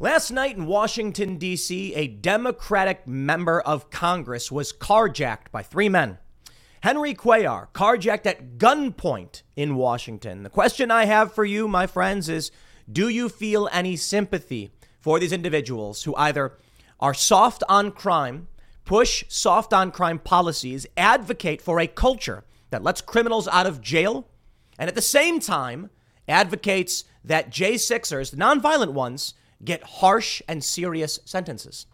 Last 0.00 0.32
night 0.32 0.56
in 0.56 0.66
Washington, 0.66 1.36
D.C., 1.36 1.94
a 1.94 2.08
Democratic 2.08 3.06
member 3.06 3.60
of 3.60 3.90
Congress 3.90 4.50
was 4.50 4.72
carjacked 4.72 5.52
by 5.52 5.62
three 5.62 5.88
men. 5.88 6.18
Henry 6.82 7.14
Cuellar, 7.14 7.68
carjacked 7.72 8.26
at 8.26 8.58
gunpoint 8.58 9.42
in 9.54 9.76
Washington. 9.76 10.42
The 10.42 10.50
question 10.50 10.90
I 10.90 11.04
have 11.04 11.32
for 11.32 11.44
you, 11.44 11.68
my 11.68 11.86
friends, 11.86 12.28
is 12.28 12.50
do 12.90 13.08
you 13.08 13.28
feel 13.28 13.68
any 13.70 13.94
sympathy 13.94 14.72
for 14.98 15.20
these 15.20 15.32
individuals 15.32 16.02
who 16.02 16.16
either 16.16 16.58
are 16.98 17.14
soft 17.14 17.62
on 17.68 17.92
crime, 17.92 18.48
push 18.84 19.24
soft 19.28 19.72
on 19.72 19.92
crime 19.92 20.18
policies, 20.18 20.88
advocate 20.96 21.62
for 21.62 21.78
a 21.78 21.86
culture 21.86 22.42
that 22.70 22.82
lets 22.82 23.00
criminals 23.00 23.46
out 23.46 23.66
of 23.66 23.80
jail, 23.80 24.26
and 24.76 24.88
at 24.88 24.96
the 24.96 25.00
same 25.00 25.38
time 25.38 25.88
advocates 26.26 27.04
that 27.24 27.52
J6ers, 27.52 28.32
the 28.32 28.36
nonviolent 28.36 28.92
ones, 28.92 29.34
get 29.62 29.82
harsh 29.82 30.40
and 30.48 30.62
serious 30.62 31.20
sentences. 31.24 31.86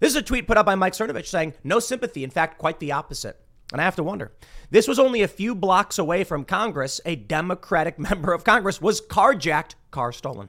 This 0.00 0.10
is 0.10 0.16
a 0.16 0.22
tweet 0.22 0.46
put 0.46 0.56
up 0.56 0.66
by 0.66 0.74
Mike 0.74 0.94
Cernovich 0.94 1.26
saying, 1.26 1.54
no 1.62 1.78
sympathy, 1.78 2.24
in 2.24 2.30
fact, 2.30 2.58
quite 2.58 2.80
the 2.80 2.92
opposite. 2.92 3.40
And 3.72 3.80
I 3.80 3.84
have 3.84 3.96
to 3.96 4.02
wonder. 4.02 4.32
This 4.70 4.86
was 4.86 4.98
only 4.98 5.22
a 5.22 5.28
few 5.28 5.54
blocks 5.54 5.98
away 5.98 6.24
from 6.24 6.44
Congress. 6.44 7.00
A 7.06 7.16
Democratic 7.16 7.98
member 8.00 8.32
of 8.32 8.44
Congress 8.44 8.80
was 8.80 9.00
carjacked, 9.00 9.74
car 9.90 10.12
stolen. 10.12 10.48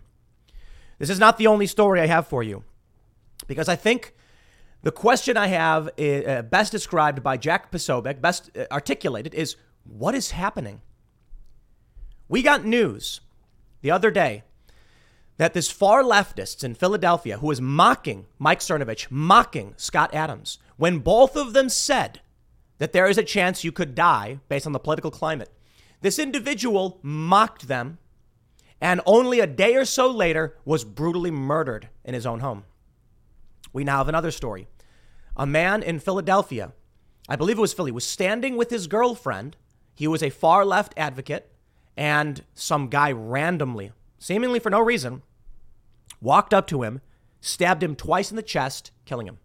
This 1.00 1.10
is 1.10 1.20
not 1.20 1.38
the 1.38 1.48
only 1.48 1.68
story 1.68 2.02
I 2.02 2.08
have 2.08 2.28
for 2.28 2.44
you, 2.44 2.64
because 3.48 3.70
I 3.70 3.76
think 3.76 4.14
the 4.84 4.92
question 4.92 5.38
I 5.38 5.48
have, 5.48 5.90
is, 5.98 6.26
uh, 6.26 6.42
best 6.44 6.72
described 6.72 7.24
by 7.24 7.38
Jack 7.38 7.72
Posobiec, 7.72 8.22
best 8.22 8.50
uh, 8.58 8.66
articulated, 8.72 9.34
is 9.34 9.56
what 9.84 10.16
is 10.16 10.32
happening? 10.32 10.82
We 12.28 12.42
got 12.42 12.66
news 12.66 13.22
the 13.82 13.92
other 13.92 14.12
day 14.12 14.44
that 15.38 15.54
this 15.54 15.72
far 15.72 16.04
leftist 16.04 16.64
in 16.64 16.76
Philadelphia 16.76 17.38
who 17.38 17.48
was 17.48 17.62
mocking 17.62 18.26
Mike 18.38 18.60
Cernovich, 18.60 19.08
mocking 19.10 19.74
Scott 19.78 20.14
Adams, 20.14 20.60
when 20.78 21.00
both 21.00 21.36
of 21.36 21.54
them 21.54 21.70
said 21.70 22.22
that 22.78 22.94
there 22.94 23.08
is 23.08 23.18
a 23.18 23.24
chance 23.24 23.64
you 23.64 23.72
could 23.72 23.96
die 23.96 24.40
based 24.48 24.66
on 24.66 24.74
the 24.74 24.80
political 24.80 25.12
climate, 25.12 25.50
this 26.02 26.20
individual 26.20 27.00
mocked 27.02 27.68
them 27.68 27.98
and 28.82 29.00
only 29.06 29.40
a 29.40 29.48
day 29.48 29.76
or 29.76 29.86
so 29.86 30.12
later 30.12 30.58
was 30.66 30.84
brutally 30.84 31.32
murdered 31.32 31.88
in 32.04 32.14
his 32.14 32.26
own 32.26 32.42
home. 32.42 32.66
We 33.72 33.86
now 33.86 34.00
have 34.00 34.10
another 34.10 34.32
story. 34.32 34.68
A 35.38 35.46
man 35.46 35.82
in 35.82 36.00
Philadelphia, 36.00 36.74
I 37.30 37.38
believe 37.38 37.58
it 37.58 37.62
was 37.62 37.74
Philly, 37.74 37.92
was 37.92 38.06
standing 38.06 38.58
with 38.58 38.70
his 38.70 38.88
girlfriend. 38.88 39.56
He 39.96 40.08
was 40.08 40.22
a 40.22 40.30
far 40.30 40.66
left 40.66 40.94
advocate, 40.98 41.50
and 41.96 42.44
some 42.54 42.90
guy 42.90 43.12
randomly 43.14 43.94
seemingly 44.24 44.58
for 44.58 44.70
no 44.70 44.80
reason, 44.80 45.22
walked 46.22 46.54
up 46.54 46.66
to 46.66 46.82
him, 46.82 47.02
stabbed 47.42 47.84
him 47.84 47.94
twice 47.94 48.30
in 48.32 48.38
the 48.38 48.42
chest, 48.42 48.92
killing 49.04 49.28
him. 49.28 49.38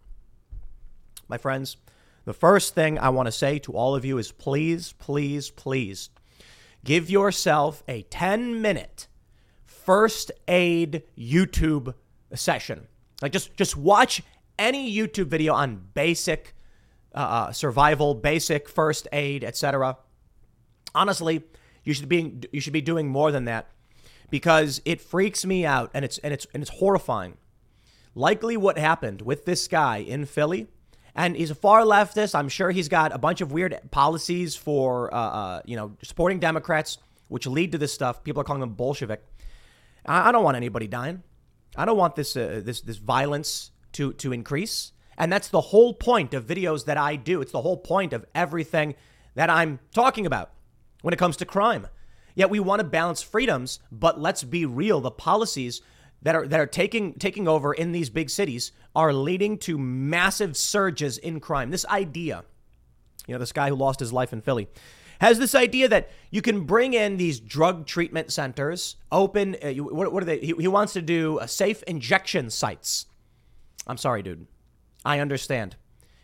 My 1.27 1.37
friends, 1.37 1.77
the 2.25 2.33
first 2.33 2.77
thing 2.77 2.97
I 2.97 3.09
want 3.09 3.27
to 3.27 3.33
say 3.33 3.59
to 3.61 3.73
all 3.73 3.97
of 3.97 4.05
you 4.05 4.19
is 4.19 4.31
please, 4.31 4.93
please, 4.93 5.51
please 5.51 6.11
give 6.85 7.11
yourself 7.11 7.83
a 7.89 8.03
10 8.03 8.63
minute 8.63 9.09
first 9.67 10.31
aid 10.47 11.03
YouTube 11.19 11.93
session. 12.33 12.87
Like 13.21 13.33
just 13.33 13.57
just 13.57 13.77
watch 13.77 14.23
any 14.61 14.95
YouTube 14.95 15.27
video 15.27 15.55
on 15.55 15.89
basic 15.93 16.55
uh, 17.17 17.19
uh 17.19 17.53
survival, 17.53 18.15
basic 18.15 18.69
first 18.69 19.09
aid, 19.13 19.43
etc. 19.43 19.99
Honestly, 20.95 21.43
you 21.83 21.95
should 21.95 22.09
be 22.09 22.39
you 22.53 22.61
should 22.61 22.73
be 22.73 22.81
doing 22.81 23.09
more 23.09 23.33
than 23.33 23.47
that 23.47 23.73
because 24.31 24.81
it 24.85 25.01
freaks 25.01 25.45
me 25.45 25.65
out 25.65 25.91
and 25.95 26.05
it's 26.05 26.19
and 26.19 26.33
it's 26.33 26.47
and 26.53 26.63
it's 26.63 26.71
horrifying. 26.71 27.37
Likely 28.15 28.57
what 28.57 28.79
happened 28.79 29.23
with 29.23 29.45
this 29.45 29.69
guy 29.69 29.99
in 29.99 30.25
Philly, 30.25 30.67
and 31.15 31.37
he's 31.37 31.51
a 31.51 31.55
far 31.55 31.83
leftist. 31.83 32.35
I'm 32.35 32.49
sure 32.49 32.71
he's 32.71 32.89
got 32.89 33.15
a 33.15 33.19
bunch 33.19 33.41
of 33.41 33.53
weird 33.53 33.79
policies 33.91 34.57
for 34.57 35.13
uh, 35.15 35.19
uh, 35.19 35.63
you 35.65 35.77
know 35.77 35.97
supporting 36.03 36.39
Democrats, 36.39 36.99
which 37.29 37.47
lead 37.47 37.73
to 37.73 37.79
this 37.79 37.93
stuff. 37.93 38.25
People 38.25 38.41
are 38.41 38.45
calling 38.45 38.63
him 38.63 38.75
Bolshevik. 38.75 39.25
I, 40.07 40.29
I 40.29 40.33
don't 40.33 40.45
want 40.45 40.57
anybody 40.57 40.87
dying. 40.87 41.23
I 41.77 41.85
don't 41.85 41.97
want 41.97 42.17
this 42.17 42.37
uh, 42.37 42.61
this 42.65 42.81
this 42.81 42.97
violence 42.97 43.71
to 43.93 44.13
to 44.15 44.33
increase. 44.33 44.93
And 45.19 45.33
that's 45.33 45.49
the 45.49 45.61
whole 45.61 45.95
point 45.95 46.33
of 46.33 46.47
videos 46.47 46.85
that 46.85 46.97
I 46.97 47.17
do. 47.17 47.41
It's 47.41 47.51
the 47.51 47.63
whole 47.63 47.77
point 47.77 48.13
of 48.13 48.25
everything 48.37 48.95
that 49.35 49.51
I'm 49.51 49.81
talking 49.93 50.27
about 50.27 50.53
when 51.03 51.13
it 51.13 51.17
comes 51.17 51.37
to 51.39 51.45
crime. 51.45 51.89
Yet 52.39 52.51
we 52.51 52.61
want 52.61 52.79
to 52.79 52.85
balance 52.85 53.21
freedoms, 53.21 53.81
but 53.91 54.21
let's 54.21 54.45
be 54.45 54.65
real. 54.65 55.01
The 55.01 55.11
policies 55.11 55.83
that 56.23 56.37
are 56.37 56.47
that 56.47 56.61
are 56.61 56.69
taking 56.69 57.15
taking 57.15 57.49
over 57.49 57.73
in 57.73 57.91
these 57.91 58.11
big 58.11 58.31
cities 58.31 58.71
are 58.95 59.13
leading 59.13 59.59
to 59.59 59.77
massive 59.77 60.57
surges 60.57 61.19
in 61.19 61.41
crime. 61.41 61.73
This 61.73 61.85
idea, 61.87 62.45
you 63.27 63.35
know, 63.35 63.41
this 63.41 63.51
guy 63.51 63.71
who 63.71 63.75
lost 63.75 63.99
his 63.99 64.13
life 64.13 64.33
in 64.33 64.41
Philly, 64.41 64.69
has 65.21 65.41
this 65.41 65.57
idea 65.57 65.89
that 65.89 66.11
you 66.31 66.41
can 66.41 66.61
bring 66.61 66.95
in 66.95 67.17
these 67.17 67.41
drug 67.41 67.87
treatment 67.87 68.31
centers, 68.31 68.95
open. 69.11 69.57
Uh, 69.61 69.73
what, 69.73 70.13
what, 70.13 70.23
are 70.23 70.27
they? 70.27 70.39
He, 70.39 70.55
he 70.61 70.69
wants 70.69 70.93
to 70.93 71.03
do 71.03 71.41
a 71.41 71.49
safe 71.49 71.83
injection 71.89 72.51
sites. 72.51 73.07
I'm 73.85 73.99
sorry, 73.99 74.23
dude. 74.23 74.47
I 75.05 75.19
understand. 75.19 75.75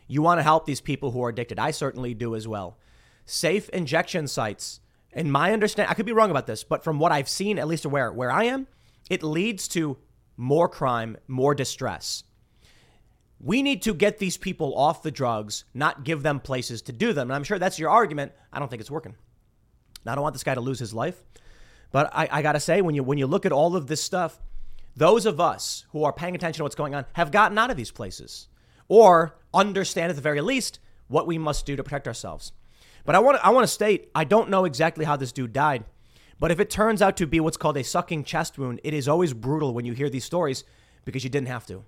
You 0.06 0.22
want 0.22 0.38
to 0.38 0.44
help 0.44 0.64
these 0.64 0.80
people 0.80 1.10
who 1.10 1.24
are 1.24 1.30
addicted. 1.30 1.58
I 1.58 1.72
certainly 1.72 2.14
do 2.14 2.36
as 2.36 2.46
well. 2.46 2.78
Safe 3.26 3.68
injection 3.70 4.28
sites 4.28 4.78
in 5.14 5.30
my 5.30 5.52
understanding, 5.52 5.90
I 5.90 5.94
could 5.94 6.06
be 6.06 6.12
wrong 6.12 6.30
about 6.30 6.46
this, 6.46 6.64
but 6.64 6.84
from 6.84 6.98
what 6.98 7.12
I've 7.12 7.28
seen, 7.28 7.58
at 7.58 7.68
least 7.68 7.86
where 7.86 8.12
where 8.12 8.30
I 8.30 8.44
am, 8.44 8.66
it 9.08 9.22
leads 9.22 9.68
to 9.68 9.96
more 10.36 10.68
crime, 10.68 11.16
more 11.28 11.54
distress. 11.54 12.24
We 13.40 13.62
need 13.62 13.82
to 13.82 13.94
get 13.94 14.18
these 14.18 14.36
people 14.36 14.76
off 14.76 15.02
the 15.02 15.10
drugs, 15.10 15.64
not 15.74 16.04
give 16.04 16.22
them 16.22 16.40
places 16.40 16.82
to 16.82 16.92
do 16.92 17.12
them. 17.12 17.30
And 17.30 17.36
I'm 17.36 17.44
sure 17.44 17.58
that's 17.58 17.78
your 17.78 17.90
argument. 17.90 18.32
I 18.52 18.58
don't 18.58 18.68
think 18.68 18.80
it's 18.80 18.90
working. 18.90 19.14
I 20.06 20.14
don't 20.14 20.22
want 20.22 20.34
this 20.34 20.44
guy 20.44 20.54
to 20.54 20.60
lose 20.60 20.78
his 20.78 20.92
life, 20.92 21.22
but 21.92 22.10
I, 22.12 22.28
I 22.30 22.42
gotta 22.42 22.60
say, 22.60 22.80
when 22.82 22.94
you 22.94 23.02
when 23.02 23.18
you 23.18 23.26
look 23.26 23.46
at 23.46 23.52
all 23.52 23.76
of 23.76 23.86
this 23.86 24.02
stuff, 24.02 24.40
those 24.96 25.26
of 25.26 25.40
us 25.40 25.86
who 25.90 26.04
are 26.04 26.12
paying 26.12 26.34
attention 26.34 26.58
to 26.58 26.62
what's 26.64 26.74
going 26.74 26.94
on 26.94 27.04
have 27.14 27.30
gotten 27.30 27.58
out 27.58 27.70
of 27.70 27.76
these 27.76 27.90
places, 27.90 28.48
or 28.88 29.38
understand 29.52 30.10
at 30.10 30.16
the 30.16 30.22
very 30.22 30.40
least 30.40 30.80
what 31.08 31.26
we 31.26 31.38
must 31.38 31.66
do 31.66 31.76
to 31.76 31.84
protect 31.84 32.06
ourselves. 32.06 32.52
But 33.04 33.14
I 33.14 33.18
want 33.18 33.38
I 33.44 33.50
want 33.50 33.64
to 33.64 33.72
state 33.72 34.10
I 34.14 34.24
don't 34.24 34.50
know 34.50 34.64
exactly 34.64 35.04
how 35.04 35.16
this 35.16 35.32
dude 35.32 35.52
died. 35.52 35.84
But 36.40 36.50
if 36.50 36.60
it 36.60 36.70
turns 36.70 37.00
out 37.00 37.16
to 37.18 37.26
be 37.26 37.40
what's 37.40 37.56
called 37.56 37.76
a 37.76 37.84
sucking 37.84 38.24
chest 38.24 38.58
wound, 38.58 38.80
it 38.82 38.92
is 38.92 39.08
always 39.08 39.32
brutal 39.32 39.72
when 39.72 39.84
you 39.84 39.92
hear 39.92 40.10
these 40.10 40.24
stories 40.24 40.64
because 41.04 41.22
you 41.22 41.30
didn't 41.30 41.48
have 41.48 41.66
to. 41.66 41.84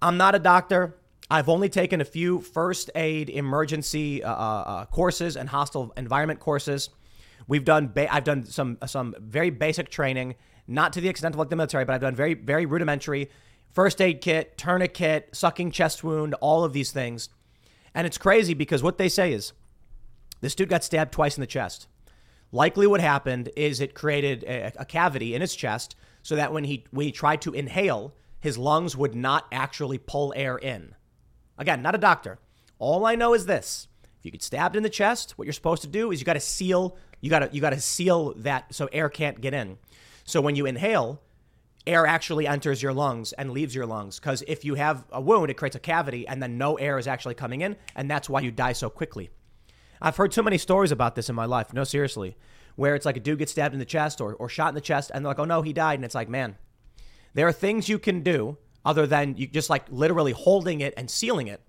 I'm 0.00 0.16
not 0.16 0.34
a 0.34 0.38
doctor. 0.38 0.96
I've 1.30 1.48
only 1.48 1.68
taken 1.68 2.00
a 2.00 2.04
few 2.04 2.40
first 2.40 2.90
aid 2.94 3.28
emergency 3.28 4.22
uh, 4.22 4.32
uh, 4.32 4.34
uh 4.34 4.84
courses 4.86 5.36
and 5.36 5.48
hostile 5.48 5.92
environment 5.96 6.40
courses. 6.40 6.90
We've 7.46 7.64
done 7.64 7.88
ba- 7.88 8.12
I've 8.12 8.24
done 8.24 8.44
some 8.44 8.78
some 8.86 9.14
very 9.18 9.50
basic 9.50 9.90
training, 9.90 10.36
not 10.66 10.92
to 10.94 11.00
the 11.00 11.08
extent 11.08 11.34
of 11.34 11.38
like 11.38 11.50
the 11.50 11.56
military, 11.56 11.84
but 11.84 11.94
I've 11.94 12.00
done 12.00 12.14
very 12.14 12.34
very 12.34 12.66
rudimentary 12.66 13.30
first 13.70 14.00
aid 14.00 14.20
kit, 14.20 14.56
tourniquet, 14.56 15.28
sucking 15.32 15.70
chest 15.70 16.02
wound, 16.02 16.34
all 16.34 16.64
of 16.64 16.72
these 16.72 16.90
things. 16.90 17.28
And 17.94 18.06
it's 18.06 18.18
crazy 18.18 18.54
because 18.54 18.82
what 18.82 18.98
they 18.98 19.08
say 19.08 19.32
is 19.32 19.52
this 20.40 20.54
dude 20.54 20.68
got 20.68 20.84
stabbed 20.84 21.12
twice 21.12 21.36
in 21.36 21.40
the 21.40 21.46
chest. 21.46 21.88
Likely 22.52 22.86
what 22.86 23.00
happened 23.00 23.50
is 23.56 23.80
it 23.80 23.94
created 23.94 24.44
a, 24.44 24.72
a 24.80 24.84
cavity 24.84 25.34
in 25.34 25.40
his 25.40 25.54
chest. 25.54 25.96
so 26.22 26.36
that 26.36 26.52
when 26.52 26.64
he 26.64 26.84
when 26.90 27.06
he 27.06 27.12
tried 27.12 27.42
to 27.42 27.52
inhale, 27.52 28.14
his 28.40 28.58
lungs 28.58 28.96
would 28.96 29.14
not 29.14 29.46
actually 29.52 29.98
pull 29.98 30.32
air 30.36 30.56
in. 30.56 30.94
Again, 31.58 31.82
not 31.82 31.94
a 31.94 31.98
doctor. 31.98 32.38
All 32.78 33.04
I 33.04 33.16
know 33.16 33.34
is 33.34 33.46
this. 33.46 33.88
If 34.18 34.24
you 34.24 34.30
get 34.30 34.42
stabbed 34.42 34.76
in 34.76 34.82
the 34.82 34.90
chest, 34.90 35.32
what 35.36 35.46
you're 35.46 35.52
supposed 35.52 35.82
to 35.82 35.88
do 35.88 36.10
is 36.10 36.20
you 36.20 36.26
got 36.26 36.34
to 36.34 36.40
seal 36.40 36.96
you 37.20 37.30
got 37.30 37.40
to 37.40 37.50
you 37.52 37.60
got 37.60 37.70
to 37.70 37.80
seal 37.80 38.34
that 38.38 38.72
so 38.74 38.88
air 38.92 39.08
can't 39.08 39.40
get 39.40 39.54
in. 39.54 39.78
So 40.24 40.40
when 40.40 40.56
you 40.56 40.66
inhale, 40.66 41.20
air 41.86 42.06
actually 42.06 42.46
enters 42.46 42.82
your 42.82 42.92
lungs 42.92 43.32
and 43.32 43.50
leaves 43.50 43.74
your 43.74 43.86
lungs 43.86 44.20
cuz 44.20 44.42
if 44.46 44.64
you 44.64 44.74
have 44.74 45.04
a 45.10 45.20
wound, 45.20 45.50
it 45.50 45.54
creates 45.54 45.76
a 45.76 45.80
cavity 45.80 46.26
and 46.28 46.42
then 46.42 46.58
no 46.58 46.76
air 46.76 46.98
is 46.98 47.06
actually 47.06 47.34
coming 47.34 47.60
in 47.62 47.76
and 47.96 48.10
that's 48.10 48.28
why 48.28 48.40
you 48.40 48.50
die 48.50 48.72
so 48.72 48.88
quickly. 48.88 49.30
I've 50.00 50.16
heard 50.16 50.32
too 50.32 50.42
many 50.42 50.58
stories 50.58 50.92
about 50.92 51.14
this 51.14 51.28
in 51.28 51.34
my 51.34 51.44
life. 51.44 51.72
No, 51.72 51.84
seriously. 51.84 52.36
Where 52.76 52.94
it's 52.94 53.06
like 53.06 53.16
a 53.16 53.20
dude 53.20 53.40
gets 53.40 53.52
stabbed 53.52 53.74
in 53.74 53.80
the 53.80 53.84
chest 53.84 54.20
or, 54.20 54.34
or 54.34 54.48
shot 54.48 54.68
in 54.68 54.74
the 54.74 54.80
chest 54.80 55.10
and 55.12 55.24
they're 55.24 55.30
like, 55.30 55.38
oh 55.38 55.44
no, 55.44 55.62
he 55.62 55.72
died. 55.72 55.96
And 55.96 56.04
it's 56.04 56.14
like, 56.14 56.28
man, 56.28 56.56
there 57.34 57.48
are 57.48 57.52
things 57.52 57.88
you 57.88 57.98
can 57.98 58.22
do 58.22 58.56
other 58.84 59.06
than 59.06 59.36
you 59.36 59.46
just 59.46 59.70
like 59.70 59.84
literally 59.90 60.32
holding 60.32 60.80
it 60.80 60.94
and 60.96 61.10
sealing 61.10 61.48
it. 61.48 61.60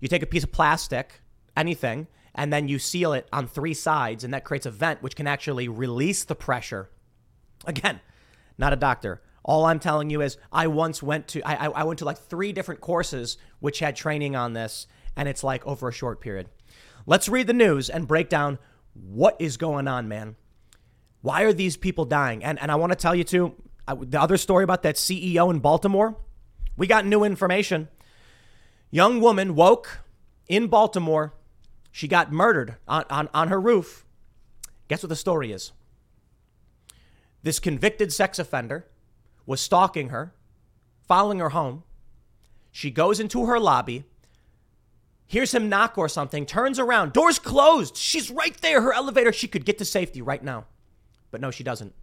You 0.00 0.08
take 0.08 0.22
a 0.22 0.26
piece 0.26 0.44
of 0.44 0.52
plastic, 0.52 1.20
anything, 1.56 2.06
and 2.34 2.52
then 2.52 2.68
you 2.68 2.78
seal 2.78 3.12
it 3.12 3.28
on 3.32 3.46
three 3.46 3.74
sides, 3.74 4.24
and 4.24 4.32
that 4.32 4.44
creates 4.44 4.66
a 4.66 4.70
vent 4.70 5.02
which 5.02 5.16
can 5.16 5.26
actually 5.26 5.68
release 5.68 6.24
the 6.24 6.34
pressure. 6.34 6.88
Again, 7.66 8.00
not 8.56 8.72
a 8.72 8.76
doctor. 8.76 9.20
All 9.44 9.64
I'm 9.64 9.78
telling 9.78 10.10
you 10.10 10.20
is 10.20 10.38
I 10.52 10.66
once 10.66 11.02
went 11.02 11.28
to 11.28 11.42
I, 11.42 11.66
I 11.66 11.84
went 11.84 11.98
to 12.00 12.04
like 12.04 12.18
three 12.18 12.52
different 12.52 12.80
courses 12.80 13.38
which 13.60 13.78
had 13.78 13.96
training 13.96 14.36
on 14.36 14.52
this, 14.52 14.86
and 15.16 15.28
it's 15.28 15.44
like 15.44 15.66
over 15.66 15.88
a 15.88 15.92
short 15.92 16.20
period. 16.20 16.48
Let's 17.06 17.28
read 17.28 17.46
the 17.46 17.52
news 17.52 17.90
and 17.90 18.08
break 18.08 18.28
down 18.28 18.58
what 18.94 19.36
is 19.38 19.56
going 19.56 19.88
on, 19.88 20.08
man. 20.08 20.36
Why 21.22 21.42
are 21.42 21.52
these 21.52 21.76
people 21.76 22.04
dying? 22.04 22.42
And 22.42 22.58
and 22.60 22.70
I 22.70 22.76
want 22.76 22.92
to 22.92 22.96
tell 22.96 23.14
you 23.14 23.24
too, 23.24 23.54
the 23.98 24.20
other 24.20 24.36
story 24.36 24.64
about 24.64 24.82
that 24.82 24.96
CEO 24.96 25.50
in 25.50 25.60
Baltimore. 25.60 26.16
We 26.76 26.86
got 26.86 27.04
new 27.04 27.24
information. 27.24 27.88
Young 28.90 29.20
woman 29.20 29.54
woke 29.54 30.00
in 30.48 30.66
Baltimore. 30.66 31.34
She 31.92 32.08
got 32.08 32.32
murdered 32.32 32.76
on, 32.86 33.04
on, 33.10 33.28
on 33.34 33.48
her 33.48 33.60
roof. 33.60 34.04
Guess 34.88 35.02
what 35.02 35.08
the 35.08 35.16
story 35.16 35.52
is? 35.52 35.72
This 37.42 37.58
convicted 37.58 38.12
sex 38.12 38.38
offender 38.38 38.86
was 39.46 39.60
stalking 39.60 40.08
her, 40.10 40.34
following 41.06 41.38
her 41.38 41.50
home. 41.50 41.84
She 42.70 42.90
goes 42.90 43.18
into 43.18 43.46
her 43.46 43.58
lobby, 43.58 44.04
hears 45.30 45.54
him 45.54 45.68
knock 45.68 45.96
or 45.96 46.08
something, 46.08 46.44
turns 46.44 46.80
around, 46.80 47.12
door's 47.12 47.38
closed. 47.38 47.96
She's 47.96 48.32
right 48.32 48.60
there, 48.62 48.82
her 48.82 48.92
elevator. 48.92 49.32
She 49.32 49.46
could 49.46 49.64
get 49.64 49.78
to 49.78 49.84
safety 49.84 50.20
right 50.20 50.42
now. 50.42 50.64
But 51.30 51.40
no, 51.40 51.52
she 51.52 51.62
doesn't. 51.62 51.94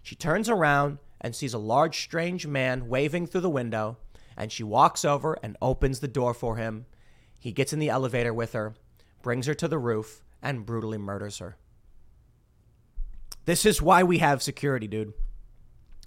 She 0.00 0.14
turns 0.14 0.48
around 0.48 0.98
and 1.20 1.34
sees 1.34 1.54
a 1.54 1.58
large, 1.58 2.00
strange 2.00 2.46
man 2.46 2.88
waving 2.88 3.26
through 3.26 3.40
the 3.40 3.50
window, 3.50 3.96
and 4.36 4.52
she 4.52 4.62
walks 4.62 5.04
over 5.04 5.36
and 5.42 5.56
opens 5.60 5.98
the 5.98 6.06
door 6.06 6.32
for 6.32 6.54
him. 6.54 6.86
He 7.40 7.50
gets 7.50 7.72
in 7.72 7.80
the 7.80 7.88
elevator 7.88 8.32
with 8.32 8.52
her, 8.52 8.74
brings 9.22 9.46
her 9.46 9.54
to 9.54 9.66
the 9.66 9.76
roof, 9.76 10.22
and 10.40 10.64
brutally 10.64 10.98
murders 10.98 11.38
her. 11.38 11.56
This 13.44 13.66
is 13.66 13.82
why 13.82 14.04
we 14.04 14.18
have 14.18 14.40
security, 14.40 14.86
dude. 14.86 15.14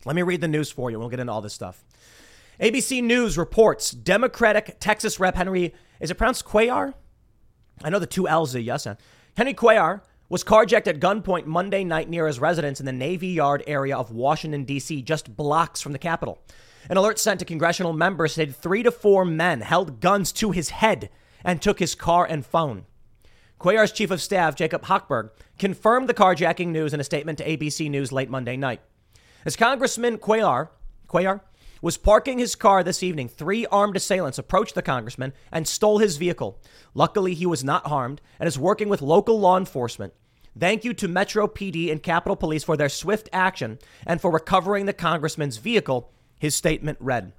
Let 0.06 0.16
me 0.16 0.22
read 0.22 0.40
the 0.40 0.48
news 0.48 0.72
for 0.72 0.90
you. 0.90 1.00
We'll 1.00 1.10
get 1.10 1.20
into 1.20 1.34
all 1.34 1.42
this 1.42 1.54
stuff. 1.54 1.84
ABC 2.62 3.04
News 3.04 3.38
reports 3.38 3.92
Democratic 3.92 4.78
Texas 4.80 5.20
Rep 5.20 5.36
Henry, 5.36 5.74
is 6.02 6.12
it 6.12 6.16
pronounced 6.16 6.46
Cuellar? 6.46 6.94
I 7.84 7.90
know 7.90 8.00
the 8.00 8.06
two 8.06 8.28
L's 8.28 8.56
are 8.56 8.60
yes. 8.60 8.86
Henry 9.38 9.54
Cuellar 9.54 10.02
was 10.28 10.44
carjacked 10.44 10.88
at 10.88 11.00
gunpoint 11.00 11.46
Monday 11.46 11.84
night 11.84 12.10
near 12.10 12.28
his 12.28 12.40
residence 12.40 12.80
in 12.80 12.86
the 12.86 12.92
Navy 12.92 13.28
Yard 13.28 13.64
area 13.68 13.98
of 13.98 14.12
Washington, 14.12 14.64
D.C., 14.64 15.02
just 15.02 15.36
blocks 15.36 15.82
from 15.82 15.92
the 15.92 16.00
Capitol. 16.00 16.42
An 16.90 16.98
alert 16.98 17.20
sent 17.20 17.40
to 17.40 17.46
congressional 17.46 17.94
members 17.94 18.34
said 18.34 18.56
three 18.56 18.82
to 18.84 18.92
four 18.92 19.24
men 19.26 19.62
held 19.62 20.00
guns 20.00 20.32
to 20.34 20.52
his 20.52 20.70
head 20.70 21.10
and 21.44 21.62
took 21.62 21.80
his 21.80 21.96
car 21.96 22.26
and 22.26 22.46
phone. 22.46 22.86
Cuellar's 23.60 23.92
chief 23.92 24.10
of 24.10 24.22
staff, 24.22 24.56
Jacob 24.56 24.84
Hochberg, 24.84 25.30
confirmed 25.60 26.10
the 26.10 26.16
carjacking 26.16 26.70
news 26.70 26.94
in 26.94 27.00
a 27.00 27.04
statement 27.04 27.38
to 27.38 27.46
ABC 27.46 27.90
News 27.90 28.12
late 28.12 28.30
Monday 28.30 28.58
night. 28.58 28.82
As 29.46 29.56
Congressman 29.56 30.18
Cuellar, 30.18 30.70
Cuellar 31.08 31.42
was 31.82 31.98
parking 31.98 32.38
his 32.38 32.56
car 32.56 32.84
this 32.84 33.02
evening, 33.02 33.28
three 33.28 33.66
armed 33.68 33.96
assailants 33.96 34.38
approached 34.38 34.76
the 34.76 34.82
congressman 34.82 35.34
and 35.52 35.68
stole 35.68 35.98
his 35.98 36.18
vehicle. 36.18 36.60
Luckily, 36.94 37.34
he 37.34 37.46
was 37.46 37.64
not 37.64 37.88
harmed 37.88 38.22
and 38.40 38.48
is 38.48 38.60
working 38.60 38.88
with 38.88 39.02
local 39.02 39.40
law 39.40 39.58
enforcement. 39.58 40.14
Thank 40.58 40.84
you 40.84 40.94
to 40.96 41.08
Metro 41.08 41.48
PD 41.48 41.92
and 41.92 42.04
Capitol 42.04 42.36
Police 42.36 42.64
for 42.64 42.78
their 42.78 42.90
swift 42.90 43.30
action 43.32 43.80
and 44.06 44.22
for 44.22 44.30
recovering 44.30 44.86
the 44.86 44.94
congressman's 44.94 45.58
vehicle, 45.58 46.12
his 46.38 46.56
statement 46.56 46.98
read. 47.02 47.34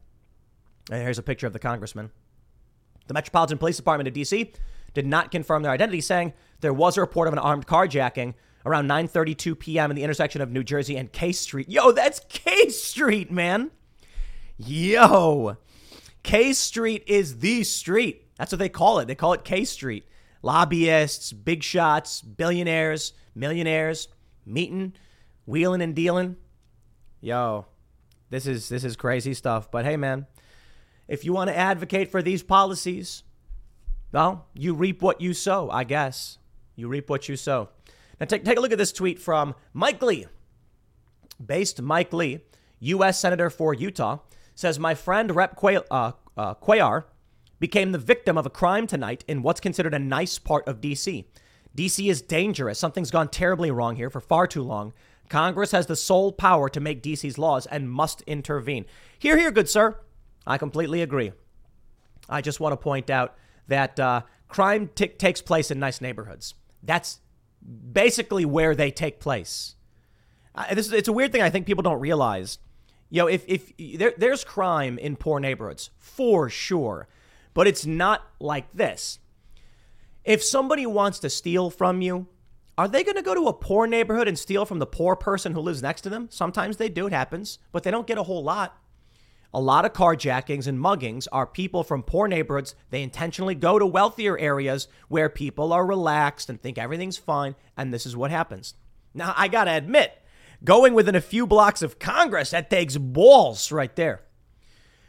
And 0.90 1.02
here's 1.02 1.18
a 1.18 1.22
picture 1.22 1.46
of 1.46 1.52
the 1.52 1.58
congressman. 1.58 2.10
The 3.06 3.14
Metropolitan 3.14 3.58
Police 3.58 3.76
Department 3.76 4.08
of 4.08 4.14
D.C. 4.14 4.52
did 4.94 5.06
not 5.06 5.30
confirm 5.30 5.62
their 5.62 5.72
identity, 5.72 6.00
saying 6.00 6.32
there 6.60 6.72
was 6.72 6.96
a 6.96 7.00
report 7.00 7.28
of 7.28 7.34
an 7.34 7.38
armed 7.38 7.66
carjacking 7.66 8.34
around 8.64 8.88
9:32 8.88 9.58
p.m. 9.58 9.90
in 9.90 9.96
the 9.96 10.04
intersection 10.04 10.40
of 10.40 10.50
New 10.50 10.64
Jersey 10.64 10.96
and 10.96 11.12
K 11.12 11.32
Street. 11.32 11.68
Yo, 11.68 11.92
that's 11.92 12.20
K 12.28 12.68
Street, 12.70 13.30
man. 13.30 13.70
Yo, 14.56 15.56
K 16.22 16.52
Street 16.52 17.04
is 17.06 17.38
the 17.38 17.64
street. 17.64 18.28
That's 18.36 18.52
what 18.52 18.58
they 18.58 18.68
call 18.68 18.98
it. 18.98 19.06
They 19.06 19.14
call 19.14 19.32
it 19.32 19.44
K 19.44 19.64
Street. 19.64 20.06
Lobbyists, 20.42 21.32
big 21.32 21.62
shots, 21.62 22.20
billionaires, 22.20 23.12
millionaires 23.34 24.08
meeting, 24.44 24.94
wheeling 25.46 25.82
and 25.82 25.94
dealing. 25.94 26.36
Yo, 27.20 27.66
this 28.30 28.46
is 28.46 28.68
this 28.68 28.84
is 28.84 28.96
crazy 28.96 29.34
stuff. 29.34 29.70
But 29.70 29.84
hey, 29.84 29.96
man, 29.96 30.26
if 31.08 31.24
you 31.24 31.32
want 31.32 31.48
to 31.48 31.56
advocate 31.56 32.10
for 32.10 32.22
these 32.22 32.42
policies, 32.42 33.22
well, 34.12 34.46
you 34.54 34.74
reap 34.74 35.02
what 35.02 35.20
you 35.20 35.34
sow, 35.34 35.70
I 35.70 35.84
guess. 35.84 36.38
You 36.74 36.88
reap 36.88 37.08
what 37.08 37.28
you 37.28 37.36
sow. 37.36 37.68
Now, 38.18 38.26
take, 38.26 38.44
take 38.44 38.58
a 38.58 38.60
look 38.60 38.72
at 38.72 38.78
this 38.78 38.92
tweet 38.92 39.18
from 39.18 39.54
Mike 39.72 40.02
Lee. 40.02 40.26
Based 41.44 41.82
Mike 41.82 42.12
Lee, 42.12 42.40
U.S. 42.80 43.18
Senator 43.18 43.50
for 43.50 43.74
Utah, 43.74 44.18
says, 44.54 44.78
My 44.78 44.94
friend 44.94 45.34
Rep 45.34 45.56
Cuellar, 45.56 45.84
uh, 45.90 46.12
uh, 46.36 47.00
became 47.58 47.92
the 47.92 47.98
victim 47.98 48.36
of 48.36 48.44
a 48.44 48.50
crime 48.50 48.86
tonight 48.86 49.24
in 49.28 49.42
what's 49.42 49.60
considered 49.60 49.94
a 49.94 49.98
nice 49.98 50.38
part 50.38 50.66
of 50.66 50.80
D.C. 50.80 51.26
D.C. 51.74 52.08
is 52.08 52.20
dangerous. 52.20 52.78
Something's 52.78 53.10
gone 53.10 53.28
terribly 53.28 53.70
wrong 53.70 53.96
here 53.96 54.10
for 54.10 54.20
far 54.20 54.46
too 54.46 54.62
long. 54.62 54.92
Congress 55.28 55.70
has 55.70 55.86
the 55.86 55.96
sole 55.96 56.32
power 56.32 56.68
to 56.68 56.80
make 56.80 57.02
D.C.'s 57.02 57.38
laws 57.38 57.66
and 57.66 57.90
must 57.90 58.20
intervene. 58.22 58.84
Here, 59.18 59.38
here, 59.38 59.50
good 59.50 59.68
sir. 59.68 59.96
I 60.46 60.58
completely 60.58 61.02
agree. 61.02 61.32
I 62.28 62.40
just 62.40 62.60
want 62.60 62.72
to 62.72 62.76
point 62.76 63.10
out 63.10 63.36
that 63.68 63.98
uh, 63.98 64.22
crime 64.48 64.90
t- 64.94 65.08
takes 65.08 65.40
place 65.40 65.70
in 65.70 65.78
nice 65.78 66.00
neighborhoods. 66.00 66.54
That's 66.82 67.20
basically 67.92 68.44
where 68.44 68.74
they 68.74 68.90
take 68.90 69.20
place. 69.20 69.76
Uh, 70.54 70.74
this, 70.74 70.92
it's 70.92 71.08
a 71.08 71.12
weird 71.12 71.32
thing 71.32 71.42
I 71.42 71.50
think 71.50 71.66
people 71.66 71.82
don't 71.82 72.00
realize. 72.00 72.58
You 73.12 73.18
know, 73.18 73.26
if, 73.26 73.44
if 73.46 73.98
there, 73.98 74.14
there's 74.16 74.42
crime 74.42 74.96
in 74.96 75.16
poor 75.16 75.38
neighborhoods, 75.38 75.90
for 75.98 76.48
sure, 76.48 77.08
but 77.52 77.66
it's 77.66 77.84
not 77.84 78.22
like 78.40 78.72
this. 78.72 79.18
If 80.24 80.42
somebody 80.42 80.86
wants 80.86 81.18
to 81.18 81.28
steal 81.28 81.68
from 81.68 82.00
you, 82.00 82.26
are 82.78 82.88
they 82.88 83.04
going 83.04 83.18
to 83.18 83.22
go 83.22 83.34
to 83.34 83.48
a 83.48 83.52
poor 83.52 83.86
neighborhood 83.86 84.28
and 84.28 84.38
steal 84.38 84.64
from 84.64 84.78
the 84.78 84.86
poor 84.86 85.14
person 85.14 85.52
who 85.52 85.60
lives 85.60 85.82
next 85.82 86.00
to 86.02 86.08
them? 86.08 86.28
Sometimes 86.30 86.78
they 86.78 86.88
do, 86.88 87.06
it 87.06 87.12
happens, 87.12 87.58
but 87.70 87.82
they 87.82 87.90
don't 87.90 88.06
get 88.06 88.16
a 88.16 88.22
whole 88.22 88.42
lot. 88.42 88.78
A 89.52 89.60
lot 89.60 89.84
of 89.84 89.92
carjackings 89.92 90.66
and 90.66 90.78
muggings 90.78 91.28
are 91.30 91.46
people 91.46 91.84
from 91.84 92.02
poor 92.02 92.26
neighborhoods. 92.26 92.74
They 92.88 93.02
intentionally 93.02 93.54
go 93.54 93.78
to 93.78 93.84
wealthier 93.84 94.38
areas 94.38 94.88
where 95.08 95.28
people 95.28 95.74
are 95.74 95.84
relaxed 95.84 96.48
and 96.48 96.58
think 96.58 96.78
everything's 96.78 97.18
fine, 97.18 97.56
and 97.76 97.92
this 97.92 98.06
is 98.06 98.16
what 98.16 98.30
happens. 98.30 98.72
Now, 99.12 99.34
I 99.36 99.48
got 99.48 99.64
to 99.64 99.72
admit, 99.72 100.18
going 100.64 100.94
within 100.94 101.14
a 101.14 101.20
few 101.20 101.46
blocks 101.46 101.82
of 101.82 101.98
Congress, 101.98 102.50
that 102.50 102.70
takes 102.70 102.96
balls 102.96 103.72
right 103.72 103.94
there. 103.96 104.22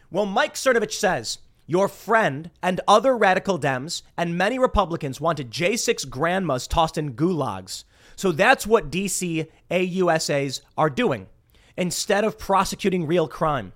Well, 0.09 0.25
Mike 0.25 0.55
Cernovich 0.55 0.93
says 0.93 1.39
your 1.65 1.87
friend 1.87 2.51
and 2.61 2.81
other 2.87 3.15
radical 3.17 3.57
Dems 3.57 4.01
and 4.17 4.37
many 4.37 4.59
Republicans 4.59 5.21
wanted 5.21 5.51
J6 5.51 6.09
grandmas 6.09 6.67
tossed 6.67 6.97
in 6.97 7.13
gulags. 7.13 7.83
So 8.15 8.31
that's 8.31 8.67
what 8.67 8.91
DC 8.91 9.47
AUSAs 9.71 10.61
are 10.77 10.89
doing 10.89 11.27
instead 11.77 12.23
of 12.23 12.37
prosecuting 12.37 13.07
real 13.07 13.27
crime. 13.27 13.73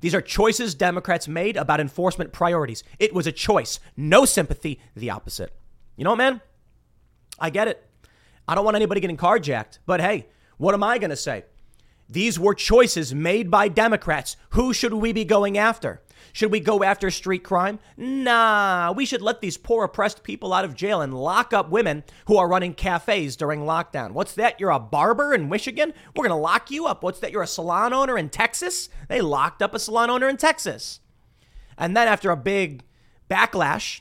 These 0.00 0.14
are 0.14 0.20
choices 0.20 0.74
Democrats 0.74 1.26
made 1.28 1.56
about 1.56 1.80
enforcement 1.80 2.32
priorities. 2.32 2.84
It 2.98 3.14
was 3.14 3.26
a 3.26 3.32
choice, 3.32 3.80
no 3.96 4.24
sympathy, 4.24 4.80
the 4.94 5.10
opposite. 5.10 5.52
You 5.96 6.04
know 6.04 6.16
man? 6.16 6.40
I 7.38 7.50
get 7.50 7.68
it. 7.68 7.84
I 8.46 8.54
don't 8.54 8.64
want 8.64 8.76
anybody 8.76 9.00
getting 9.00 9.16
carjacked, 9.16 9.78
but 9.86 10.00
hey, 10.00 10.26
what 10.62 10.74
am 10.74 10.84
I 10.84 10.98
going 10.98 11.10
to 11.10 11.16
say? 11.16 11.44
These 12.08 12.38
were 12.38 12.54
choices 12.54 13.14
made 13.14 13.50
by 13.50 13.68
Democrats. 13.68 14.36
Who 14.50 14.72
should 14.72 14.94
we 14.94 15.12
be 15.12 15.24
going 15.24 15.58
after? 15.58 16.02
Should 16.32 16.52
we 16.52 16.60
go 16.60 16.84
after 16.84 17.10
street 17.10 17.42
crime? 17.42 17.78
Nah, 17.96 18.92
we 18.92 19.04
should 19.04 19.22
let 19.22 19.40
these 19.40 19.56
poor 19.56 19.84
oppressed 19.84 20.22
people 20.22 20.52
out 20.52 20.64
of 20.64 20.76
jail 20.76 21.00
and 21.00 21.12
lock 21.12 21.52
up 21.52 21.70
women 21.70 22.04
who 22.26 22.36
are 22.36 22.48
running 22.48 22.74
cafes 22.74 23.34
during 23.34 23.60
lockdown. 23.60 24.12
What's 24.12 24.34
that? 24.34 24.60
You're 24.60 24.70
a 24.70 24.78
barber 24.78 25.34
in 25.34 25.48
Michigan? 25.48 25.92
We're 26.14 26.28
going 26.28 26.36
to 26.38 26.42
lock 26.42 26.70
you 26.70 26.86
up. 26.86 27.02
What's 27.02 27.18
that? 27.20 27.32
You're 27.32 27.42
a 27.42 27.46
salon 27.46 27.92
owner 27.92 28.16
in 28.16 28.28
Texas? 28.28 28.88
They 29.08 29.20
locked 29.20 29.62
up 29.62 29.74
a 29.74 29.78
salon 29.78 30.10
owner 30.10 30.28
in 30.28 30.36
Texas. 30.36 31.00
And 31.76 31.96
then 31.96 32.06
after 32.06 32.30
a 32.30 32.36
big 32.36 32.84
backlash, 33.28 34.00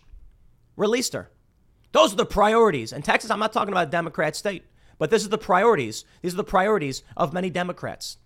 released 0.78 1.14
her. 1.14 1.32
Those 1.92 2.14
are 2.14 2.18
the 2.18 2.26
priorities. 2.26 2.94
And 2.94 3.04
Texas, 3.04 3.32
I'm 3.32 3.40
not 3.40 3.52
talking 3.52 3.74
about 3.74 3.88
a 3.88 3.92
Democrat 3.92 4.36
state, 4.36 4.66
but 5.02 5.10
this 5.10 5.24
is 5.24 5.30
the 5.30 5.38
priorities. 5.40 6.06
These 6.22 6.36
are 6.36 6.38
the 6.38 6.44
priorities 6.44 7.02
of 7.18 7.34
many 7.34 7.50
Democrats. 7.50 8.18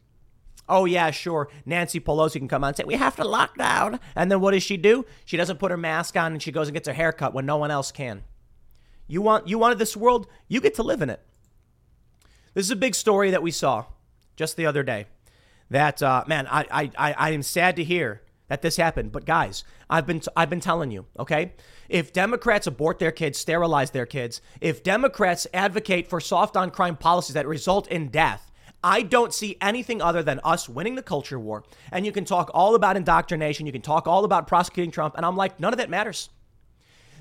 Oh, 0.68 0.84
yeah, 0.84 1.10
sure. 1.10 1.48
Nancy 1.66 2.02
Pelosi 2.02 2.34
can 2.34 2.50
come 2.50 2.66
out 2.66 2.68
and 2.68 2.76
say, 2.76 2.84
we 2.84 2.96
have 2.96 3.16
to 3.16 3.24
lock 3.24 3.58
down. 3.58 3.98
And 4.14 4.30
then 4.30 4.42
what 4.42 4.52
does 4.52 4.62
she 4.62 4.76
do? 4.76 5.06
She 5.24 5.38
doesn't 5.38 5.58
put 5.58 5.72
her 5.72 5.78
mask 5.78 6.18
on 6.18 6.34
and 6.34 6.44
she 6.44 6.52
goes 6.52 6.68
and 6.68 6.74
gets 6.74 6.90
her 6.90 6.94
haircut 6.94 7.34
when 7.34 7.46
no 7.46 7.56
one 7.56 7.72
else 7.72 7.94
can. 7.94 8.24
You 9.08 9.22
want 9.22 9.48
you 9.48 9.58
wanted 9.58 9.80
this 9.80 9.96
world, 9.96 10.28
you 10.50 10.60
get 10.60 10.76
to 10.76 10.84
live 10.84 11.02
in 11.02 11.10
it. 11.10 11.22
This 12.54 12.66
is 12.66 12.72
a 12.72 12.76
big 12.76 12.94
story 12.94 13.32
that 13.32 13.42
we 13.42 13.52
saw 13.52 13.86
just 14.36 14.58
the 14.58 14.66
other 14.66 14.84
day. 14.84 15.06
That 15.70 16.04
uh, 16.04 16.26
man, 16.28 16.46
I, 16.46 16.66
I 16.70 16.92
I 16.98 17.14
I 17.14 17.30
am 17.30 17.42
sad 17.42 17.78
to 17.78 17.86
hear 17.86 18.22
that 18.48 18.62
this 18.62 18.78
happened. 18.78 19.12
But 19.12 19.26
guys, 19.26 19.64
I've 19.90 20.06
been 20.06 20.22
I've 20.36 20.50
been 20.50 20.60
telling 20.60 20.92
you, 20.92 21.06
okay? 21.20 21.54
If 21.90 22.14
Democrats 22.14 22.68
abort 22.68 23.00
their 23.00 23.12
kids, 23.12 23.38
sterilize 23.38 23.92
their 23.92 24.06
kids, 24.06 24.42
if 24.62 24.84
Democrats 24.84 25.48
advocate 25.54 26.08
for 26.08 26.20
soft 26.20 26.56
on 26.56 26.72
crime 26.72 26.96
policies 26.96 27.34
that 27.34 27.48
result 27.48 27.88
in 27.88 28.10
death, 28.10 28.52
I 28.84 29.02
don't 29.02 29.34
see 29.34 29.58
anything 29.62 30.02
other 30.02 30.22
than 30.22 30.40
us 30.44 30.70
winning 30.70 30.96
the 30.96 31.02
culture 31.02 31.40
war. 31.40 31.64
And 31.92 32.06
you 32.06 32.12
can 32.12 32.26
talk 32.26 32.52
all 32.54 32.76
about 32.76 32.98
indoctrination, 32.98 33.66
you 33.66 33.72
can 33.72 33.82
talk 33.82 34.08
all 34.08 34.26
about 34.26 34.48
prosecuting 34.48 34.92
Trump, 34.92 35.16
and 35.18 35.26
I'm 35.26 35.36
like, 35.36 35.60
none 35.60 35.74
of 35.74 35.78
that 35.78 35.90
matters. 35.90 36.30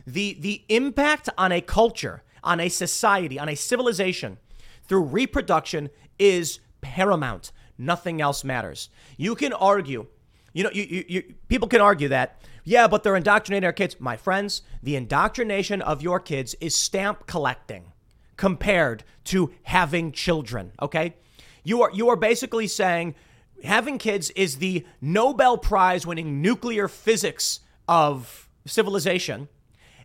The 0.06 0.36
the 0.38 0.62
impact 0.68 1.30
on 1.38 1.52
a 1.52 1.60
culture, 1.60 2.22
on 2.42 2.60
a 2.60 2.68
society, 2.68 3.38
on 3.38 3.48
a 3.48 3.54
civilization 3.54 4.38
through 4.86 5.04
reproduction 5.04 5.88
is 6.18 6.60
paramount. 6.82 7.52
Nothing 7.78 8.20
else 8.20 8.44
matters. 8.44 8.90
You 9.16 9.34
can 9.34 9.52
argue, 9.52 10.06
you 10.54 10.62
know, 10.62 10.70
you, 10.72 10.84
you, 10.84 11.04
you 11.08 11.34
people 11.48 11.68
can 11.68 11.82
argue 11.82 12.08
that, 12.08 12.40
yeah, 12.64 12.88
but 12.88 13.02
they're 13.02 13.16
indoctrinating 13.16 13.66
our 13.66 13.72
kids. 13.72 14.00
My 14.00 14.16
friends, 14.16 14.62
the 14.82 14.96
indoctrination 14.96 15.82
of 15.82 16.00
your 16.00 16.18
kids 16.18 16.54
is 16.60 16.74
stamp 16.74 17.26
collecting 17.26 17.92
compared 18.36 19.04
to 19.24 19.52
having 19.64 20.12
children, 20.12 20.72
okay? 20.80 21.16
You 21.64 21.82
are 21.82 21.90
you 21.92 22.08
are 22.08 22.16
basically 22.16 22.68
saying 22.68 23.14
having 23.62 23.98
kids 23.98 24.30
is 24.30 24.56
the 24.56 24.86
Nobel 25.00 25.58
Prize 25.58 26.06
winning 26.06 26.40
nuclear 26.40 26.88
physics 26.88 27.60
of 27.88 28.48
civilization 28.66 29.48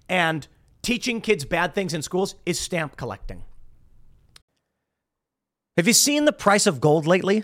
and 0.09 0.47
teaching 0.81 1.21
kids 1.21 1.45
bad 1.45 1.75
things 1.75 1.93
in 1.93 2.01
schools 2.01 2.35
is 2.45 2.59
stamp 2.59 2.97
collecting. 2.97 3.43
Have 5.77 5.87
you 5.87 5.93
seen 5.93 6.25
the 6.25 6.33
price 6.33 6.65
of 6.65 6.81
gold 6.81 7.07
lately? 7.07 7.43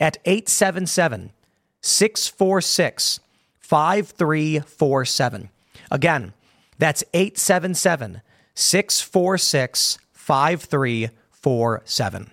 at 0.00 0.18
877 0.24 1.32
646 1.80 3.20
5347. 3.58 5.50
Again, 5.90 6.32
that's 6.78 7.02
877 7.14 8.22
646 8.54 9.98
5347. 10.12 12.30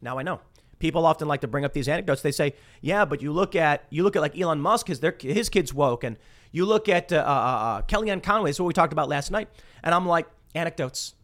Now 0.00 0.18
I 0.18 0.22
know 0.22 0.40
people 0.82 1.06
often 1.06 1.28
like 1.28 1.40
to 1.40 1.46
bring 1.46 1.64
up 1.64 1.72
these 1.72 1.88
anecdotes. 1.88 2.22
They 2.22 2.32
say, 2.32 2.54
"Yeah, 2.80 3.04
but 3.04 3.22
you 3.22 3.32
look 3.32 3.54
at 3.54 3.86
you 3.88 4.02
look 4.02 4.16
at 4.16 4.20
like 4.20 4.38
Elon 4.38 4.60
Musk, 4.60 4.88
his 4.88 5.00
his 5.20 5.48
kids 5.48 5.72
woke, 5.72 6.04
and 6.04 6.18
you 6.50 6.66
look 6.66 6.88
at 6.88 7.12
uh, 7.12 7.16
uh, 7.16 7.20
uh, 7.20 7.82
Kellyanne 7.82 8.22
Conway. 8.22 8.50
That's 8.50 8.60
what 8.60 8.66
we 8.66 8.74
talked 8.74 8.92
about 8.92 9.08
last 9.08 9.30
night." 9.30 9.48
And 9.84 9.94
I'm 9.94 10.06
like, 10.06 10.26
anecdotes, 10.54 11.14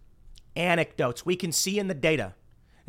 anecdotes. 0.57 1.27
We 1.27 1.37
can 1.37 1.53
see 1.53 1.79
in 1.79 1.89
the 1.89 1.95
data. 1.95 2.35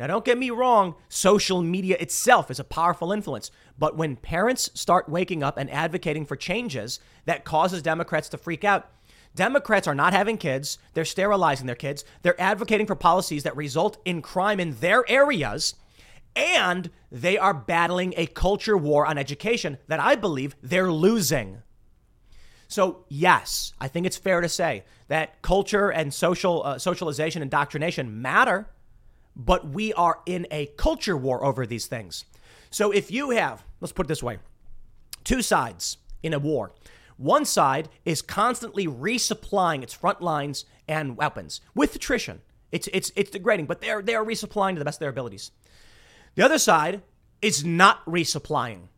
Now, 0.00 0.06
don't 0.06 0.24
get 0.24 0.38
me 0.38 0.48
wrong. 0.48 0.94
Social 1.10 1.60
media 1.60 1.98
itself 2.00 2.50
is 2.50 2.58
a 2.58 2.64
powerful 2.64 3.12
influence, 3.12 3.50
but 3.78 3.98
when 3.98 4.16
parents 4.16 4.70
start 4.72 5.10
waking 5.10 5.42
up 5.42 5.58
and 5.58 5.70
advocating 5.70 6.24
for 6.24 6.36
changes 6.36 7.00
that 7.26 7.44
causes 7.44 7.82
Democrats 7.82 8.30
to 8.30 8.38
freak 8.38 8.64
out. 8.64 8.88
Democrats 9.34 9.86
are 9.86 9.94
not 9.94 10.14
having 10.14 10.38
kids. 10.38 10.78
They're 10.94 11.04
sterilizing 11.04 11.66
their 11.66 11.76
kids. 11.76 12.02
They're 12.22 12.40
advocating 12.40 12.86
for 12.86 12.94
policies 12.94 13.42
that 13.42 13.54
result 13.54 13.98
in 14.06 14.22
crime 14.22 14.58
in 14.58 14.74
their 14.76 15.04
areas 15.06 15.74
and 16.34 16.88
they 17.12 17.36
are 17.36 17.52
battling 17.52 18.14
a 18.16 18.24
culture 18.24 18.78
war 18.78 19.04
on 19.04 19.18
education 19.18 19.76
that 19.88 20.00
I 20.00 20.14
believe 20.14 20.56
they're 20.62 20.90
losing. 20.90 21.62
So, 22.68 23.04
yes, 23.08 23.74
I 23.78 23.88
think 23.88 24.06
it's 24.06 24.16
fair 24.16 24.40
to 24.40 24.48
say 24.48 24.84
that 25.08 25.42
culture 25.42 25.90
and 25.90 26.14
social 26.14 26.62
uh, 26.64 26.78
socialization, 26.78 27.42
indoctrination 27.42 28.22
matter, 28.22 28.68
but 29.36 29.68
we 29.68 29.92
are 29.94 30.20
in 30.26 30.46
a 30.50 30.66
culture 30.76 31.16
war 31.16 31.44
over 31.44 31.66
these 31.66 31.86
things. 31.86 32.24
So, 32.70 32.90
if 32.90 33.10
you 33.10 33.30
have, 33.30 33.64
let's 33.80 33.92
put 33.92 34.06
it 34.06 34.08
this 34.08 34.22
way, 34.22 34.38
two 35.24 35.42
sides 35.42 35.98
in 36.22 36.32
a 36.32 36.38
war. 36.38 36.72
One 37.16 37.44
side 37.44 37.88
is 38.04 38.22
constantly 38.22 38.86
resupplying 38.86 39.82
its 39.82 39.92
front 39.92 40.22
lines 40.22 40.64
and 40.88 41.16
weapons 41.16 41.60
with 41.74 41.94
attrition. 41.94 42.40
It's, 42.72 42.88
it's, 42.92 43.12
it's 43.16 43.30
degrading, 43.30 43.66
but 43.66 43.80
they're, 43.80 44.00
they're 44.00 44.24
resupplying 44.24 44.74
to 44.74 44.78
the 44.78 44.84
best 44.84 44.96
of 44.96 45.00
their 45.00 45.10
abilities. 45.10 45.50
The 46.34 46.44
other 46.44 46.58
side 46.58 47.02
is 47.42 47.64
not 47.64 48.04
resupplying. 48.06 48.88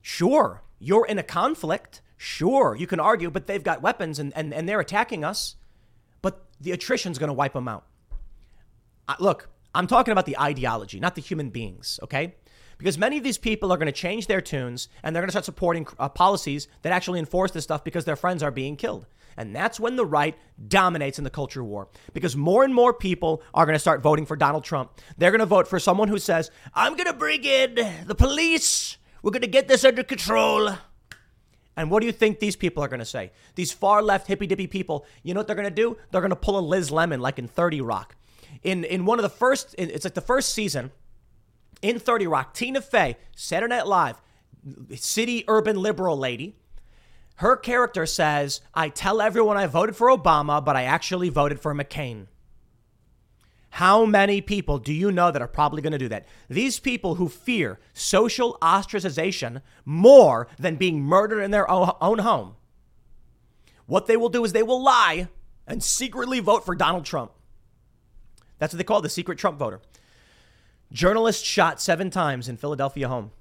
Sure, 0.00 0.62
you're 0.78 1.06
in 1.06 1.18
a 1.18 1.22
conflict. 1.22 2.00
Sure, 2.16 2.74
you 2.74 2.86
can 2.86 2.98
argue, 2.98 3.30
but 3.30 3.46
they've 3.46 3.62
got 3.62 3.82
weapons 3.82 4.18
and, 4.18 4.32
and, 4.34 4.52
and 4.52 4.68
they're 4.68 4.80
attacking 4.80 5.24
us. 5.24 5.56
But 6.22 6.46
the 6.60 6.72
attrition's 6.72 7.18
going 7.18 7.28
to 7.28 7.34
wipe 7.34 7.52
them 7.52 7.68
out. 7.68 7.86
Look, 9.18 9.49
I'm 9.74 9.86
talking 9.86 10.12
about 10.12 10.26
the 10.26 10.38
ideology, 10.38 10.98
not 10.98 11.14
the 11.14 11.20
human 11.20 11.50
beings, 11.50 12.00
okay? 12.02 12.34
Because 12.78 12.98
many 12.98 13.18
of 13.18 13.24
these 13.24 13.38
people 13.38 13.72
are 13.72 13.76
going 13.76 13.86
to 13.86 13.92
change 13.92 14.26
their 14.26 14.40
tunes 14.40 14.88
and 15.02 15.14
they're 15.14 15.22
going 15.22 15.28
to 15.28 15.32
start 15.32 15.44
supporting 15.44 15.86
uh, 15.98 16.08
policies 16.08 16.66
that 16.82 16.92
actually 16.92 17.18
enforce 17.18 17.50
this 17.50 17.64
stuff 17.64 17.84
because 17.84 18.04
their 18.04 18.16
friends 18.16 18.42
are 18.42 18.50
being 18.50 18.74
killed. 18.76 19.06
And 19.36 19.54
that's 19.54 19.78
when 19.78 19.96
the 19.96 20.04
right 20.04 20.36
dominates 20.68 21.18
in 21.18 21.24
the 21.24 21.30
culture 21.30 21.62
war 21.62 21.88
because 22.12 22.36
more 22.36 22.64
and 22.64 22.74
more 22.74 22.92
people 22.92 23.42
are 23.54 23.64
going 23.64 23.74
to 23.74 23.80
start 23.80 24.02
voting 24.02 24.26
for 24.26 24.36
Donald 24.36 24.64
Trump. 24.64 24.92
They're 25.18 25.30
going 25.30 25.40
to 25.40 25.46
vote 25.46 25.68
for 25.68 25.78
someone 25.78 26.08
who 26.08 26.18
says, 26.18 26.50
I'm 26.74 26.94
going 26.94 27.06
to 27.06 27.12
bring 27.12 27.44
in 27.44 27.74
the 28.06 28.14
police. 28.14 28.96
We're 29.22 29.30
going 29.30 29.42
to 29.42 29.48
get 29.48 29.68
this 29.68 29.84
under 29.84 30.02
control. 30.02 30.70
And 31.76 31.90
what 31.90 32.00
do 32.00 32.06
you 32.06 32.12
think 32.12 32.38
these 32.38 32.56
people 32.56 32.82
are 32.82 32.88
going 32.88 33.00
to 33.00 33.06
say? 33.06 33.32
These 33.54 33.72
far 33.72 34.02
left 34.02 34.26
hippy 34.26 34.46
dippy 34.46 34.66
people, 34.66 35.06
you 35.22 35.32
know 35.32 35.40
what 35.40 35.46
they're 35.46 35.56
going 35.56 35.68
to 35.68 35.74
do? 35.74 35.96
They're 36.10 36.20
going 36.20 36.30
to 36.30 36.36
pull 36.36 36.58
a 36.58 36.60
Liz 36.60 36.90
Lemon 36.90 37.20
like 37.20 37.38
in 37.38 37.46
30 37.46 37.80
Rock. 37.82 38.16
In, 38.62 38.84
in 38.84 39.06
one 39.06 39.18
of 39.18 39.22
the 39.22 39.28
first, 39.28 39.74
it's 39.78 40.04
like 40.04 40.14
the 40.14 40.20
first 40.20 40.52
season 40.52 40.90
in 41.82 41.98
30 41.98 42.26
Rock, 42.26 42.54
Tina 42.54 42.80
Fey, 42.80 43.16
Saturday 43.34 43.74
Night 43.74 43.86
Live, 43.86 44.20
city 44.94 45.44
urban 45.48 45.76
liberal 45.76 46.16
lady, 46.16 46.56
her 47.36 47.56
character 47.56 48.04
says, 48.04 48.60
I 48.74 48.90
tell 48.90 49.22
everyone 49.22 49.56
I 49.56 49.66
voted 49.66 49.96
for 49.96 50.08
Obama, 50.08 50.62
but 50.62 50.76
I 50.76 50.82
actually 50.82 51.30
voted 51.30 51.58
for 51.58 51.74
McCain. 51.74 52.26
How 53.70 54.04
many 54.04 54.40
people 54.40 54.78
do 54.78 54.92
you 54.92 55.10
know 55.10 55.30
that 55.30 55.40
are 55.40 55.48
probably 55.48 55.80
going 55.80 55.92
to 55.92 55.98
do 55.98 56.08
that? 56.08 56.26
These 56.48 56.80
people 56.80 57.14
who 57.14 57.28
fear 57.28 57.78
social 57.94 58.58
ostracization 58.60 59.62
more 59.84 60.48
than 60.58 60.76
being 60.76 61.00
murdered 61.00 61.40
in 61.40 61.50
their 61.50 61.70
own 61.70 62.18
home. 62.18 62.56
What 63.86 64.06
they 64.06 64.16
will 64.16 64.28
do 64.28 64.44
is 64.44 64.52
they 64.52 64.62
will 64.62 64.82
lie 64.82 65.28
and 65.66 65.82
secretly 65.82 66.40
vote 66.40 66.66
for 66.66 66.74
Donald 66.74 67.04
Trump. 67.04 67.32
That's 68.60 68.72
what 68.72 68.78
they 68.78 68.84
call 68.84 69.00
the 69.00 69.08
secret 69.08 69.38
Trump 69.38 69.58
voter. 69.58 69.80
Journalist 70.92 71.44
shot 71.44 71.80
seven 71.80 72.10
times 72.10 72.48
in 72.48 72.56
Philadelphia 72.56 73.08
home. 73.08 73.32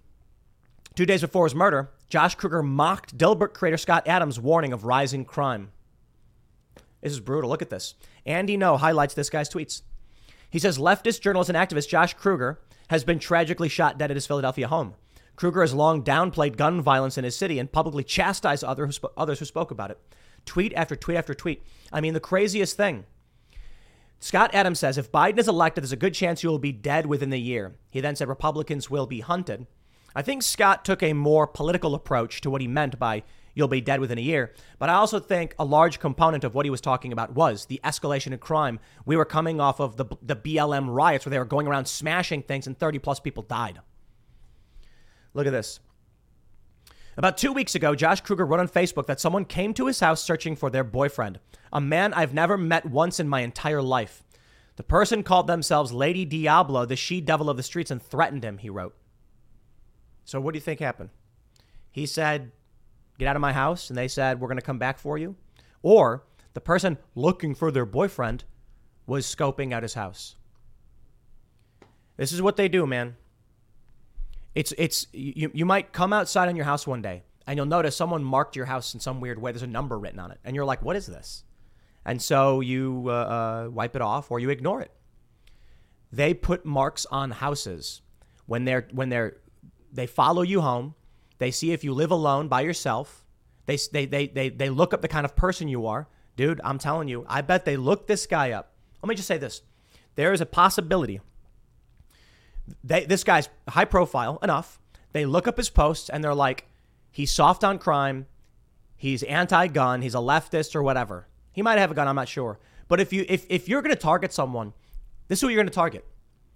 Two 0.96 1.06
days 1.06 1.22
before 1.22 1.46
his 1.46 1.54
murder, 1.54 1.92
Josh 2.08 2.36
Kruger 2.36 2.64
mocked 2.64 3.18
Dilbert 3.18 3.54
creator 3.54 3.78
Scott 3.78 4.08
Adams' 4.08 4.40
warning 4.40 4.74
of 4.74 4.86
rising 4.86 5.26
crime. 5.26 5.72
This 7.02 7.14
is 7.14 7.20
brutal. 7.20 7.50
Look 7.50 7.62
at 7.62 7.70
this. 7.70 7.96
Andy 8.26 8.58
Ngo 8.58 8.80
highlights 8.80 9.14
this 9.14 9.30
guy's 9.30 9.50
tweets. 9.50 9.84
He 10.50 10.60
says 10.60 10.78
leftist 10.78 11.22
journalist 11.22 11.50
and 11.50 11.58
activist 11.58 11.90
Josh 11.90 12.14
Kruger 12.14 12.60
has 12.90 13.04
been 13.04 13.20
tragically 13.20 13.70
shot 13.70 13.98
dead 13.98 14.10
at 14.10 14.18
his 14.18 14.26
Philadelphia 14.26 14.68
home. 14.68 14.96
Kruger 15.36 15.62
has 15.62 15.74
long 15.74 16.04
downplayed 16.04 16.58
gun 16.58 16.82
violence 16.82 17.18
in 17.18 17.24
his 17.24 17.38
city 17.38 17.60
and 17.60 17.72
publicly 17.72 18.04
chastised 18.04 18.64
others 18.64 19.40
who 19.40 19.46
spoke 19.46 19.72
about 19.72 19.92
it. 19.92 20.00
Tweet 20.46 20.74
after 20.74 20.96
tweet 20.96 21.18
after 21.18 21.34
tweet. 21.34 21.64
I 21.94 22.02
mean, 22.02 22.14
the 22.14 22.20
craziest 22.20 22.76
thing. 22.76 23.06
Scott 24.20 24.54
Adams 24.54 24.80
says 24.80 24.98
if 24.98 25.12
Biden 25.12 25.40
is 25.40 25.48
elected, 25.48 25.84
there's 25.84 25.94
a 25.94 25.98
good 25.98 26.14
chance 26.14 26.44
you 26.44 26.50
will 26.50 26.60
be 26.60 26.74
dead 26.74 27.06
within 27.06 27.30
the 27.30 27.40
year. 27.40 27.76
He 27.90 28.02
then 28.02 28.16
said 28.16 28.28
Republicans 28.28 28.90
will 28.90 29.08
be 29.08 29.22
hunted. 29.22 29.66
I 30.16 30.22
think 30.22 30.44
Scott 30.44 30.84
took 30.84 31.02
a 31.02 31.14
more 31.14 31.48
political 31.48 31.96
approach 31.96 32.42
to 32.42 32.50
what 32.50 32.62
he 32.62 32.68
meant 32.68 33.00
by 33.00 33.24
you'll 33.54 33.68
be 33.68 33.82
dead 33.82 34.00
within 34.00 34.18
a 34.18 34.22
year. 34.22 34.54
But 34.78 34.90
I 34.90 34.94
also 34.94 35.20
think 35.20 35.56
a 35.60 35.66
large 35.66 36.00
component 36.00 36.44
of 36.44 36.56
what 36.56 36.66
he 36.66 36.70
was 36.70 36.82
talking 36.82 37.12
about 37.12 37.34
was 37.34 37.66
the 37.66 37.80
escalation 37.84 38.34
of 38.34 38.40
crime. 38.40 38.80
We 39.06 39.18
were 39.18 39.26
coming 39.26 39.60
off 39.60 39.80
of 39.80 39.98
the, 39.98 40.06
the 40.22 40.36
BLM 40.36 40.94
riots 40.94 41.26
where 41.26 41.32
they 41.32 41.40
were 41.40 41.46
going 41.46 41.68
around 41.68 41.86
smashing 41.86 42.44
things 42.44 42.68
and 42.68 42.78
30 42.78 43.00
plus 43.00 43.20
people 43.20 43.44
died. 43.44 43.80
Look 45.34 45.46
at 45.48 45.54
this. 45.54 45.80
About 47.20 47.38
two 47.38 47.52
weeks 47.52 47.76
ago, 47.76 47.96
Josh 47.96 48.22
Kruger 48.22 48.46
wrote 48.46 48.62
on 48.62 48.70
Facebook 48.70 49.06
that 49.08 49.20
someone 49.20 49.44
came 49.44 49.74
to 49.74 49.88
his 49.88 50.00
house 50.00 50.24
searching 50.24 50.56
for 50.56 50.70
their 50.70 50.86
boyfriend, 50.86 51.42
a 51.74 51.82
man 51.82 52.14
I've 52.14 52.34
never 52.34 52.58
met 52.58 52.86
once 52.86 53.20
in 53.20 53.28
my 53.28 53.42
entire 53.42 53.82
life. 53.82 54.24
The 54.78 54.84
person 54.84 55.24
called 55.24 55.46
themselves 55.46 55.92
Lady 55.92 56.24
Diablo, 56.24 56.86
the 56.86 56.96
she 56.96 57.20
devil 57.20 57.50
of 57.50 57.58
the 57.58 57.64
streets, 57.64 57.92
and 57.92 58.02
threatened 58.02 58.46
him, 58.46 58.58
he 58.58 58.70
wrote. 58.70 58.96
So, 60.24 60.40
what 60.40 60.54
do 60.54 60.60
you 60.60 60.62
think 60.62 60.80
happened? 60.80 61.10
He 61.92 62.06
said, 62.06 62.54
Get 63.18 63.28
out 63.28 63.36
of 63.36 63.42
my 63.42 63.52
house. 63.52 63.90
And 63.90 63.98
they 63.98 64.08
said, 64.08 64.40
We're 64.40 64.48
going 64.48 64.58
to 64.58 64.66
come 64.66 64.80
back 64.80 64.98
for 64.98 65.18
you. 65.18 65.36
Or 65.82 66.24
the 66.54 66.62
person 66.62 66.98
looking 67.16 67.54
for 67.54 67.70
their 67.70 67.86
boyfriend 67.86 68.46
was 69.06 69.26
scoping 69.26 69.74
out 69.74 69.84
his 69.84 69.96
house. 69.96 70.38
This 72.16 72.32
is 72.32 72.42
what 72.42 72.56
they 72.56 72.70
do, 72.70 72.88
man. 72.88 73.18
It's, 74.56 74.74
it's, 74.78 75.08
you, 75.14 75.52
you 75.54 75.66
might 75.66 75.94
come 75.94 76.12
outside 76.14 76.50
on 76.50 76.56
your 76.56 76.66
house 76.66 76.88
one 76.88 77.02
day 77.02 77.24
and 77.48 77.58
you'll 77.58 77.66
notice 77.66 77.96
someone 77.96 78.24
marked 78.24 78.56
your 78.56 78.66
house 78.66 78.94
in 78.94 79.00
some 79.00 79.22
weird 79.22 79.42
way. 79.42 79.52
There's 79.52 79.64
a 79.64 79.68
number 79.68 79.98
written 79.98 80.20
on 80.20 80.32
it. 80.32 80.40
And 80.44 80.56
you're 80.56 80.66
like, 80.66 80.82
what 80.82 80.96
is 80.96 81.06
this? 81.06 81.44
And 82.06 82.22
so 82.22 82.62
you 82.62 83.06
uh, 83.08 83.12
uh, 83.12 83.70
wipe 83.72 83.96
it 83.96 84.02
off 84.02 84.32
or 84.32 84.40
you 84.40 84.50
ignore 84.50 84.82
it. 84.82 84.92
They 86.12 86.34
put 86.34 86.66
marks 86.66 87.06
on 87.12 87.32
houses 87.32 88.02
when 88.48 88.66
they're, 88.66 88.88
when 88.92 89.10
they're, 89.10 89.38
they 89.92 90.08
follow 90.08 90.42
you 90.42 90.62
home 90.62 90.96
they 91.40 91.52
see 91.52 91.72
if 91.72 91.84
you 91.84 91.94
live 91.94 92.12
alone 92.12 92.48
by 92.48 92.62
yourself. 92.62 93.26
They, 93.66 93.78
they, 93.92 94.06
they, 94.06 94.28
they, 94.28 94.50
they 94.50 94.70
look 94.70 94.94
up 94.94 95.02
the 95.02 95.08
kind 95.08 95.26
of 95.26 95.36
person 95.36 95.68
you 95.68 95.88
are. 95.88 96.08
Dude, 96.36 96.62
I'm 96.64 96.78
telling 96.78 97.08
you, 97.08 97.26
I 97.28 97.42
bet 97.42 97.66
they 97.66 97.78
look 97.78 98.08
this 98.08 98.26
guy 98.28 98.52
up. 98.52 98.74
Let 99.02 99.10
me 99.10 99.16
just 99.16 99.28
say 99.28 99.38
this 99.38 99.62
there 100.16 100.34
is 100.34 100.42
a 100.42 100.46
possibility. 100.46 101.22
They, 102.84 103.06
this 103.06 103.24
guy's 103.24 103.50
high 103.68 103.86
profile 103.86 104.40
enough. 104.42 104.80
They 105.12 105.26
look 105.26 105.48
up 105.48 105.58
his 105.58 105.70
posts 105.70 106.10
and 106.10 106.24
they're 106.24 106.36
like, 106.36 106.66
he's 107.12 107.32
soft 107.32 107.64
on 107.64 107.80
crime. 107.80 108.28
He's 108.96 109.24
anti-gun. 109.24 110.02
He's 110.02 110.16
a 110.16 110.20
leftist 110.20 110.76
or 110.76 110.84
whatever. 110.84 111.28
He 111.52 111.62
might 111.62 111.80
have 111.80 111.92
a 111.92 111.94
gun. 111.94 112.08
I'm 112.08 112.16
not 112.16 112.28
sure. 112.28 112.60
But 112.88 113.00
if 113.00 113.14
you 113.14 113.26
if, 113.30 113.46
if 113.50 113.70
you're 113.70 113.82
going 113.82 113.96
to 113.96 114.02
target 114.02 114.34
someone, 114.34 114.74
this 115.28 115.40
is 115.40 115.42
who 115.42 115.50
you're 115.50 115.58
going 115.58 115.68
to 115.68 115.74
target. 115.74 116.06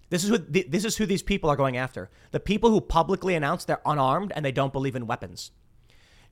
This 0.09 0.23
is 0.23 0.29
who 0.29 0.37
this 0.37 0.85
is 0.85 0.97
who 0.97 1.05
these 1.05 1.23
people 1.23 1.49
are 1.49 1.55
going 1.55 1.77
after. 1.77 2.09
The 2.31 2.39
people 2.39 2.69
who 2.69 2.81
publicly 2.81 3.33
announce 3.33 3.65
they're 3.65 3.81
unarmed 3.85 4.31
and 4.35 4.45
they 4.45 4.51
don't 4.51 4.73
believe 4.73 4.95
in 4.95 5.07
weapons. 5.07 5.51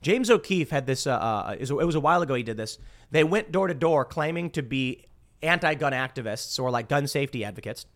James 0.02 0.30
O'Keefe 0.30 0.70
had 0.70 0.86
this. 0.86 1.06
Uh, 1.06 1.14
uh, 1.14 1.56
it 1.58 1.72
was 1.72 1.94
a 1.94 2.00
while 2.00 2.22
ago. 2.22 2.34
He 2.34 2.42
did 2.42 2.56
this. 2.56 2.78
They 3.10 3.24
went 3.24 3.52
door 3.52 3.68
to 3.68 3.74
door 3.74 4.04
claiming 4.04 4.50
to 4.50 4.62
be 4.62 5.06
anti-gun 5.42 5.92
activists 5.92 6.60
or 6.60 6.70
like 6.70 6.88
gun 6.88 7.06
safety 7.06 7.44
advocates. 7.44 7.86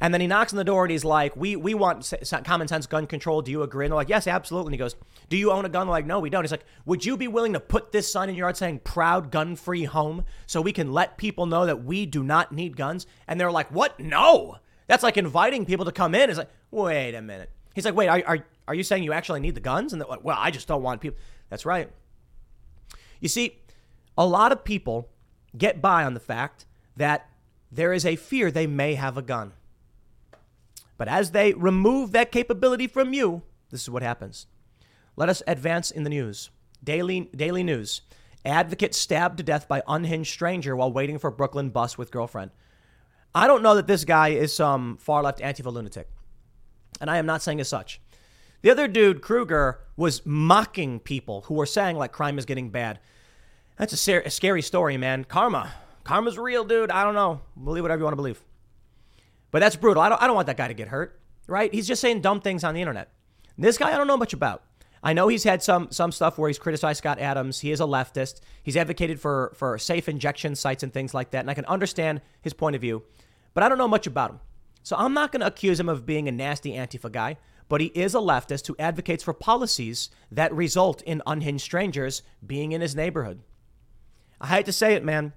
And 0.00 0.14
then 0.14 0.20
he 0.20 0.26
knocks 0.26 0.52
on 0.52 0.56
the 0.56 0.64
door 0.64 0.84
and 0.84 0.90
he's 0.90 1.04
like, 1.04 1.36
"We 1.36 1.56
we 1.56 1.74
want 1.74 2.12
common 2.44 2.68
sense 2.68 2.86
gun 2.86 3.06
control. 3.06 3.42
Do 3.42 3.50
you 3.50 3.62
agree?" 3.62 3.84
And 3.84 3.92
they're 3.92 3.96
like, 3.96 4.08
"Yes, 4.08 4.26
absolutely." 4.26 4.68
And 4.68 4.74
he 4.74 4.78
goes, 4.78 4.96
"Do 5.28 5.36
you 5.36 5.52
own 5.52 5.64
a 5.64 5.68
gun?" 5.68 5.86
They're 5.86 5.92
like, 5.92 6.06
"No, 6.06 6.20
we 6.20 6.30
don't." 6.30 6.42
He's 6.42 6.50
like, 6.50 6.64
"Would 6.86 7.04
you 7.04 7.16
be 7.16 7.28
willing 7.28 7.52
to 7.52 7.60
put 7.60 7.92
this 7.92 8.10
sign 8.10 8.28
in 8.28 8.34
your 8.34 8.46
yard 8.46 8.56
saying 8.56 8.80
proud 8.80 9.30
gun-free 9.30 9.84
home 9.84 10.24
so 10.46 10.60
we 10.60 10.72
can 10.72 10.92
let 10.92 11.18
people 11.18 11.46
know 11.46 11.66
that 11.66 11.84
we 11.84 12.06
do 12.06 12.22
not 12.22 12.50
need 12.50 12.76
guns?" 12.76 13.06
And 13.28 13.38
they're 13.38 13.52
like, 13.52 13.70
"What? 13.70 14.00
No." 14.00 14.58
That's 14.90 15.04
like 15.04 15.16
inviting 15.16 15.66
people 15.66 15.84
to 15.84 15.92
come 15.92 16.16
in. 16.16 16.28
It's 16.28 16.38
like, 16.38 16.50
wait 16.72 17.14
a 17.14 17.22
minute. 17.22 17.48
He's 17.76 17.84
like, 17.84 17.94
wait, 17.94 18.08
are, 18.08 18.20
are, 18.26 18.44
are 18.66 18.74
you 18.74 18.82
saying 18.82 19.04
you 19.04 19.12
actually 19.12 19.38
need 19.38 19.54
the 19.54 19.60
guns? 19.60 19.92
And 19.92 20.02
they're 20.02 20.08
like, 20.08 20.24
well, 20.24 20.36
I 20.36 20.50
just 20.50 20.66
don't 20.66 20.82
want 20.82 21.00
people. 21.00 21.16
That's 21.48 21.64
right. 21.64 21.88
You 23.20 23.28
see, 23.28 23.60
a 24.18 24.26
lot 24.26 24.50
of 24.50 24.64
people 24.64 25.08
get 25.56 25.80
by 25.80 26.02
on 26.02 26.14
the 26.14 26.20
fact 26.20 26.66
that 26.96 27.28
there 27.70 27.92
is 27.92 28.04
a 28.04 28.16
fear 28.16 28.50
they 28.50 28.66
may 28.66 28.94
have 28.94 29.16
a 29.16 29.22
gun. 29.22 29.52
But 31.00 31.08
as 31.08 31.30
they 31.30 31.54
remove 31.54 32.12
that 32.12 32.30
capability 32.30 32.86
from 32.86 33.14
you, 33.14 33.40
this 33.70 33.80
is 33.80 33.88
what 33.88 34.02
happens. 34.02 34.46
Let 35.16 35.30
us 35.30 35.42
advance 35.46 35.90
in 35.90 36.02
the 36.02 36.10
news. 36.10 36.50
Daily, 36.84 37.30
daily 37.34 37.62
news. 37.62 38.02
Advocate 38.44 38.94
stabbed 38.94 39.38
to 39.38 39.42
death 39.42 39.66
by 39.66 39.82
unhinged 39.88 40.30
stranger 40.30 40.76
while 40.76 40.92
waiting 40.92 41.18
for 41.18 41.30
Brooklyn 41.30 41.70
bus 41.70 41.96
with 41.96 42.10
girlfriend. 42.10 42.50
I 43.34 43.46
don't 43.46 43.62
know 43.62 43.76
that 43.76 43.86
this 43.86 44.04
guy 44.04 44.28
is 44.28 44.54
some 44.54 44.98
far 44.98 45.22
left 45.22 45.38
Antifa 45.38 45.72
lunatic. 45.72 46.06
And 47.00 47.08
I 47.08 47.16
am 47.16 47.24
not 47.24 47.40
saying 47.40 47.60
as 47.60 47.68
such. 47.70 47.98
The 48.60 48.70
other 48.70 48.86
dude, 48.86 49.22
Kruger, 49.22 49.80
was 49.96 50.26
mocking 50.26 51.00
people 51.00 51.40
who 51.46 51.54
were 51.54 51.64
saying 51.64 51.96
like 51.96 52.12
crime 52.12 52.38
is 52.38 52.44
getting 52.44 52.68
bad. 52.68 53.00
That's 53.78 53.94
a, 53.94 53.96
ser- 53.96 54.20
a 54.26 54.30
scary 54.30 54.60
story, 54.60 54.98
man. 54.98 55.24
Karma. 55.24 55.72
Karma's 56.04 56.36
real, 56.36 56.62
dude. 56.62 56.90
I 56.90 57.04
don't 57.04 57.14
know. 57.14 57.40
Believe 57.64 57.84
whatever 57.84 58.00
you 58.00 58.04
want 58.04 58.12
to 58.12 58.16
believe. 58.16 58.44
But 59.50 59.60
that's 59.60 59.76
brutal. 59.76 60.02
I 60.02 60.08
don't, 60.08 60.22
I 60.22 60.26
don't 60.26 60.36
want 60.36 60.46
that 60.46 60.56
guy 60.56 60.68
to 60.68 60.74
get 60.74 60.88
hurt, 60.88 61.20
right? 61.46 61.72
He's 61.72 61.88
just 61.88 62.00
saying 62.00 62.20
dumb 62.20 62.40
things 62.40 62.64
on 62.64 62.74
the 62.74 62.80
internet. 62.80 63.12
This 63.58 63.78
guy, 63.78 63.92
I 63.92 63.96
don't 63.96 64.06
know 64.06 64.16
much 64.16 64.32
about. 64.32 64.62
I 65.02 65.12
know 65.12 65.28
he's 65.28 65.44
had 65.44 65.62
some 65.62 65.90
some 65.90 66.12
stuff 66.12 66.36
where 66.36 66.48
he's 66.48 66.58
criticized 66.58 66.98
Scott 66.98 67.18
Adams. 67.18 67.60
He 67.60 67.72
is 67.72 67.80
a 67.80 67.84
leftist. 67.84 68.40
He's 68.62 68.76
advocated 68.76 69.18
for 69.18 69.52
for 69.56 69.78
safe 69.78 70.08
injection 70.08 70.54
sites 70.54 70.82
and 70.82 70.92
things 70.92 71.14
like 71.14 71.30
that, 71.30 71.40
and 71.40 71.50
I 71.50 71.54
can 71.54 71.64
understand 71.64 72.20
his 72.42 72.52
point 72.52 72.76
of 72.76 72.82
view, 72.82 73.02
but 73.54 73.62
I 73.62 73.68
don't 73.68 73.78
know 73.78 73.88
much 73.88 74.06
about 74.06 74.30
him. 74.30 74.40
So 74.82 74.96
I'm 74.96 75.14
not 75.14 75.32
going 75.32 75.40
to 75.40 75.46
accuse 75.46 75.80
him 75.80 75.88
of 75.88 76.06
being 76.06 76.28
a 76.28 76.32
nasty 76.32 76.72
Antifa 76.72 77.12
guy, 77.12 77.36
but 77.68 77.80
he 77.80 77.88
is 77.88 78.14
a 78.14 78.18
leftist 78.18 78.66
who 78.66 78.76
advocates 78.78 79.22
for 79.22 79.32
policies 79.32 80.10
that 80.30 80.52
result 80.54 81.02
in 81.02 81.22
unhinged 81.26 81.64
strangers 81.64 82.22
being 82.46 82.72
in 82.72 82.80
his 82.80 82.96
neighborhood. 82.96 83.40
I 84.40 84.48
hate 84.48 84.66
to 84.66 84.72
say 84.72 84.94
it, 84.94 85.04
man. 85.04 85.34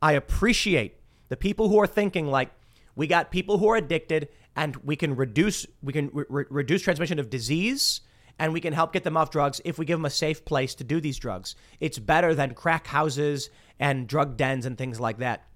I 0.00 0.12
appreciate 0.12 1.00
the 1.28 1.36
people 1.36 1.68
who 1.68 1.80
are 1.80 1.86
thinking 1.86 2.28
like 2.28 2.50
we 2.96 3.06
got 3.06 3.30
people 3.30 3.58
who 3.58 3.68
are 3.68 3.76
addicted 3.76 4.28
and 4.56 4.76
we 4.76 4.96
can 4.96 5.16
reduce 5.16 5.66
we 5.82 5.92
can 5.92 6.10
re- 6.12 6.44
reduce 6.48 6.82
transmission 6.82 7.18
of 7.18 7.30
disease 7.30 8.00
and 8.38 8.52
we 8.52 8.60
can 8.60 8.72
help 8.72 8.92
get 8.92 9.04
them 9.04 9.16
off 9.16 9.30
drugs 9.30 9.60
if 9.64 9.78
we 9.78 9.84
give 9.84 9.98
them 9.98 10.04
a 10.04 10.10
safe 10.10 10.44
place 10.44 10.74
to 10.74 10.84
do 10.84 11.00
these 11.00 11.18
drugs. 11.18 11.54
It's 11.80 11.98
better 11.98 12.34
than 12.34 12.54
crack 12.54 12.86
houses 12.86 13.50
and 13.78 14.08
drug 14.08 14.36
dens 14.36 14.66
and 14.66 14.76
things 14.76 14.98
like 14.98 15.18
that. 15.18 15.46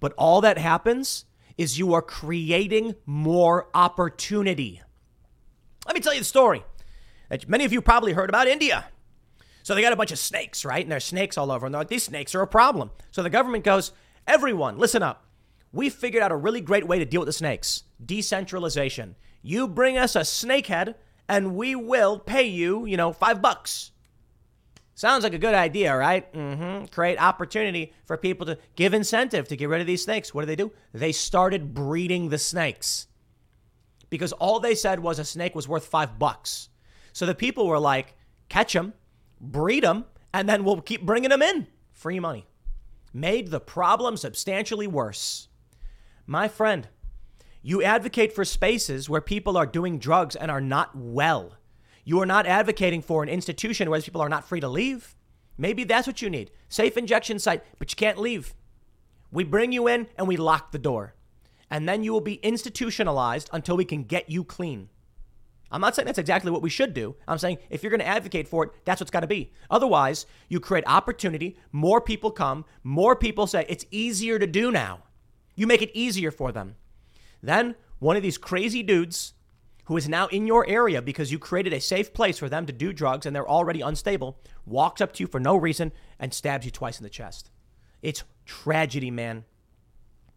But 0.00 0.12
all 0.18 0.42
that 0.42 0.58
happens 0.58 1.24
is 1.56 1.78
you 1.78 1.94
are 1.94 2.02
creating 2.02 2.94
more 3.06 3.68
opportunity. 3.74 4.80
Let 5.86 5.94
me 5.94 6.00
tell 6.00 6.12
you 6.12 6.20
the 6.20 6.26
story 6.26 6.64
that 7.30 7.48
many 7.48 7.64
of 7.64 7.72
you 7.72 7.80
probably 7.80 8.12
heard 8.12 8.28
about 8.28 8.46
India. 8.46 8.86
So 9.62 9.74
they 9.74 9.82
got 9.82 9.92
a 9.92 9.96
bunch 9.96 10.12
of 10.12 10.18
snakes, 10.18 10.64
right? 10.64 10.82
And 10.82 10.92
there's 10.92 11.04
snakes 11.04 11.36
all 11.36 11.50
over. 11.50 11.66
And 11.66 11.74
they're 11.74 11.80
like, 11.80 11.88
these 11.88 12.04
snakes 12.04 12.34
are 12.34 12.42
a 12.42 12.46
problem. 12.46 12.90
So 13.10 13.22
the 13.22 13.30
government 13.30 13.64
goes, 13.64 13.92
everyone, 14.26 14.78
listen 14.78 15.02
up. 15.02 15.27
We 15.72 15.90
figured 15.90 16.22
out 16.22 16.32
a 16.32 16.36
really 16.36 16.60
great 16.60 16.86
way 16.86 16.98
to 16.98 17.04
deal 17.04 17.20
with 17.20 17.28
the 17.28 17.32
snakes 17.32 17.84
decentralization. 18.04 19.16
You 19.42 19.68
bring 19.68 19.98
us 19.98 20.16
a 20.16 20.20
snakehead 20.20 20.94
and 21.28 21.56
we 21.56 21.74
will 21.74 22.18
pay 22.18 22.44
you, 22.44 22.86
you 22.86 22.96
know, 22.96 23.12
five 23.12 23.42
bucks. 23.42 23.92
Sounds 24.94 25.22
like 25.22 25.34
a 25.34 25.38
good 25.38 25.54
idea, 25.54 25.96
right? 25.96 26.32
Mm-hmm. 26.32 26.86
Create 26.86 27.22
opportunity 27.22 27.92
for 28.04 28.16
people 28.16 28.46
to 28.46 28.58
give 28.74 28.94
incentive 28.94 29.46
to 29.48 29.56
get 29.56 29.68
rid 29.68 29.80
of 29.80 29.86
these 29.86 30.02
snakes. 30.02 30.34
What 30.34 30.42
do 30.42 30.46
they 30.46 30.56
do? 30.56 30.72
They 30.92 31.12
started 31.12 31.72
breeding 31.72 32.30
the 32.30 32.38
snakes 32.38 33.06
because 34.10 34.32
all 34.32 34.58
they 34.58 34.74
said 34.74 35.00
was 35.00 35.18
a 35.18 35.24
snake 35.24 35.54
was 35.54 35.68
worth 35.68 35.86
five 35.86 36.18
bucks. 36.18 36.70
So 37.12 37.26
the 37.26 37.34
people 37.34 37.66
were 37.66 37.78
like, 37.78 38.14
catch 38.48 38.72
them, 38.72 38.94
breed 39.40 39.84
them, 39.84 40.04
and 40.32 40.48
then 40.48 40.64
we'll 40.64 40.80
keep 40.80 41.02
bringing 41.02 41.30
them 41.30 41.42
in. 41.42 41.66
Free 41.92 42.20
money. 42.20 42.46
Made 43.12 43.48
the 43.48 43.60
problem 43.60 44.16
substantially 44.16 44.86
worse. 44.86 45.47
My 46.30 46.46
friend, 46.46 46.86
you 47.62 47.82
advocate 47.82 48.34
for 48.34 48.44
spaces 48.44 49.08
where 49.08 49.22
people 49.22 49.56
are 49.56 49.64
doing 49.64 49.98
drugs 49.98 50.36
and 50.36 50.50
are 50.50 50.60
not 50.60 50.90
well. 50.94 51.54
You 52.04 52.20
are 52.20 52.26
not 52.26 52.46
advocating 52.46 53.00
for 53.00 53.22
an 53.22 53.30
institution 53.30 53.88
where 53.88 54.02
people 54.02 54.20
are 54.20 54.28
not 54.28 54.46
free 54.46 54.60
to 54.60 54.68
leave. 54.68 55.16
Maybe 55.56 55.84
that's 55.84 56.06
what 56.06 56.20
you 56.20 56.28
need. 56.28 56.50
Safe 56.68 56.98
injection 56.98 57.38
site, 57.38 57.64
but 57.78 57.90
you 57.90 57.96
can't 57.96 58.18
leave. 58.18 58.54
We 59.32 59.42
bring 59.42 59.72
you 59.72 59.88
in 59.88 60.06
and 60.18 60.28
we 60.28 60.36
lock 60.36 60.70
the 60.70 60.78
door. 60.78 61.14
And 61.70 61.88
then 61.88 62.04
you 62.04 62.12
will 62.12 62.20
be 62.20 62.34
institutionalized 62.34 63.48
until 63.50 63.78
we 63.78 63.86
can 63.86 64.04
get 64.04 64.28
you 64.28 64.44
clean. 64.44 64.90
I'm 65.70 65.80
not 65.80 65.96
saying 65.96 66.04
that's 66.04 66.18
exactly 66.18 66.50
what 66.50 66.60
we 66.60 66.68
should 66.68 66.92
do. 66.92 67.16
I'm 67.26 67.38
saying 67.38 67.56
if 67.70 67.82
you're 67.82 67.88
going 67.88 68.00
to 68.00 68.06
advocate 68.06 68.48
for 68.48 68.64
it, 68.64 68.72
that's 68.84 69.00
what's 69.00 69.10
got 69.10 69.20
to 69.20 69.26
be. 69.26 69.50
Otherwise, 69.70 70.26
you 70.50 70.60
create 70.60 70.84
opportunity, 70.86 71.56
more 71.72 72.02
people 72.02 72.30
come, 72.30 72.66
more 72.84 73.16
people 73.16 73.46
say 73.46 73.64
it's 73.66 73.86
easier 73.90 74.38
to 74.38 74.46
do 74.46 74.70
now. 74.70 75.04
You 75.58 75.66
make 75.66 75.82
it 75.82 75.90
easier 75.92 76.30
for 76.30 76.52
them. 76.52 76.76
Then 77.42 77.74
one 77.98 78.16
of 78.16 78.22
these 78.22 78.38
crazy 78.38 78.84
dudes 78.84 79.34
who 79.86 79.96
is 79.96 80.08
now 80.08 80.28
in 80.28 80.46
your 80.46 80.64
area 80.68 81.02
because 81.02 81.32
you 81.32 81.38
created 81.40 81.72
a 81.72 81.80
safe 81.80 82.14
place 82.14 82.38
for 82.38 82.48
them 82.48 82.64
to 82.66 82.72
do 82.72 82.92
drugs 82.92 83.26
and 83.26 83.34
they're 83.34 83.48
already 83.48 83.80
unstable 83.80 84.38
walks 84.64 85.00
up 85.00 85.12
to 85.14 85.24
you 85.24 85.26
for 85.26 85.40
no 85.40 85.56
reason 85.56 85.90
and 86.20 86.32
stabs 86.32 86.64
you 86.64 86.70
twice 86.70 87.00
in 87.00 87.02
the 87.02 87.10
chest. 87.10 87.50
It's 88.02 88.22
tragedy, 88.46 89.10
man. 89.10 89.44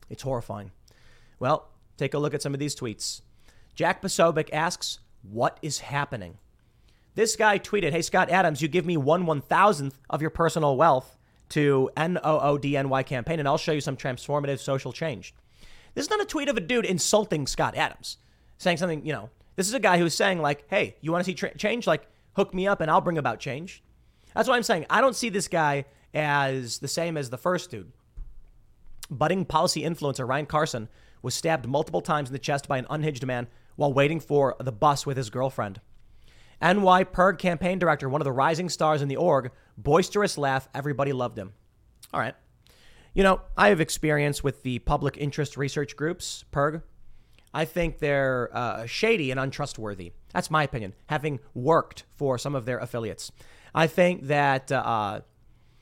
It's 0.10 0.24
horrifying. 0.24 0.72
Well, 1.38 1.70
take 1.98 2.16
a 2.16 2.18
look 2.18 2.34
at 2.34 2.42
some 2.42 2.56
of 2.56 2.60
these 2.60 2.76
tweets. 2.76 3.22
Jack 3.76 4.02
Posobiec 4.02 4.50
asks, 4.52 5.02
What 5.22 5.60
is 5.62 5.82
happening? 5.82 6.40
This 7.14 7.36
guy 7.36 7.60
tweeted, 7.60 7.92
Hey, 7.92 8.02
Scott 8.02 8.32
Adams, 8.32 8.64
you 8.64 8.68
give 8.68 8.88
me 8.88 8.98
one 8.98 9.28
one 9.28 9.42
thousandth 9.42 10.00
of 10.10 10.20
your 10.20 10.32
personal 10.32 10.76
wealth 10.76 11.20
to 11.52 11.90
NOODNY 11.96 13.06
campaign, 13.06 13.40
and 13.40 13.48
I'll 13.48 13.58
show 13.58 13.72
you 13.72 13.82
some 13.82 13.98
transformative 13.98 14.60
social 14.60 14.92
change. 14.92 15.34
This 15.94 16.06
is 16.06 16.10
not 16.10 16.22
a 16.22 16.26
tweet 16.26 16.50
of 16.50 16.58
a 16.58 16.62
dude 16.62 16.86
insulting 16.86 17.48
Scott 17.48 17.76
Adams, 17.76 18.18
saying 18.58 18.78
something, 18.78 19.06
you 19.06 19.14
know, 19.14 19.30
this 19.56 19.68
is 19.68 19.74
a 19.74 19.80
guy 19.80 19.98
who's 19.98 20.16
saying, 20.16 20.42
like, 20.42 20.64
hey, 20.70 20.96
you 21.02 21.12
want 21.12 21.24
to 21.26 21.30
see 21.30 21.36
tra- 21.36 21.58
change? 21.58 21.86
Like, 21.88 22.08
hook 22.36 22.54
me 22.54 22.68
up 22.68 22.82
and 22.82 22.90
I'll 22.90 23.02
bring 23.02 23.18
about 23.18 23.40
change. 23.40 23.84
That's 24.34 24.48
what 24.48 24.56
I'm 24.56 24.64
saying. 24.64 24.86
I 24.90 25.02
don't 25.02 25.16
see 25.16 25.30
this 25.30 25.48
guy 25.48 25.86
as 26.14 26.80
the 26.80 26.88
same 26.88 27.18
as 27.18 27.30
the 27.30 27.38
first 27.38 27.70
dude. 27.70 27.92
Budding 29.10 29.44
policy 29.44 29.84
influencer 29.84 30.28
Ryan 30.28 30.46
Carson 30.46 30.88
was 31.22 31.36
stabbed 31.36 31.68
multiple 31.68 32.02
times 32.02 32.30
in 32.30 32.34
the 32.34 32.40
chest 32.40 32.68
by 32.68 32.78
an 32.78 32.88
unhinged 32.90 33.26
man 33.26 33.48
while 33.76 33.94
waiting 33.94 34.20
for 34.20 34.56
the 34.60 34.72
bus 34.72 35.06
with 35.06 35.18
his 35.18 35.30
girlfriend. 35.30 35.82
NYPIRG 36.62 37.40
campaign 37.40 37.80
director, 37.80 38.08
one 38.08 38.22
of 38.22 38.26
the 38.26 38.32
rising 38.32 38.70
stars 38.70 39.02
in 39.02 39.08
the 39.08 39.18
org, 39.18 39.52
boisterous 39.78 40.38
laugh, 40.38 40.68
everybody 40.74 41.14
loved 41.14 41.38
him. 41.38 41.54
All 42.14 42.20
right. 42.20 42.36
You 43.14 43.24
know, 43.24 43.42
I 43.58 43.70
have 43.70 43.82
experience 43.82 44.44
with 44.44 44.64
the 44.64 44.80
public 44.80 45.18
interest 45.18 45.58
research 45.58 45.96
groups, 45.96 46.46
PIRG. 46.52 46.82
I 47.54 47.66
think 47.66 48.00
they're 48.00 48.50
uh, 48.54 48.86
shady 48.86 49.32
and 49.32 49.40
untrustworthy. 49.40 50.14
That's 50.34 50.50
my 50.50 50.64
opinion, 50.64 50.94
having 51.08 51.40
worked 51.54 52.06
for 52.16 52.38
some 52.38 52.56
of 52.56 52.66
their 52.66 52.78
affiliates. 52.80 53.32
I 53.76 53.88
think 53.88 54.28
that 54.28 54.72
uh, 54.72 55.22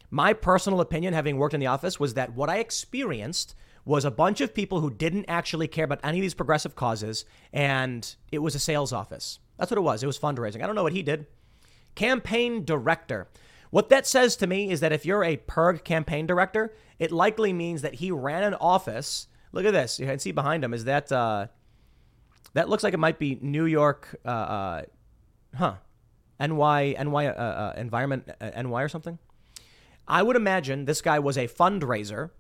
my 0.09 0.33
personal 0.33 0.81
opinion, 0.81 1.13
having 1.13 1.37
worked 1.37 1.53
in 1.53 1.59
the 1.59 1.67
office, 1.67 1.99
was 1.99 2.15
that 2.15 2.33
what 2.33 2.49
I 2.49 2.57
experienced 2.57 3.55
was 3.85 4.05
a 4.05 4.11
bunch 4.11 4.41
of 4.41 4.53
people 4.53 4.81
who 4.81 4.89
didn't 4.89 5.25
actually 5.27 5.67
care 5.67 5.85
about 5.85 5.99
any 6.03 6.19
of 6.19 6.21
these 6.21 6.33
progressive 6.33 6.75
causes, 6.75 7.25
and 7.53 8.15
it 8.31 8.39
was 8.39 8.55
a 8.55 8.59
sales 8.59 8.91
office. 8.91 9.39
That's 9.57 9.71
what 9.71 9.77
it 9.77 9.81
was. 9.81 10.03
It 10.03 10.07
was 10.07 10.19
fundraising. 10.19 10.63
I 10.63 10.67
don't 10.67 10.75
know 10.75 10.83
what 10.83 10.93
he 10.93 11.03
did. 11.03 11.27
Campaign 11.95 12.65
director. 12.65 13.27
What 13.69 13.89
that 13.89 14.07
says 14.07 14.35
to 14.37 14.47
me 14.47 14.71
is 14.71 14.79
that 14.79 14.91
if 14.91 15.05
you're 15.05 15.23
a 15.23 15.37
PIRG 15.37 15.83
campaign 15.83 16.25
director, 16.25 16.73
it 16.97 17.11
likely 17.11 17.53
means 17.53 17.81
that 17.83 17.95
he 17.95 18.11
ran 18.11 18.43
an 18.43 18.55
office. 18.55 19.27
Look 19.51 19.65
at 19.65 19.73
this. 19.73 19.99
You 19.99 20.07
can 20.07 20.19
see 20.19 20.31
behind 20.31 20.63
him. 20.63 20.73
Is 20.73 20.85
that 20.85 21.11
uh, 21.11 21.47
that 22.53 22.69
looks 22.69 22.83
like 22.83 22.93
it 22.93 22.99
might 22.99 23.19
be 23.19 23.37
New 23.41 23.65
York, 23.65 24.19
uh, 24.25 24.29
uh, 24.29 24.81
huh? 25.55 25.75
NY, 26.39 26.95
NY, 26.97 27.27
uh, 27.27 27.31
uh, 27.31 27.73
Environment, 27.77 28.29
uh, 28.39 28.61
NY 28.61 28.81
or 28.81 28.87
something. 28.87 29.19
I 30.07 30.23
would 30.23 30.35
imagine 30.35 30.85
this 30.85 31.01
guy 31.01 31.19
was 31.19 31.37
a 31.37 31.47
fundraiser 31.47 32.31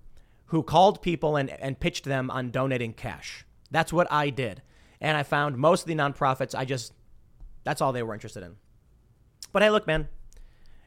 who 0.45 0.63
called 0.63 1.01
people 1.01 1.35
and, 1.35 1.49
and 1.49 1.79
pitched 1.79 2.05
them 2.05 2.31
on 2.31 2.49
donating 2.49 2.93
cash. 2.93 3.45
That's 3.69 3.93
what 3.93 4.11
I 4.11 4.31
did. 4.31 4.63
And 4.99 5.15
I 5.15 5.23
found 5.23 5.57
most 5.57 5.81
of 5.81 5.87
the 5.87 5.95
nonprofits, 5.95 6.57
I 6.57 6.65
just, 6.65 6.93
that's 7.63 7.81
all 7.81 7.91
they 7.93 8.01
were 8.01 8.13
interested 8.13 8.41
in. 8.41 8.55
But 9.51 9.61
hey, 9.61 9.69
look, 9.69 9.85
man, 9.85 10.07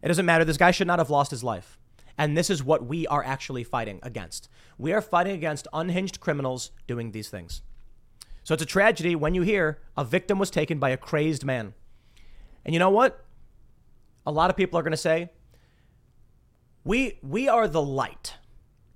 it 0.03 0.09
doesn't 0.09 0.27
matter. 0.27 0.45
This 0.45 0.57
guy 0.57 0.71
should 0.71 0.87
not 0.87 0.99
have 0.99 1.11
lost 1.11 1.31
his 1.31 1.45
life. 1.45 1.79
And 2.19 2.37
this 2.37 2.51
is 2.51 2.63
what 2.63 2.87
we 2.87 3.07
are 3.07 3.25
actually 3.25 3.65
fighting 3.65 4.01
against. 4.03 4.49
We 4.79 4.93
are 4.93 5.01
fighting 5.01 5.35
against 5.35 5.69
unhinged 5.73 6.21
criminals 6.21 6.71
doing 6.87 7.13
these 7.13 7.29
things. 7.29 7.63
So 8.45 8.55
it's 8.55 8.63
a 8.63 8.67
tragedy 8.67 9.15
when 9.15 9.35
you 9.35 9.43
hear 9.43 9.79
a 9.97 10.05
victim 10.05 10.39
was 10.39 10.51
taken 10.51 10.79
by 10.79 10.91
a 10.91 10.97
crazed 10.97 11.45
man. 11.45 11.75
And 12.65 12.75
you 12.75 12.79
know 12.79 12.91
what? 12.91 13.25
A 14.27 14.33
lot 14.33 14.51
of 14.51 14.57
people 14.57 14.79
are 14.79 14.83
going 14.83 14.93
to 14.93 14.97
say, 14.97 15.31
we, 16.85 17.19
we 17.23 17.49
are 17.49 17.69
the 17.69 17.83
light, 17.83 18.35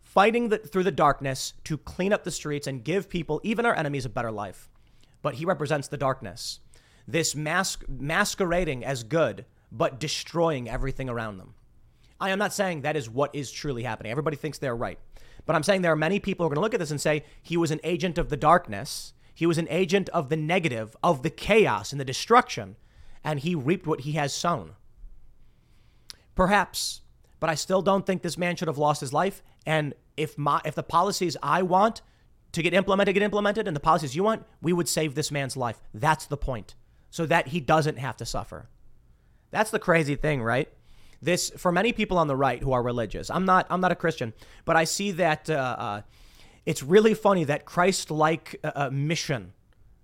fighting 0.03 0.49
the, 0.49 0.59
through 0.59 0.83
the 0.83 0.91
darkness 0.91 1.53
to 1.65 1.79
clean 1.79 2.13
up 2.13 2.25
the 2.25 2.31
streets 2.31 2.67
and 2.67 2.83
give 2.83 3.09
people, 3.09 3.41
even 3.45 3.65
our 3.65 3.75
enemies, 3.75 4.05
a 4.05 4.09
better 4.09 4.33
life. 4.33 4.69
But 5.23 5.35
he 5.35 5.45
represents 5.45 5.89
the 5.89 5.97
darkness, 5.97 6.61
this 7.07 7.35
mask, 7.37 7.85
masquerading 7.89 8.85
as 8.85 9.05
good, 9.05 9.47
but 9.71 10.01
destroying 10.01 10.69
everything 10.69 11.09
around 11.09 11.39
them. 11.39 11.55
I 12.21 12.31
am 12.31 12.39
not 12.39 12.55
saying 12.55 12.83
that 12.83 12.97
is 12.97 13.11
what 13.11 13.35
is 13.35 13.51
truly 13.51 13.83
happening. 13.83 14.11
Everybody 14.11 14.37
thinks 14.37 14.59
they're 14.59 14.77
right. 14.77 14.99
But 15.45 15.55
I'm 15.55 15.63
saying 15.63 15.83
there 15.83 15.93
are 15.93 15.97
many 15.97 16.19
people 16.19 16.45
who 16.45 16.47
are 16.47 16.55
going 16.55 16.63
to 16.63 16.63
look 16.63 16.75
at 16.75 16.81
this 16.81 16.91
and 16.91 17.01
say 17.01 17.25
he 17.43 17.57
was 17.57 17.71
an 17.71 17.81
agent 17.85 18.19
of 18.19 18.31
the 18.31 18.37
darkness 18.37 19.13
he 19.37 19.45
was 19.45 19.59
an 19.59 19.69
agent 19.69 20.09
of 20.09 20.31
the 20.31 20.37
negative, 20.37 20.97
of 21.03 21.23
the 21.23 21.29
chaos 21.29 21.93
and 21.93 22.01
the 22.01 22.07
destruction, 22.07 22.77
and 23.23 23.41
he 23.41 23.55
reaped 23.55 23.87
what 23.87 24.01
he 24.01 24.13
has 24.13 24.33
sown. 24.33 24.77
Perhaps, 26.35 27.03
but 27.39 27.51
I 27.51 27.55
still 27.55 27.83
don't 27.83 28.07
think 28.07 28.23
this 28.23 28.39
man 28.39 28.57
should 28.57 28.67
have 28.67 28.79
lost 28.79 29.03
his 29.03 29.13
life. 29.13 29.43
And 29.67 29.93
if 30.17 30.39
my 30.39 30.63
if 30.65 30.75
the 30.75 30.83
policies 30.83 31.37
I 31.43 31.61
want 31.61 32.01
to 32.53 32.63
get 32.63 32.73
implemented 32.73 33.13
get 33.13 33.23
implemented 33.23 33.67
and 33.67 33.77
the 33.77 33.81
policies 33.81 34.17
you 34.17 34.25
want, 34.25 34.47
we 34.63 34.73
would 34.73 34.89
save 34.89 35.15
this 35.15 35.31
man's 35.31 35.55
life. 35.55 35.83
That's 35.93 36.25
the 36.25 36.39
point. 36.39 36.75
So 37.11 37.27
that 37.27 37.49
he 37.49 37.61
doesn't 37.61 37.99
have 37.99 38.17
to 38.17 38.25
suffer. 38.25 38.71
That's 39.51 39.71
the 39.71 39.79
crazy 39.79 40.17
thing, 40.17 40.43
right? 40.43 40.69
This 41.23 41.51
for 41.57 41.73
many 41.73 41.93
people 41.93 42.19
on 42.19 42.27
the 42.27 42.37
right 42.37 42.63
who 42.63 42.73
are 42.73 42.83
religious. 42.83 43.31
I'm 43.31 43.45
not. 43.45 43.67
I'm 43.71 43.81
not 43.81 43.93
a 43.93 43.97
Christian, 43.97 44.35
but 44.65 44.77
I 44.77 44.85
see 44.85 45.13
that 45.13 45.49
uh, 45.49 45.77
uh, 45.79 46.03
it's 46.67 46.83
really 46.83 47.15
funny 47.15 47.45
that 47.45 47.65
Christ 47.65 48.11
like 48.11 48.61
uh, 48.63 48.73
uh, 48.75 48.91
mission 48.91 49.53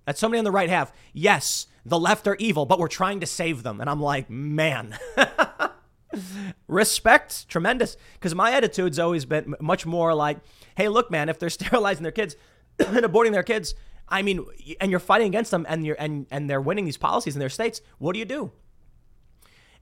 that 0.06 0.18
somebody 0.18 0.38
on 0.38 0.44
the 0.44 0.50
right 0.50 0.68
have. 0.68 0.92
Yes, 1.12 1.66
the 1.84 1.98
left 1.98 2.26
are 2.26 2.36
evil, 2.36 2.66
but 2.66 2.78
we're 2.78 2.88
trying 2.88 3.20
to 3.20 3.26
save 3.26 3.62
them. 3.62 3.80
And 3.80 3.88
I'm 3.88 4.00
like, 4.00 4.30
man. 4.30 4.96
Respect, 6.68 7.48
tremendous. 7.48 7.96
Because 8.14 8.34
my 8.34 8.52
attitude's 8.52 8.98
always 8.98 9.24
been 9.24 9.54
much 9.60 9.86
more 9.86 10.14
like, 10.14 10.38
hey, 10.76 10.88
look, 10.88 11.10
man, 11.10 11.28
if 11.28 11.38
they're 11.38 11.50
sterilizing 11.50 12.02
their 12.02 12.12
kids 12.12 12.36
and 12.78 13.04
aborting 13.04 13.32
their 13.32 13.42
kids, 13.42 13.74
I 14.08 14.22
mean, 14.22 14.44
and 14.80 14.90
you're 14.90 15.00
fighting 15.00 15.28
against 15.28 15.50
them 15.50 15.64
and 15.68 15.86
you're 15.86 15.96
and, 15.98 16.26
and 16.30 16.50
they're 16.50 16.60
winning 16.60 16.84
these 16.84 16.98
policies 16.98 17.34
in 17.34 17.40
their 17.40 17.48
states, 17.48 17.80
what 17.98 18.12
do 18.12 18.18
you 18.18 18.24
do? 18.24 18.52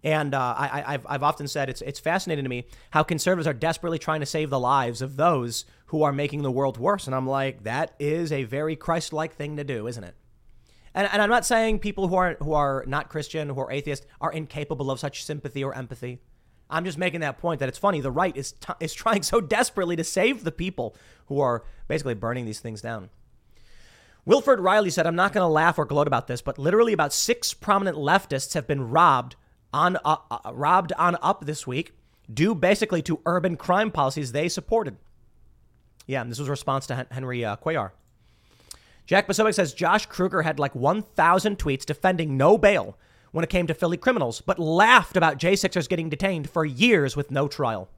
And 0.03 0.35
uh, 0.35 0.55
I, 0.57 0.93
have 0.93 1.07
I've 1.09 1.23
often 1.23 1.47
said 1.47 1.69
it's, 1.69 1.83
it's 1.83 2.01
fascinating 2.01 2.45
to 2.45 2.49
me 2.49 2.67
how 2.91 3.03
conservatives 3.03 3.47
are 3.47 3.53
desperately 3.53 3.99
trying 3.99 4.21
to 4.21 4.27
save 4.27 4.49
the 4.49 4.59
lives 4.59 5.03
of 5.03 5.17
those 5.17 5.67
who 5.87 6.03
are 6.03 6.13
making 6.13 6.43
the 6.43 6.51
world 6.51 6.79
worse. 6.79 7.07
And 7.07 7.15
I'm 7.15 7.27
like, 7.27 7.65
that 7.65 7.95
is 7.99 8.33
a 8.33 8.45
very 8.45 8.77
Christ 8.77 9.13
like 9.13 9.35
thing 9.35 9.57
to 9.57 9.65
do, 9.65 9.87
isn't 9.87 10.05
it? 10.05 10.15
And, 10.95 11.09
and 11.13 11.21
I'm 11.21 11.29
not 11.29 11.45
saying 11.45 11.81
people 11.81 12.09
who 12.09 12.17
are, 12.17 12.37
who 12.41 12.55
are 12.55 12.85
not 12.87 13.11
Christian, 13.11 13.51
who 13.51 13.61
are 13.61 13.71
atheist, 13.71 14.07
are 14.21 14.33
incapable 14.33 14.91
of 14.91 14.99
such 14.99 15.25
sympathy 15.25 15.63
or 15.63 15.75
empathy. 15.75 16.21
I'm 16.71 16.85
just 16.85 16.99
making 16.99 17.21
that 17.21 17.39
point 17.39 17.61
that 17.61 17.69
it's 17.69 17.79
funny. 17.79 18.01
The 18.01 18.11
right 18.11 18.37
is, 18.37 18.53
t- 18.53 18.73
is 18.81 18.95
trying 18.95 19.23
so 19.23 19.41
desperately 19.41 19.97
to 19.97 20.05
save 20.05 20.45
the 20.45 20.53
people 20.53 20.97
who 21.27 21.41
are 21.41 21.65
basically 21.89 22.15
burning 22.15 22.47
these 22.47 22.61
things 22.61 22.81
down. 22.81 23.11
Wilfred 24.25 24.61
Reilly 24.61 24.91
said, 24.91 25.07
I'm 25.07 25.17
not 25.17 25.33
going 25.33 25.45
to 25.45 25.49
laugh 25.49 25.79
or 25.79 25.85
gloat 25.85 26.07
about 26.07 26.27
this, 26.27 26.43
but 26.43 26.59
literally 26.59 26.93
about 26.93 27.13
six 27.13 27.55
prominent 27.55 27.97
leftists 27.97 28.55
have 28.55 28.67
been 28.67 28.91
robbed 28.91 29.37
on 29.73 29.97
uh, 30.05 30.17
uh, 30.31 30.53
robbed 30.53 30.93
on 30.99 31.17
up 31.23 31.47
this 31.47 31.67
week, 31.67 31.93
due 32.33 32.55
basically 32.55 33.03
to 33.03 33.21
urban 33.27 33.57
crime 33.57 33.91
policies 33.91 34.33
they 34.33 34.49
supported. 34.49 34.97
Yeah, 36.07 36.23
and 36.23 36.31
this 36.31 36.39
was 36.39 36.49
a 36.49 36.53
response 36.53 36.87
to 36.89 37.07
Henry 37.11 37.45
uh, 37.45 37.57
Cuellar. 37.57 37.93
Jack 39.07 39.27
Posobiec 39.27 39.55
says 39.55 39.75
Josh 39.75 40.07
Kruger 40.07 40.43
had 40.43 40.59
like 40.59 40.75
1,000 40.75 41.59
tweets 41.59 41.85
defending 41.85 42.37
no 42.37 42.57
bail 42.57 42.97
when 43.33 43.45
it 43.45 43.51
came 43.51 43.67
to 43.67 43.75
Philly 43.75 43.97
criminals, 43.97 44.41
but 44.41 44.59
laughed 44.59 45.17
about 45.17 45.39
J6ers 45.39 45.89
getting 45.89 46.09
detained 46.09 46.51
for 46.51 46.65
years 46.65 47.17
with 47.17 47.31
no 47.31 47.49
trial. 47.49 47.89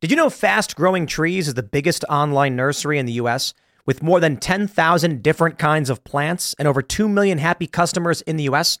Did 0.00 0.10
you 0.10 0.16
know 0.16 0.30
Fast 0.30 0.74
Growing 0.74 1.06
Trees 1.06 1.46
is 1.46 1.54
the 1.54 1.62
biggest 1.62 2.04
online 2.08 2.56
nursery 2.56 2.98
in 2.98 3.06
the 3.06 3.12
U.S. 3.12 3.54
with 3.86 4.02
more 4.02 4.18
than 4.18 4.36
10,000 4.36 5.22
different 5.22 5.58
kinds 5.58 5.90
of 5.90 6.02
plants 6.02 6.54
and 6.58 6.66
over 6.66 6.82
2 6.82 7.08
million 7.08 7.38
happy 7.38 7.68
customers 7.68 8.20
in 8.22 8.36
the 8.36 8.44
U.S.? 8.44 8.80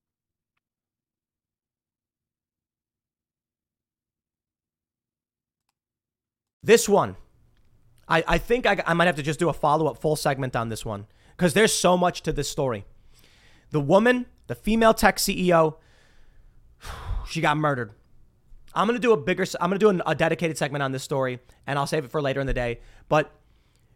This 6.63 6.87
one, 6.87 7.15
I, 8.07 8.23
I 8.27 8.37
think 8.37 8.67
I, 8.67 8.81
I 8.85 8.93
might 8.93 9.05
have 9.05 9.15
to 9.15 9.23
just 9.23 9.39
do 9.39 9.49
a 9.49 9.53
follow 9.53 9.87
up 9.87 9.97
full 9.97 10.15
segment 10.15 10.55
on 10.55 10.69
this 10.69 10.85
one 10.85 11.07
because 11.35 11.53
there's 11.53 11.73
so 11.73 11.97
much 11.97 12.21
to 12.23 12.31
this 12.31 12.49
story. 12.49 12.85
The 13.71 13.79
woman, 13.79 14.27
the 14.47 14.53
female 14.53 14.93
tech 14.93 15.17
CEO, 15.17 15.77
she 17.27 17.41
got 17.41 17.57
murdered. 17.57 17.93
I'm 18.73 18.87
gonna 18.87 18.99
do 18.99 19.11
a 19.11 19.17
bigger. 19.17 19.45
I'm 19.59 19.69
gonna 19.69 19.79
do 19.79 20.01
a 20.05 20.15
dedicated 20.15 20.57
segment 20.57 20.83
on 20.83 20.91
this 20.91 21.03
story, 21.03 21.39
and 21.65 21.77
I'll 21.79 21.87
save 21.87 22.05
it 22.05 22.11
for 22.11 22.21
later 22.21 22.39
in 22.39 22.47
the 22.47 22.53
day. 22.53 22.79
But 23.09 23.31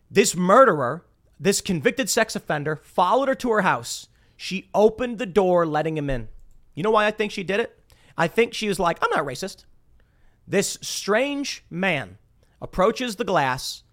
this 0.09 0.35
murderer, 0.35 1.05
this 1.39 1.61
convicted 1.61 2.09
sex 2.09 2.35
offender, 2.35 2.75
followed 2.75 3.27
her 3.27 3.35
to 3.35 3.51
her 3.51 3.61
house. 3.61 4.07
She 4.35 4.69
opened 4.73 5.17
the 5.17 5.25
door, 5.25 5.65
letting 5.65 5.97
him 5.97 6.09
in. 6.09 6.27
You 6.73 6.83
know 6.83 6.91
why 6.91 7.05
I 7.05 7.11
think 7.11 7.31
she 7.31 7.43
did 7.43 7.61
it? 7.61 7.79
I 8.17 8.27
think 8.27 8.53
she 8.53 8.67
was 8.67 8.79
like, 8.79 8.97
I'm 9.01 9.09
not 9.11 9.25
racist. 9.25 9.63
This 10.45 10.77
strange 10.81 11.63
man 11.69 12.17
approaches 12.65 13.15
the 13.15 13.23
glass. 13.23 13.83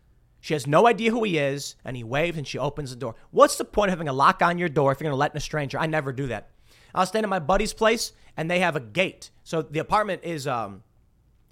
She 0.40 0.54
has 0.54 0.66
no 0.66 0.88
idea 0.88 1.10
who 1.12 1.22
he 1.22 1.38
is, 1.38 1.76
and 1.84 1.96
he 1.96 2.02
waves 2.02 2.36
and 2.36 2.46
she 2.46 2.58
opens 2.58 2.90
the 2.90 2.96
door. 2.96 3.14
What's 3.30 3.56
the 3.56 3.64
point 3.64 3.90
of 3.90 3.92
having 3.92 4.08
a 4.08 4.12
lock 4.12 4.42
on 4.42 4.58
your 4.58 4.68
door 4.68 4.90
if 4.90 4.98
you're 4.98 5.04
going 5.04 5.12
to 5.12 5.20
let 5.20 5.32
in 5.32 5.36
a 5.36 5.40
stranger? 5.40 5.78
I 5.78 5.86
never 5.86 6.12
do 6.12 6.26
that. 6.28 6.50
I 6.94 7.00
was 7.00 7.10
staying 7.10 7.24
at 7.24 7.28
my 7.28 7.38
buddy's 7.38 7.72
place, 7.72 8.12
and 8.36 8.50
they 8.50 8.60
have 8.60 8.74
a 8.74 8.80
gate. 8.80 9.30
So 9.44 9.62
the 9.62 9.78
apartment 9.78 10.22
is, 10.24 10.46
um, 10.46 10.82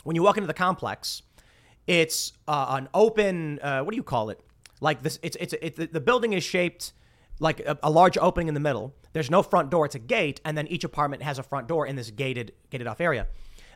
when 0.03 0.17
you 0.17 0.23
walk 0.23 0.39
into 0.39 0.47
the 0.47 0.55
complex, 0.55 1.23
it's 1.87 2.33
uh, 2.49 2.67
an 2.71 2.89
open, 2.95 3.61
uh, 3.61 3.83
what 3.83 3.93
do 3.93 3.97
you 3.97 4.03
call 4.03 4.31
it? 4.31 4.41
Like 4.81 5.03
this, 5.03 5.19
it's, 5.23 5.37
it's, 5.39 5.53
it, 5.53 5.93
the 5.93 6.01
building 6.01 6.33
is 6.33 6.43
shaped 6.43 6.93
like 7.39 7.61
a, 7.61 7.79
a, 7.83 7.91
large 7.91 8.17
opening 8.19 8.49
in 8.49 8.55
the 8.55 8.61
middle. 8.61 8.95
There's 9.13 9.31
no 9.31 9.43
front 9.43 9.71
door, 9.71 9.87
it's 9.87 9.95
a 9.95 10.01
gate, 10.01 10.41
and 10.45 10.57
then 10.57 10.67
each 10.69 10.85
apartment 10.85 11.23
has 11.23 11.39
a 11.39 11.43
front 11.43 11.69
door 11.69 11.87
in 11.87 11.97
this 11.97 12.11
gated, 12.11 12.53
gated 12.71 12.87
off 12.87 13.01
area. 13.01 13.27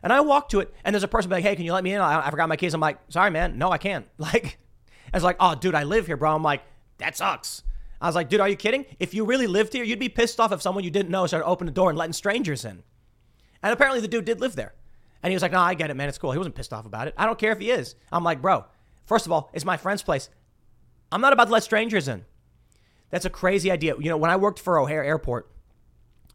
And 0.03 0.13
I 0.13 0.21
walk 0.21 0.49
to 0.49 0.59
it, 0.59 0.73
and 0.83 0.93
there's 0.93 1.03
a 1.03 1.07
person 1.07 1.31
like, 1.31 1.43
"Hey, 1.43 1.55
can 1.55 1.65
you 1.65 1.73
let 1.73 1.83
me 1.83 1.93
in? 1.93 2.01
I, 2.01 2.27
I 2.27 2.31
forgot 2.31 2.49
my 2.49 2.57
keys." 2.57 2.73
I'm 2.73 2.81
like, 2.81 2.99
"Sorry, 3.09 3.31
man, 3.31 3.57
no, 3.57 3.71
I 3.71 3.77
can't." 3.77 4.07
Like, 4.17 4.59
I 5.13 5.17
was 5.17 5.23
like, 5.23 5.37
"Oh, 5.39 5.55
dude, 5.55 5.75
I 5.75 5.83
live 5.83 6.07
here, 6.07 6.17
bro." 6.17 6.35
I'm 6.35 6.43
like, 6.43 6.61
"That 6.97 7.15
sucks." 7.17 7.63
I 8.01 8.07
was 8.07 8.15
like, 8.15 8.29
"Dude, 8.29 8.41
are 8.41 8.49
you 8.49 8.55
kidding? 8.55 8.85
If 8.99 9.13
you 9.13 9.25
really 9.25 9.47
lived 9.47 9.73
here, 9.73 9.83
you'd 9.83 9.99
be 9.99 10.09
pissed 10.09 10.39
off 10.39 10.51
if 10.51 10.61
someone 10.61 10.83
you 10.83 10.91
didn't 10.91 11.09
know 11.09 11.25
started 11.27 11.45
opening 11.45 11.73
the 11.73 11.75
door 11.75 11.89
and 11.89 11.97
letting 11.97 12.13
strangers 12.13 12.65
in." 12.65 12.83
And 13.63 13.73
apparently, 13.73 14.01
the 14.01 14.07
dude 14.07 14.25
did 14.25 14.41
live 14.41 14.55
there, 14.55 14.73
and 15.23 15.31
he 15.31 15.35
was 15.35 15.41
like, 15.41 15.51
"No, 15.51 15.59
I 15.59 15.73
get 15.73 15.89
it, 15.89 15.95
man. 15.95 16.09
It's 16.09 16.17
cool." 16.17 16.31
He 16.31 16.37
wasn't 16.37 16.55
pissed 16.55 16.73
off 16.73 16.85
about 16.85 17.07
it. 17.07 17.13
I 17.17 17.25
don't 17.25 17.39
care 17.39 17.51
if 17.51 17.59
he 17.59 17.71
is. 17.71 17.95
I'm 18.11 18.23
like, 18.23 18.41
"Bro, 18.41 18.65
first 19.05 19.25
of 19.25 19.31
all, 19.31 19.49
it's 19.53 19.65
my 19.65 19.77
friend's 19.77 20.03
place. 20.03 20.29
I'm 21.11 21.21
not 21.21 21.33
about 21.33 21.45
to 21.45 21.51
let 21.51 21.63
strangers 21.63 22.07
in." 22.07 22.25
That's 23.09 23.25
a 23.25 23.29
crazy 23.29 23.71
idea. 23.71 23.95
You 23.97 24.09
know, 24.09 24.17
when 24.17 24.31
I 24.31 24.35
worked 24.35 24.59
for 24.59 24.79
O'Hare 24.79 25.03
Airport, 25.03 25.49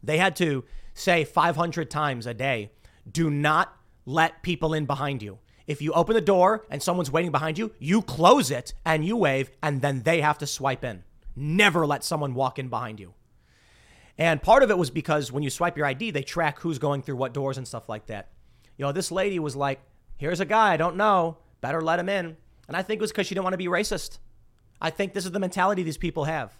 they 0.01 0.17
had 0.17 0.35
to 0.37 0.63
say 0.93 1.23
500 1.23 1.89
times 1.89 2.25
a 2.25 2.33
day, 2.33 2.71
"Do 3.11 3.29
not 3.29 3.75
let 4.05 4.41
people 4.41 4.73
in 4.73 4.85
behind 4.85 5.21
you. 5.21 5.39
If 5.67 5.81
you 5.81 5.93
open 5.93 6.15
the 6.15 6.21
door 6.21 6.65
and 6.69 6.81
someone's 6.81 7.11
waiting 7.11 7.31
behind 7.31 7.57
you, 7.57 7.71
you 7.79 8.01
close 8.01 8.51
it 8.51 8.73
and 8.85 9.05
you 9.05 9.15
wave, 9.15 9.51
and 9.61 9.81
then 9.81 10.01
they 10.01 10.21
have 10.21 10.37
to 10.39 10.47
swipe 10.47 10.83
in. 10.83 11.03
Never 11.35 11.85
let 11.85 12.03
someone 12.03 12.33
walk 12.33 12.59
in 12.59 12.67
behind 12.67 12.99
you. 12.99 13.13
And 14.17 14.41
part 14.41 14.63
of 14.63 14.69
it 14.69 14.77
was 14.77 14.89
because 14.89 15.31
when 15.31 15.43
you 15.43 15.49
swipe 15.49 15.77
your 15.77 15.85
ID, 15.85 16.11
they 16.11 16.23
track 16.23 16.59
who's 16.59 16.77
going 16.77 17.01
through 17.01 17.15
what 17.15 17.33
doors 17.33 17.57
and 17.57 17.67
stuff 17.67 17.87
like 17.87 18.07
that. 18.07 18.29
You 18.77 18.85
know, 18.85 18.91
this 18.91 19.11
lady 19.11 19.39
was 19.39 19.55
like, 19.55 19.81
here's 20.17 20.39
a 20.39 20.45
guy 20.45 20.73
I 20.73 20.77
don't 20.77 20.97
know, 20.97 21.37
better 21.61 21.81
let 21.81 21.99
him 21.99 22.09
in. 22.09 22.37
And 22.67 22.77
I 22.77 22.83
think 22.83 22.99
it 22.99 23.01
was 23.01 23.11
because 23.11 23.27
she 23.27 23.35
didn't 23.35 23.45
want 23.45 23.53
to 23.53 23.57
be 23.57 23.67
racist. 23.67 24.19
I 24.79 24.89
think 24.89 25.13
this 25.13 25.25
is 25.25 25.31
the 25.31 25.39
mentality 25.39 25.83
these 25.83 25.97
people 25.97 26.25
have. 26.25 26.57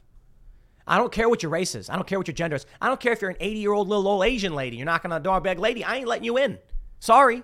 I 0.87 0.97
don't 0.97 1.11
care 1.11 1.29
what 1.29 1.43
your 1.43 1.51
race 1.51 1.75
is. 1.75 1.89
I 1.89 1.95
don't 1.95 2.07
care 2.07 2.19
what 2.19 2.27
your 2.27 2.33
gender 2.33 2.55
is. 2.55 2.65
I 2.81 2.87
don't 2.87 2.99
care 2.99 3.13
if 3.13 3.21
you're 3.21 3.29
an 3.29 3.37
80 3.39 3.59
year 3.59 3.73
old 3.73 3.87
little 3.87 4.07
old 4.07 4.23
Asian 4.23 4.53
lady. 4.55 4.77
You're 4.77 4.85
knocking 4.85 5.11
on 5.11 5.21
the 5.21 5.29
door, 5.29 5.39
bag 5.39 5.59
lady. 5.59 5.83
I 5.83 5.97
ain't 5.97 6.07
letting 6.07 6.25
you 6.25 6.37
in. 6.37 6.59
Sorry. 6.99 7.43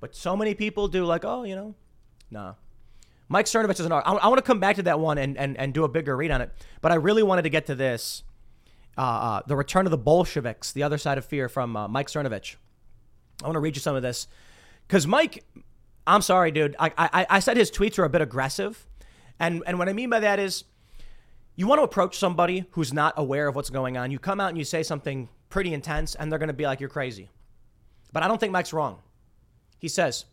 But 0.00 0.14
so 0.14 0.36
many 0.36 0.54
people 0.54 0.88
do, 0.88 1.04
like, 1.04 1.24
oh, 1.24 1.44
you 1.44 1.56
know, 1.56 1.74
nah. 2.30 2.54
Mike 3.28 3.46
Cernovich 3.46 3.80
is 3.80 3.86
an. 3.86 3.92
I, 3.92 4.00
I 4.00 4.28
want 4.28 4.38
to 4.38 4.42
come 4.42 4.60
back 4.60 4.76
to 4.76 4.82
that 4.82 5.00
one 5.00 5.16
and, 5.18 5.38
and, 5.38 5.56
and 5.56 5.72
do 5.72 5.84
a 5.84 5.88
bigger 5.88 6.16
read 6.16 6.30
on 6.30 6.42
it. 6.42 6.50
But 6.82 6.92
I 6.92 6.96
really 6.96 7.22
wanted 7.22 7.42
to 7.42 7.48
get 7.48 7.66
to 7.66 7.74
this 7.74 8.22
uh, 8.98 9.00
uh, 9.00 9.42
The 9.46 9.56
Return 9.56 9.86
of 9.86 9.90
the 9.90 9.98
Bolsheviks, 9.98 10.72
The 10.72 10.82
Other 10.82 10.98
Side 10.98 11.18
of 11.18 11.24
Fear 11.24 11.48
from 11.48 11.76
uh, 11.76 11.88
Mike 11.88 12.08
Cernovich. 12.08 12.56
I 13.42 13.46
want 13.46 13.56
to 13.56 13.60
read 13.60 13.76
you 13.76 13.80
some 13.80 13.96
of 13.96 14.02
this. 14.02 14.28
Because 14.86 15.06
Mike, 15.06 15.42
I'm 16.06 16.22
sorry, 16.22 16.50
dude. 16.50 16.76
I, 16.78 16.92
I, 16.96 17.26
I 17.30 17.40
said 17.40 17.56
his 17.56 17.70
tweets 17.70 17.98
are 17.98 18.04
a 18.04 18.10
bit 18.10 18.20
aggressive. 18.20 18.86
And, 19.40 19.62
and 19.66 19.78
what 19.78 19.88
I 19.88 19.94
mean 19.94 20.10
by 20.10 20.20
that 20.20 20.38
is 20.38 20.64
you 21.56 21.66
want 21.66 21.78
to 21.78 21.84
approach 21.84 22.18
somebody 22.18 22.64
who's 22.72 22.92
not 22.92 23.14
aware 23.16 23.48
of 23.48 23.54
what's 23.54 23.70
going 23.70 23.96
on. 23.96 24.10
You 24.10 24.18
come 24.18 24.40
out 24.40 24.48
and 24.48 24.58
you 24.58 24.64
say 24.64 24.82
something 24.82 25.28
pretty 25.50 25.72
intense, 25.72 26.14
and 26.14 26.30
they're 26.30 26.38
going 26.38 26.48
to 26.48 26.52
be 26.52 26.66
like, 26.66 26.80
you're 26.80 26.88
crazy. 26.88 27.30
But 28.12 28.22
I 28.22 28.28
don't 28.28 28.38
think 28.38 28.52
Mike's 28.52 28.72
wrong. 28.72 29.00
He 29.78 29.88
says, 29.88 30.24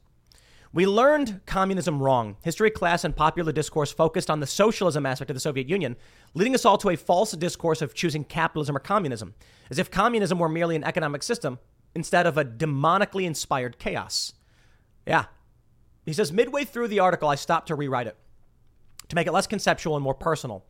we 0.73 0.88
learned 0.88 1.41
communism 1.45 2.01
wrong. 2.01 2.38
History 2.41 2.71
class 2.71 3.03
and 3.03 3.15
popular 3.15 3.51
discourse 3.51 3.91
focused 3.91 4.29
on 4.29 4.39
the 4.39 4.47
socialism 4.47 5.05
aspect 5.05 5.29
of 5.29 5.36
the 5.36 5.41
Soviet 5.41 5.67
Union, 5.67 5.97
leading 6.34 6.55
us 6.55 6.65
all 6.65 6.77
to 6.77 6.89
a 6.89 6.95
false 6.95 7.34
discourse 7.34 7.81
of 7.81 7.93
choosing 7.93 8.23
capitalism 8.23 8.75
or 8.75 8.79
communism, 8.79 9.36
as 9.69 9.79
if 9.79 9.91
communism 9.91 10.39
were 10.39 10.49
merely 10.49 10.75
an 10.75 10.84
economic 10.84 11.23
system 11.23 11.60
instead 11.93 12.25
of 12.25 12.38
a 12.38 12.45
demonically 12.45 13.25
inspired 13.25 13.77
chaos. 13.77 14.34
Yeah. 15.05 15.25
He 16.05 16.13
says, 16.13 16.31
midway 16.31 16.63
through 16.63 16.88
the 16.88 16.99
article, 16.99 17.27
I 17.27 17.36
stopped 17.36 17.67
to 17.67 17.75
rewrite 17.75 18.07
it 18.07 18.15
to 19.10 19.15
make 19.15 19.27
it 19.27 19.34
less 19.34 19.45
conceptual 19.47 19.95
and 19.95 20.03
more 20.03 20.15
personal. 20.15 20.65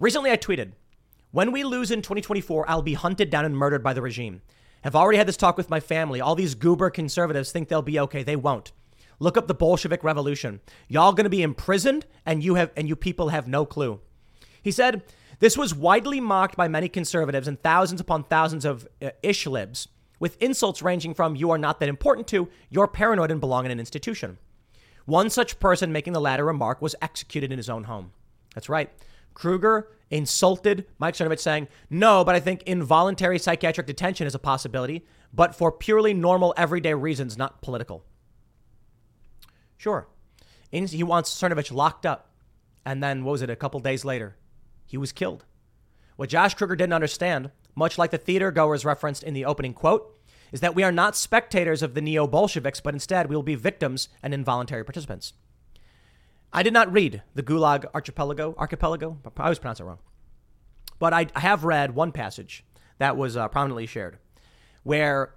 Recently, 0.00 0.30
I 0.30 0.38
tweeted, 0.38 0.72
When 1.30 1.52
we 1.52 1.62
lose 1.62 1.90
in 1.90 2.00
2024, 2.00 2.68
I'll 2.68 2.80
be 2.80 2.94
hunted 2.94 3.28
down 3.28 3.44
and 3.44 3.54
murdered 3.54 3.84
by 3.84 3.92
the 3.92 4.00
regime. 4.00 4.40
Have 4.82 4.96
already 4.96 5.18
had 5.18 5.28
this 5.28 5.36
talk 5.36 5.58
with 5.58 5.68
my 5.68 5.78
family. 5.78 6.22
All 6.22 6.34
these 6.34 6.54
goober 6.54 6.88
conservatives 6.88 7.52
think 7.52 7.68
they'll 7.68 7.82
be 7.82 8.00
okay. 8.00 8.22
They 8.22 8.34
won't. 8.34 8.72
Look 9.18 9.36
up 9.36 9.46
the 9.46 9.52
Bolshevik 9.52 10.02
Revolution. 10.02 10.60
Y'all 10.88 11.12
to 11.24 11.28
be 11.28 11.42
imprisoned 11.42 12.06
and 12.24 12.42
you 12.42 12.54
have 12.54 12.70
and 12.74 12.88
you 12.88 12.96
people 12.96 13.28
have 13.28 13.46
no 13.46 13.66
clue. 13.66 14.00
He 14.62 14.70
said, 14.70 15.02
this 15.40 15.58
was 15.58 15.74
widely 15.74 16.18
mocked 16.18 16.56
by 16.56 16.66
many 16.66 16.88
conservatives 16.88 17.46
and 17.46 17.62
thousands 17.62 18.00
upon 18.00 18.24
thousands 18.24 18.64
of 18.64 18.88
uh, 19.02 19.10
ishlibs, 19.22 19.88
with 20.18 20.40
insults 20.40 20.80
ranging 20.80 21.12
from 21.12 21.36
you 21.36 21.50
are 21.50 21.58
not 21.58 21.78
that 21.80 21.90
important 21.90 22.26
to 22.28 22.48
you're 22.70 22.88
paranoid 22.88 23.30
and 23.30 23.40
belong 23.40 23.66
in 23.66 23.70
an 23.70 23.80
institution. 23.80 24.38
One 25.04 25.28
such 25.28 25.60
person 25.60 25.92
making 25.92 26.14
the 26.14 26.20
latter 26.22 26.46
remark 26.46 26.80
was 26.80 26.94
executed 27.02 27.52
in 27.52 27.58
his 27.58 27.68
own 27.68 27.84
home. 27.84 28.12
That's 28.54 28.70
right. 28.70 28.90
Kruger 29.34 29.88
insulted 30.10 30.86
Mike 30.98 31.14
Cernovich, 31.14 31.40
saying, 31.40 31.68
No, 31.88 32.24
but 32.24 32.34
I 32.34 32.40
think 32.40 32.62
involuntary 32.64 33.38
psychiatric 33.38 33.86
detention 33.86 34.26
is 34.26 34.34
a 34.34 34.38
possibility, 34.38 35.06
but 35.32 35.54
for 35.54 35.70
purely 35.70 36.12
normal, 36.12 36.52
everyday 36.56 36.94
reasons, 36.94 37.38
not 37.38 37.62
political. 37.62 38.04
Sure. 39.76 40.08
He 40.70 41.02
wants 41.02 41.34
Cernovich 41.34 41.72
locked 41.72 42.06
up. 42.06 42.26
And 42.84 43.02
then, 43.02 43.24
what 43.24 43.32
was 43.32 43.42
it, 43.42 43.50
a 43.50 43.56
couple 43.56 43.80
days 43.80 44.04
later? 44.04 44.36
He 44.86 44.96
was 44.96 45.12
killed. 45.12 45.44
What 46.16 46.28
Josh 46.28 46.54
Kruger 46.54 46.76
didn't 46.76 46.92
understand, 46.92 47.50
much 47.74 47.98
like 47.98 48.10
the 48.10 48.18
theater 48.18 48.50
goers 48.50 48.84
referenced 48.84 49.22
in 49.22 49.34
the 49.34 49.44
opening 49.44 49.72
quote, 49.72 50.18
is 50.52 50.60
that 50.60 50.74
we 50.74 50.82
are 50.82 50.92
not 50.92 51.16
spectators 51.16 51.82
of 51.82 51.94
the 51.94 52.00
neo 52.00 52.26
Bolsheviks, 52.26 52.80
but 52.80 52.94
instead 52.94 53.28
we 53.28 53.36
will 53.36 53.42
be 53.42 53.54
victims 53.54 54.08
and 54.22 54.34
involuntary 54.34 54.84
participants. 54.84 55.32
I 56.52 56.62
did 56.62 56.72
not 56.72 56.92
read 56.92 57.22
the 57.34 57.42
Gulag 57.42 57.84
Archipelago. 57.94 58.54
Archipelago. 58.58 59.18
I 59.36 59.42
always 59.42 59.58
pronounce 59.58 59.80
it 59.80 59.84
wrong. 59.84 59.98
But 60.98 61.12
I, 61.12 61.26
have 61.34 61.64
read 61.64 61.94
one 61.94 62.12
passage 62.12 62.64
that 62.98 63.16
was 63.16 63.36
uh, 63.36 63.48
prominently 63.48 63.86
shared, 63.86 64.18
where 64.82 65.34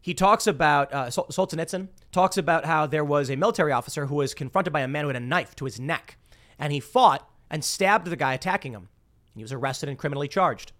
he 0.00 0.14
talks 0.14 0.46
about 0.46 0.92
uh, 0.92 1.06
Solzhenitsyn 1.06 1.88
talks 2.10 2.36
about 2.36 2.64
how 2.64 2.86
there 2.86 3.04
was 3.04 3.30
a 3.30 3.36
military 3.36 3.72
officer 3.72 4.06
who 4.06 4.16
was 4.16 4.34
confronted 4.34 4.72
by 4.72 4.80
a 4.80 4.88
man 4.88 5.04
who 5.04 5.08
had 5.08 5.16
a 5.16 5.20
knife 5.20 5.54
to 5.56 5.64
his 5.64 5.78
neck, 5.78 6.16
and 6.58 6.72
he 6.72 6.80
fought 6.80 7.28
and 7.50 7.64
stabbed 7.64 8.08
the 8.08 8.16
guy 8.16 8.34
attacking 8.34 8.72
him. 8.72 8.88
He 9.34 9.42
was 9.42 9.52
arrested 9.52 9.88
and 9.88 9.98
criminally 9.98 10.28
charged. 10.28 10.72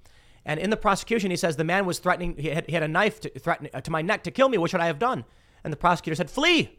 And 0.45 0.59
in 0.59 0.71
the 0.71 0.77
prosecution, 0.77 1.31
he 1.31 1.37
says 1.37 1.57
the 1.57 1.65
man 1.65 1.87
was 1.87 1.99
threatening, 1.99 2.37
he 2.39 2.49
had, 2.49 2.67
he 2.67 2.73
had 2.73 2.83
a 2.83 2.89
knife 2.89 3.21
to 3.21 3.29
threaten 3.31 3.69
uh, 3.75 3.81
to 3.81 3.91
my 3.91 4.01
neck 4.01 4.23
to 4.25 4.31
kill 4.31 4.49
me. 4.49 4.59
What 4.59 4.71
should 4.71 4.81
I 4.81 4.87
have 4.87 4.99
done? 4.99 5.25
And 5.65 5.73
the 5.73 5.77
prosecutor 5.77 6.15
said, 6.15 6.31
flee. 6.31 6.79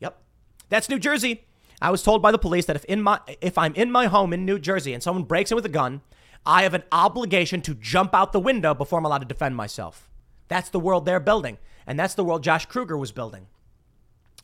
Yep. 0.00 0.20
That's 0.68 0.88
New 0.88 0.98
Jersey. 0.98 1.44
I 1.80 1.90
was 1.90 2.02
told 2.02 2.20
by 2.20 2.32
the 2.32 2.38
police 2.38 2.66
that 2.66 2.76
if 2.76 2.84
in 2.84 3.02
my 3.02 3.20
if 3.40 3.56
I'm 3.56 3.74
in 3.74 3.90
my 3.90 4.06
home 4.06 4.32
in 4.32 4.44
New 4.44 4.58
Jersey 4.58 4.92
and 4.92 5.02
someone 5.02 5.24
breaks 5.24 5.50
in 5.50 5.56
with 5.56 5.66
a 5.66 5.70
gun, 5.70 6.02
I 6.44 6.62
have 6.62 6.74
an 6.74 6.84
obligation 6.92 7.60
to 7.62 7.74
jump 7.74 8.14
out 8.14 8.32
the 8.32 8.40
window 8.40 8.74
before 8.74 8.98
I'm 8.98 9.04
allowed 9.04 9.18
to 9.18 9.24
defend 9.24 9.56
myself. 9.56 10.08
That's 10.48 10.70
the 10.70 10.80
world 10.80 11.04
they're 11.04 11.20
building, 11.20 11.58
and 11.86 11.98
that's 11.98 12.14
the 12.14 12.24
world 12.24 12.42
Josh 12.42 12.66
Kruger 12.66 12.96
was 12.96 13.12
building. 13.12 13.46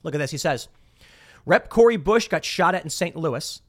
Look 0.03 0.15
at 0.15 0.19
this. 0.19 0.31
He 0.31 0.39
says, 0.39 0.69
Rep. 1.47 1.69
Cori 1.69 1.97
Bush 1.97 2.29
got 2.29 2.45
shot 2.45 2.75
at 2.75 2.85
in 2.85 2.91
St. 2.91 3.17
Louis. 3.17 3.63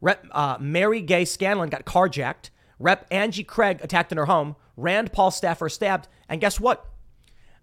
Rep. 0.00 0.26
Uh, 0.32 0.56
Mary 0.60 1.00
Gay 1.00 1.24
Scanlon 1.24 1.68
got 1.68 1.84
carjacked. 1.84 2.50
Rep. 2.78 3.06
Angie 3.10 3.44
Craig 3.44 3.80
attacked 3.82 4.12
in 4.12 4.18
her 4.18 4.26
home. 4.26 4.56
Rand 4.76 5.12
Paul 5.12 5.30
staffer 5.30 5.68
stabbed. 5.68 6.08
And 6.28 6.40
guess 6.40 6.58
what? 6.58 6.86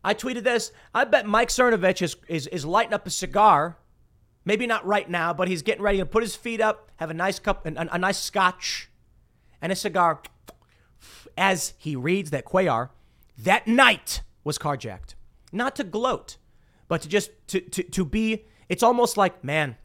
I 0.03 0.13
tweeted 0.13 0.43
this. 0.43 0.71
I 0.93 1.03
bet 1.03 1.25
Mike 1.25 1.49
Cernovich 1.49 2.01
is, 2.01 2.15
is, 2.27 2.47
is 2.47 2.65
lighting 2.65 2.93
up 2.93 3.05
a 3.05 3.09
cigar. 3.09 3.77
Maybe 4.47 4.65
not 4.65 4.85
right 4.85 5.09
now, 5.09 5.33
but 5.33 5.49
he's 5.49 5.61
getting 5.61 5.83
ready 5.83 5.97
to 5.97 6.05
put 6.05 6.23
his 6.23 6.33
feet 6.33 6.61
up, 6.61 6.89
have 6.95 7.09
a 7.09 7.13
nice 7.13 7.37
cup, 7.37 7.65
a, 7.65 7.73
a 7.75 7.97
nice 7.97 8.17
scotch, 8.17 8.89
and 9.61 9.73
a 9.73 9.75
cigar 9.75 10.21
as 11.37 11.73
he 11.77 11.97
reads 11.97 12.29
that 12.29 12.45
Cuellar 12.45 12.91
that 13.37 13.67
night 13.67 14.21
was 14.45 14.57
carjacked. 14.57 15.15
Not 15.51 15.75
to 15.75 15.83
gloat, 15.83 16.37
but 16.87 17.01
to 17.01 17.09
just 17.09 17.31
to, 17.47 17.59
to, 17.59 17.83
to 17.83 18.05
be, 18.05 18.45
it's 18.69 18.83
almost 18.83 19.17
like, 19.17 19.43
man, 19.43 19.75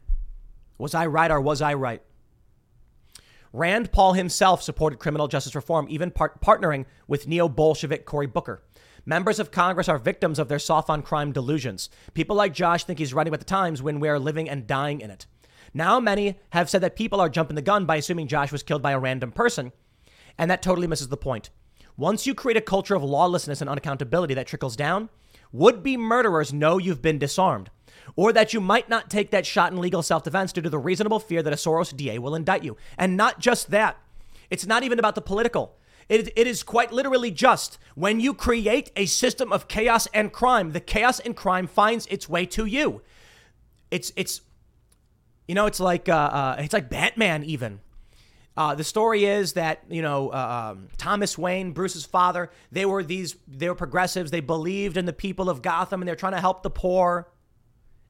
was 0.77 0.95
I 0.95 1.07
right 1.07 1.29
or 1.29 1.41
was 1.41 1.61
I 1.61 1.73
right? 1.73 2.01
Rand 3.51 3.91
Paul 3.91 4.13
himself 4.13 4.63
supported 4.63 4.97
criminal 4.97 5.27
justice 5.27 5.55
reform, 5.55 5.87
even 5.89 6.09
part- 6.09 6.41
partnering 6.41 6.85
with 7.05 7.27
neo 7.27 7.49
Bolshevik 7.49 8.05
Cory 8.05 8.27
Booker. 8.27 8.63
Members 9.05 9.37
of 9.37 9.51
Congress 9.51 9.89
are 9.89 9.97
victims 9.97 10.39
of 10.39 10.47
their 10.47 10.59
soft 10.59 10.89
on 10.89 11.01
crime 11.01 11.33
delusions. 11.33 11.89
People 12.13 12.37
like 12.37 12.53
Josh 12.53 12.85
think 12.85 12.99
he's 12.99 13.13
running 13.13 13.31
with 13.31 13.41
the 13.41 13.45
times 13.45 13.81
when 13.81 13.99
we 13.99 14.07
are 14.07 14.17
living 14.17 14.49
and 14.49 14.65
dying 14.65 15.01
in 15.01 15.11
it. 15.11 15.25
Now, 15.73 15.99
many 15.99 16.39
have 16.51 16.69
said 16.69 16.81
that 16.81 16.95
people 16.95 17.19
are 17.19 17.27
jumping 17.29 17.55
the 17.55 17.61
gun 17.61 17.85
by 17.85 17.97
assuming 17.97 18.27
Josh 18.27 18.51
was 18.51 18.63
killed 18.63 18.81
by 18.81 18.91
a 18.91 18.99
random 18.99 19.33
person, 19.33 19.73
and 20.37 20.49
that 20.49 20.61
totally 20.61 20.87
misses 20.87 21.09
the 21.09 21.17
point. 21.17 21.49
Once 21.97 22.25
you 22.25 22.33
create 22.33 22.55
a 22.55 22.61
culture 22.61 22.95
of 22.95 23.03
lawlessness 23.03 23.59
and 23.59 23.69
unaccountability 23.69 24.35
that 24.35 24.47
trickles 24.47 24.77
down, 24.77 25.09
would 25.51 25.83
be 25.83 25.97
murderers 25.97 26.53
know 26.53 26.77
you've 26.77 27.01
been 27.01 27.19
disarmed, 27.19 27.69
or 28.15 28.31
that 28.31 28.53
you 28.53 28.61
might 28.61 28.87
not 28.87 29.09
take 29.09 29.31
that 29.31 29.45
shot 29.45 29.73
in 29.73 29.81
legal 29.81 30.01
self 30.01 30.23
defense 30.23 30.53
due 30.53 30.61
to 30.61 30.69
the 30.69 30.79
reasonable 30.79 31.19
fear 31.19 31.43
that 31.43 31.53
a 31.53 31.57
Soros 31.57 31.95
DA 31.95 32.19
will 32.19 32.35
indict 32.35 32.63
you. 32.63 32.77
And 32.97 33.17
not 33.17 33.39
just 33.39 33.69
that, 33.71 33.97
it's 34.49 34.65
not 34.65 34.83
even 34.83 34.97
about 34.97 35.15
the 35.15 35.21
political. 35.21 35.75
It, 36.09 36.31
it 36.35 36.47
is 36.47 36.63
quite 36.63 36.91
literally 36.91 37.31
just 37.31 37.77
when 37.95 38.19
you 38.19 38.33
create 38.33 38.91
a 38.95 39.05
system 39.05 39.51
of 39.51 39.67
chaos 39.67 40.07
and 40.13 40.31
crime, 40.31 40.71
the 40.71 40.79
chaos 40.79 41.19
and 41.19 41.35
crime 41.35 41.67
finds 41.67 42.05
its 42.07 42.27
way 42.27 42.45
to 42.47 42.65
you. 42.65 43.01
It's, 43.91 44.11
it's, 44.15 44.41
you 45.47 45.55
know, 45.55 45.65
it's 45.65 45.79
like, 45.79 46.09
uh, 46.09 46.13
uh, 46.13 46.55
it's 46.59 46.73
like 46.73 46.89
Batman 46.89 47.43
even. 47.43 47.79
Uh, 48.55 48.75
the 48.75 48.83
story 48.83 49.25
is 49.25 49.53
that 49.53 49.83
you 49.89 50.01
know 50.01 50.29
uh, 50.29 50.73
um, 50.73 50.87
Thomas 50.97 51.37
Wayne, 51.37 51.71
Bruce's 51.71 52.05
father, 52.05 52.51
they 52.71 52.85
were 52.85 53.03
these 53.03 53.35
they 53.47 53.67
were 53.67 53.75
progressives. 53.75 54.29
They 54.29 54.41
believed 54.41 54.95
in 54.95 55.05
the 55.05 55.13
people 55.13 55.49
of 55.49 55.61
Gotham, 55.61 56.01
and 56.01 56.07
they're 56.07 56.15
trying 56.15 56.33
to 56.33 56.39
help 56.39 56.61
the 56.61 56.69
poor. 56.69 57.31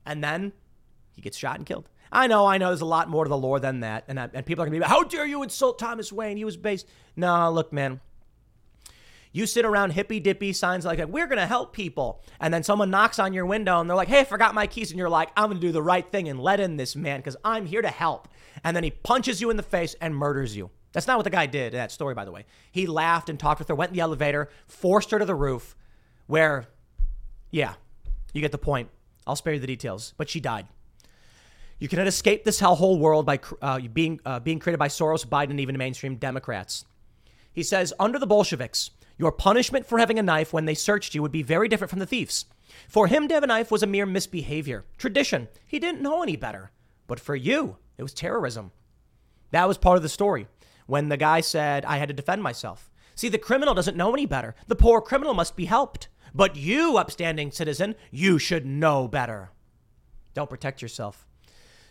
And 0.05 0.21
then 0.21 0.51
he 1.15 1.21
gets 1.21 1.37
shot 1.37 1.57
and 1.57 1.65
killed. 1.65 1.87
I 2.13 2.27
know, 2.27 2.45
I 2.45 2.57
know. 2.57 2.67
There's 2.67 2.81
a 2.81 2.85
lot 2.85 3.09
more 3.09 3.25
to 3.25 3.29
the 3.29 3.37
lore 3.37 3.59
than 3.59 3.81
that, 3.81 4.05
and 4.07 4.17
and 4.19 4.45
people 4.45 4.63
are 4.63 4.67
gonna 4.67 4.75
be, 4.75 4.79
like, 4.79 4.89
how 4.89 5.03
dare 5.03 5.25
you 5.25 5.43
insult 5.43 5.79
Thomas 5.79 6.13
Wayne? 6.13 6.37
He 6.37 6.45
was 6.45 6.55
based. 6.55 6.87
No, 7.15 7.51
look, 7.51 7.73
man. 7.73 7.99
You 9.35 9.47
sit 9.47 9.65
around 9.65 9.93
hippy 9.93 10.19
dippy 10.19 10.53
signs 10.53 10.85
like, 10.85 11.03
we're 11.07 11.25
to 11.27 11.47
help 11.47 11.73
people. 11.73 12.21
And 12.39 12.53
then 12.53 12.61
someone 12.61 12.91
knocks 12.91 13.17
on 13.17 13.33
your 13.33 13.47
window 13.47 13.81
and 13.81 13.89
they're 13.89 13.97
like, 13.97 14.07
hey, 14.07 14.19
I 14.19 14.23
forgot 14.25 14.53
my 14.53 14.67
keys. 14.67 14.91
And 14.91 14.99
you're 14.99 15.09
like, 15.09 15.31
I'm 15.35 15.51
to 15.51 15.59
do 15.59 15.71
the 15.71 15.81
right 15.81 16.07
thing 16.07 16.29
and 16.29 16.39
let 16.39 16.59
in 16.59 16.77
this 16.77 16.95
man 16.95 17.19
because 17.19 17.35
I'm 17.43 17.65
here 17.65 17.81
to 17.81 17.89
help. 17.89 18.27
And 18.63 18.75
then 18.75 18.83
he 18.83 18.91
punches 18.91 19.41
you 19.41 19.49
in 19.49 19.57
the 19.57 19.63
face 19.63 19.95
and 19.99 20.15
murders 20.15 20.55
you. 20.55 20.69
That's 20.91 21.07
not 21.07 21.17
what 21.17 21.23
the 21.23 21.31
guy 21.31 21.47
did 21.47 21.73
in 21.73 21.79
that 21.79 21.91
story, 21.91 22.13
by 22.13 22.25
the 22.25 22.31
way. 22.31 22.45
He 22.71 22.85
laughed 22.85 23.27
and 23.27 23.39
talked 23.39 23.57
with 23.57 23.69
her, 23.69 23.73
went 23.73 23.89
in 23.89 23.95
the 23.95 24.01
elevator, 24.01 24.49
forced 24.67 25.09
her 25.09 25.17
to 25.17 25.25
the 25.25 25.33
roof, 25.33 25.75
where, 26.27 26.67
yeah, 27.49 27.73
you 28.33 28.41
get 28.41 28.51
the 28.51 28.59
point. 28.59 28.89
I'll 29.25 29.35
spare 29.35 29.53
you 29.53 29.59
the 29.59 29.65
details, 29.65 30.13
but 30.15 30.29
she 30.29 30.39
died. 30.41 30.67
You 31.79 31.87
cannot 31.87 32.07
escape 32.07 32.43
this 32.43 32.61
hellhole 32.61 32.99
world 32.99 33.25
by 33.25 33.39
uh, 33.61 33.79
being, 33.91 34.19
uh, 34.25 34.39
being 34.39 34.59
created 34.59 34.77
by 34.77 34.87
Soros, 34.87 35.25
Biden, 35.25 35.51
and 35.51 35.59
even 35.59 35.77
mainstream 35.77 36.15
Democrats. 36.15 36.85
He 37.51 37.63
says, 37.63 37.93
under 37.99 38.19
the 38.19 38.27
Bolsheviks, 38.27 38.91
your 39.17 39.31
punishment 39.31 39.85
for 39.85 39.99
having 39.99 40.17
a 40.17 40.23
knife 40.23 40.53
when 40.53 40.65
they 40.65 40.73
searched 40.73 41.13
you 41.13 41.21
would 41.21 41.31
be 41.31 41.43
very 41.43 41.67
different 41.67 41.89
from 41.89 41.99
the 41.99 42.05
thieves. 42.05 42.45
For 42.87 43.07
him 43.07 43.27
to 43.27 43.33
have 43.33 43.43
a 43.43 43.47
knife 43.47 43.69
was 43.69 43.83
a 43.83 43.87
mere 43.87 44.05
misbehavior, 44.05 44.85
tradition. 44.97 45.47
He 45.67 45.79
didn't 45.79 46.01
know 46.01 46.23
any 46.23 46.35
better. 46.35 46.71
But 47.05 47.19
for 47.19 47.35
you, 47.35 47.77
it 47.97 48.03
was 48.03 48.13
terrorism. 48.13 48.71
That 49.51 49.67
was 49.67 49.77
part 49.77 49.97
of 49.97 50.03
the 50.03 50.09
story 50.09 50.47
when 50.87 51.09
the 51.09 51.17
guy 51.17 51.41
said, 51.41 51.85
I 51.85 51.97
had 51.97 52.07
to 52.07 52.13
defend 52.13 52.41
myself. 52.41 52.89
See, 53.15 53.29
the 53.29 53.37
criminal 53.37 53.75
doesn't 53.75 53.97
know 53.97 54.13
any 54.13 54.25
better. 54.25 54.55
The 54.67 54.75
poor 54.75 54.99
criminal 54.99 55.33
must 55.33 55.55
be 55.55 55.65
helped. 55.65 56.07
But 56.33 56.55
you, 56.55 56.97
upstanding 56.97 57.51
citizen, 57.51 57.95
you 58.09 58.39
should 58.39 58.65
know 58.65 59.07
better. 59.07 59.51
Don't 60.33 60.49
protect 60.49 60.81
yourself. 60.81 61.27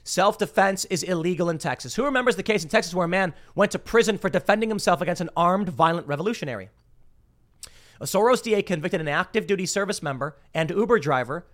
Self 0.04 0.36
defense 0.36 0.84
is 0.86 1.02
illegal 1.02 1.48
in 1.48 1.58
Texas. 1.58 1.94
Who 1.94 2.04
remembers 2.04 2.36
the 2.36 2.42
case 2.42 2.64
in 2.64 2.68
Texas 2.68 2.94
where 2.94 3.04
a 3.04 3.08
man 3.08 3.34
went 3.54 3.70
to 3.72 3.78
prison 3.78 4.18
for 4.18 4.28
defending 4.28 4.68
himself 4.68 5.00
against 5.00 5.20
an 5.20 5.30
armed, 5.36 5.68
violent 5.68 6.08
revolutionary? 6.08 6.70
A 8.00 8.04
Soros 8.04 8.42
DA 8.42 8.62
convicted 8.62 9.00
an 9.00 9.06
active 9.06 9.46
duty 9.46 9.64
service 9.64 10.02
member 10.02 10.36
and 10.52 10.70
Uber 10.70 10.98
driver, 10.98 11.46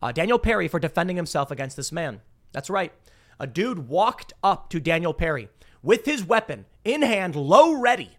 uh, 0.00 0.12
Daniel 0.12 0.38
Perry, 0.38 0.68
for 0.68 0.78
defending 0.78 1.16
himself 1.16 1.50
against 1.50 1.76
this 1.76 1.90
man. 1.90 2.20
That's 2.52 2.70
right. 2.70 2.92
A 3.40 3.46
dude 3.46 3.88
walked 3.88 4.32
up 4.42 4.70
to 4.70 4.78
Daniel 4.78 5.12
Perry 5.12 5.48
with 5.82 6.04
his 6.04 6.24
weapon 6.24 6.66
in 6.84 7.02
hand, 7.02 7.34
low 7.34 7.72
ready, 7.72 8.18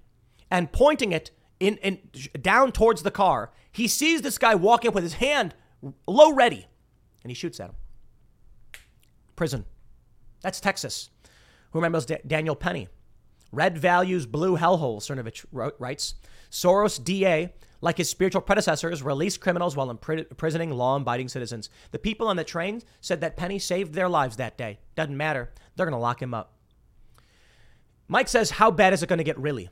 and 0.52 0.74
pointing 0.74 1.14
it 1.14 1.32
in, 1.62 1.78
in 1.78 2.00
down 2.42 2.74
towards 2.74 3.04
the 3.04 3.12
car. 3.12 3.52
He 3.72 3.88
sees 3.88 4.22
this 4.22 4.38
guy 4.38 4.54
walking 4.54 4.90
up 4.90 4.96
with 4.96 5.04
his 5.04 5.14
hand 5.14 5.56
low 6.06 6.34
ready, 6.34 6.68
and 7.24 7.32
he 7.32 7.36
shoots 7.36 7.60
at 7.62 7.70
him. 7.70 7.76
Prison. 9.38 9.66
That's 10.42 10.60
Texas. 10.60 11.10
Who 11.72 11.80
remembers 11.80 12.06
D- 12.06 12.18
Daniel 12.26 12.56
Penny? 12.56 12.88
Red 13.52 13.78
values, 13.78 14.26
blue 14.26 14.58
hellhole, 14.58 15.00
Cernovich 15.00 15.46
writes. 15.52 16.16
Soros 16.50 17.04
DA 17.04 17.54
like 17.82 17.98
his 17.98 18.10
spiritual 18.10 18.42
predecessors, 18.42 19.04
released 19.04 19.40
criminals 19.40 19.76
while 19.76 19.90
imprisoning 19.90 20.72
law 20.72 20.96
abiding 20.96 21.30
citizens. 21.30 21.70
The 21.92 22.00
people 22.00 22.28
on 22.28 22.36
the 22.36 22.44
train 22.44 22.82
said 23.02 23.22
that 23.22 23.38
Penny 23.38 23.60
saved 23.60 23.94
their 23.94 24.10
lives 24.10 24.38
that 24.38 24.58
day. 24.58 24.80
Doesn't 24.96 25.16
matter. 25.16 25.52
They're 25.76 25.86
going 25.86 25.94
to 25.94 26.00
lock 26.00 26.22
him 26.22 26.34
up. 26.34 26.54
Mike 28.08 28.28
says, 28.28 28.52
How 28.52 28.72
bad 28.72 28.94
is 28.94 29.04
it 29.04 29.10
going 29.10 29.18
to 29.18 29.24
get 29.24 29.38
really? 29.38 29.70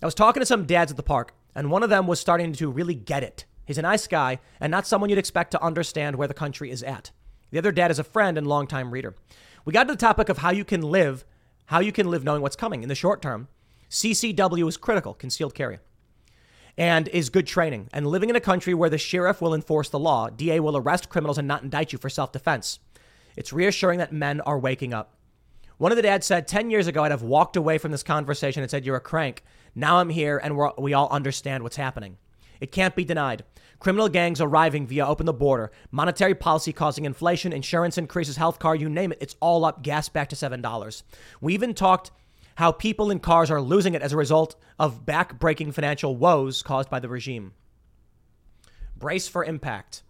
I 0.00 0.06
was 0.06 0.14
talking 0.14 0.40
to 0.40 0.46
some 0.46 0.66
dads 0.66 0.90
at 0.90 0.96
the 0.96 1.02
park, 1.02 1.34
and 1.54 1.70
one 1.70 1.82
of 1.82 1.90
them 1.90 2.06
was 2.06 2.20
starting 2.20 2.52
to 2.54 2.70
really 2.70 2.94
get 2.94 3.22
it. 3.22 3.44
He's 3.66 3.78
a 3.78 3.82
nice 3.82 4.06
guy 4.06 4.40
and 4.60 4.70
not 4.70 4.86
someone 4.86 5.10
you'd 5.10 5.18
expect 5.18 5.52
to 5.52 5.62
understand 5.62 6.16
where 6.16 6.28
the 6.28 6.34
country 6.34 6.70
is 6.70 6.82
at. 6.82 7.12
The 7.50 7.58
other 7.58 7.70
dad 7.70 7.90
is 7.90 7.98
a 7.98 8.04
friend 8.04 8.38
and 8.38 8.46
longtime 8.46 8.90
reader. 8.90 9.14
We 9.64 9.72
got 9.72 9.84
to 9.84 9.94
the 9.94 9.98
topic 9.98 10.28
of 10.28 10.38
how 10.38 10.50
you 10.50 10.64
can 10.64 10.82
live, 10.82 11.24
how 11.66 11.80
you 11.80 11.92
can 11.92 12.10
live 12.10 12.24
knowing 12.24 12.42
what's 12.42 12.56
coming. 12.56 12.82
In 12.82 12.88
the 12.88 12.94
short 12.94 13.22
term, 13.22 13.48
CCW 13.90 14.68
is 14.68 14.76
critical, 14.76 15.14
concealed 15.14 15.54
carry 15.54 15.78
and 16.76 17.08
is 17.08 17.28
good 17.30 17.46
training. 17.46 17.88
And 17.92 18.06
living 18.06 18.30
in 18.30 18.36
a 18.36 18.40
country 18.40 18.74
where 18.74 18.90
the 18.90 18.98
sheriff 18.98 19.40
will 19.40 19.54
enforce 19.54 19.88
the 19.88 19.98
law, 19.98 20.28
DA 20.30 20.60
will 20.60 20.76
arrest 20.76 21.08
criminals 21.08 21.38
and 21.38 21.46
not 21.46 21.62
indict 21.62 21.92
you 21.92 21.98
for 21.98 22.08
self 22.08 22.32
defense. 22.32 22.78
It's 23.36 23.52
reassuring 23.52 23.98
that 23.98 24.12
men 24.12 24.40
are 24.42 24.58
waking 24.58 24.92
up. 24.92 25.14
One 25.78 25.90
of 25.90 25.96
the 25.96 26.02
dads 26.02 26.26
said, 26.26 26.46
10 26.46 26.70
years 26.70 26.86
ago, 26.86 27.02
I'd 27.02 27.10
have 27.10 27.22
walked 27.22 27.56
away 27.56 27.78
from 27.78 27.92
this 27.92 28.02
conversation 28.02 28.62
and 28.62 28.70
said, 28.70 28.84
You're 28.84 28.96
a 28.96 29.00
crank. 29.00 29.42
Now 29.74 29.98
I'm 29.98 30.10
here 30.10 30.38
and 30.38 30.58
we 30.78 30.92
all 30.92 31.08
understand 31.08 31.62
what's 31.62 31.76
happening. 31.76 32.18
It 32.60 32.72
can't 32.72 32.94
be 32.94 33.04
denied. 33.04 33.44
Criminal 33.82 34.08
gangs 34.08 34.40
arriving 34.40 34.86
via 34.86 35.04
open 35.04 35.26
the 35.26 35.32
border, 35.32 35.72
monetary 35.90 36.36
policy 36.36 36.72
causing 36.72 37.04
inflation, 37.04 37.52
insurance 37.52 37.98
increases, 37.98 38.36
health 38.36 38.60
car, 38.60 38.76
you 38.76 38.88
name 38.88 39.10
it, 39.10 39.18
it's 39.20 39.34
all 39.40 39.64
up, 39.64 39.82
gas 39.82 40.08
back 40.08 40.28
to 40.28 40.36
$7. 40.36 41.02
We 41.40 41.52
even 41.52 41.74
talked 41.74 42.12
how 42.54 42.70
people 42.70 43.10
in 43.10 43.18
cars 43.18 43.50
are 43.50 43.60
losing 43.60 43.94
it 43.94 44.02
as 44.02 44.12
a 44.12 44.16
result 44.16 44.54
of 44.78 45.04
back-breaking 45.04 45.72
financial 45.72 46.14
woes 46.14 46.62
caused 46.62 46.90
by 46.90 47.00
the 47.00 47.08
regime. 47.08 47.54
Brace 48.96 49.26
for 49.26 49.44
impact. 49.44 50.04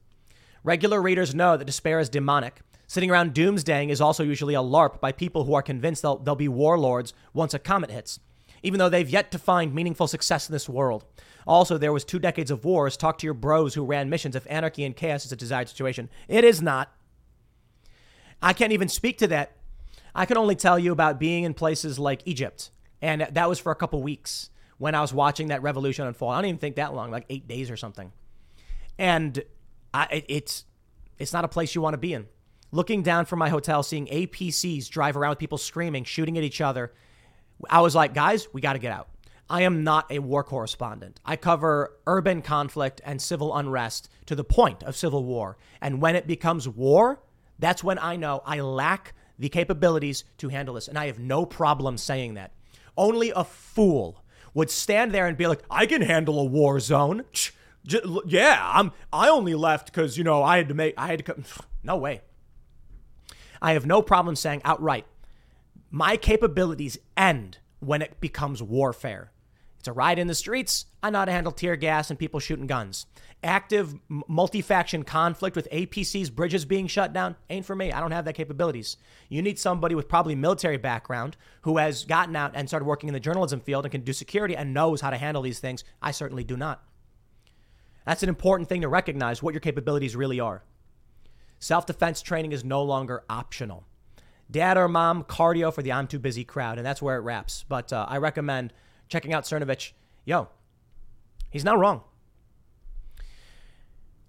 Regular 0.63 1.01
readers 1.01 1.35
know 1.35 1.57
that 1.57 1.65
despair 1.65 1.99
is 1.99 2.11
demonic. 2.11 2.61
Sitting 2.87 3.11
around 3.11 3.33
doomsdaying 3.33 3.89
is 3.89 4.03
also 4.03 4.23
usually 4.23 4.53
a 4.53 4.59
LARP 4.59 5.01
by 5.01 5.13
people 5.13 5.45
who 5.45 5.55
are 5.55 5.63
convinced 5.63 6.03
they'll, 6.03 6.19
they'll 6.19 6.35
be 6.35 6.47
warlords 6.47 7.15
once 7.33 7.55
a 7.55 7.59
comet 7.59 7.91
hits, 7.91 8.21
even 8.63 8.79
though 8.79 8.91
they've 8.91 9.09
yet 9.09 9.33
to 9.33 9.39
find 9.39 9.75
meaningful 9.75 10.07
success 10.07 10.47
in 10.47 10.53
this 10.53 10.69
world. 10.69 11.07
Also, 11.47 11.79
there 11.79 11.93
was 11.93 12.05
two 12.05 12.19
decades 12.19 12.51
of 12.51 12.65
wars. 12.65 12.97
Talk 12.97 13.19
to 13.19 13.27
your 13.27 13.35
bros 13.35 13.75
who 13.75 13.85
ran 13.85 14.11
missions 14.11 14.37
if 14.37 14.47
anarchy 14.49 14.85
and 14.85 14.97
chaos 14.97 15.25
is 15.25 15.33
a 15.33 15.37
desired 15.37 15.69
situation. 15.69 16.09
It 16.29 16.45
is 16.45 16.63
not. 16.63 16.93
I 18.41 18.53
can't 18.53 18.73
even 18.73 18.89
speak 18.89 19.19
to 19.19 19.27
that 19.29 19.57
I 20.15 20.27
can 20.27 20.37
only 20.37 20.57
tell 20.57 20.79
you 20.79 20.93
about 20.93 21.19
being 21.19 21.45
in 21.45 21.55
places 21.55 21.99
like 21.99 22.23
Egypt, 22.27 22.71
and 23.01 23.23
that 23.23 23.49
was 23.49 23.59
for 23.59 23.73
a 23.73 23.75
couple 23.75 24.03
weeks 24.03 24.51
when 24.79 24.95
I 24.95 25.01
was 25.01 25.13
watching 25.15 25.49
that 25.49 25.63
revolution 25.63 26.07
unfold. 26.07 26.35
I 26.35 26.37
don't 26.37 26.47
even 26.47 26.59
think 26.59 26.77
that 26.77 26.95
long, 26.95 27.11
like 27.11 27.25
eight 27.31 27.49
days 27.49 27.71
or 27.71 27.77
something. 27.77 28.13
And 28.99 29.43
I, 29.95 30.07
it, 30.11 30.25
it's 30.29 30.65
it's 31.19 31.33
not 31.33 31.45
a 31.45 31.49
place 31.49 31.75
you 31.75 31.81
want 31.81 31.95
to 31.95 31.99
be 31.99 32.13
in. 32.13 32.27
Looking 32.73 33.03
down 33.03 33.27
from 33.27 33.39
my 33.39 33.49
hotel, 33.49 33.83
seeing 33.83 34.07
APCs 34.07 34.89
drive 34.89 35.17
around 35.17 35.31
with 35.31 35.39
people 35.39 35.59
screaming, 35.59 36.05
shooting 36.05 36.39
at 36.39 36.45
each 36.45 36.61
other, 36.61 36.93
I 37.69 37.81
was 37.81 37.95
like, 37.95 38.15
guys, 38.15 38.49
we 38.53 38.61
got 38.61 38.73
to 38.75 38.79
get 38.79 38.93
out. 38.93 39.09
I 39.53 39.63
am 39.63 39.85
not 39.85 40.11
a 40.11 40.19
war 40.19 40.43
correspondent. 40.43 41.21
I 41.27 41.37
cover 41.37 41.99
urban 42.07 42.41
conflict 42.41 43.03
and 43.05 43.21
civil 43.21 43.55
unrest 43.55 44.09
to 44.25 44.35
the 44.35 44.45
point 44.45 44.83
of 44.83 44.97
civil 44.97 45.25
war. 45.25 45.59
And 45.79 46.01
when 46.01 46.17
it 46.17 46.27
becomes 46.27 46.67
war, 46.67 47.21
that's 47.59 47.85
when 47.85 47.99
I 47.99 48.17
know 48.17 48.43
I 48.47 48.61
lack 48.61 49.13
the 49.39 49.51
capabilities 49.51 50.25
to 50.39 50.49
handle 50.49 50.77
this. 50.77 50.89
And 50.89 50.99
I 50.99 51.05
have 51.05 51.19
no 51.19 51.45
problem 51.45 51.99
saying 51.99 52.33
that. 52.35 52.53
Only 52.97 53.31
a 53.31 53.45
fool 53.45 54.25
would 54.55 54.71
stand 54.71 55.13
there 55.13 55.27
and 55.27 55.37
be 55.37 55.47
like, 55.47 55.61
I 55.71 55.85
can 55.85 56.01
handle 56.01 56.41
a 56.41 56.45
war 56.47 56.81
zone. 56.81 57.25
Yeah, 58.25 58.59
I'm 58.59 58.93
I 59.13 59.29
only 59.29 59.55
left 59.55 59.87
because, 59.93 60.17
you 60.17 60.25
know, 60.25 60.43
I 60.43 60.57
had 60.57 60.69
to 60.69 60.75
make 60.75 60.95
I 60.97 61.09
had 61.09 61.19
to 61.19 61.25
come. 61.25 61.45
No 61.85 61.97
way. 61.97 62.21
I 63.61 63.73
have 63.73 63.85
no 63.85 64.03
problem 64.03 64.37
saying 64.37 64.63
outright, 64.65 65.05
my 65.91 66.17
capabilities 66.17 66.97
end 67.17 67.59
when 67.81 68.01
it 68.01 68.21
becomes 68.21 68.63
warfare. 68.63 69.32
A 69.89 69.93
ride 69.93 70.19
in 70.19 70.27
the 70.27 70.35
streets. 70.35 70.87
I 71.03 71.11
know 71.11 71.19
how 71.21 71.25
to 71.25 71.33
handle 71.33 71.53
tear 71.53 71.77
gas 71.77 72.11
and 72.11 72.19
people 72.19 72.41
shooting 72.41 72.67
guns. 72.67 73.07
Active 73.43 73.95
multi 74.09 74.63
faction 74.63 75.03
conflict 75.03 75.57
with 75.57 75.69
APC's 75.71 76.31
bridges 76.31 76.65
being 76.65 76.87
shut 76.87 77.13
down 77.13 77.35
ain't 77.51 77.67
for 77.67 77.75
me. 77.75 77.91
I 77.91 78.01
don't 78.01 78.13
have 78.13 78.25
that 78.27 78.35
capabilities. 78.35 78.97
You 79.29 79.43
need 79.43 79.59
somebody 79.59 79.95
with 79.95 80.09
probably 80.09 80.37
military 80.37 80.77
background 80.77 81.37
who 81.63 81.79
has 81.79 82.05
gotten 82.05 82.37
out 82.37 82.53
and 82.55 82.69
started 82.69 82.87
working 82.87 83.09
in 83.09 83.15
the 83.15 83.21
journalism 83.21 83.61
field 83.61 83.85
and 83.85 83.91
can 83.93 84.03
do 84.03 84.13
security 84.13 84.57
and 84.57 84.73
knows 84.73 85.01
how 85.01 85.11
to 85.11 85.17
handle 85.17 85.43
these 85.43 85.59
things. 85.59 85.83
I 86.01 86.13
certainly 86.13 86.45
do 86.45 86.57
not. 86.57 86.85
That's 88.07 88.23
an 88.23 88.29
important 88.29 88.69
thing 88.69 88.83
to 88.83 88.89
recognize 88.89 89.43
what 89.43 89.55
your 89.55 89.61
capabilities 89.61 90.17
really 90.17 90.41
are. 90.41 90.63
Self 91.59 91.87
defense 91.87 92.23
training 92.23 92.53
is 92.53 92.65
no 92.65 92.83
longer 92.83 93.25
optional. 93.29 93.85
Dad 94.51 94.77
or 94.77 94.89
mom, 94.89 95.25
cardio 95.25 95.73
for 95.73 95.83
the 95.83 95.93
I'm 95.93 96.07
too 96.07 96.19
busy 96.19 96.45
crowd, 96.45 96.77
and 96.77 96.87
that's 96.87 97.01
where 97.01 97.17
it 97.17 97.21
wraps. 97.21 97.65
But 97.69 97.93
uh, 97.93 98.07
I 98.09 98.19
recommend 98.19 98.73
checking 99.13 99.35
out 99.35 99.45
Cernovich, 99.45 99.93
yo, 100.25 100.49
he's 101.51 101.65
not 101.65 101.79
wrong. 101.79 102.03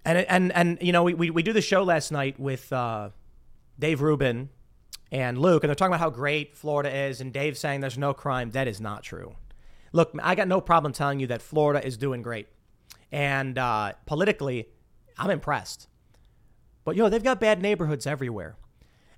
And 0.04 0.18
and 0.18 0.52
and 0.52 0.78
you 0.82 0.92
know, 0.92 1.02
we 1.02 1.14
we, 1.14 1.30
we 1.30 1.42
do 1.42 1.54
the 1.54 1.62
show 1.62 1.82
last 1.82 2.12
night 2.12 2.38
with 2.38 2.70
uh, 2.72 3.08
Dave 3.78 4.02
Rubin 4.02 4.50
and 5.10 5.38
Luke, 5.38 5.64
and 5.64 5.68
they're 5.70 5.74
talking 5.74 5.92
about 5.92 6.00
how 6.00 6.10
great 6.10 6.54
Florida 6.54 6.94
is, 6.94 7.22
and 7.22 7.32
Dave 7.32 7.56
saying 7.56 7.80
there's 7.80 7.96
no 7.96 8.12
crime. 8.12 8.50
That 8.50 8.68
is 8.68 8.80
not 8.80 9.02
true. 9.02 9.34
Look, 9.92 10.12
I 10.22 10.34
got 10.34 10.46
no 10.46 10.60
problem 10.60 10.92
telling 10.92 11.20
you 11.20 11.26
that 11.28 11.40
Florida 11.40 11.84
is 11.84 11.96
doing 11.96 12.20
great, 12.20 12.48
and 13.10 13.56
uh, 13.56 13.94
politically, 14.04 14.68
I'm 15.16 15.30
impressed. 15.30 15.88
But 16.84 16.96
yo, 16.96 17.08
they've 17.08 17.24
got 17.24 17.40
bad 17.40 17.62
neighborhoods 17.62 18.06
everywhere, 18.06 18.56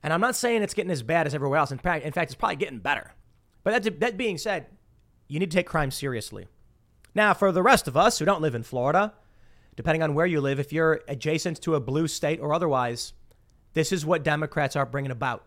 and 0.04 0.12
I'm 0.12 0.20
not 0.20 0.36
saying 0.36 0.62
it's 0.62 0.74
getting 0.74 0.92
as 0.92 1.02
bad 1.02 1.26
as 1.26 1.34
everywhere 1.34 1.58
else. 1.58 1.72
In 1.72 1.78
fact, 1.78 2.04
in 2.04 2.12
fact, 2.12 2.30
it's 2.30 2.38
probably 2.38 2.56
getting 2.56 2.78
better. 2.78 3.12
But 3.64 3.82
that, 3.82 3.98
that 3.98 4.16
being 4.16 4.38
said, 4.38 4.66
you 5.28 5.38
need 5.38 5.50
to 5.50 5.56
take 5.56 5.66
crime 5.66 5.90
seriously. 5.90 6.46
Now, 7.14 7.34
for 7.34 7.50
the 7.50 7.62
rest 7.62 7.88
of 7.88 7.96
us 7.96 8.18
who 8.18 8.24
don't 8.24 8.42
live 8.42 8.54
in 8.54 8.62
Florida, 8.62 9.14
depending 9.74 10.02
on 10.02 10.14
where 10.14 10.26
you 10.26 10.40
live, 10.40 10.58
if 10.58 10.72
you're 10.72 11.02
adjacent 11.08 11.60
to 11.62 11.74
a 11.74 11.80
blue 11.80 12.08
state 12.08 12.40
or 12.40 12.52
otherwise, 12.52 13.12
this 13.72 13.92
is 13.92 14.06
what 14.06 14.22
Democrats 14.22 14.76
are 14.76 14.86
bringing 14.86 15.10
about. 15.10 15.44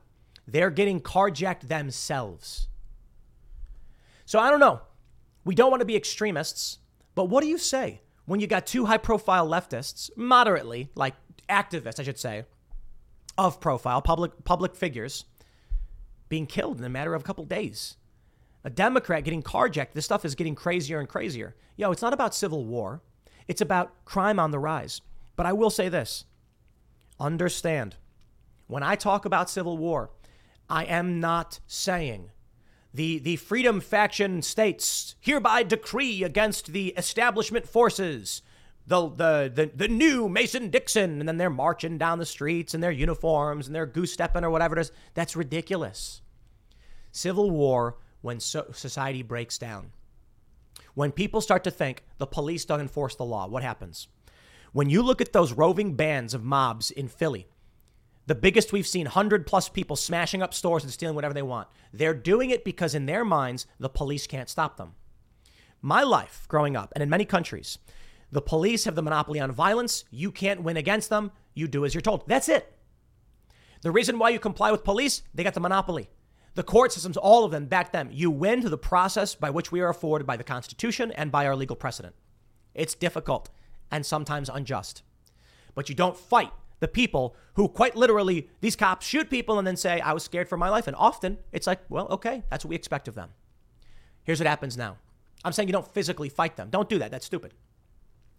They're 0.47 0.71
getting 0.71 0.99
carjacked 0.99 1.67
themselves. 1.67 2.67
So 4.25 4.39
I 4.39 4.49
don't 4.49 4.59
know. 4.59 4.81
We 5.45 5.55
don't 5.55 5.71
want 5.71 5.81
to 5.81 5.85
be 5.85 5.95
extremists, 5.95 6.79
but 7.15 7.25
what 7.25 7.41
do 7.41 7.47
you 7.47 7.57
say 7.57 8.01
when 8.25 8.39
you 8.39 8.47
got 8.47 8.67
two 8.67 8.85
high 8.85 8.97
profile 8.97 9.47
leftists, 9.47 10.09
moderately, 10.15 10.89
like 10.95 11.15
activists, 11.49 11.99
I 11.99 12.03
should 12.03 12.19
say, 12.19 12.45
of 13.37 13.59
profile, 13.59 14.01
public 14.01 14.43
public 14.43 14.75
figures, 14.75 15.25
being 16.27 16.45
killed 16.45 16.77
in 16.77 16.83
a 16.83 16.89
matter 16.89 17.15
of 17.15 17.21
a 17.21 17.25
couple 17.25 17.45
days? 17.45 17.97
A 18.63 18.69
Democrat 18.69 19.23
getting 19.23 19.43
carjacked. 19.43 19.93
This 19.93 20.05
stuff 20.05 20.25
is 20.25 20.35
getting 20.35 20.55
crazier 20.55 20.99
and 20.99 21.07
crazier. 21.07 21.55
Yo, 21.77 21.91
it's 21.91 22.01
not 22.01 22.13
about 22.13 22.35
civil 22.35 22.65
war, 22.65 23.01
it's 23.47 23.61
about 23.61 24.05
crime 24.05 24.39
on 24.39 24.51
the 24.51 24.59
rise. 24.59 25.01
But 25.35 25.45
I 25.45 25.53
will 25.53 25.69
say 25.69 25.89
this 25.89 26.25
understand, 27.19 27.95
when 28.67 28.83
I 28.83 28.95
talk 28.95 29.25
about 29.25 29.49
civil 29.49 29.77
war, 29.77 30.11
I 30.69 30.85
am 30.85 31.19
not 31.19 31.59
saying 31.67 32.31
the, 32.93 33.19
the 33.19 33.35
freedom 33.35 33.81
faction 33.81 34.41
states 34.41 35.15
hereby 35.19 35.63
decree 35.63 36.23
against 36.23 36.67
the 36.67 36.89
establishment 36.89 37.67
forces. 37.67 38.41
The, 38.87 39.07
the, 39.07 39.51
the, 39.53 39.71
the 39.75 39.87
new 39.87 40.27
Mason 40.27 40.71
Dixon, 40.71 41.19
and 41.19 41.29
then 41.29 41.37
they're 41.37 41.51
marching 41.51 41.99
down 41.99 42.17
the 42.17 42.25
streets 42.25 42.73
in 42.73 42.81
their 42.81 42.91
uniforms 42.91 43.67
and 43.67 43.75
they're 43.75 43.85
goose 43.85 44.13
stepping 44.13 44.43
or 44.43 44.49
whatever 44.49 44.75
it 44.75 44.81
is. 44.81 44.91
That's 45.13 45.35
ridiculous. 45.35 46.21
Civil 47.11 47.51
war 47.51 47.97
when 48.21 48.39
so- 48.39 48.71
society 48.71 49.23
breaks 49.23 49.57
down. 49.57 49.91
When 50.93 51.11
people 51.11 51.41
start 51.41 51.63
to 51.63 51.71
think 51.71 52.03
the 52.17 52.27
police 52.27 52.65
don't 52.65 52.81
enforce 52.81 53.15
the 53.15 53.25
law, 53.25 53.47
what 53.47 53.63
happens? 53.63 54.07
When 54.71 54.89
you 54.89 55.01
look 55.01 55.21
at 55.21 55.33
those 55.33 55.53
roving 55.53 55.95
bands 55.95 56.33
of 56.33 56.43
mobs 56.43 56.91
in 56.91 57.07
Philly, 57.07 57.47
the 58.27 58.35
biggest 58.35 58.71
we've 58.71 58.85
seen, 58.85 59.05
100 59.05 59.47
plus 59.47 59.69
people 59.69 59.95
smashing 59.95 60.43
up 60.43 60.53
stores 60.53 60.83
and 60.83 60.93
stealing 60.93 61.15
whatever 61.15 61.33
they 61.33 61.41
want. 61.41 61.67
They're 61.91 62.13
doing 62.13 62.51
it 62.51 62.63
because 62.63 62.93
in 62.93 63.07
their 63.07 63.25
minds, 63.25 63.65
the 63.79 63.89
police 63.89 64.27
can't 64.27 64.49
stop 64.49 64.77
them. 64.77 64.93
My 65.81 66.03
life 66.03 66.45
growing 66.47 66.75
up, 66.75 66.91
and 66.93 67.01
in 67.01 67.09
many 67.09 67.25
countries, 67.25 67.79
the 68.31 68.41
police 68.41 68.83
have 68.83 68.93
the 68.93 69.01
monopoly 69.01 69.39
on 69.39 69.51
violence. 69.51 70.05
You 70.11 70.31
can't 70.31 70.61
win 70.61 70.77
against 70.77 71.09
them. 71.09 71.31
You 71.55 71.67
do 71.67 71.85
as 71.85 71.95
you're 71.95 72.01
told. 72.01 72.27
That's 72.27 72.49
it. 72.49 72.71
The 73.81 73.91
reason 73.91 74.19
why 74.19 74.29
you 74.29 74.39
comply 74.39 74.71
with 74.71 74.83
police, 74.83 75.23
they 75.33 75.43
got 75.43 75.55
the 75.55 75.59
monopoly. 75.59 76.09
The 76.59 76.63
court 76.63 76.91
systems, 76.91 77.15
all 77.15 77.45
of 77.45 77.51
them, 77.51 77.67
back 77.67 77.93
them. 77.93 78.09
You 78.11 78.29
win 78.29 78.59
to 78.63 78.67
the 78.67 78.77
process 78.77 79.33
by 79.33 79.49
which 79.49 79.71
we 79.71 79.79
are 79.79 79.87
afforded 79.87 80.27
by 80.27 80.35
the 80.35 80.43
Constitution 80.43 81.09
and 81.13 81.31
by 81.31 81.45
our 81.47 81.55
legal 81.55 81.77
precedent. 81.77 82.15
It's 82.75 82.95
difficult 82.95 83.49
and 83.89 84.05
sometimes 84.05 84.49
unjust. 84.49 85.01
But 85.73 85.87
you 85.87 85.95
don't 85.95 86.17
fight 86.17 86.51
the 86.81 86.89
people 86.89 87.33
who 87.53 87.69
quite 87.69 87.95
literally, 87.95 88.49
these 88.59 88.75
cops 88.75 89.07
shoot 89.07 89.29
people 89.29 89.57
and 89.57 89.65
then 89.65 89.77
say, 89.77 90.01
I 90.01 90.11
was 90.11 90.23
scared 90.23 90.49
for 90.49 90.57
my 90.57 90.67
life. 90.67 90.85
And 90.85 90.97
often 90.97 91.37
it's 91.53 91.65
like, 91.65 91.79
well, 91.87 92.09
okay, 92.09 92.43
that's 92.49 92.65
what 92.65 92.71
we 92.71 92.75
expect 92.75 93.07
of 93.07 93.15
them. 93.15 93.29
Here's 94.25 94.41
what 94.41 94.47
happens 94.47 94.75
now. 94.75 94.97
I'm 95.45 95.53
saying 95.53 95.69
you 95.69 95.73
don't 95.73 95.87
physically 95.87 96.27
fight 96.27 96.57
them. 96.57 96.67
Don't 96.69 96.89
do 96.89 96.99
that. 96.99 97.09
That's 97.09 97.25
stupid. 97.25 97.53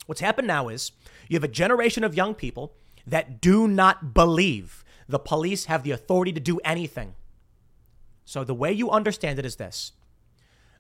What's 0.05 0.21
happened 0.21 0.47
now 0.47 0.69
is 0.69 0.93
you 1.31 1.37
have 1.37 1.45
a 1.45 1.49
generation 1.49 2.05
of 2.05 2.15
young 2.15 2.35
people 2.35 2.75
that 3.07 3.41
do 3.41 3.67
not 3.67 4.13
believe 4.13 4.85
the 5.09 5.19
police 5.19 5.65
have 5.65 5.85
the 5.85 5.93
authority 5.93 6.35
to 6.35 6.41
do 6.41 6.59
anything. 6.67 7.15
So 8.31 8.45
the 8.45 8.55
way 8.55 8.71
you 8.73 8.93
understand 8.93 9.41
it 9.41 9.45
is 9.45 9.57
this 9.57 9.91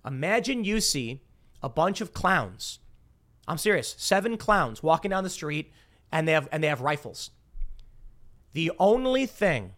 Imagine 0.06 0.62
you 0.62 0.80
see 0.80 1.20
a 1.60 1.68
bunch 1.68 2.00
of 2.00 2.14
clowns. 2.14 2.78
I'm 3.48 3.58
serious, 3.58 3.96
seven 3.98 4.36
clowns 4.36 4.84
walking 4.84 5.10
down 5.10 5.24
the 5.24 5.30
street 5.30 5.72
and 6.12 6.28
they 6.28 6.32
have 6.32 6.48
and 6.52 6.62
they 6.62 6.68
have 6.68 6.80
rifles. 6.80 7.30
The 8.52 8.70
only 8.78 9.26
thing 9.26 9.74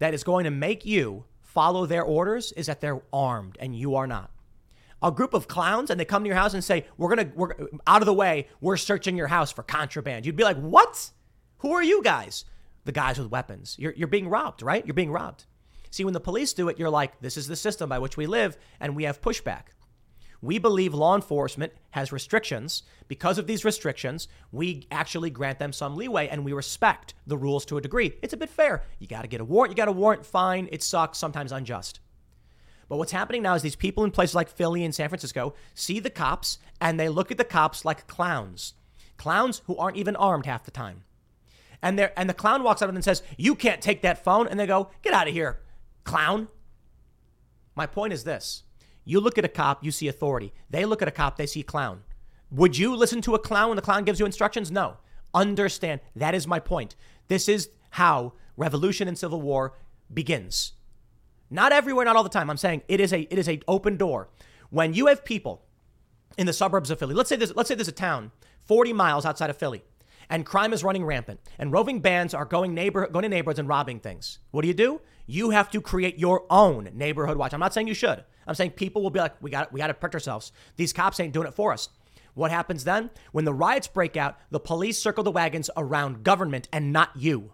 that 0.00 0.12
is 0.12 0.22
going 0.22 0.44
to 0.44 0.50
make 0.50 0.84
you 0.84 1.24
follow 1.40 1.86
their 1.86 2.02
orders 2.02 2.52
is 2.52 2.66
that 2.66 2.82
they're 2.82 3.00
armed 3.10 3.56
and 3.58 3.74
you 3.74 3.94
are 3.94 4.06
not. 4.06 4.30
A 5.02 5.10
group 5.10 5.32
of 5.32 5.48
clowns 5.48 5.88
and 5.88 5.98
they 5.98 6.04
come 6.04 6.24
to 6.24 6.28
your 6.28 6.36
house 6.36 6.52
and 6.52 6.62
say, 6.62 6.84
"We're 6.98 7.14
going 7.14 7.30
to 7.30 7.34
we're 7.34 7.54
out 7.86 8.02
of 8.02 8.06
the 8.06 8.12
way. 8.12 8.48
We're 8.60 8.76
searching 8.76 9.16
your 9.16 9.28
house 9.28 9.50
for 9.50 9.62
contraband." 9.62 10.26
You'd 10.26 10.36
be 10.36 10.44
like, 10.44 10.58
"What? 10.58 11.10
Who 11.60 11.72
are 11.72 11.82
you 11.82 12.02
guys?" 12.02 12.44
The 12.84 12.92
guys 12.92 13.18
with 13.18 13.30
weapons. 13.30 13.76
You're 13.78 13.94
you're 13.94 14.08
being 14.08 14.28
robbed, 14.28 14.60
right? 14.60 14.84
You're 14.84 14.92
being 14.92 15.10
robbed. 15.10 15.46
See, 15.94 16.04
when 16.04 16.12
the 16.12 16.18
police 16.18 16.52
do 16.52 16.68
it, 16.68 16.76
you're 16.76 16.90
like, 16.90 17.20
this 17.20 17.36
is 17.36 17.46
the 17.46 17.54
system 17.54 17.88
by 17.88 18.00
which 18.00 18.16
we 18.16 18.26
live, 18.26 18.58
and 18.80 18.96
we 18.96 19.04
have 19.04 19.20
pushback. 19.20 19.66
We 20.42 20.58
believe 20.58 20.92
law 20.92 21.14
enforcement 21.14 21.72
has 21.92 22.10
restrictions. 22.10 22.82
Because 23.06 23.38
of 23.38 23.46
these 23.46 23.64
restrictions, 23.64 24.26
we 24.50 24.88
actually 24.90 25.30
grant 25.30 25.60
them 25.60 25.72
some 25.72 25.94
leeway 25.94 26.26
and 26.26 26.44
we 26.44 26.52
respect 26.52 27.14
the 27.28 27.36
rules 27.36 27.64
to 27.66 27.76
a 27.76 27.80
degree. 27.80 28.14
It's 28.22 28.32
a 28.32 28.36
bit 28.36 28.50
fair. 28.50 28.82
You 28.98 29.06
got 29.06 29.22
to 29.22 29.28
get 29.28 29.40
a 29.40 29.44
warrant, 29.44 29.70
you 29.70 29.76
got 29.76 29.86
a 29.86 29.92
warrant, 29.92 30.26
fine. 30.26 30.68
It 30.72 30.82
sucks, 30.82 31.16
sometimes 31.16 31.52
unjust. 31.52 32.00
But 32.88 32.96
what's 32.96 33.12
happening 33.12 33.42
now 33.42 33.54
is 33.54 33.62
these 33.62 33.76
people 33.76 34.02
in 34.02 34.10
places 34.10 34.34
like 34.34 34.48
Philly 34.48 34.84
and 34.84 34.92
San 34.92 35.08
Francisco 35.08 35.54
see 35.74 36.00
the 36.00 36.10
cops 36.10 36.58
and 36.80 36.98
they 36.98 37.08
look 37.08 37.30
at 37.30 37.38
the 37.38 37.44
cops 37.44 37.84
like 37.84 38.08
clowns. 38.08 38.74
Clowns 39.16 39.62
who 39.66 39.76
aren't 39.76 39.96
even 39.96 40.16
armed 40.16 40.46
half 40.46 40.64
the 40.64 40.72
time. 40.72 41.04
And, 41.80 42.00
and 42.16 42.28
the 42.28 42.34
clown 42.34 42.64
walks 42.64 42.82
up 42.82 42.88
and 42.88 43.04
says, 43.04 43.22
You 43.36 43.54
can't 43.54 43.80
take 43.80 44.02
that 44.02 44.24
phone. 44.24 44.48
And 44.48 44.58
they 44.58 44.66
go, 44.66 44.90
Get 45.00 45.14
out 45.14 45.28
of 45.28 45.34
here 45.34 45.60
clown. 46.04 46.48
My 47.74 47.86
point 47.86 48.12
is 48.12 48.24
this 48.24 48.62
you 49.04 49.20
look 49.20 49.38
at 49.38 49.44
a 49.44 49.48
cop, 49.48 49.84
you 49.84 49.90
see 49.90 50.08
authority. 50.08 50.52
They 50.70 50.84
look 50.84 51.02
at 51.02 51.08
a 51.08 51.12
cop, 51.12 51.36
they 51.36 51.46
see 51.46 51.62
clown. 51.62 52.02
Would 52.50 52.78
you 52.78 52.94
listen 52.94 53.20
to 53.22 53.34
a 53.34 53.38
clown 53.38 53.68
when 53.68 53.76
the 53.76 53.82
clown 53.82 54.04
gives 54.04 54.20
you 54.20 54.26
instructions? 54.26 54.70
No. 54.70 54.98
Understand. 55.34 56.00
That 56.14 56.34
is 56.34 56.46
my 56.46 56.60
point. 56.60 56.94
This 57.26 57.48
is 57.48 57.70
how 57.90 58.34
revolution 58.56 59.08
and 59.08 59.18
civil 59.18 59.42
war 59.42 59.74
begins. 60.12 60.74
Not 61.50 61.72
everywhere, 61.72 62.04
not 62.04 62.14
all 62.14 62.22
the 62.22 62.28
time. 62.28 62.48
I'm 62.48 62.56
saying 62.56 62.82
it 62.86 63.00
is 63.00 63.12
a 63.12 63.22
it 63.22 63.38
is 63.38 63.48
a 63.48 63.60
open 63.66 63.96
door. 63.96 64.28
When 64.70 64.94
you 64.94 65.06
have 65.06 65.24
people 65.24 65.64
in 66.36 66.46
the 66.46 66.52
suburbs 66.52 66.90
of 66.90 66.98
Philly. 66.98 67.14
Let's 67.14 67.28
say 67.28 67.36
there's 67.36 67.54
let's 67.54 67.68
say 67.68 67.74
there's 67.74 67.88
a 67.88 67.92
town 67.92 68.32
40 68.64 68.92
miles 68.92 69.24
outside 69.24 69.50
of 69.50 69.56
Philly, 69.56 69.82
and 70.28 70.46
crime 70.46 70.72
is 70.72 70.82
running 70.82 71.04
rampant, 71.04 71.40
and 71.58 71.72
roving 71.72 72.00
bands 72.00 72.34
are 72.34 72.44
going 72.44 72.74
neighbor 72.74 73.06
going 73.08 73.22
to 73.22 73.28
neighborhoods 73.28 73.58
and 73.58 73.68
robbing 73.68 74.00
things. 74.00 74.38
What 74.50 74.62
do 74.62 74.68
you 74.68 74.74
do? 74.74 75.00
You 75.26 75.50
have 75.50 75.70
to 75.70 75.80
create 75.80 76.18
your 76.18 76.44
own 76.50 76.90
neighborhood 76.94 77.36
watch. 77.36 77.54
I'm 77.54 77.60
not 77.60 77.72
saying 77.72 77.88
you 77.88 77.94
should. 77.94 78.24
I'm 78.46 78.54
saying 78.54 78.72
people 78.72 79.02
will 79.02 79.10
be 79.10 79.20
like, 79.20 79.40
we 79.42 79.50
got 79.50 79.72
we 79.72 79.78
got 79.78 79.86
to 79.86 79.94
protect 79.94 80.14
ourselves. 80.14 80.52
These 80.76 80.92
cops 80.92 81.18
ain't 81.20 81.32
doing 81.32 81.46
it 81.46 81.54
for 81.54 81.72
us. 81.72 81.88
What 82.34 82.50
happens 82.50 82.84
then? 82.84 83.10
When 83.32 83.44
the 83.44 83.54
riots 83.54 83.86
break 83.86 84.16
out, 84.16 84.36
the 84.50 84.60
police 84.60 84.98
circle 84.98 85.24
the 85.24 85.30
wagons 85.30 85.70
around 85.76 86.24
government 86.24 86.68
and 86.72 86.92
not 86.92 87.10
you 87.14 87.52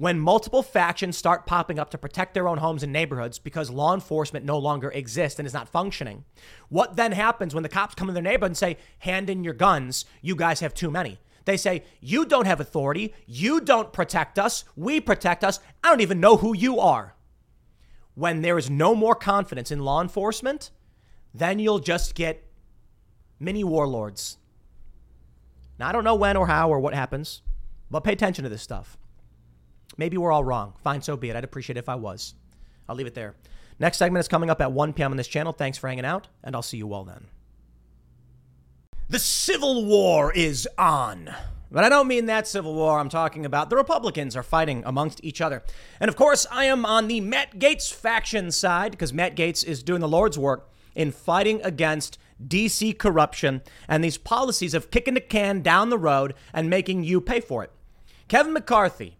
when 0.00 0.18
multiple 0.18 0.62
factions 0.62 1.14
start 1.14 1.44
popping 1.44 1.78
up 1.78 1.90
to 1.90 1.98
protect 1.98 2.32
their 2.32 2.48
own 2.48 2.56
homes 2.56 2.82
and 2.82 2.90
neighborhoods 2.90 3.38
because 3.38 3.68
law 3.68 3.92
enforcement 3.92 4.46
no 4.46 4.56
longer 4.56 4.90
exists 4.92 5.38
and 5.38 5.46
is 5.46 5.52
not 5.52 5.68
functioning. 5.68 6.24
What 6.70 6.96
then 6.96 7.12
happens 7.12 7.52
when 7.52 7.62
the 7.62 7.68
cops 7.68 7.94
come 7.94 8.08
in 8.08 8.14
their 8.14 8.22
neighborhood 8.22 8.52
and 8.52 8.56
say, 8.56 8.78
hand 9.00 9.28
in 9.28 9.44
your 9.44 9.52
guns, 9.52 10.06
you 10.22 10.34
guys 10.34 10.60
have 10.60 10.72
too 10.72 10.90
many? 10.90 11.18
They 11.44 11.56
say, 11.56 11.84
you 12.00 12.26
don't 12.26 12.46
have 12.46 12.60
authority, 12.60 13.14
you 13.26 13.60
don't 13.60 13.92
protect 13.92 14.38
us, 14.38 14.64
we 14.76 15.00
protect 15.00 15.42
us, 15.42 15.60
I 15.82 15.88
don't 15.88 16.00
even 16.00 16.20
know 16.20 16.36
who 16.36 16.54
you 16.54 16.78
are. 16.78 17.14
When 18.14 18.42
there 18.42 18.58
is 18.58 18.68
no 18.68 18.94
more 18.94 19.14
confidence 19.14 19.70
in 19.70 19.80
law 19.80 20.02
enforcement, 20.02 20.70
then 21.32 21.58
you'll 21.58 21.78
just 21.78 22.14
get 22.14 22.44
mini 23.38 23.64
warlords. 23.64 24.36
Now, 25.78 25.88
I 25.88 25.92
don't 25.92 26.04
know 26.04 26.14
when 26.14 26.36
or 26.36 26.46
how 26.46 26.68
or 26.68 26.78
what 26.78 26.94
happens, 26.94 27.42
but 27.90 28.04
pay 28.04 28.12
attention 28.12 28.42
to 28.44 28.50
this 28.50 28.62
stuff. 28.62 28.98
Maybe 29.96 30.16
we're 30.18 30.32
all 30.32 30.44
wrong. 30.44 30.74
Fine, 30.82 31.02
so 31.02 31.16
be 31.16 31.30
it. 31.30 31.36
I'd 31.36 31.44
appreciate 31.44 31.76
it 31.76 31.80
if 31.80 31.88
I 31.88 31.94
was. 31.94 32.34
I'll 32.88 32.96
leave 32.96 33.06
it 33.06 33.14
there. 33.14 33.34
Next 33.78 33.96
segment 33.96 34.20
is 34.20 34.28
coming 34.28 34.50
up 34.50 34.60
at 34.60 34.72
1 34.72 34.92
p.m. 34.92 35.10
on 35.12 35.16
this 35.16 35.26
channel. 35.26 35.52
Thanks 35.52 35.78
for 35.78 35.88
hanging 35.88 36.04
out, 36.04 36.28
and 36.44 36.54
I'll 36.54 36.62
see 36.62 36.76
you 36.76 36.92
all 36.92 37.04
then. 37.04 37.26
The 39.10 39.18
Civil 39.18 39.86
War 39.86 40.32
is 40.32 40.68
on. 40.78 41.34
But 41.68 41.82
I 41.82 41.88
don't 41.88 42.06
mean 42.06 42.26
that 42.26 42.46
Civil 42.46 42.74
War. 42.74 43.00
I'm 43.00 43.08
talking 43.08 43.44
about 43.44 43.68
the 43.68 43.74
Republicans 43.74 44.36
are 44.36 44.44
fighting 44.44 44.84
amongst 44.86 45.24
each 45.24 45.40
other. 45.40 45.64
And 45.98 46.08
of 46.08 46.14
course, 46.14 46.46
I 46.48 46.66
am 46.66 46.86
on 46.86 47.08
the 47.08 47.20
Matt 47.20 47.58
Gaetz 47.58 47.92
faction 47.92 48.52
side 48.52 48.92
because 48.92 49.12
Matt 49.12 49.34
Gaetz 49.34 49.64
is 49.64 49.82
doing 49.82 50.00
the 50.00 50.06
Lord's 50.06 50.38
work 50.38 50.70
in 50.94 51.10
fighting 51.10 51.60
against 51.64 52.18
DC 52.46 52.96
corruption 52.98 53.62
and 53.88 54.04
these 54.04 54.16
policies 54.16 54.74
of 54.74 54.92
kicking 54.92 55.14
the 55.14 55.20
can 55.20 55.60
down 55.60 55.90
the 55.90 55.98
road 55.98 56.32
and 56.54 56.70
making 56.70 57.02
you 57.02 57.20
pay 57.20 57.40
for 57.40 57.64
it. 57.64 57.72
Kevin 58.28 58.52
McCarthy, 58.52 59.16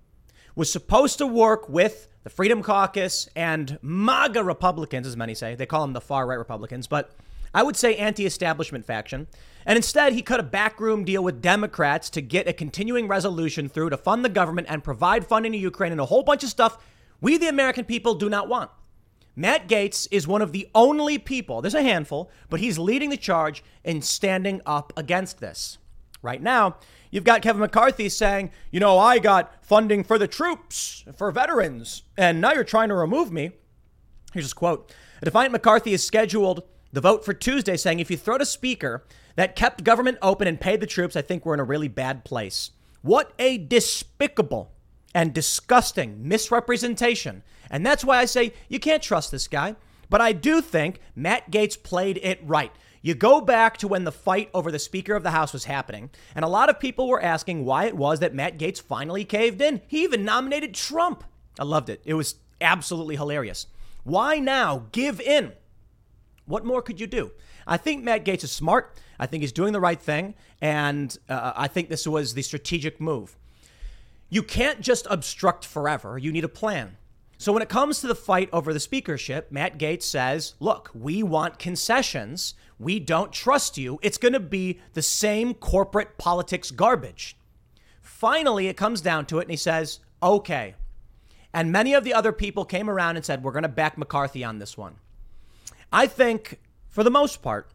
was 0.54 0.70
supposed 0.70 1.18
to 1.18 1.26
work 1.26 1.68
with 1.68 2.06
the 2.22 2.30
Freedom 2.30 2.62
Caucus 2.62 3.28
and 3.34 3.76
MAGA 3.82 4.44
Republicans, 4.44 5.06
as 5.06 5.16
many 5.16 5.34
say. 5.34 5.56
They 5.56 5.66
call 5.66 5.80
them 5.80 5.94
the 5.94 6.00
far 6.00 6.28
right 6.28 6.38
Republicans, 6.38 6.86
but 6.86 7.10
I 7.54 7.62
would 7.62 7.76
say 7.76 7.96
anti 7.96 8.26
establishment 8.26 8.84
faction. 8.84 9.26
And 9.70 9.76
instead, 9.76 10.14
he 10.14 10.22
cut 10.22 10.40
a 10.40 10.42
backroom 10.42 11.04
deal 11.04 11.22
with 11.22 11.40
Democrats 11.40 12.10
to 12.10 12.20
get 12.20 12.48
a 12.48 12.52
continuing 12.52 13.06
resolution 13.06 13.68
through 13.68 13.90
to 13.90 13.96
fund 13.96 14.24
the 14.24 14.28
government 14.28 14.66
and 14.68 14.82
provide 14.82 15.24
funding 15.24 15.52
to 15.52 15.58
Ukraine 15.58 15.92
and 15.92 16.00
a 16.00 16.06
whole 16.06 16.24
bunch 16.24 16.42
of 16.42 16.50
stuff 16.50 16.84
we, 17.20 17.36
the 17.36 17.46
American 17.46 17.84
people, 17.84 18.16
do 18.16 18.28
not 18.28 18.48
want. 18.48 18.72
Matt 19.36 19.68
Gaetz 19.68 20.08
is 20.10 20.26
one 20.26 20.42
of 20.42 20.50
the 20.50 20.68
only 20.74 21.18
people, 21.18 21.62
there's 21.62 21.76
a 21.76 21.84
handful, 21.84 22.32
but 22.48 22.58
he's 22.58 22.80
leading 22.80 23.10
the 23.10 23.16
charge 23.16 23.62
in 23.84 24.02
standing 24.02 24.60
up 24.66 24.92
against 24.96 25.38
this. 25.38 25.78
Right 26.20 26.42
now, 26.42 26.78
You've 27.12 27.24
got 27.24 27.42
Kevin 27.42 27.60
McCarthy 27.60 28.08
saying, 28.08 28.50
you 28.70 28.78
know, 28.78 28.98
I 28.98 29.18
got 29.18 29.64
funding 29.64 30.04
for 30.04 30.16
the 30.16 30.28
troops, 30.28 31.04
for 31.16 31.30
veterans, 31.32 32.02
and 32.16 32.40
now 32.40 32.52
you're 32.52 32.62
trying 32.62 32.88
to 32.88 32.94
remove 32.94 33.32
me. 33.32 33.50
Here's 34.32 34.46
his 34.46 34.52
quote 34.52 34.92
Defiant 35.22 35.52
McCarthy 35.52 35.92
is 35.92 36.04
scheduled 36.04 36.62
the 36.92 37.00
vote 37.00 37.24
for 37.24 37.32
Tuesday, 37.32 37.76
saying, 37.76 38.00
if 38.00 38.10
you 38.10 38.16
throw 38.16 38.36
a 38.36 38.46
speaker 38.46 39.04
that 39.36 39.56
kept 39.56 39.84
government 39.84 40.18
open 40.22 40.46
and 40.48 40.60
paid 40.60 40.80
the 40.80 40.86
troops, 40.86 41.16
I 41.16 41.22
think 41.22 41.44
we're 41.44 41.54
in 41.54 41.60
a 41.60 41.64
really 41.64 41.88
bad 41.88 42.24
place. 42.24 42.70
What 43.02 43.32
a 43.38 43.58
despicable 43.58 44.72
and 45.14 45.32
disgusting 45.32 46.26
misrepresentation. 46.26 47.42
And 47.70 47.84
that's 47.84 48.04
why 48.04 48.18
I 48.18 48.24
say 48.24 48.52
you 48.68 48.78
can't 48.78 49.02
trust 49.02 49.30
this 49.30 49.48
guy. 49.48 49.76
But 50.08 50.20
I 50.20 50.32
do 50.32 50.60
think 50.60 51.00
Matt 51.14 51.50
Gaetz 51.50 51.80
played 51.80 52.18
it 52.22 52.40
right. 52.42 52.72
You 53.00 53.14
go 53.14 53.40
back 53.40 53.78
to 53.78 53.88
when 53.88 54.04
the 54.04 54.12
fight 54.12 54.50
over 54.52 54.70
the 54.70 54.78
Speaker 54.78 55.14
of 55.14 55.22
the 55.22 55.30
House 55.30 55.54
was 55.54 55.64
happening, 55.64 56.10
and 56.34 56.44
a 56.44 56.48
lot 56.48 56.68
of 56.68 56.80
people 56.80 57.08
were 57.08 57.22
asking 57.22 57.64
why 57.64 57.86
it 57.86 57.96
was 57.96 58.20
that 58.20 58.34
Matt 58.34 58.58
Gaetz 58.58 58.82
finally 58.82 59.24
caved 59.24 59.62
in. 59.62 59.80
He 59.86 60.02
even 60.02 60.24
nominated 60.24 60.74
Trump. 60.74 61.24
I 61.58 61.64
loved 61.64 61.88
it. 61.88 62.02
It 62.04 62.14
was 62.14 62.34
absolutely 62.60 63.16
hilarious. 63.16 63.68
Why 64.04 64.38
now 64.38 64.86
give 64.92 65.18
in? 65.20 65.52
What 66.44 66.66
more 66.66 66.82
could 66.82 67.00
you 67.00 67.06
do? 67.06 67.30
I 67.70 67.78
think 67.78 68.04
Matt 68.04 68.26
Gaetz 68.26 68.44
is 68.44 68.52
smart. 68.52 68.98
I 69.18 69.26
think 69.26 69.42
he's 69.42 69.52
doing 69.52 69.72
the 69.72 69.80
right 69.80 70.00
thing. 70.00 70.34
And 70.60 71.16
uh, 71.28 71.52
I 71.56 71.68
think 71.68 71.88
this 71.88 72.06
was 72.06 72.34
the 72.34 72.42
strategic 72.42 73.00
move. 73.00 73.38
You 74.28 74.42
can't 74.42 74.80
just 74.80 75.06
obstruct 75.08 75.64
forever, 75.64 76.18
you 76.18 76.30
need 76.32 76.44
a 76.44 76.48
plan. 76.48 76.98
So 77.38 77.54
when 77.54 77.62
it 77.62 77.70
comes 77.70 78.00
to 78.00 78.06
the 78.06 78.14
fight 78.14 78.50
over 78.52 78.74
the 78.74 78.80
speakership, 78.80 79.50
Matt 79.50 79.78
Gaetz 79.78 80.02
says, 80.02 80.54
look, 80.60 80.90
we 80.92 81.22
want 81.22 81.58
concessions. 81.58 82.52
We 82.78 83.00
don't 83.00 83.32
trust 83.32 83.78
you. 83.78 83.98
It's 84.02 84.18
going 84.18 84.34
to 84.34 84.40
be 84.40 84.78
the 84.92 85.00
same 85.00 85.54
corporate 85.54 86.18
politics 86.18 86.70
garbage. 86.70 87.38
Finally, 88.02 88.66
it 88.66 88.76
comes 88.76 89.00
down 89.00 89.24
to 89.26 89.38
it, 89.38 89.42
and 89.42 89.50
he 89.50 89.56
says, 89.56 90.00
okay. 90.22 90.74
And 91.54 91.72
many 91.72 91.94
of 91.94 92.04
the 92.04 92.12
other 92.12 92.32
people 92.32 92.66
came 92.66 92.90
around 92.90 93.16
and 93.16 93.24
said, 93.24 93.42
we're 93.42 93.52
going 93.52 93.62
to 93.62 93.68
back 93.70 93.96
McCarthy 93.96 94.44
on 94.44 94.58
this 94.58 94.76
one. 94.76 94.96
I 95.90 96.06
think, 96.06 96.60
for 96.90 97.02
the 97.02 97.10
most 97.10 97.40
part, 97.40 97.72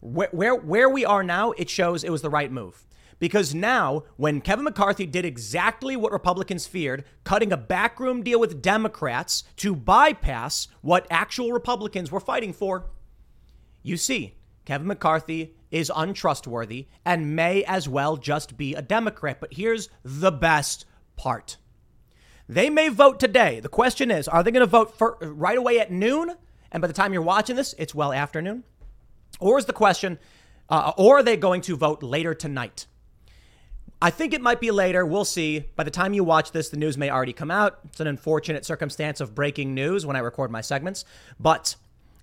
where, 0.00 0.28
where, 0.30 0.54
where 0.54 0.88
we 0.88 1.04
are 1.04 1.22
now, 1.22 1.52
it 1.52 1.68
shows 1.68 2.04
it 2.04 2.10
was 2.10 2.22
the 2.22 2.30
right 2.30 2.52
move. 2.52 2.86
Because 3.18 3.54
now, 3.54 4.04
when 4.16 4.40
Kevin 4.40 4.64
McCarthy 4.64 5.04
did 5.04 5.26
exactly 5.26 5.94
what 5.94 6.12
Republicans 6.12 6.66
feared, 6.66 7.04
cutting 7.22 7.52
a 7.52 7.56
backroom 7.56 8.22
deal 8.22 8.40
with 8.40 8.62
Democrats 8.62 9.44
to 9.56 9.74
bypass 9.74 10.68
what 10.80 11.06
actual 11.10 11.52
Republicans 11.52 12.10
were 12.10 12.20
fighting 12.20 12.54
for, 12.54 12.86
you 13.82 13.98
see, 13.98 14.36
Kevin 14.64 14.86
McCarthy 14.86 15.54
is 15.70 15.92
untrustworthy 15.94 16.86
and 17.04 17.36
may 17.36 17.62
as 17.64 17.88
well 17.88 18.16
just 18.16 18.56
be 18.56 18.74
a 18.74 18.82
Democrat. 18.82 19.38
But 19.40 19.54
here's 19.54 19.90
the 20.02 20.32
best 20.32 20.86
part. 21.16 21.58
They 22.48 22.70
may 22.70 22.88
vote 22.88 23.20
today. 23.20 23.60
The 23.60 23.68
question 23.68 24.10
is, 24.10 24.28
are 24.28 24.42
they 24.42 24.50
going 24.50 24.60
to 24.60 24.66
vote 24.66 24.96
for, 24.96 25.18
right 25.20 25.58
away 25.58 25.78
at 25.78 25.92
noon? 25.92 26.34
And 26.72 26.80
by 26.80 26.86
the 26.86 26.94
time 26.94 27.12
you're 27.12 27.22
watching 27.22 27.56
this, 27.56 27.74
it's 27.78 27.94
well 27.94 28.12
afternoon. 28.12 28.64
Or 29.38 29.58
is 29.58 29.64
the 29.64 29.72
question, 29.72 30.18
uh, 30.68 30.92
or 30.96 31.18
are 31.18 31.22
they 31.22 31.36
going 31.36 31.62
to 31.62 31.76
vote 31.76 32.02
later 32.02 32.34
tonight? 32.34 32.86
I 34.02 34.10
think 34.10 34.32
it 34.32 34.40
might 34.40 34.60
be 34.60 34.70
later. 34.70 35.04
We'll 35.04 35.26
see. 35.26 35.60
By 35.76 35.84
the 35.84 35.90
time 35.90 36.14
you 36.14 36.24
watch 36.24 36.52
this, 36.52 36.70
the 36.70 36.78
news 36.78 36.96
may 36.96 37.10
already 37.10 37.34
come 37.34 37.50
out. 37.50 37.80
It's 37.84 38.00
an 38.00 38.06
unfortunate 38.06 38.64
circumstance 38.64 39.20
of 39.20 39.34
breaking 39.34 39.74
news 39.74 40.06
when 40.06 40.16
I 40.16 40.20
record 40.20 40.50
my 40.50 40.62
segments. 40.62 41.04
But 41.38 41.76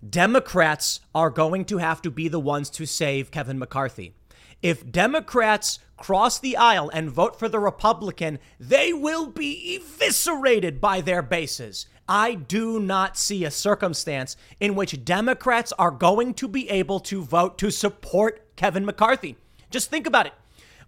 Democrats 0.08 1.02
are 1.14 1.30
going 1.30 1.66
to 1.66 1.78
have 1.78 2.02
to 2.02 2.12
be 2.12 2.28
the 2.28 2.39
ones 2.39 2.70
to 2.72 2.86
save 2.86 3.30
Kevin 3.30 3.60
McCarthy. 3.60 4.16
If 4.64 4.91
Democrats 4.91 5.78
cross 5.98 6.39
the 6.39 6.58
aisle 6.58 6.89
and 6.93 7.12
vote 7.12 7.38
for 7.38 7.48
the 7.48 7.60
Republican, 7.60 8.39
they 8.60 8.91
will 8.91 9.28
be 9.28 9.76
eviscerated 9.76 10.82
by 10.82 11.02
their 11.02 11.22
bases. 11.22 11.86
I 12.08 12.36
do 12.36 12.80
not 12.80 13.18
see 13.18 13.43
a 13.43 13.51
circumstance 13.51 14.38
in 14.60 14.76
which 14.76 15.03
Democrats 15.03 15.74
are 15.78 15.91
going 15.91 16.34
to 16.36 16.47
be 16.47 16.70
able 16.70 16.99
to 17.01 17.22
vote 17.22 17.58
to 17.60 17.70
support 17.70 18.55
Kevin 18.55 18.86
McCarthy. 18.86 19.36
Just 19.70 19.89
think 19.89 20.08
about 20.08 20.26
it 20.26 20.34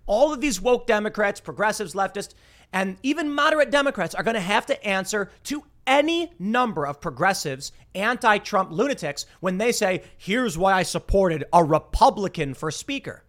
all 0.09 0.33
of 0.33 0.41
these 0.41 0.59
woke 0.59 0.87
Democrats, 0.87 1.39
progressives, 1.39 1.93
leftists, 1.93 2.33
and 2.73 2.97
even 3.03 3.31
moderate 3.31 3.69
Democrats 3.69 4.15
are 4.15 4.23
going 4.23 4.33
to 4.33 4.41
have 4.41 4.65
to 4.65 4.83
answer 4.85 5.29
to 5.43 5.63
any 5.85 6.31
number 6.39 6.85
of 6.85 6.99
progressives, 6.99 7.71
anti 7.95 8.39
Trump 8.39 8.71
lunatics 8.71 9.25
when 9.39 9.59
they 9.59 9.71
say, 9.71 10.03
here's 10.17 10.57
why 10.57 10.73
I 10.73 10.83
supported 10.83 11.45
a 11.53 11.63
Republican 11.63 12.55
for 12.55 12.71
Speaker. 12.71 13.23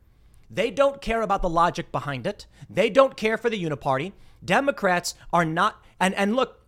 They 0.50 0.70
don't 0.70 1.00
care 1.00 1.22
about 1.22 1.42
the 1.42 1.48
logic 1.48 1.92
behind 1.92 2.26
it. 2.26 2.46
They 2.68 2.90
don't 2.90 3.16
care 3.16 3.38
for 3.38 3.50
the 3.50 3.62
uniparty. 3.62 4.12
Democrats 4.44 5.14
are 5.32 5.44
not, 5.44 5.84
and, 6.00 6.14
and 6.14 6.34
look, 6.34 6.59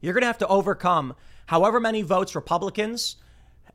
you're 0.00 0.14
going 0.14 0.22
to 0.22 0.26
have 0.26 0.38
to 0.38 0.46
overcome 0.48 1.14
however 1.46 1.80
many 1.80 2.02
votes 2.02 2.34
Republicans 2.34 3.16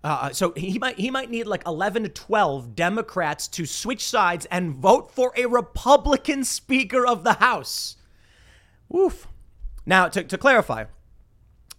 uh, 0.04 0.32
so 0.32 0.52
he 0.58 0.78
might 0.80 1.00
he 1.00 1.10
might 1.10 1.30
need 1.30 1.48
like 1.48 1.66
11 1.66 2.04
to 2.04 2.10
12 2.10 2.76
Democrats 2.76 3.48
to 3.48 3.66
switch 3.66 4.06
sides 4.06 4.46
and 4.48 4.76
vote 4.76 5.10
for 5.12 5.32
a 5.38 5.46
Republican 5.46 6.44
Speaker 6.44 7.08
of 7.08 7.24
the 7.24 7.34
House. 7.34 7.96
Woof. 8.90 9.28
Now, 9.86 10.10
to, 10.10 10.24
to 10.24 10.38
clarify, 10.38 10.86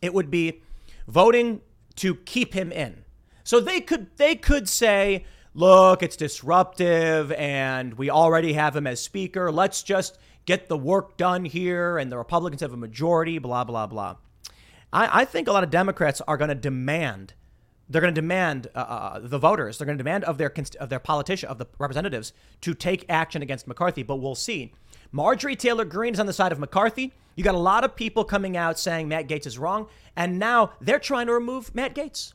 it 0.01 0.15
would 0.15 0.31
be 0.31 0.63
voting 1.07 1.61
to 1.97 2.15
keep 2.15 2.55
him 2.55 2.73
in. 2.73 3.05
So 3.45 3.61
they 3.61 3.83
could 3.83 4.17
they 4.17 4.37
could 4.37 4.71
say, 4.71 5.27
look, 5.53 6.03
it's 6.03 6.17
disruptive 6.17 7.31
and 7.33 7.93
we 7.95 8.09
already 8.09 8.55
have 8.55 8.75
him 8.75 8.87
as 8.87 9.03
speaker. 9.03 9.53
Let's 9.53 9.83
just 9.83 10.19
get 10.47 10.69
the 10.69 10.79
work 10.79 11.19
done 11.19 11.45
here 11.45 11.99
and 11.99 12.11
the 12.11 12.17
Republicans 12.17 12.63
have 12.63 12.73
a 12.73 12.79
majority, 12.79 13.39
blah, 13.39 13.65
blah, 13.65 13.87
blah. 13.87 14.17
I, 14.95 15.23
I 15.23 15.25
think 15.25 15.49
a 15.49 15.53
lot 15.53 15.65
of 15.65 15.71
Democrats 15.71 16.23
are 16.27 16.37
going 16.37 16.49
to 16.49 16.55
demand 16.55 17.35
they're 17.89 18.01
going 18.01 18.15
to 18.15 18.21
demand 18.21 18.69
uh, 18.75 18.79
uh, 18.79 19.19
the 19.19 19.39
voters, 19.39 19.77
they're 19.77 19.85
going 19.85 19.99
to 19.99 20.03
demand 20.03 20.25
of 20.25 20.39
their 20.39 20.53
of 20.81 20.89
their 20.89 20.99
politician, 20.99 21.49
of 21.49 21.59
the 21.59 21.67
representatives, 21.79 22.33
to 22.63 22.75
take 22.75 23.05
action 23.09 23.43
against 23.43 23.67
McCarthy. 23.67 24.03
But 24.03 24.17
we'll 24.17 24.35
see. 24.35 24.73
Marjorie 25.13 25.57
Taylor 25.57 25.85
Greene 25.85 26.15
is 26.15 26.21
on 26.21 26.27
the 26.27 26.33
side 26.33 26.51
of 26.51 26.59
McCarthy. 26.59 27.13
You 27.37 27.45
got 27.45 27.55
a 27.55 27.59
lot 27.59 27.85
of 27.85 27.95
people 27.95 28.25
coming 28.25 28.57
out 28.57 28.79
saying 28.79 29.09
Matt 29.09 29.29
Gaetz 29.29 29.47
is 29.47 29.59
wrong, 29.59 29.89
and 30.17 30.39
now 30.39 30.73
they're 30.81 30.99
trying 30.99 31.27
to 31.27 31.35
remove 31.35 31.75
Matt 31.75 31.95
Gaetz. 31.95 32.33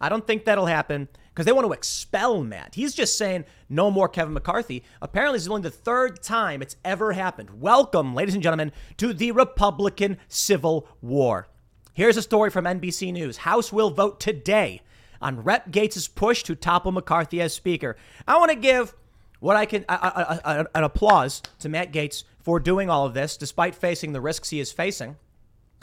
I 0.00 0.08
don't 0.08 0.26
think 0.26 0.44
that'll 0.44 0.66
happen 0.66 1.08
because 1.28 1.46
they 1.46 1.52
want 1.52 1.66
to 1.66 1.72
expel 1.72 2.42
Matt. 2.42 2.74
He's 2.74 2.94
just 2.94 3.16
saying 3.16 3.44
no 3.68 3.90
more 3.90 4.08
Kevin 4.08 4.34
McCarthy. 4.34 4.84
Apparently, 5.00 5.36
this 5.36 5.44
is 5.44 5.48
only 5.48 5.62
the 5.62 5.70
third 5.70 6.22
time 6.22 6.60
it's 6.60 6.76
ever 6.84 7.12
happened. 7.12 7.60
Welcome, 7.60 8.14
ladies 8.14 8.34
and 8.34 8.42
gentlemen, 8.42 8.72
to 8.98 9.14
the 9.14 9.32
Republican 9.32 10.18
Civil 10.28 10.86
War. 11.00 11.48
Here's 11.94 12.16
a 12.16 12.22
story 12.22 12.50
from 12.50 12.64
NBC 12.64 13.12
News. 13.12 13.36
House 13.36 13.72
will 13.72 13.90
vote 13.90 14.18
today 14.18 14.82
on 15.22 15.44
Rep 15.44 15.70
Gaetz' 15.70 16.12
push 16.12 16.42
to 16.42 16.56
topple 16.56 16.90
McCarthy 16.90 17.40
as 17.40 17.54
Speaker. 17.54 17.96
I 18.26 18.36
want 18.36 18.50
to 18.50 18.56
give 18.56 18.96
what 19.38 19.54
I 19.54 19.64
can 19.64 19.84
an 19.88 20.66
applause 20.82 21.40
to 21.60 21.68
Matt 21.68 21.92
Gaetz 21.92 22.24
for 22.40 22.58
doing 22.58 22.90
all 22.90 23.06
of 23.06 23.14
this, 23.14 23.36
despite 23.36 23.76
facing 23.76 24.12
the 24.12 24.20
risks 24.20 24.50
he 24.50 24.58
is 24.58 24.72
facing. 24.72 25.16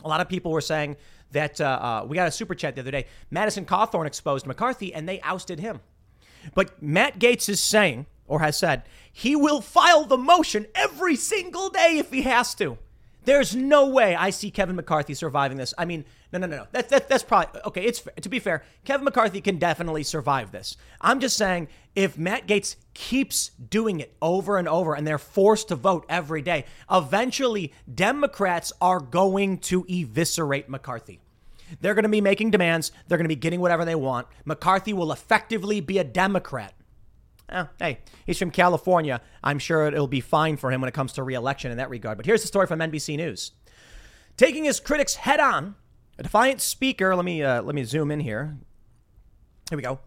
A 0.03 0.09
lot 0.09 0.19
of 0.19 0.27
people 0.27 0.51
were 0.51 0.59
saying 0.59 0.97
that 1.31 1.61
uh, 1.61 1.63
uh, 2.03 2.05
we 2.05 2.17
got 2.17 2.27
a 2.27 2.31
super 2.31 2.55
chat 2.55 2.75
the 2.75 2.81
other 2.81 2.91
day. 2.91 3.05
Madison 3.29 3.65
Cawthorn 3.65 4.05
exposed 4.05 4.45
McCarthy 4.45 4.93
and 4.93 5.07
they 5.07 5.21
ousted 5.21 5.61
him. 5.61 5.79
But 6.53 6.83
Matt 6.83 7.19
Gaetz 7.19 7.47
is 7.47 7.63
saying, 7.63 8.05
or 8.27 8.41
has 8.41 8.57
said, 8.57 8.83
he 9.13 9.37
will 9.37 9.61
file 9.61 10.03
the 10.03 10.17
motion 10.17 10.67
every 10.75 11.15
single 11.15 11.69
day 11.69 11.99
if 11.99 12.11
he 12.11 12.23
has 12.23 12.53
to. 12.55 12.77
There's 13.23 13.55
no 13.55 13.87
way 13.87 14.15
I 14.15 14.31
see 14.31 14.49
Kevin 14.49 14.75
McCarthy 14.75 15.13
surviving 15.13 15.57
this. 15.57 15.73
I 15.77 15.85
mean, 15.85 16.05
no, 16.31 16.39
no, 16.39 16.47
no, 16.47 16.57
no. 16.57 16.67
That's 16.71 16.89
that, 16.89 17.07
that's 17.07 17.23
probably 17.23 17.61
okay. 17.65 17.83
It's 17.83 18.01
to 18.21 18.29
be 18.29 18.39
fair. 18.39 18.63
Kevin 18.83 19.05
McCarthy 19.05 19.41
can 19.41 19.57
definitely 19.57 20.03
survive 20.03 20.51
this. 20.51 20.75
I'm 20.99 21.19
just 21.19 21.37
saying, 21.37 21.67
if 21.95 22.17
Matt 22.17 22.47
Gaetz 22.47 22.77
keeps 22.93 23.49
doing 23.49 23.99
it 23.99 24.15
over 24.21 24.57
and 24.57 24.67
over, 24.67 24.95
and 24.95 25.05
they're 25.05 25.17
forced 25.17 25.67
to 25.67 25.75
vote 25.75 26.05
every 26.09 26.41
day, 26.41 26.65
eventually 26.89 27.73
Democrats 27.93 28.73
are 28.81 28.99
going 28.99 29.59
to 29.59 29.85
eviscerate 29.87 30.67
McCarthy. 30.67 31.19
They're 31.79 31.93
going 31.93 32.03
to 32.03 32.09
be 32.09 32.21
making 32.21 32.51
demands. 32.51 32.91
They're 33.07 33.17
going 33.17 33.25
to 33.25 33.29
be 33.29 33.35
getting 33.35 33.61
whatever 33.61 33.85
they 33.85 33.95
want. 33.95 34.27
McCarthy 34.45 34.93
will 34.93 35.11
effectively 35.11 35.79
be 35.79 35.99
a 35.99 36.03
Democrat. 36.03 36.73
Eh, 37.51 37.65
hey, 37.79 37.99
he's 38.25 38.39
from 38.39 38.51
California. 38.51 39.21
I'm 39.43 39.59
sure 39.59 39.87
it'll 39.87 40.07
be 40.07 40.21
fine 40.21 40.57
for 40.57 40.71
him 40.71 40.81
when 40.81 40.87
it 40.87 40.93
comes 40.93 41.13
to 41.13 41.23
reelection 41.23 41.71
in 41.71 41.77
that 41.77 41.89
regard. 41.89 42.17
But 42.17 42.25
here's 42.25 42.41
the 42.41 42.47
story 42.47 42.67
from 42.67 42.79
NBC 42.79 43.17
News. 43.17 43.51
Taking 44.37 44.63
his 44.63 44.79
critics 44.79 45.15
head 45.15 45.39
on, 45.39 45.75
a 46.17 46.23
defiant 46.23 46.61
speaker, 46.61 47.15
let 47.15 47.25
me 47.25 47.43
uh, 47.43 47.61
let 47.61 47.75
me 47.75 47.83
zoom 47.83 48.11
in 48.11 48.21
here. 48.21 48.57
Here 49.69 49.77
we 49.77 49.83
go. 49.83 49.99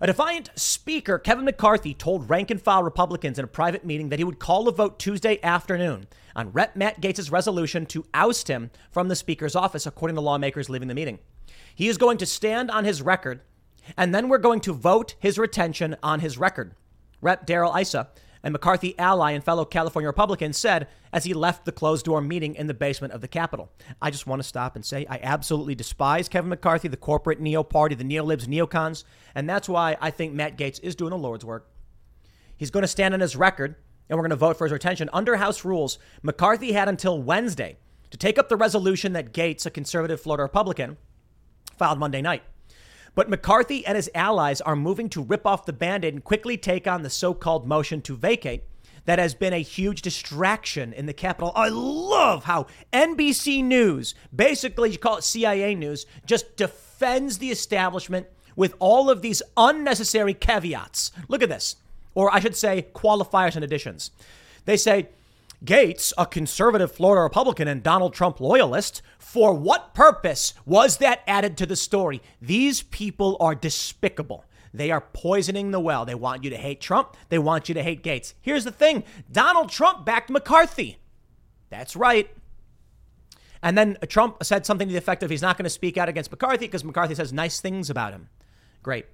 A 0.00 0.06
defiant 0.06 0.50
speaker, 0.54 1.18
Kevin 1.18 1.44
McCarthy, 1.44 1.94
told 1.94 2.30
rank 2.30 2.50
and 2.50 2.60
file 2.60 2.82
Republicans 2.82 3.38
in 3.38 3.44
a 3.44 3.48
private 3.48 3.84
meeting 3.84 4.08
that 4.10 4.18
he 4.18 4.24
would 4.24 4.38
call 4.38 4.68
a 4.68 4.72
vote 4.72 4.98
Tuesday 4.98 5.40
afternoon 5.42 6.06
on 6.36 6.52
Rep. 6.52 6.76
Matt 6.76 7.00
Gaetz' 7.00 7.32
resolution 7.32 7.86
to 7.86 8.04
oust 8.14 8.48
him 8.48 8.70
from 8.92 9.08
the 9.08 9.16
speaker's 9.16 9.56
office, 9.56 9.86
according 9.86 10.14
to 10.14 10.20
lawmakers 10.20 10.70
leaving 10.70 10.88
the 10.88 10.94
meeting. 10.94 11.18
He 11.74 11.88
is 11.88 11.98
going 11.98 12.18
to 12.18 12.26
stand 12.26 12.70
on 12.70 12.84
his 12.84 13.02
record, 13.02 13.40
and 13.96 14.14
then 14.14 14.28
we're 14.28 14.38
going 14.38 14.60
to 14.60 14.72
vote 14.72 15.16
his 15.18 15.38
retention 15.38 15.96
on 16.02 16.20
his 16.20 16.38
record. 16.38 16.74
Rep. 17.20 17.46
Darrell 17.46 17.76
Issa, 17.76 18.08
a 18.42 18.50
McCarthy 18.50 18.98
ally 18.98 19.32
and 19.32 19.44
fellow 19.44 19.64
California 19.64 20.08
Republican, 20.08 20.52
said 20.52 20.88
as 21.12 21.24
he 21.24 21.34
left 21.34 21.64
the 21.64 21.72
closed 21.72 22.06
door 22.06 22.20
meeting 22.20 22.54
in 22.54 22.66
the 22.66 22.74
basement 22.74 23.12
of 23.12 23.20
the 23.20 23.28
Capitol. 23.28 23.70
I 24.00 24.10
just 24.10 24.26
want 24.26 24.40
to 24.40 24.48
stop 24.48 24.76
and 24.76 24.84
say 24.84 25.06
I 25.08 25.20
absolutely 25.22 25.74
despise 25.74 26.28
Kevin 26.28 26.48
McCarthy, 26.48 26.88
the 26.88 26.96
corporate 26.96 27.40
neo 27.40 27.62
party, 27.62 27.94
the 27.94 28.04
neolibs, 28.04 28.46
neocons, 28.46 29.04
and 29.34 29.48
that's 29.48 29.68
why 29.68 29.96
I 30.00 30.10
think 30.10 30.32
Matt 30.32 30.56
Gaetz 30.56 30.80
is 30.82 30.96
doing 30.96 31.10
the 31.10 31.18
Lord's 31.18 31.44
work. 31.44 31.70
He's 32.56 32.70
going 32.70 32.82
to 32.82 32.88
stand 32.88 33.14
on 33.14 33.20
his 33.20 33.36
record, 33.36 33.76
and 34.08 34.16
we're 34.16 34.22
going 34.22 34.30
to 34.30 34.36
vote 34.36 34.56
for 34.56 34.64
his 34.64 34.72
retention. 34.72 35.08
Under 35.12 35.36
House 35.36 35.64
rules, 35.64 35.98
McCarthy 36.22 36.72
had 36.72 36.88
until 36.88 37.20
Wednesday 37.22 37.78
to 38.10 38.16
take 38.18 38.38
up 38.38 38.48
the 38.48 38.56
resolution 38.56 39.12
that 39.12 39.32
Gaetz, 39.32 39.66
a 39.66 39.70
conservative 39.70 40.20
Florida 40.20 40.42
Republican, 40.42 40.96
filed 41.78 41.98
Monday 41.98 42.20
night. 42.20 42.42
But 43.14 43.28
McCarthy 43.28 43.84
and 43.86 43.96
his 43.96 44.10
allies 44.14 44.60
are 44.60 44.76
moving 44.76 45.08
to 45.10 45.22
rip 45.22 45.46
off 45.46 45.66
the 45.66 45.72
band 45.72 46.04
aid 46.04 46.14
and 46.14 46.24
quickly 46.24 46.56
take 46.56 46.86
on 46.86 47.02
the 47.02 47.10
so 47.10 47.34
called 47.34 47.66
motion 47.66 48.00
to 48.02 48.16
vacate 48.16 48.64
that 49.04 49.18
has 49.18 49.34
been 49.34 49.52
a 49.52 49.62
huge 49.62 50.02
distraction 50.02 50.92
in 50.92 51.06
the 51.06 51.12
Capitol. 51.12 51.52
I 51.56 51.68
love 51.68 52.44
how 52.44 52.66
NBC 52.92 53.64
News, 53.64 54.14
basically, 54.34 54.90
you 54.90 54.98
call 54.98 55.16
it 55.16 55.24
CIA 55.24 55.74
News, 55.74 56.06
just 56.26 56.56
defends 56.56 57.38
the 57.38 57.50
establishment 57.50 58.26
with 58.56 58.74
all 58.78 59.10
of 59.10 59.22
these 59.22 59.42
unnecessary 59.56 60.34
caveats. 60.34 61.12
Look 61.28 61.42
at 61.42 61.48
this, 61.48 61.76
or 62.14 62.32
I 62.32 62.40
should 62.40 62.56
say, 62.56 62.88
qualifiers 62.94 63.56
and 63.56 63.64
additions. 63.64 64.10
They 64.64 64.76
say, 64.76 65.08
Gaetz, 65.64 66.12
a 66.16 66.24
conservative 66.24 66.92
Florida 66.92 67.22
Republican 67.22 67.68
and 67.68 67.82
Donald 67.82 68.14
Trump 68.14 68.40
loyalist, 68.40 69.02
for 69.18 69.52
what 69.52 69.94
purpose 69.94 70.54
was 70.64 70.96
that 70.98 71.22
added 71.26 71.56
to 71.58 71.66
the 71.66 71.76
story? 71.76 72.22
These 72.40 72.82
people 72.82 73.36
are 73.40 73.54
despicable. 73.54 74.44
They 74.72 74.90
are 74.90 75.00
poisoning 75.00 75.70
the 75.70 75.80
well. 75.80 76.04
They 76.04 76.14
want 76.14 76.44
you 76.44 76.50
to 76.50 76.56
hate 76.56 76.80
Trump. 76.80 77.16
They 77.28 77.38
want 77.38 77.68
you 77.68 77.74
to 77.74 77.82
hate 77.82 78.02
Gaetz. 78.02 78.34
Here's 78.40 78.64
the 78.64 78.70
thing 78.70 79.04
Donald 79.30 79.68
Trump 79.68 80.06
backed 80.06 80.30
McCarthy. 80.30 80.98
That's 81.68 81.94
right. 81.94 82.30
And 83.62 83.76
then 83.76 83.98
Trump 84.08 84.42
said 84.42 84.64
something 84.64 84.88
to 84.88 84.92
the 84.92 84.98
effect 84.98 85.22
of 85.22 85.30
he's 85.30 85.42
not 85.42 85.58
going 85.58 85.64
to 85.64 85.70
speak 85.70 85.98
out 85.98 86.08
against 86.08 86.30
McCarthy 86.30 86.66
because 86.66 86.84
McCarthy 86.84 87.14
says 87.14 87.32
nice 87.32 87.60
things 87.60 87.90
about 87.90 88.12
him. 88.12 88.28
Great. 88.82 89.06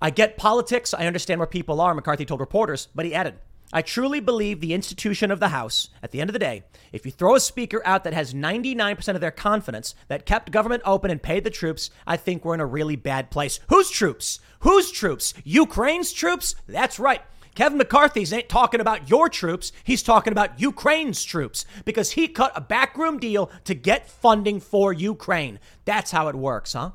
I 0.00 0.10
get 0.10 0.36
politics. 0.36 0.94
I 0.94 1.06
understand 1.06 1.40
where 1.40 1.46
people 1.46 1.80
are, 1.80 1.94
McCarthy 1.94 2.24
told 2.24 2.40
reporters, 2.40 2.88
but 2.94 3.06
he 3.06 3.14
added, 3.14 3.34
I 3.72 3.82
truly 3.82 4.20
believe 4.20 4.60
the 4.60 4.74
institution 4.74 5.30
of 5.30 5.40
the 5.40 5.48
House, 5.48 5.88
at 6.02 6.12
the 6.12 6.20
end 6.20 6.30
of 6.30 6.32
the 6.32 6.38
day, 6.38 6.62
if 6.92 7.04
you 7.04 7.10
throw 7.10 7.34
a 7.34 7.40
speaker 7.40 7.82
out 7.84 8.04
that 8.04 8.12
has 8.12 8.32
99% 8.32 9.08
of 9.14 9.20
their 9.20 9.32
confidence, 9.32 9.94
that 10.08 10.24
kept 10.24 10.52
government 10.52 10.82
open 10.84 11.10
and 11.10 11.22
paid 11.22 11.42
the 11.42 11.50
troops, 11.50 11.90
I 12.06 12.16
think 12.16 12.44
we're 12.44 12.54
in 12.54 12.60
a 12.60 12.66
really 12.66 12.96
bad 12.96 13.30
place. 13.30 13.58
Whose 13.68 13.90
troops? 13.90 14.38
Whose 14.60 14.92
troops? 14.92 15.34
Ukraine's 15.44 16.12
troops? 16.12 16.54
That's 16.68 17.00
right. 17.00 17.22
Kevin 17.56 17.78
McCarthy's 17.78 18.32
ain't 18.32 18.48
talking 18.48 18.80
about 18.80 19.08
your 19.08 19.28
troops. 19.28 19.72
He's 19.82 20.02
talking 20.02 20.32
about 20.32 20.60
Ukraine's 20.60 21.24
troops 21.24 21.64
because 21.84 22.12
he 22.12 22.28
cut 22.28 22.52
a 22.54 22.60
backroom 22.60 23.18
deal 23.18 23.50
to 23.64 23.74
get 23.74 24.08
funding 24.08 24.60
for 24.60 24.92
Ukraine. 24.92 25.58
That's 25.86 26.10
how 26.10 26.28
it 26.28 26.36
works, 26.36 26.74
huh? 26.74 26.90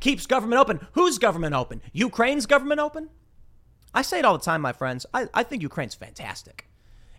Keeps 0.00 0.26
government 0.26 0.60
open. 0.60 0.86
Whose 0.92 1.18
government 1.18 1.54
open? 1.54 1.80
Ukraine's 1.92 2.44
government 2.44 2.80
open? 2.80 3.08
I 3.94 4.02
say 4.02 4.18
it 4.18 4.24
all 4.24 4.36
the 4.36 4.44
time, 4.44 4.60
my 4.60 4.72
friends. 4.72 5.06
I, 5.14 5.28
I 5.32 5.44
think 5.44 5.62
Ukraine's 5.62 5.94
fantastic. 5.94 6.66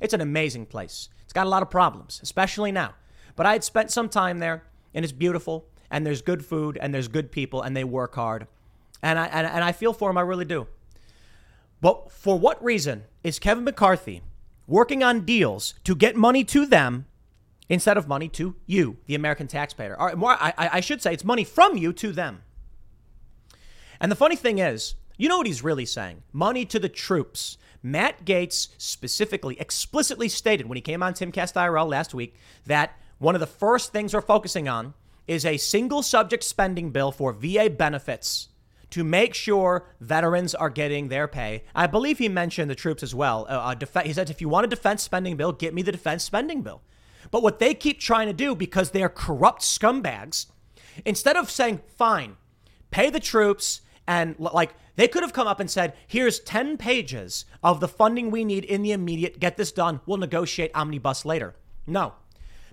It's 0.02 0.14
an 0.14 0.22
amazing 0.22 0.66
place. 0.66 1.10
It's 1.24 1.34
got 1.34 1.48
a 1.48 1.50
lot 1.50 1.64
of 1.64 1.70
problems, 1.70 2.20
especially 2.22 2.72
now. 2.72 2.96
But 3.36 3.46
I 3.46 3.54
had 3.54 3.64
spent 3.64 3.92
some 3.92 4.10
time 4.10 4.40
there, 4.40 4.64
and 4.94 5.06
it's 5.06 5.14
beautiful, 5.14 5.66
and 5.90 6.06
there's 6.06 6.22
good 6.22 6.46
food, 6.46 6.78
and 6.82 6.94
there's 6.94 7.08
good 7.08 7.32
people, 7.32 7.62
and 7.62 7.76
they 7.76 7.84
work 7.86 8.16
hard. 8.16 8.48
And 9.02 9.18
I, 9.18 9.28
and, 9.28 9.48
and 9.48 9.64
I 9.64 9.72
feel 9.72 9.94
for 9.94 10.10
them, 10.10 10.18
I 10.18 10.22
really 10.22 10.46
do. 10.46 10.68
But 11.82 12.12
for 12.12 12.38
what 12.38 12.64
reason 12.64 13.04
is 13.24 13.40
Kevin 13.40 13.64
McCarthy 13.64 14.22
working 14.68 15.04
on 15.04 15.26
deals 15.26 15.76
to 15.84 15.96
get 15.96 16.16
money 16.16 16.44
to 16.46 16.66
them 16.66 17.06
instead 17.70 17.98
of 17.98 18.08
money 18.08 18.28
to 18.30 18.56
you, 18.66 18.98
the 19.06 19.16
American 19.16 19.48
taxpayer? 19.48 19.96
Or 20.00 20.16
more, 20.16 20.32
I, 20.32 20.54
I 20.58 20.80
should 20.82 21.02
say, 21.02 21.14
it's 21.14 21.24
money 21.24 21.44
from 21.44 21.78
you 21.78 21.94
to 21.94 22.12
them. 22.12 22.44
And 24.00 24.12
the 24.12 24.16
funny 24.16 24.36
thing 24.36 24.60
is, 24.60 24.96
you 25.18 25.30
know 25.30 25.38
what 25.38 25.48
he's 25.48 25.64
really 25.64 25.86
saying? 25.86 26.24
Money 26.34 26.66
to 26.66 26.80
the 26.80 26.90
troops. 26.90 27.58
Matt 27.82 28.26
Gaetz 28.26 28.70
specifically, 28.78 29.60
explicitly 29.60 30.28
stated 30.28 30.68
when 30.68 30.76
he 30.76 30.82
came 30.82 31.04
on 31.04 31.14
Timcast 31.14 31.54
IRL 31.54 31.88
last 31.88 32.14
week 32.14 32.36
that 32.66 32.98
one 33.20 33.36
of 33.36 33.42
the 33.42 33.48
first 33.48 33.92
things 33.92 34.14
we're 34.14 34.22
focusing 34.22 34.68
on 34.68 34.94
is 35.28 35.46
a 35.46 35.58
single 35.58 36.02
subject 36.04 36.44
spending 36.44 36.92
bill 36.92 37.12
for 37.12 37.32
VA 37.32 37.70
benefits 37.70 38.50
to 38.92 39.04
make 39.04 39.34
sure 39.34 39.88
veterans 40.00 40.56
are 40.56 40.70
getting 40.70 41.08
their 41.08 41.28
pay. 41.28 41.64
I 41.74 41.88
believe 41.88 42.18
he 42.18 42.30
mentioned 42.30 42.70
the 42.70 42.76
troops 42.76 43.04
as 43.04 43.14
well. 43.14 43.46
Uh, 43.50 43.74
def- 43.74 44.04
he 44.04 44.14
said, 44.14 44.30
if 44.30 44.42
you 44.42 44.50
want 44.50 44.66
a 44.66 44.70
defense 44.70 45.04
spending 45.04 45.36
bill, 45.36 45.52
get 45.52 45.74
me 45.74 45.82
the 45.82 45.92
defense 45.92 46.24
spending 46.24 46.62
bill. 46.62 46.82
But 47.32 47.44
what 47.44 47.60
they 47.60 47.74
keep 47.74 48.00
trying 48.00 48.28
to 48.28 48.34
do, 48.34 48.56
because 48.56 48.92
they're 48.92 49.10
corrupt 49.10 49.62
scumbags, 49.62 50.48
instead 51.06 51.36
of 51.36 51.50
saying, 51.50 51.82
fine, 51.88 52.38
pay 52.92 53.10
the 53.10 53.20
troops, 53.20 53.82
and 54.08 54.36
like 54.40 54.76
they 54.96 55.08
could 55.08 55.24
have 55.24 55.34
come 55.34 55.48
up 55.48 55.60
and 55.60 55.70
said, 55.70 55.94
here's 56.08 56.40
10 56.40 56.78
pages 56.78 57.46
of 57.64 57.80
the 57.80 57.88
funding 57.88 58.32
we 58.32 58.46
need 58.46 58.66
in 58.66 58.82
the 58.82 58.92
immediate, 58.92 59.40
get 59.40 59.58
this 59.58 59.72
done, 59.72 60.02
we'll 60.06 60.18
negotiate 60.18 60.72
omnibus 60.74 61.26
later. 61.26 61.56
No. 61.86 62.14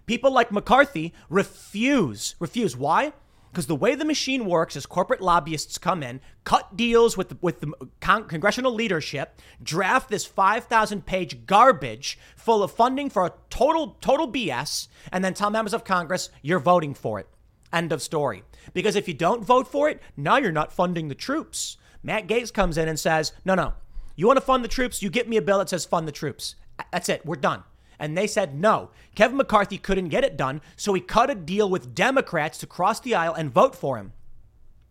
People 0.07 0.33
like 0.33 0.53
McCarthy 0.53 1.13
refuse. 1.29 2.35
Refuse. 2.39 2.77
Why? 2.77 3.13
Because 3.53 3.67
the 3.67 3.77
way 3.77 3.95
the 3.95 4.07
machine 4.07 4.47
works 4.47 4.77
is 4.77 4.87
corporate 4.87 5.21
lobbyists 5.21 5.77
come 5.77 6.03
in, 6.03 6.23
cut 6.45 6.75
deals 6.75 7.19
with 7.19 7.29
the, 7.29 7.37
with 7.43 7.61
the 7.61 7.71
con- 8.01 8.27
congressional 8.27 8.73
leadership, 8.73 9.39
draft 9.63 10.09
this 10.09 10.25
5,000 10.25 11.05
page 11.05 11.45
garbage 11.45 12.19
full 12.35 12.63
of 12.63 12.73
funding 12.73 13.11
for 13.11 13.27
a 13.27 13.33
total 13.51 13.99
total 14.01 14.27
BS, 14.31 14.89
and 15.13 15.23
then 15.23 15.35
tell 15.35 15.51
members 15.51 15.75
of 15.75 15.85
Congress 15.85 16.31
you're 16.41 16.59
voting 16.59 16.95
for 16.95 17.21
it. 17.21 17.29
End 17.75 17.93
of 17.93 18.01
story. 18.01 18.43
Because 18.73 18.97
if 18.97 19.07
you 19.07 19.13
don't 19.13 19.45
vote 19.45 19.69
for 19.69 19.89
it, 19.91 20.01
now 20.17 20.39
you're 20.39 20.51
not 20.51 20.73
funding 20.73 21.09
the 21.09 21.15
troops. 21.15 21.77
Matt 22.03 22.27
Gaetz 22.27 22.53
comes 22.53 22.77
in 22.79 22.89
and 22.89 22.99
says, 22.99 23.33
no, 23.45 23.55
no, 23.55 23.75
you 24.17 24.27
want 24.27 24.37
to 24.37 24.45
fund 24.45 24.65
the 24.65 24.69
troops? 24.69 25.03
You 25.03 25.11
get 25.11 25.29
me 25.29 25.37
a 25.37 25.43
bill 25.43 25.59
that 25.59 25.69
says 25.69 25.85
fund 25.85 26.07
the 26.07 26.13
troops. 26.13 26.57
That's 26.91 27.09
it. 27.09 27.25
We're 27.25 27.37
done. 27.37 27.65
And 27.99 28.19
they 28.19 28.27
said 28.27 28.59
no. 28.59 28.91
Kevin 29.15 29.37
McCarthy 29.37 29.79
couldn't 29.79 30.09
get 30.09 30.25
it 30.25 30.37
done, 30.37 30.61
so 30.77 30.93
he 30.93 31.01
cut 31.01 31.31
a 31.31 31.35
deal 31.35 31.71
with 31.71 31.95
Democrats 31.95 32.59
to 32.59 32.67
cross 32.67 32.99
the 32.99 33.15
aisle 33.15 33.35
and 33.35 33.53
vote 33.53 33.77
for 33.77 33.97
him. 33.97 34.13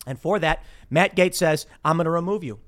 And 0.08 0.18
for 0.20 0.40
that, 0.40 0.64
Matt 0.90 1.16
Gaetz 1.16 1.36
says, 1.36 1.66
I'm 1.84 1.98
going 1.98 2.06
to 2.06 2.12
remove 2.12 2.44
you. 2.44 2.60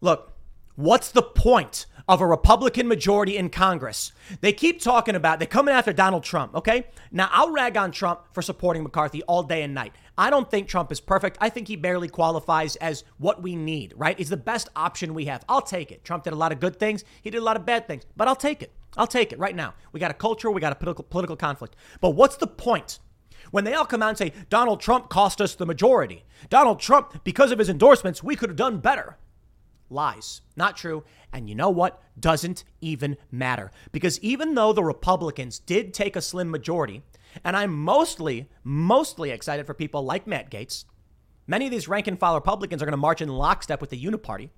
Look, 0.00 0.34
what's 0.76 1.10
the 1.10 1.22
point 1.22 1.86
of 2.06 2.20
a 2.20 2.26
Republican 2.26 2.86
majority 2.86 3.36
in 3.38 3.48
Congress? 3.48 4.12
They 4.40 4.52
keep 4.52 4.80
talking 4.80 5.14
about, 5.14 5.38
they're 5.38 5.48
coming 5.48 5.74
after 5.74 5.92
Donald 5.92 6.24
Trump, 6.24 6.54
okay? 6.54 6.86
Now, 7.10 7.30
I'll 7.32 7.50
rag 7.50 7.76
on 7.76 7.90
Trump 7.90 8.20
for 8.32 8.42
supporting 8.42 8.82
McCarthy 8.82 9.22
all 9.22 9.42
day 9.42 9.62
and 9.62 9.74
night. 9.74 9.94
I 10.16 10.30
don't 10.30 10.50
think 10.50 10.68
Trump 10.68 10.92
is 10.92 11.00
perfect. 11.00 11.38
I 11.40 11.48
think 11.48 11.68
he 11.68 11.76
barely 11.76 12.08
qualifies 12.08 12.76
as 12.76 13.04
what 13.18 13.42
we 13.42 13.56
need, 13.56 13.94
right? 13.96 14.16
He's 14.16 14.30
the 14.30 14.36
best 14.36 14.68
option 14.76 15.14
we 15.14 15.24
have. 15.24 15.44
I'll 15.48 15.62
take 15.62 15.90
it. 15.90 16.04
Trump 16.04 16.24
did 16.24 16.32
a 16.32 16.36
lot 16.36 16.52
of 16.52 16.60
good 16.60 16.78
things, 16.78 17.04
he 17.22 17.30
did 17.30 17.38
a 17.38 17.44
lot 17.44 17.56
of 17.56 17.66
bad 17.66 17.86
things, 17.86 18.04
but 18.16 18.28
I'll 18.28 18.36
take 18.36 18.62
it. 18.62 18.72
I'll 18.96 19.08
take 19.08 19.32
it 19.32 19.38
right 19.38 19.56
now. 19.56 19.74
We 19.92 19.98
got 19.98 20.12
a 20.12 20.14
culture, 20.14 20.50
we 20.50 20.60
got 20.60 20.72
a 20.72 20.76
political, 20.76 21.04
political 21.04 21.36
conflict. 21.36 21.74
But 22.00 22.10
what's 22.10 22.36
the 22.36 22.46
point? 22.46 23.00
When 23.50 23.64
they 23.64 23.74
all 23.74 23.84
come 23.84 24.02
out 24.02 24.10
and 24.10 24.18
say, 24.18 24.32
Donald 24.48 24.80
Trump 24.80 25.08
cost 25.08 25.40
us 25.40 25.54
the 25.54 25.66
majority. 25.66 26.24
Donald 26.48 26.80
Trump, 26.80 27.24
because 27.24 27.52
of 27.52 27.58
his 27.58 27.68
endorsements, 27.68 28.22
we 28.22 28.36
could 28.36 28.50
have 28.50 28.56
done 28.56 28.78
better. 28.78 29.16
Lies. 29.90 30.40
Not 30.56 30.76
true. 30.76 31.04
And 31.32 31.48
you 31.48 31.54
know 31.54 31.70
what? 31.70 32.02
Doesn't 32.18 32.64
even 32.80 33.16
matter. 33.30 33.70
Because 33.92 34.18
even 34.20 34.54
though 34.54 34.72
the 34.72 34.84
Republicans 34.84 35.58
did 35.58 35.92
take 35.92 36.16
a 36.16 36.22
slim 36.22 36.50
majority, 36.50 37.02
and 37.42 37.56
I'm 37.56 37.72
mostly, 37.72 38.48
mostly 38.62 39.30
excited 39.30 39.66
for 39.66 39.74
people 39.74 40.04
like 40.04 40.26
Matt 40.26 40.50
Gaetz. 40.50 40.84
many 41.46 41.66
of 41.66 41.70
these 41.70 41.88
rank 41.88 42.06
and 42.06 42.18
file 42.18 42.34
Republicans 42.34 42.82
are 42.82 42.86
going 42.86 42.92
to 42.92 42.96
march 42.96 43.20
in 43.20 43.28
lockstep 43.28 43.80
with 43.80 43.90
the 43.90 44.02
Uniparty. 44.02 44.50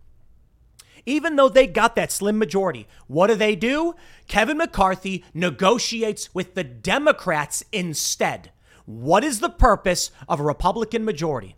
Even 1.04 1.36
though 1.36 1.48
they 1.48 1.66
got 1.66 1.94
that 1.94 2.10
slim 2.10 2.38
majority, 2.38 2.88
what 3.06 3.28
do 3.28 3.34
they 3.34 3.54
do? 3.54 3.94
Kevin 4.26 4.58
McCarthy 4.58 5.24
negotiates 5.32 6.34
with 6.34 6.54
the 6.54 6.64
Democrats 6.64 7.62
instead. 7.72 8.50
What 8.86 9.24
is 9.24 9.40
the 9.40 9.50
purpose 9.50 10.10
of 10.28 10.40
a 10.40 10.44
Republican 10.44 11.04
majority? 11.04 11.56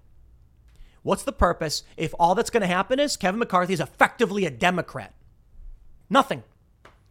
What's 1.02 1.22
the 1.22 1.32
purpose 1.32 1.82
if 1.96 2.14
all 2.18 2.34
that's 2.34 2.50
going 2.50 2.60
to 2.60 2.66
happen 2.66 3.00
is 3.00 3.16
Kevin 3.16 3.38
McCarthy 3.38 3.72
is 3.72 3.80
effectively 3.80 4.44
a 4.44 4.50
Democrat? 4.50 5.14
Nothing. 6.10 6.42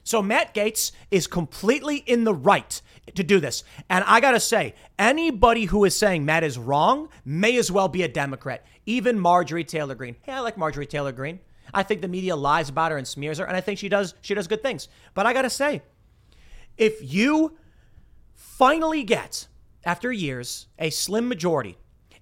So 0.08 0.22
Matt 0.22 0.54
Gaetz 0.54 0.94
is 1.12 1.28
completely 1.28 1.98
in 1.98 2.24
the 2.24 2.34
right 2.34 2.82
to 3.14 3.24
do 3.26 3.42
this. 3.42 3.66
And 3.90 4.06
I 4.08 4.22
got 4.22 4.32
to 4.32 4.40
say, 4.40 4.74
anybody 4.98 5.66
who 5.66 5.84
is 5.84 5.98
saying 5.98 6.24
Matt 6.24 6.46
is 6.46 6.58
wrong 6.58 7.10
may 7.26 7.58
as 7.58 7.70
well 7.70 7.90
be 7.90 8.04
a 8.04 8.08
Democrat, 8.08 8.66
even 8.86 9.20
Marjorie 9.20 9.66
Taylor 9.66 9.96
Greene. 9.96 10.16
Hey, 10.22 10.32
I 10.32 10.40
like 10.40 10.58
Marjorie 10.58 10.86
Taylor 10.86 11.12
Greene. 11.12 11.42
I 11.74 11.84
think 11.84 12.02
the 12.02 12.08
media 12.08 12.38
lies 12.38 12.70
about 12.70 12.92
her 12.92 12.98
and 12.98 13.06
smears 13.06 13.40
her, 13.40 13.46
and 13.46 13.58
I 13.58 13.60
think 13.60 13.80
she 13.80 13.90
does 13.90 14.14
she 14.22 14.34
does 14.34 14.48
good 14.48 14.64
things. 14.64 14.88
But 15.14 15.26
I 15.26 15.34
gotta 15.34 15.50
say, 15.50 15.82
if 16.78 17.00
you 17.02 17.58
finally 18.34 19.04
get, 19.04 19.48
after 19.84 20.10
years, 20.10 20.68
a 20.80 20.90
slim 20.90 21.28
majority, 21.28 21.78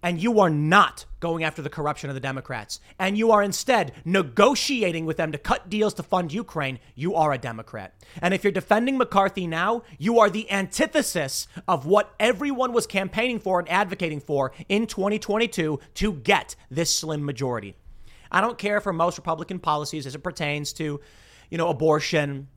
and 0.05 0.21
you 0.21 0.39
are 0.39 0.51
not 0.51 1.03
going 1.19 1.43
after 1.43 1.63
the 1.63 1.69
corruption 1.69 2.11
of 2.11 2.13
the 2.13 2.19
Democrats, 2.19 2.79
and 2.99 3.17
you 3.17 3.31
are 3.31 3.41
instead 3.41 3.91
negotiating 4.05 5.03
with 5.03 5.17
them 5.17 5.31
to 5.31 5.37
cut 5.39 5.67
deals 5.67 5.95
to 5.95 6.03
fund 6.03 6.31
Ukraine, 6.31 6.77
you 6.93 7.15
are 7.15 7.33
a 7.33 7.39
Democrat. 7.39 7.95
And 8.21 8.31
if 8.31 8.43
you're 8.43 8.51
defending 8.51 8.99
McCarthy 8.99 9.47
now, 9.47 9.81
you 9.97 10.19
are 10.19 10.29
the 10.29 10.49
antithesis 10.51 11.47
of 11.67 11.87
what 11.87 12.13
everyone 12.19 12.71
was 12.71 12.85
campaigning 12.85 13.39
for 13.39 13.57
and 13.57 13.67
advocating 13.67 14.19
for 14.19 14.51
in 14.69 14.85
2022 14.85 15.79
to 15.95 16.13
get 16.13 16.55
this 16.69 16.95
slim 16.95 17.25
majority. 17.25 17.75
I 18.31 18.41
don't 18.41 18.59
care 18.59 18.79
for 18.81 18.93
most 18.93 19.17
Republican 19.17 19.57
policies 19.57 20.05
as 20.05 20.13
it 20.13 20.19
pertains 20.19 20.71
to, 20.73 21.01
you 21.49 21.57
know, 21.57 21.69
abortion, 21.69 22.47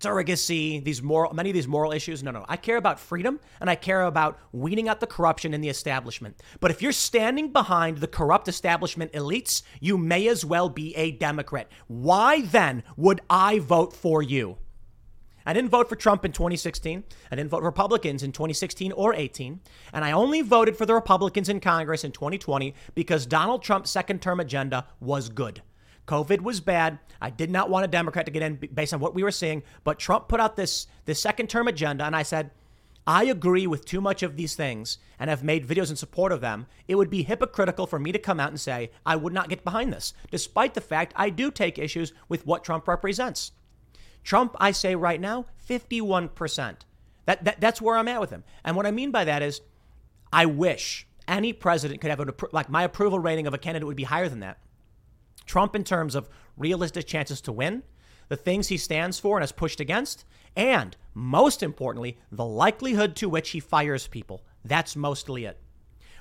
surrogacy, 0.00 0.82
these 0.82 1.02
moral, 1.02 1.32
many 1.34 1.50
of 1.50 1.54
these 1.54 1.68
moral 1.68 1.92
issues. 1.92 2.22
No, 2.22 2.30
no. 2.30 2.44
I 2.48 2.56
care 2.56 2.76
about 2.76 2.98
freedom 2.98 3.38
and 3.60 3.68
I 3.68 3.74
care 3.74 4.02
about 4.02 4.38
weeding 4.52 4.88
out 4.88 5.00
the 5.00 5.06
corruption 5.06 5.54
in 5.54 5.60
the 5.60 5.68
establishment. 5.68 6.42
But 6.58 6.70
if 6.70 6.82
you're 6.82 6.92
standing 6.92 7.52
behind 7.52 7.98
the 7.98 8.08
corrupt 8.08 8.48
establishment 8.48 9.12
elites, 9.12 9.62
you 9.80 9.98
may 9.98 10.26
as 10.28 10.44
well 10.44 10.68
be 10.68 10.96
a 10.96 11.12
Democrat. 11.12 11.70
Why 11.86 12.40
then 12.40 12.82
would 12.96 13.20
I 13.28 13.58
vote 13.58 13.92
for 13.92 14.22
you? 14.22 14.56
I 15.46 15.52
didn't 15.52 15.70
vote 15.70 15.88
for 15.88 15.96
Trump 15.96 16.24
in 16.24 16.32
2016. 16.32 17.02
I 17.30 17.36
didn't 17.36 17.50
vote 17.50 17.62
Republicans 17.62 18.22
in 18.22 18.32
2016 18.32 18.92
or 18.92 19.14
18. 19.14 19.60
And 19.92 20.04
I 20.04 20.12
only 20.12 20.42
voted 20.42 20.76
for 20.76 20.86
the 20.86 20.94
Republicans 20.94 21.48
in 21.48 21.60
Congress 21.60 22.04
in 22.04 22.12
2020 22.12 22.74
because 22.94 23.26
Donald 23.26 23.62
Trump's 23.62 23.90
second 23.90 24.20
term 24.20 24.40
agenda 24.40 24.86
was 25.00 25.28
good. 25.28 25.62
COVID 26.10 26.40
was 26.40 26.58
bad. 26.60 26.98
I 27.20 27.30
did 27.30 27.52
not 27.52 27.70
want 27.70 27.84
a 27.84 27.88
Democrat 27.88 28.26
to 28.26 28.32
get 28.32 28.42
in 28.42 28.56
based 28.74 28.92
on 28.92 28.98
what 28.98 29.14
we 29.14 29.22
were 29.22 29.30
seeing, 29.30 29.62
but 29.84 30.00
Trump 30.00 30.26
put 30.26 30.40
out 30.40 30.56
this 30.56 30.88
this 31.04 31.22
second 31.22 31.48
term 31.48 31.68
agenda 31.68 32.04
and 32.04 32.16
I 32.16 32.24
said, 32.24 32.50
I 33.06 33.24
agree 33.24 33.68
with 33.68 33.84
too 33.84 34.00
much 34.00 34.24
of 34.24 34.36
these 34.36 34.56
things 34.56 34.98
and 35.20 35.30
have 35.30 35.44
made 35.44 35.68
videos 35.68 35.88
in 35.88 35.94
support 35.94 36.32
of 36.32 36.40
them. 36.40 36.66
It 36.88 36.96
would 36.96 37.10
be 37.10 37.22
hypocritical 37.22 37.86
for 37.86 38.00
me 38.00 38.10
to 38.10 38.18
come 38.18 38.40
out 38.40 38.48
and 38.48 38.60
say 38.60 38.90
I 39.06 39.14
would 39.14 39.32
not 39.32 39.48
get 39.48 39.62
behind 39.62 39.92
this, 39.92 40.12
despite 40.32 40.74
the 40.74 40.80
fact 40.80 41.14
I 41.14 41.30
do 41.30 41.48
take 41.52 41.78
issues 41.78 42.12
with 42.28 42.44
what 42.44 42.64
Trump 42.64 42.88
represents. 42.88 43.52
Trump, 44.24 44.56
I 44.58 44.72
say 44.72 44.96
right 44.96 45.20
now, 45.20 45.46
51%. 45.68 46.76
That, 47.26 47.44
that, 47.44 47.60
that's 47.60 47.80
where 47.80 47.96
I'm 47.96 48.08
at 48.08 48.20
with 48.20 48.30
him. 48.30 48.42
And 48.64 48.74
what 48.74 48.86
I 48.86 48.90
mean 48.90 49.12
by 49.12 49.24
that 49.24 49.42
is, 49.42 49.60
I 50.32 50.46
wish 50.46 51.06
any 51.28 51.52
president 51.52 52.00
could 52.00 52.10
have 52.10 52.20
a, 52.20 52.34
like 52.50 52.68
my 52.68 52.82
approval 52.82 53.20
rating 53.20 53.46
of 53.46 53.54
a 53.54 53.58
candidate 53.58 53.86
would 53.86 53.96
be 53.96 54.04
higher 54.04 54.28
than 54.28 54.40
that. 54.40 54.58
Trump, 55.46 55.74
in 55.74 55.84
terms 55.84 56.14
of 56.14 56.28
realistic 56.56 57.06
chances 57.06 57.40
to 57.42 57.52
win, 57.52 57.82
the 58.28 58.36
things 58.36 58.68
he 58.68 58.76
stands 58.76 59.18
for 59.18 59.36
and 59.36 59.42
has 59.42 59.52
pushed 59.52 59.80
against, 59.80 60.24
and 60.56 60.96
most 61.14 61.62
importantly, 61.62 62.18
the 62.30 62.44
likelihood 62.44 63.16
to 63.16 63.28
which 63.28 63.50
he 63.50 63.60
fires 63.60 64.06
people. 64.06 64.44
That's 64.64 64.96
mostly 64.96 65.44
it. 65.44 65.58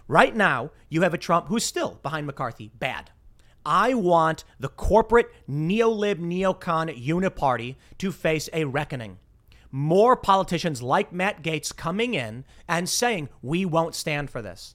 Right 0.08 0.36
now, 0.36 0.72
you 0.90 1.04
have 1.04 1.14
a 1.14 1.20
Trump 1.20 1.48
who's 1.48 1.64
still 1.64 2.00
behind 2.02 2.26
McCarthy, 2.26 2.72
bad. 2.80 3.12
I 3.66 3.94
want 3.94 4.44
the 4.60 4.70
corporate 4.70 5.32
neolib 5.48 6.16
neocon 6.16 6.90
uniparty 7.00 7.76
to 8.00 8.12
face 8.12 8.50
a 8.54 8.64
reckoning. 8.66 9.20
More 9.72 10.16
politicians 10.16 10.82
like 10.82 11.14
Matt 11.14 11.44
Gaetz 11.44 11.76
coming 11.76 12.16
in 12.16 12.44
and 12.68 12.90
saying, 12.90 13.30
we 13.44 13.66
won't 13.66 13.94
stand 13.94 14.32
for 14.32 14.42
this. 14.42 14.74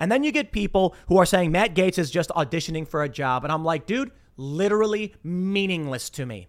And 0.00 0.10
then 0.10 0.24
you 0.24 0.32
get 0.32 0.50
people 0.50 0.96
who 1.06 1.18
are 1.18 1.26
saying 1.26 1.52
Matt 1.52 1.74
Gaetz 1.74 1.98
is 1.98 2.10
just 2.10 2.30
auditioning 2.30 2.88
for 2.88 3.02
a 3.02 3.08
job. 3.08 3.44
And 3.44 3.52
I'm 3.52 3.64
like, 3.64 3.86
dude, 3.86 4.10
literally 4.36 5.14
meaningless 5.22 6.08
to 6.10 6.26
me. 6.26 6.48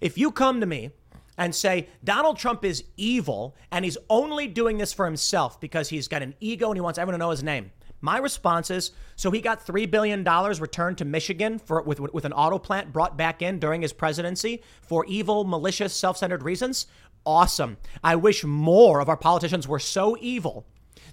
If 0.00 0.18
you 0.18 0.30
come 0.30 0.60
to 0.60 0.66
me 0.66 0.90
and 1.38 1.54
say 1.54 1.88
Donald 2.04 2.38
Trump 2.38 2.64
is 2.64 2.84
evil 2.96 3.56
and 3.70 3.84
he's 3.84 3.96
only 4.10 4.46
doing 4.46 4.76
this 4.76 4.92
for 4.92 5.06
himself 5.06 5.58
because 5.58 5.88
he's 5.88 6.06
got 6.06 6.22
an 6.22 6.34
ego 6.40 6.68
and 6.68 6.76
he 6.76 6.82
wants 6.82 6.98
everyone 6.98 7.18
to 7.18 7.24
know 7.24 7.30
his 7.30 7.42
name, 7.42 7.72
my 8.02 8.18
response 8.18 8.70
is 8.70 8.90
so 9.16 9.30
he 9.30 9.40
got 9.40 9.64
$3 9.64 9.90
billion 9.90 10.24
returned 10.24 10.98
to 10.98 11.04
Michigan 11.04 11.58
for, 11.58 11.82
with, 11.82 12.00
with 12.00 12.24
an 12.24 12.32
auto 12.32 12.58
plant 12.58 12.92
brought 12.92 13.16
back 13.16 13.40
in 13.40 13.58
during 13.58 13.80
his 13.80 13.92
presidency 13.92 14.62
for 14.82 15.06
evil, 15.06 15.44
malicious, 15.44 15.94
self 15.94 16.18
centered 16.18 16.42
reasons. 16.42 16.86
Awesome. 17.24 17.76
I 18.02 18.16
wish 18.16 18.44
more 18.44 19.00
of 19.00 19.08
our 19.08 19.16
politicians 19.16 19.68
were 19.68 19.78
so 19.78 20.16
evil 20.20 20.66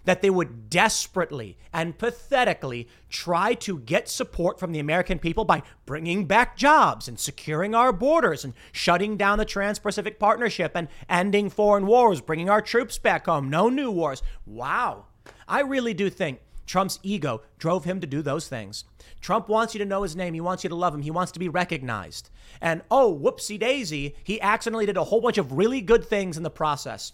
that 0.06 0.22
they 0.22 0.30
would 0.30 0.70
desperately 0.70 1.58
and 1.74 1.98
pathetically 1.98 2.88
try 3.10 3.54
to 3.54 3.80
get 3.80 4.10
support 4.10 4.60
from 4.60 4.72
the 4.72 4.80
American 4.80 5.20
people 5.20 5.46
by 5.46 5.62
bringing 5.86 6.26
back 6.26 6.58
jobs 6.58 7.08
and 7.08 7.20
securing 7.20 7.76
our 7.76 7.92
borders 7.92 8.44
and 8.44 8.54
shutting 8.72 9.18
down 9.18 9.38
the 9.38 9.46
Trans 9.46 9.80
Pacific 9.80 10.20
Partnership 10.20 10.72
and 10.76 10.88
ending 11.10 11.50
foreign 11.50 11.86
wars, 11.86 12.22
bringing 12.22 12.50
our 12.50 12.62
troops 12.62 12.98
back 12.98 13.26
home, 13.26 13.50
no 13.50 13.70
new 13.70 13.92
wars. 13.92 14.22
Wow. 14.46 15.06
I 15.48 15.62
really 15.62 15.94
do 15.94 16.10
think 16.10 16.40
Trump's 16.66 17.00
ego 17.02 17.42
drove 17.58 17.86
him 17.86 18.00
to 18.00 18.08
do 18.08 18.22
those 18.22 18.48
things. 18.48 18.86
Trump 19.22 19.50
wants 19.50 19.74
you 19.74 19.80
to 19.80 19.86
know 19.86 20.04
his 20.04 20.16
name. 20.16 20.36
He 20.36 20.42
wants 20.42 20.64
you 20.64 20.70
to 20.70 20.76
love 20.76 20.94
him. 20.94 21.02
He 21.02 21.12
wants 21.12 21.32
to 21.32 21.40
be 21.40 21.50
recognized. 21.50 22.30
And 22.62 22.84
oh, 22.92 23.18
whoopsie 23.20 23.60
daisy, 23.60 24.16
he 24.24 24.40
accidentally 24.40 24.86
did 24.86 24.96
a 24.96 25.06
whole 25.06 25.20
bunch 25.20 25.40
of 25.40 25.54
really 25.54 25.82
good 25.82 26.06
things 26.06 26.38
in 26.38 26.44
the 26.44 26.52
process. 26.52 27.14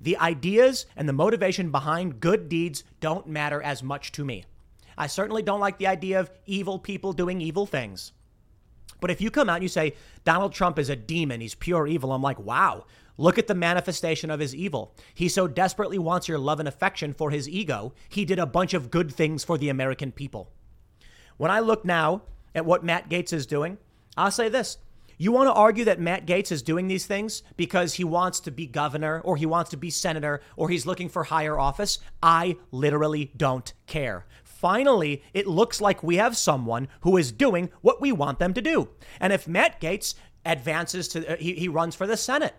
The 0.00 0.16
ideas 0.18 0.86
and 0.96 1.08
the 1.08 1.12
motivation 1.12 1.70
behind 1.70 2.20
good 2.20 2.48
deeds 2.48 2.84
don't 3.00 3.26
matter 3.26 3.62
as 3.62 3.82
much 3.82 4.12
to 4.12 4.24
me. 4.24 4.44
I 4.98 5.06
certainly 5.06 5.42
don't 5.42 5.60
like 5.60 5.78
the 5.78 5.86
idea 5.86 6.20
of 6.20 6.30
evil 6.46 6.78
people 6.78 7.12
doing 7.12 7.40
evil 7.40 7.66
things. 7.66 8.12
But 9.00 9.10
if 9.10 9.20
you 9.20 9.30
come 9.30 9.48
out 9.48 9.56
and 9.56 9.62
you 9.62 9.68
say 9.68 9.94
Donald 10.24 10.52
Trump 10.52 10.78
is 10.78 10.88
a 10.88 10.96
demon, 10.96 11.40
he's 11.40 11.54
pure 11.54 11.86
evil, 11.86 12.12
I'm 12.12 12.22
like, 12.22 12.38
wow, 12.38 12.84
Look 13.18 13.38
at 13.38 13.46
the 13.46 13.54
manifestation 13.54 14.30
of 14.30 14.40
his 14.40 14.54
evil. 14.54 14.94
He 15.14 15.28
so 15.28 15.48
desperately 15.48 15.98
wants 15.98 16.28
your 16.28 16.38
love 16.38 16.60
and 16.60 16.68
affection 16.68 17.14
for 17.14 17.30
his 17.30 17.48
ego, 17.48 17.94
he 18.08 18.24
did 18.24 18.38
a 18.38 18.46
bunch 18.46 18.74
of 18.74 18.90
good 18.90 19.12
things 19.12 19.42
for 19.44 19.56
the 19.56 19.68
American 19.68 20.12
people. 20.12 20.52
When 21.36 21.50
I 21.50 21.60
look 21.60 21.84
now 21.84 22.22
at 22.54 22.66
what 22.66 22.84
Matt 22.84 23.08
Gaetz 23.08 23.32
is 23.32 23.46
doing, 23.46 23.78
I'll 24.16 24.30
say 24.30 24.48
this 24.48 24.78
You 25.18 25.32
want 25.32 25.48
to 25.48 25.54
argue 25.54 25.84
that 25.86 25.98
Matt 25.98 26.26
Gaetz 26.26 26.52
is 26.52 26.62
doing 26.62 26.88
these 26.88 27.06
things 27.06 27.42
because 27.56 27.94
he 27.94 28.04
wants 28.04 28.38
to 28.40 28.50
be 28.50 28.66
governor 28.66 29.20
or 29.24 29.36
he 29.36 29.46
wants 29.46 29.70
to 29.70 29.76
be 29.76 29.88
senator 29.88 30.42
or 30.56 30.68
he's 30.68 30.84
looking 30.84 31.08
for 31.08 31.24
higher 31.24 31.58
office? 31.58 31.98
I 32.22 32.56
literally 32.70 33.32
don't 33.36 33.72
care. 33.86 34.26
Finally, 34.44 35.22
it 35.32 35.46
looks 35.46 35.80
like 35.80 36.02
we 36.02 36.16
have 36.16 36.36
someone 36.36 36.88
who 37.00 37.16
is 37.16 37.32
doing 37.32 37.70
what 37.80 38.00
we 38.00 38.12
want 38.12 38.38
them 38.38 38.52
to 38.54 38.60
do. 38.60 38.90
And 39.18 39.32
if 39.32 39.48
Matt 39.48 39.80
Gaetz 39.80 40.14
advances 40.44 41.08
to, 41.08 41.32
uh, 41.32 41.36
he, 41.36 41.54
he 41.54 41.68
runs 41.68 41.94
for 41.94 42.06
the 42.06 42.16
Senate. 42.16 42.54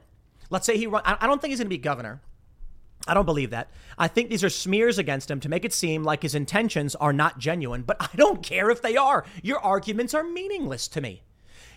Let's 0.49 0.65
say 0.65 0.77
he 0.77 0.87
run, 0.87 1.03
I 1.05 1.27
don't 1.27 1.41
think 1.41 1.51
he's 1.51 1.59
going 1.59 1.67
to 1.67 1.69
be 1.69 1.77
governor. 1.77 2.21
I 3.07 3.13
don't 3.13 3.25
believe 3.25 3.51
that. 3.51 3.69
I 3.97 4.07
think 4.07 4.29
these 4.29 4.43
are 4.43 4.49
smears 4.49 4.97
against 4.97 5.29
him 5.29 5.39
to 5.41 5.49
make 5.49 5.65
it 5.65 5.73
seem 5.73 6.03
like 6.03 6.23
his 6.23 6.35
intentions 6.35 6.95
are 6.95 7.13
not 7.13 7.37
genuine, 7.37 7.83
but 7.83 7.97
I 7.99 8.09
don't 8.15 8.41
care 8.41 8.69
if 8.69 8.81
they 8.81 8.97
are. 8.97 9.25
Your 9.43 9.59
arguments 9.59 10.13
are 10.13 10.23
meaningless 10.23 10.87
to 10.89 11.01
me. 11.01 11.21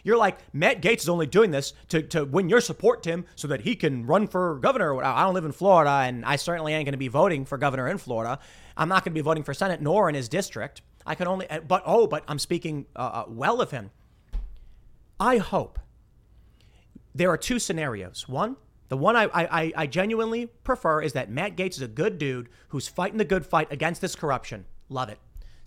You're 0.03 0.17
like, 0.17 0.39
Matt 0.53 0.81
Gaetz 0.83 1.01
is 1.01 1.09
only 1.09 1.27
doing 1.27 1.51
this 1.51 1.73
to, 1.89 2.03
to 2.03 2.25
win 2.25 2.49
your 2.49 2.61
support, 2.61 3.03
Tim, 3.03 3.27
so 3.35 3.49
that 3.49 3.63
he 3.63 3.77
can 3.77 4.07
run 4.07 4.27
for 4.27 4.59
governor. 4.59 5.03
I 5.03 5.25
don't 5.25 5.35
live 5.35 5.45
in 5.45 5.53
Florida, 5.53 5.91
and 5.91 6.25
I 6.25 6.37
certainly 6.37 6.73
ain't 6.73 6.87
going 6.87 6.93
to 6.93 6.99
be 6.99 7.09
voting 7.09 7.45
for 7.45 7.59
governor 7.59 7.89
in 7.89 7.99
Florida. 7.99 8.39
I'm 8.77 8.89
not 8.89 9.05
going 9.05 9.13
to 9.13 9.19
be 9.19 9.23
voting 9.23 9.43
for 9.43 9.55
Senate 9.55 9.81
nor 9.81 10.09
in 10.09 10.15
his 10.15 10.29
district. 10.29 10.83
I 11.07 11.15
can 11.15 11.27
only, 11.27 11.47
but 11.67 11.83
oh, 11.87 12.07
but 12.07 12.25
I'm 12.29 12.39
speaking 12.39 12.87
uh, 12.95 12.99
uh, 12.99 13.25
well 13.29 13.61
of 13.61 13.71
him. 13.71 13.91
I 15.19 15.39
hope 15.39 15.79
there 17.15 17.31
are 17.31 17.37
two 17.37 17.59
scenarios. 17.59 18.29
One, 18.29 18.57
the 18.89 18.97
one 18.97 19.17
I, 19.17 19.29
I, 19.33 19.73
I 19.77 19.87
genuinely 19.87 20.47
prefer 20.47 21.03
is 21.03 21.13
that 21.13 21.31
Matt 21.31 21.57
Gaetz 21.57 21.73
is 21.73 21.83
a 21.83 21.89
good 21.89 22.19
dude 22.19 22.49
who's 22.69 22.89
fighting 22.89 23.19
the 23.19 23.25
good 23.25 23.47
fight 23.47 23.71
against 23.71 24.01
this 24.01 24.15
corruption. 24.15 24.65
Love 24.89 25.09
it. 25.09 25.19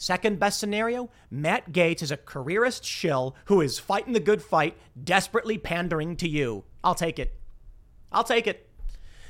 Second 0.03 0.37
best 0.37 0.59
scenario, 0.59 1.09
Matt 1.31 1.71
Gaetz 1.71 2.03
is 2.03 2.11
a 2.11 2.17
careerist 2.17 2.83
shill 2.83 3.37
who 3.45 3.61
is 3.61 3.79
fighting 3.79 4.11
the 4.11 4.19
good 4.19 4.41
fight, 4.41 4.75
desperately 5.01 5.57
pandering 5.57 6.17
to 6.17 6.27
you. 6.27 6.65
I'll 6.83 6.93
take 6.93 7.19
it. 7.19 7.39
I'll 8.11 8.25
take 8.25 8.45
it. 8.45 8.69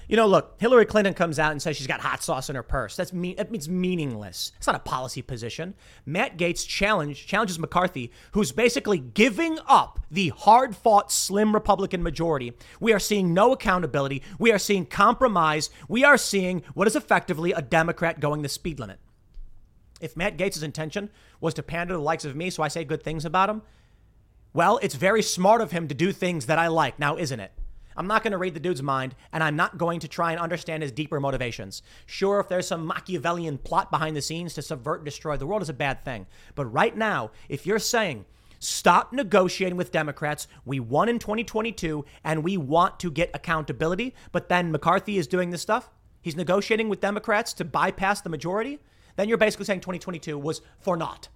You 0.07 0.17
know, 0.17 0.25
look, 0.25 0.55
Hillary 0.59 0.87
Clinton 0.87 1.13
comes 1.13 1.37
out 1.37 1.51
and 1.51 1.61
says 1.61 1.77
she's 1.77 1.85
got 1.85 1.99
hot 1.99 2.23
sauce 2.23 2.49
in 2.49 2.55
her 2.55 2.63
purse. 2.63 2.95
That's 2.95 3.13
mean. 3.13 3.35
That 3.35 3.51
means 3.51 3.69
meaningless. 3.69 4.51
It's 4.57 4.65
not 4.65 4.75
a 4.75 4.79
policy 4.79 5.21
position. 5.21 5.75
Matt 6.07 6.39
Gaetz 6.39 6.67
challenge 6.67 7.27
challenges 7.27 7.59
McCarthy, 7.59 8.11
who's 8.31 8.51
basically 8.51 8.97
giving 8.97 9.59
up 9.67 9.99
the 10.09 10.29
hard-fought 10.29 11.11
slim 11.11 11.53
Republican 11.53 12.01
majority. 12.01 12.51
We 12.79 12.93
are 12.93 12.99
seeing 12.99 13.31
no 13.31 13.51
accountability. 13.51 14.23
We 14.39 14.51
are 14.51 14.57
seeing 14.57 14.87
compromise. 14.87 15.69
We 15.87 16.03
are 16.03 16.17
seeing 16.17 16.63
what 16.73 16.87
is 16.87 16.95
effectively 16.95 17.51
a 17.51 17.61
Democrat 17.61 18.19
going 18.19 18.41
the 18.41 18.49
speed 18.49 18.79
limit. 18.79 18.97
If 20.03 20.17
Matt 20.17 20.37
Gaetz' 20.37 20.61
intention 20.61 21.09
was 21.39 21.53
to 21.53 21.63
pander 21.63 21.93
to 21.93 21.97
the 21.97 22.03
likes 22.03 22.25
of 22.25 22.35
me 22.35 22.49
so 22.49 22.61
I 22.61 22.67
say 22.67 22.83
good 22.83 23.01
things 23.01 23.23
about 23.23 23.49
him, 23.49 23.61
well, 24.51 24.77
it's 24.83 24.95
very 24.95 25.21
smart 25.21 25.61
of 25.61 25.71
him 25.71 25.87
to 25.87 25.95
do 25.95 26.11
things 26.11 26.47
that 26.47 26.59
I 26.59 26.67
like, 26.67 26.99
now 26.99 27.15
isn't 27.15 27.39
it? 27.39 27.53
I'm 27.95 28.07
not 28.07 28.21
going 28.21 28.33
to 28.33 28.37
read 28.37 28.53
the 28.53 28.59
dude's 28.59 28.83
mind, 28.83 29.15
and 29.31 29.41
I'm 29.41 29.55
not 29.55 29.77
going 29.77 30.01
to 30.01 30.09
try 30.09 30.33
and 30.33 30.41
understand 30.41 30.83
his 30.83 30.91
deeper 30.91 31.21
motivations. 31.21 31.81
Sure, 32.05 32.41
if 32.41 32.49
there's 32.49 32.67
some 32.67 32.85
Machiavellian 32.85 33.59
plot 33.59 33.91
behind 33.91 34.17
the 34.17 34.21
scenes 34.21 34.53
to 34.55 34.61
subvert 34.61 34.99
and 34.99 35.05
destroy 35.05 35.37
the 35.37 35.47
world 35.47 35.61
is 35.61 35.69
a 35.69 35.73
bad 35.73 36.03
thing. 36.03 36.27
But 36.53 36.65
right 36.65 36.97
now, 36.97 37.31
if 37.47 37.65
you're 37.65 37.79
saying, 37.79 38.25
stop 38.59 39.13
negotiating 39.13 39.77
with 39.77 39.93
Democrats, 39.93 40.49
we 40.65 40.81
won 40.81 41.07
in 41.07 41.17
2022, 41.17 42.03
and 42.25 42.43
we 42.43 42.57
want 42.57 42.99
to 42.99 43.09
get 43.09 43.31
accountability, 43.33 44.13
but 44.33 44.49
then 44.49 44.69
McCarthy 44.69 45.17
is 45.17 45.27
doing 45.27 45.51
this 45.51 45.61
stuff, 45.61 45.91
he's 46.21 46.35
negotiating 46.35 46.89
with 46.89 46.99
Democrats 46.99 47.53
to 47.53 47.63
bypass 47.63 48.19
the 48.19 48.29
majority, 48.29 48.79
then 49.15 49.29
you're 49.29 49.37
basically 49.37 49.65
saying 49.65 49.81
2022 49.81 50.37
was 50.37 50.61
for 50.79 50.97
naught. 50.97 51.29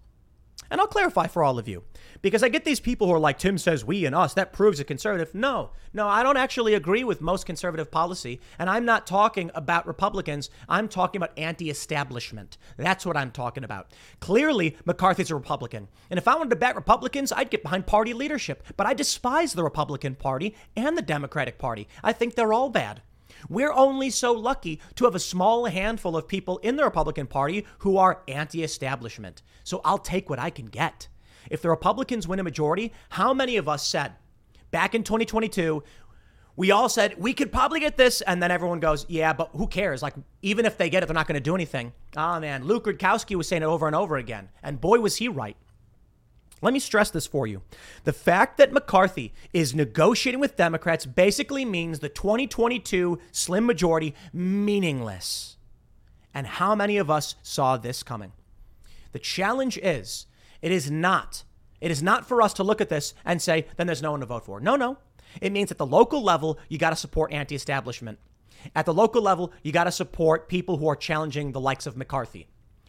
And 0.70 0.82
I'll 0.82 0.88
clarify 0.88 1.28
for 1.28 1.44
all 1.44 1.60
of 1.60 1.68
you 1.68 1.84
because 2.22 2.44
I 2.44 2.50
get 2.50 2.66
these 2.66 2.80
people 2.80 3.08
who 3.08 3.14
are 3.14 3.20
like, 3.20 3.38
Tim 3.38 3.58
says 3.58 3.86
we 3.86 4.06
and 4.06 4.14
us, 4.14 4.34
that 4.34 4.54
proves 4.54 4.80
a 4.80 4.84
conservative. 4.84 5.34
No, 5.34 5.72
no, 5.94 6.08
I 6.08 6.24
don't 6.24 6.38
actually 6.38 6.74
agree 6.74 7.04
with 7.04 7.22
most 7.22 7.46
conservative 7.46 7.90
policy. 7.90 8.42
And 8.60 8.70
I'm 8.70 8.84
not 8.84 9.08
talking 9.08 9.50
about 9.56 9.88
Republicans. 9.88 10.50
I'm 10.68 10.90
talking 10.90 11.20
about 11.20 11.38
anti 11.38 11.70
establishment. 11.70 12.58
That's 12.76 13.06
what 13.06 13.16
I'm 13.16 13.32
talking 13.32 13.64
about. 13.64 13.92
Clearly, 14.20 14.76
McCarthy's 14.86 15.32
a 15.32 15.36
Republican. 15.36 15.88
And 16.10 16.18
if 16.18 16.28
I 16.28 16.36
wanted 16.36 16.50
to 16.50 16.56
back 16.58 16.76
Republicans, 16.76 17.32
I'd 17.32 17.50
get 17.50 17.64
behind 17.64 17.88
party 17.88 18.14
leadership. 18.14 18.64
But 18.76 18.88
I 18.88 18.94
despise 18.94 19.54
the 19.54 19.64
Republican 19.64 20.16
Party 20.16 20.56
and 20.76 20.98
the 20.98 21.02
Democratic 21.02 21.58
Party. 21.58 21.88
I 22.04 22.12
think 22.12 22.36
they're 22.36 22.54
all 22.54 22.70
bad. 22.70 23.02
We're 23.50 23.74
only 23.74 24.10
so 24.10 24.34
lucky 24.34 24.80
to 24.96 25.06
have 25.06 25.16
a 25.16 25.20
small 25.20 25.66
handful 25.66 26.18
of 26.18 26.28
people 26.28 26.58
in 26.60 26.76
the 26.76 26.84
Republican 26.84 27.28
Party 27.28 27.66
who 27.80 27.98
are 27.98 28.22
anti 28.28 28.64
establishment. 28.64 29.42
So 29.64 29.82
I'll 29.84 29.98
take 29.98 30.30
what 30.30 30.40
I 30.40 30.50
can 30.50 30.66
get. 30.66 31.08
If 31.50 31.62
the 31.62 31.70
Republicans 31.70 32.28
win 32.28 32.40
a 32.40 32.44
majority, 32.44 32.94
how 33.10 33.34
many 33.34 33.58
of 33.58 33.68
us 33.68 33.86
said 33.86 34.14
back 34.72 34.94
in 34.94 35.04
2022, 35.04 35.84
we 36.58 36.72
all 36.72 36.90
said 36.90 37.16
we 37.18 37.34
could 37.34 37.52
probably 37.52 37.80
get 37.80 37.98
this, 37.98 38.22
and 38.22 38.42
then 38.42 38.50
everyone 38.50 38.80
goes, 38.80 39.06
"Yeah, 39.08 39.32
but 39.32 39.52
who 39.56 39.68
cares? 39.68 40.02
Like, 40.02 40.16
even 40.42 40.66
if 40.66 40.78
they 40.78 40.90
get 40.90 41.04
it, 41.04 41.06
they're 41.06 41.14
not 41.14 41.28
going 41.28 41.36
to 41.36 41.40
do 41.40 41.56
anything." 41.56 41.94
Oh 42.18 42.40
man, 42.40 42.66
Luke 42.66 42.86
Rudkowski 42.86 43.36
was 43.36 43.48
saying 43.48 43.62
it 43.62 43.68
over 43.68 43.86
and 43.86 43.96
over 43.96 44.18
again, 44.18 44.50
and 44.64 44.82
boy 44.82 45.00
was 45.00 45.18
he 45.18 45.28
right. 45.28 45.56
Let 46.62 46.74
me 46.74 46.80
stress 46.80 47.12
this 47.12 47.28
for 47.28 47.46
you. 47.46 47.62
The 48.04 48.14
fact 48.14 48.58
that 48.58 48.74
McCarthy 48.74 49.34
is 49.54 49.76
negotiating 49.76 50.40
with 50.40 50.56
Democrats 50.56 51.06
basically 51.06 51.66
means 51.66 52.00
the 52.00 52.10
2022 52.10 53.20
slim 53.32 53.66
majority 53.66 54.16
meaningless. 54.34 55.58
And 56.34 56.48
how 56.48 56.76
many 56.76 56.98
of 56.98 57.10
us 57.10 57.36
saw 57.44 57.78
this 57.78 58.04
coming? 58.04 58.32
The 59.12 59.20
challenge 59.20 59.78
is 59.78 60.26
it 60.62 60.72
is 60.72 60.90
not 60.90 61.44
it 61.80 61.92
is 61.92 62.02
not 62.02 62.28
for 62.28 62.42
us 62.42 62.54
to 62.54 62.64
look 62.64 62.82
at 62.82 62.90
this 62.90 63.14
and 63.24 63.42
say 63.42 63.68
then 63.78 63.88
there's 63.88 64.02
no 64.02 64.12
one 64.12 64.22
to 64.22 64.26
vote 64.26 64.46
for. 64.46 64.60
No, 64.60 64.76
no. 64.76 64.98
It 65.42 65.52
means 65.52 65.72
at 65.72 65.78
the 65.78 65.86
local 65.86 66.24
level 66.24 66.58
you 66.70 66.78
got 66.78 66.90
to 66.90 66.96
support 66.96 67.32
anti-establishment. 67.32 68.20
At 68.76 68.86
the 68.86 68.94
local 68.94 69.22
level 69.22 69.54
you 69.62 69.72
got 69.72 69.84
to 69.84 69.92
support 69.92 70.50
people 70.50 70.78
who 70.78 70.88
are 70.88 70.96
challenging 70.96 71.52
the 71.52 71.60
likes 71.60 71.86
of 71.86 71.96
McCarthy. 71.96 72.48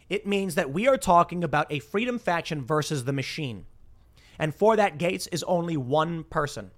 It 0.09 0.25
means 0.25 0.55
that 0.55 0.71
we 0.71 0.87
are 0.87 0.97
talking 0.97 1.43
about 1.43 1.71
a 1.71 1.79
freedom 1.79 2.17
faction 2.17 2.63
versus 2.63 3.05
the 3.05 3.13
machine. 3.13 3.65
And 4.39 4.55
for 4.55 4.75
that, 4.75 4.97
Gaetz 4.97 5.27
is 5.31 5.43
only 5.43 5.77
one 5.77 6.23
person. 6.23 6.71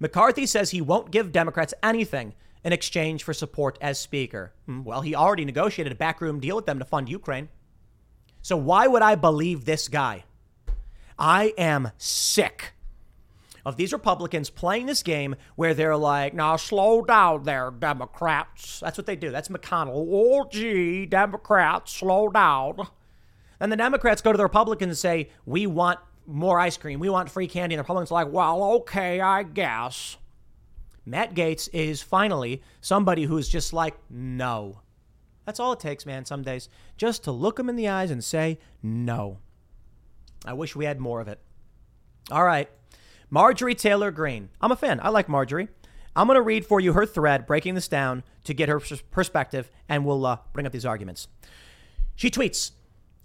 McCarthy 0.00 0.46
says 0.46 0.70
he 0.70 0.80
won't 0.80 1.10
give 1.10 1.32
Democrats 1.32 1.74
anything 1.82 2.34
in 2.64 2.72
exchange 2.72 3.22
for 3.22 3.32
support 3.32 3.78
as 3.80 4.00
Speaker. 4.00 4.52
Hmm, 4.66 4.82
well, 4.82 5.02
he 5.02 5.14
already 5.14 5.44
negotiated 5.44 5.92
a 5.92 5.96
backroom 5.96 6.40
deal 6.40 6.56
with 6.56 6.66
them 6.66 6.78
to 6.78 6.84
fund 6.84 7.08
Ukraine. 7.08 7.48
So 8.42 8.56
why 8.56 8.86
would 8.86 9.02
I 9.02 9.14
believe 9.14 9.64
this 9.64 9.88
guy? 9.88 10.24
I 11.18 11.52
am 11.58 11.90
sick 11.98 12.72
of 13.68 13.76
these 13.76 13.92
Republicans 13.92 14.50
playing 14.50 14.86
this 14.86 15.02
game 15.02 15.36
where 15.56 15.74
they're 15.74 15.96
like, 15.96 16.34
now 16.34 16.56
slow 16.56 17.02
down 17.02 17.44
there, 17.44 17.70
Democrats. 17.70 18.80
That's 18.80 18.96
what 18.96 19.06
they 19.06 19.16
do. 19.16 19.30
That's 19.30 19.48
McConnell. 19.48 20.08
Oh, 20.10 20.48
gee, 20.50 21.06
Democrats, 21.06 21.92
slow 21.92 22.28
down. 22.28 22.88
And 23.60 23.70
the 23.70 23.76
Democrats 23.76 24.22
go 24.22 24.32
to 24.32 24.38
the 24.38 24.44
Republicans 24.44 24.90
and 24.90 24.98
say, 24.98 25.30
we 25.44 25.66
want 25.66 25.98
more 26.26 26.58
ice 26.58 26.76
cream. 26.76 27.00
We 27.00 27.10
want 27.10 27.30
free 27.30 27.46
candy. 27.46 27.74
And 27.74 27.78
the 27.78 27.82
Republicans 27.82 28.10
are 28.10 28.24
like, 28.24 28.32
well, 28.32 28.62
okay, 28.62 29.20
I 29.20 29.42
guess. 29.42 30.16
Matt 31.04 31.34
Gaetz 31.34 31.68
is 31.72 32.02
finally 32.02 32.62
somebody 32.80 33.24
who's 33.24 33.48
just 33.48 33.72
like, 33.72 33.96
no. 34.10 34.80
That's 35.46 35.58
all 35.58 35.72
it 35.72 35.80
takes, 35.80 36.04
man, 36.04 36.24
some 36.24 36.42
days. 36.42 36.68
Just 36.96 37.24
to 37.24 37.32
look 37.32 37.56
them 37.56 37.68
in 37.68 37.76
the 37.76 37.88
eyes 37.88 38.10
and 38.10 38.22
say, 38.22 38.58
no. 38.82 39.38
I 40.44 40.52
wish 40.52 40.76
we 40.76 40.84
had 40.84 41.00
more 41.00 41.20
of 41.20 41.28
it. 41.28 41.40
All 42.30 42.44
right. 42.44 42.70
Marjorie 43.30 43.74
Taylor 43.74 44.10
Greene. 44.10 44.50
I'm 44.60 44.72
a 44.72 44.76
fan. 44.76 45.00
I 45.02 45.10
like 45.10 45.28
Marjorie. 45.28 45.68
I'm 46.16 46.26
going 46.26 46.36
to 46.36 46.42
read 46.42 46.66
for 46.66 46.80
you 46.80 46.94
her 46.94 47.06
thread, 47.06 47.46
breaking 47.46 47.74
this 47.74 47.88
down 47.88 48.24
to 48.44 48.54
get 48.54 48.68
her 48.68 48.80
perspective, 49.10 49.70
and 49.88 50.04
we'll 50.04 50.24
uh, 50.26 50.38
bring 50.52 50.66
up 50.66 50.72
these 50.72 50.86
arguments. 50.86 51.28
She 52.16 52.30
tweets 52.30 52.72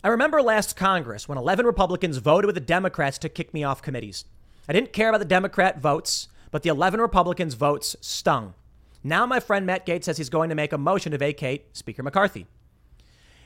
I 0.05 0.09
remember 0.09 0.41
last 0.41 0.75
Congress 0.75 1.29
when 1.29 1.37
11 1.37 1.65
Republicans 1.65 2.17
voted 2.17 2.45
with 2.45 2.55
the 2.55 2.61
Democrats 2.61 3.17
to 3.19 3.29
kick 3.29 3.53
me 3.53 3.63
off 3.63 3.81
committees. 3.81 4.25
I 4.67 4.73
didn't 4.73 4.91
care 4.91 5.07
about 5.07 5.19
the 5.19 5.25
Democrat 5.25 5.79
votes, 5.79 6.27
but 6.51 6.61
the 6.61 6.69
11 6.69 6.99
Republicans' 6.99 7.53
votes 7.53 7.95
stung. 8.01 8.53
Now 9.01 9.25
my 9.25 9.39
friend 9.39 9.65
Matt 9.65 9.85
Gaetz 9.85 10.03
says 10.03 10.17
he's 10.17 10.29
going 10.29 10.49
to 10.49 10.55
make 10.55 10.73
a 10.73 10.77
motion 10.77 11.13
to 11.13 11.17
vacate 11.17 11.75
Speaker 11.77 12.03
McCarthy. 12.03 12.47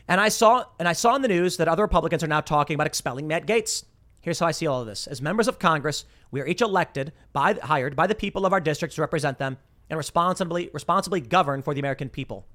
And 0.08 0.20
I 0.20 0.30
saw 0.30 0.66
and 0.80 0.88
I 0.88 0.94
saw 0.94 1.16
in 1.16 1.22
the 1.22 1.28
news 1.28 1.58
that 1.58 1.68
other 1.68 1.84
Republicans 1.84 2.24
are 2.24 2.28
now 2.28 2.42
talking 2.42 2.74
about 2.74 2.88
expelling 2.88 3.28
Matt 3.28 3.46
Gaetz. 3.46 3.84
Here's 4.28 4.40
how 4.40 4.48
I 4.48 4.52
see 4.52 4.68
all 4.68 4.82
of 4.82 4.88
this. 4.88 5.08
As 5.08 5.22
members 5.22 5.48
of 5.48 5.58
Congress, 5.58 6.04
we 6.32 6.42
are 6.42 6.48
each 6.48 6.60
elected 6.60 7.14
by 7.32 7.54
hired 7.54 7.96
by 7.96 8.08
the 8.08 8.14
people 8.14 8.46
of 8.46 8.52
our 8.52 8.60
districts 8.60 8.96
to 8.96 9.02
represent 9.02 9.38
them 9.38 9.58
and 9.90 9.96
responsibly 9.96 10.70
responsibly 10.74 11.22
govern 11.22 11.62
for 11.62 11.74
the 11.74 11.80
American 11.80 12.10
people. 12.10 12.46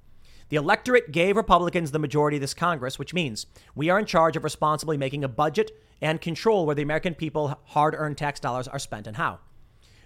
The 0.51 0.59
electorate 0.59 1.13
gave 1.13 1.35
Republicans 1.35 1.91
the 1.91 1.99
majority 1.99 2.37
of 2.37 2.43
this 2.43 2.53
Congress, 2.53 2.99
which 2.99 3.15
means 3.15 3.47
we 3.75 3.89
are 3.89 3.99
in 3.99 4.05
charge 4.05 4.37
of 4.37 4.45
responsibly 4.45 4.99
making 4.99 5.25
a 5.25 5.29
budget 5.29 5.71
and 6.03 6.21
control 6.21 6.67
where 6.67 6.75
the 6.75 6.83
American 6.83 7.15
people 7.15 7.59
hard-earned 7.69 8.19
tax 8.19 8.39
dollars 8.39 8.69
are 8.69 8.79
spent 8.79 9.07
and 9.07 9.17
how. 9.17 9.39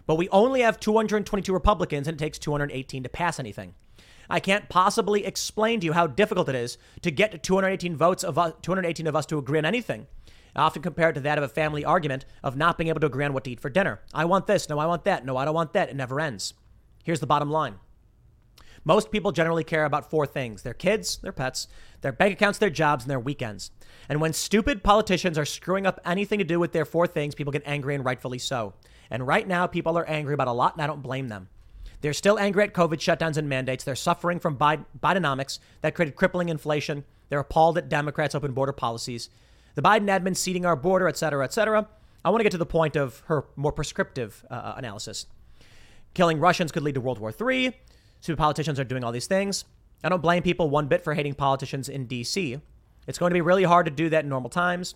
But 0.07 0.19
we 0.19 0.29
only 0.29 0.61
have 0.61 0.79
222 0.79 1.53
Republicans 1.53 2.07
and 2.07 2.15
it 2.15 2.23
takes 2.25 2.39
218 2.39 3.03
to 3.03 3.09
pass 3.09 3.41
anything. 3.41 3.75
I 4.31 4.39
can't 4.39 4.69
possibly 4.69 5.27
explain 5.27 5.81
to 5.81 5.87
you 5.87 5.95
how 5.95 6.07
difficult 6.07 6.49
it 6.49 6.55
is 6.55 6.79
to 7.03 7.11
get 7.11 7.43
218 7.43 7.97
votes 7.97 8.23
of 8.23 8.39
us, 8.39 8.53
218 8.63 9.09
of 9.09 9.17
us 9.17 9.27
to 9.27 9.39
agree 9.39 9.59
on 9.59 9.65
anything. 9.65 10.07
I 10.57 10.63
often 10.63 10.83
compare 10.83 11.11
it 11.11 11.13
to 11.13 11.21
that 11.21 11.39
of 11.39 11.45
a 11.45 11.49
family 11.49 11.85
argument 11.85 12.25
of 12.43 12.57
not 12.57 12.79
being 12.79 12.89
able 12.89 13.01
to 13.01 13.07
agree 13.07 13.25
on 13.25 13.35
what 13.35 13.45
to 13.45 13.51
eat 13.51 13.61
for 13.61 13.69
dinner. 13.69 14.01
I 14.15 14.25
want 14.25 14.47
this. 14.47 14.69
No, 14.69 14.79
I 14.79 14.87
want 14.87 15.05
that. 15.05 15.25
No, 15.25 15.37
I 15.37 15.45
don't 15.45 15.55
want 15.55 15.75
that. 15.75 15.91
It 15.91 15.97
never 15.97 16.19
ends. 16.19 16.55
Here's 17.05 17.21
the 17.21 17.27
bottom 17.27 17.51
line. 17.51 17.77
Most 18.83 19.11
people 19.11 19.33
generally 19.33 19.65
care 19.65 19.85
about 19.85 20.11
four 20.11 20.27
things 20.27 20.63
their 20.63 20.73
kids, 20.73 21.19
their 21.19 21.33
pets, 21.33 21.69
their 22.01 22.13
bank 22.13 22.33
accounts, 22.33 22.59
their 22.59 22.71
jobs, 22.71 23.05
and 23.05 23.11
their 23.11 23.21
weekends. 23.21 23.71
And 24.09 24.21
when 24.21 24.33
stupid 24.33 24.83
politicians 24.83 25.37
are 25.37 25.45
screwing 25.45 25.87
up 25.87 26.01
anything 26.05 26.39
to 26.39 26.45
do 26.45 26.59
with 26.59 26.73
their 26.73 26.85
four 26.85 27.07
things, 27.07 27.35
people 27.35 27.53
get 27.53 27.63
angry 27.67 27.95
and 27.95 28.05
rightfully 28.05 28.39
so. 28.39 28.75
And 29.11 29.27
right 29.27 29.47
now, 29.47 29.67
people 29.67 29.99
are 29.99 30.09
angry 30.09 30.35
about 30.35 30.49
a 30.49 30.53
lot, 30.53 30.75
and 30.75 30.83
I 30.83 30.87
don't 30.87 31.03
blame 31.03 31.29
them. 31.29 31.49
They're 32.01 32.13
still 32.13 32.39
angry 32.39 32.63
at 32.63 32.75
COVID 32.75 32.99
shutdowns 32.99 33.37
and 33.37 33.49
mandates. 33.49 33.83
They're 33.83 33.97
suffering 33.97 34.39
from 34.39 34.57
Bidenomics 34.57 35.59
that 35.81 35.95
created 35.95 36.15
crippling 36.15 36.49
inflation. 36.49 37.05
They're 37.29 37.41
appalled 37.41 37.79
at 37.79 37.89
Democrats' 37.89 38.35
open 38.35 38.53
border 38.53 38.73
policies. 38.73 39.29
The 39.77 39.83
Biden 39.83 40.07
admin 40.07 40.35
ceding 40.35 40.65
our 40.65 40.75
border, 40.75 41.07
et 41.07 41.19
cetera, 41.19 41.45
et 41.45 41.53
cetera. 41.53 41.87
I 42.25 42.31
want 42.31 42.41
to 42.41 42.45
get 42.45 42.53
to 42.53 42.59
the 42.59 42.67
point 42.67 42.97
of 42.97 43.23
her 43.27 43.45
more 43.57 43.73
prescriptive 43.73 44.43
uh, 44.51 44.73
analysis. 44.77 45.27
Killing 46.15 46.41
Russians 46.41 46.73
could 46.73 46.83
lead 46.83 46.95
to 46.95 47.01
World 47.01 47.19
War 47.19 47.33
III. 47.39 47.77
Stupid 48.21 48.39
politicians 48.39 48.81
are 48.81 48.85
doing 48.85 49.05
all 49.05 49.13
these 49.13 49.27
things. 49.27 49.67
I 50.03 50.09
don't 50.09 50.23
blame 50.23 50.43
people 50.43 50.71
one 50.71 50.89
bit 50.89 51.05
for 51.05 51.13
hating 51.13 51.35
politicians 51.35 51.91
in 51.91 52.07
D.C. 52.07 52.59
It's 53.07 53.19
going 53.19 53.31
to 53.31 53.35
be 53.35 53.43
really 53.43 53.65
hard 53.65 53.85
to 53.85 53.93
do 53.93 54.09
that 54.09 54.25
in 54.25 54.31
normal 54.31 54.49
times. 54.49 54.95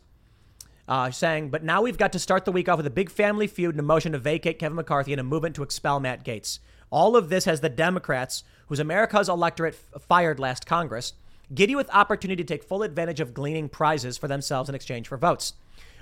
Uh, 0.88 1.10
saying, 1.10 1.50
but 1.50 1.62
now 1.62 1.82
we've 1.82 1.98
got 1.98 2.12
to 2.12 2.18
start 2.18 2.46
the 2.46 2.50
week 2.50 2.68
off 2.68 2.78
with 2.78 2.86
a 2.86 2.90
big 2.90 3.10
family 3.10 3.46
feud 3.46 3.74
and 3.74 3.80
a 3.80 3.82
motion 3.82 4.12
to 4.12 4.18
vacate 4.18 4.58
Kevin 4.58 4.76
McCarthy 4.76 5.12
and 5.12 5.20
a 5.20 5.24
movement 5.24 5.54
to 5.54 5.62
expel 5.62 6.00
Matt 6.00 6.24
Gaetz. 6.24 6.58
All 6.90 7.16
of 7.16 7.28
this 7.28 7.44
has 7.44 7.60
the 7.60 7.68
Democrats, 7.68 8.42
whose 8.66 8.80
America's 8.80 9.28
electorate 9.28 9.76
f- 9.94 10.02
fired 10.02 10.40
last 10.40 10.66
Congress, 10.66 11.12
giddy 11.54 11.74
with 11.74 11.90
opportunity 11.90 12.42
to 12.42 12.46
take 12.46 12.64
full 12.64 12.82
advantage 12.82 13.20
of 13.20 13.34
gleaning 13.34 13.68
prizes 13.68 14.16
for 14.16 14.28
themselves 14.28 14.68
in 14.68 14.74
exchange 14.74 15.08
for 15.08 15.16
votes. 15.16 15.54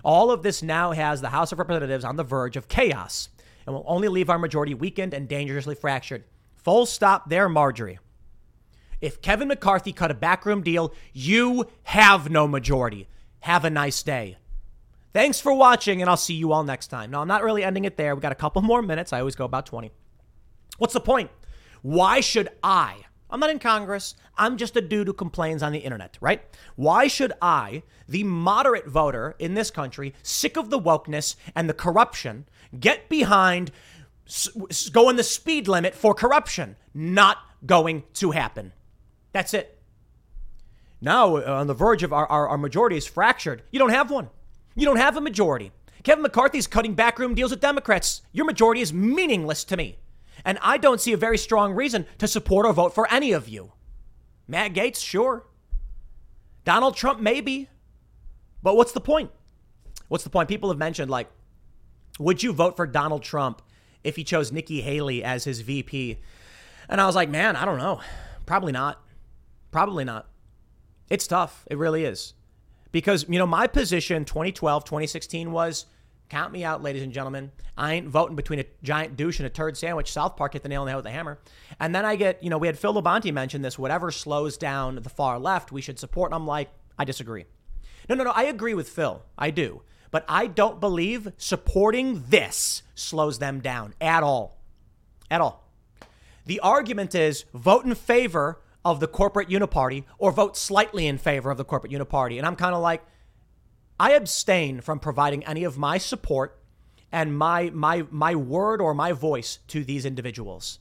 All 0.05 0.31
of 0.31 0.43
this 0.43 0.63
now 0.63 0.93
has 0.93 1.21
the 1.21 1.31
House 1.31 1.53
of 1.53 1.59
Representatives 1.59 2.05
on 2.05 2.17
the 2.17 2.25
verge 2.25 2.57
of 2.57 2.69
chaos 2.69 3.29
and 3.67 3.75
will 3.75 3.85
only 3.87 4.09
leave 4.09 4.31
our 4.31 4.39
majority 4.39 4.75
weakened 4.75 5.13
and 5.13 5.29
dangerously 5.29 5.75
fractured. 5.75 6.25
Full 6.57 6.87
stop 6.87 7.29
there, 7.29 7.49
Marjorie. 7.49 7.99
If 9.01 9.23
Kevin 9.23 9.49
McCarthy 9.49 9.93
cut 9.93 10.11
a 10.11 10.15
backroom 10.15 10.63
deal, 10.63 10.93
you 11.13 11.67
have 11.85 12.31
no 12.31 12.49
majority. 12.49 13.09
Have 13.41 13.65
a 13.65 13.71
nice 13.71 14.03
day. 14.03 14.39
Thanks 15.13 15.41
for 15.41 15.55
watching, 15.55 16.01
and 16.01 16.11
I'll 16.11 16.17
see 16.17 16.35
you 16.35 16.53
all 16.53 16.65
next 16.65 16.89
time. 16.89 17.11
No, 17.11 17.21
I'm 17.21 17.29
not 17.29 17.43
really 17.43 17.65
ending 17.65 17.85
it 17.85 17.97
there. 17.97 18.15
We 18.15 18.21
got 18.21 18.33
a 18.33 18.37
couple 18.37 18.63
more 18.63 18.83
minutes. 18.83 19.13
I 19.13 19.21
always 19.21 19.37
go 19.37 19.45
about 19.45 19.67
20. 19.67 19.91
What's 20.79 20.95
the 20.95 21.01
point? 21.01 21.31
Why 21.83 22.21
should 22.21 22.49
I? 22.63 23.05
I'm 23.31 23.41
not 23.41 23.51
in 23.51 23.59
Congress. 23.59 24.15
I'm 24.37 24.57
just 24.57 24.77
a 24.77 24.81
dude 24.81 25.07
who 25.07 25.13
complains 25.13 25.63
on 25.63 25.73
the 25.73 25.81
internet, 25.81 26.17
right? 26.21 26.43
Why 26.77 27.09
should 27.09 27.33
I, 27.43 27.83
the 28.09 28.25
moderate 28.25 28.87
voter 28.87 29.37
in 29.39 29.55
this 29.55 29.71
country, 29.71 30.15
sick 30.23 30.57
of 30.57 30.71
the 30.71 30.81
wokeness 30.81 31.37
and 31.55 31.69
the 31.69 31.75
corruption, 31.75 32.47
get 32.79 33.09
behind 33.09 33.71
going 34.93 35.17
the 35.17 35.23
speed 35.23 35.69
limit 35.69 35.95
for 35.95 36.15
corruption? 36.15 36.77
Not 36.95 37.39
going 37.67 38.05
to 38.15 38.31
happen. 38.31 38.73
That's 39.33 39.53
it. 39.53 39.79
Now, 41.01 41.37
uh, 41.37 41.43
on 41.61 41.67
the 41.67 41.75
verge 41.75 42.03
of 42.03 42.13
our, 42.13 42.27
our, 42.27 42.49
our 42.49 42.59
majority 42.59 42.97
is 42.97 43.07
fractured. 43.07 43.63
You 43.71 43.79
don't 43.79 43.91
have 43.91 44.11
one. 44.11 44.31
You 44.75 44.85
don't 44.85 44.97
have 44.97 45.17
a 45.17 45.21
majority. 45.21 45.73
Kevin 46.03 46.23
McCarthy's 46.23 46.67
cutting 46.67 46.95
backroom 46.95 47.35
deals 47.35 47.51
with 47.51 47.61
Democrats. 47.61 48.23
Your 48.33 48.47
majority 48.47 48.81
is 48.81 48.93
meaningless 48.93 49.65
to 49.65 49.77
me. 49.77 49.99
And 50.45 50.59
I 50.63 50.79
don't 50.79 51.01
see 51.01 51.13
a 51.13 51.17
very 51.17 51.39
strong 51.39 51.73
reason 51.73 52.07
to 52.19 52.29
support 52.29 52.67
or 52.67 52.73
vote 52.73 52.95
for 52.95 53.11
any 53.13 53.33
of 53.33 53.49
you. 53.49 53.73
Matt 54.47 54.73
Gaetz, 54.73 55.05
sure. 55.05 55.47
Donald 56.65 56.97
Trump, 56.97 57.21
maybe. 57.21 57.69
But 58.63 58.77
what's 58.77 58.93
the 58.93 59.01
point? 59.01 59.31
What's 60.09 60.25
the 60.25 60.31
point? 60.31 60.49
People 60.49 60.71
have 60.71 60.79
mentioned, 60.79 61.11
like, 61.11 61.29
would 62.19 62.43
you 62.43 62.53
vote 62.53 62.77
for 62.77 62.87
Donald 62.87 63.23
Trump 63.23 63.63
if 64.03 64.17
he 64.17 64.25
chose 64.25 64.51
Nikki 64.51 64.81
Haley 64.81 65.23
as 65.23 65.45
his 65.45 65.61
VP? 65.61 66.19
And 66.89 67.01
I 67.01 67.07
was 67.07 67.15
like, 67.15 67.29
man, 67.29 67.57
I 67.57 67.65
don't 67.65 67.79
know. 67.79 68.01
Probably 68.47 68.73
not. 68.73 69.03
Probably 69.71 70.05
not. 70.05 70.27
It's 71.11 71.27
tough. 71.27 71.65
It 71.71 71.77
really 71.77 72.05
is. 72.05 72.35
Because, 72.91 73.27
you 73.29 73.39
know, 73.39 73.47
my 73.47 73.67
position 73.67 74.25
2012, 74.25 74.85
2016 74.85 75.53
was 75.53 75.87
count 76.29 76.53
me 76.53 76.65
out, 76.65 76.83
ladies 76.83 77.03
and 77.03 77.13
gentlemen. 77.13 77.51
I 77.77 77.95
ain't 77.95 78.09
voting 78.09 78.37
between 78.37 78.59
a 78.59 78.65
giant 78.83 79.17
douche 79.17 79.39
and 79.39 79.47
a 79.47 79.51
turd 79.51 79.77
sandwich. 79.77 80.13
South 80.13 80.37
Park 80.37 80.53
hit 80.53 80.63
the 80.63 80.69
nail 80.69 80.83
on 80.83 80.87
the 80.87 80.93
head 80.93 80.97
with 80.97 81.07
a 81.07 81.11
hammer. 81.11 81.39
And 81.81 81.95
then 81.95 82.05
I 82.05 82.17
get, 82.17 82.43
you 82.43 82.51
know, 82.51 82.59
we 82.59 82.67
had 82.67 82.79
Phil 82.79 82.95
Labonte 82.95 83.33
mention 83.33 83.63
this 83.63 83.79
whatever 83.79 84.11
slows 84.11 84.57
down 84.57 84.97
the 84.97 85.09
far 85.09 85.39
left, 85.39 85.73
we 85.73 85.81
should 85.81 85.99
support. 85.99 86.31
And 86.31 86.35
I'm 86.35 86.47
like, 86.47 86.71
I 86.99 87.05
disagree. 87.05 87.45
No, 88.09 88.15
no, 88.15 88.25
no. 88.25 88.31
I 88.31 88.45
agree 88.45 88.75
with 88.75 88.89
Phil. 88.89 89.23
I 89.37 89.51
do. 89.51 89.83
But 90.11 90.25
I 90.29 90.47
don't 90.47 90.81
believe 90.81 91.33
supporting 91.37 92.25
this 92.29 92.83
slows 92.95 93.39
them 93.39 93.61
down 93.61 93.95
at 94.01 94.23
all. 94.23 94.59
At 95.31 95.41
all. 95.41 95.69
The 96.47 96.61
argument 96.61 97.15
is 97.15 97.45
vote 97.53 97.85
in 97.85 97.95
favor 97.95 98.61
of 98.85 99.01
the 99.01 99.07
corporate 99.07 99.51
uniparty 99.51 100.05
or 100.17 100.33
vote 100.33 100.57
slightly 100.57 101.07
in 101.07 101.19
favor 101.19 101.51
of 101.51 101.59
the 101.59 101.65
corporate 101.65 101.93
uniparty. 101.93 102.39
And 102.39 102.47
I'm 102.47 102.57
kind 102.57 102.75
of 102.75 102.81
like, 102.81 103.05
I 104.01 104.13
abstain 104.13 104.81
from 104.81 105.01
providing 105.01 105.45
any 105.45 105.65
of 105.65 105.77
my 105.77 105.99
support 105.99 106.59
and 107.11 107.37
my 107.37 107.71
my 107.71 108.05
my 108.11 108.35
word 108.35 108.81
or 108.81 108.95
my 108.95 109.13
voice 109.13 109.59
to 109.69 109.83
these 109.83 110.05
individuals. 110.05 110.79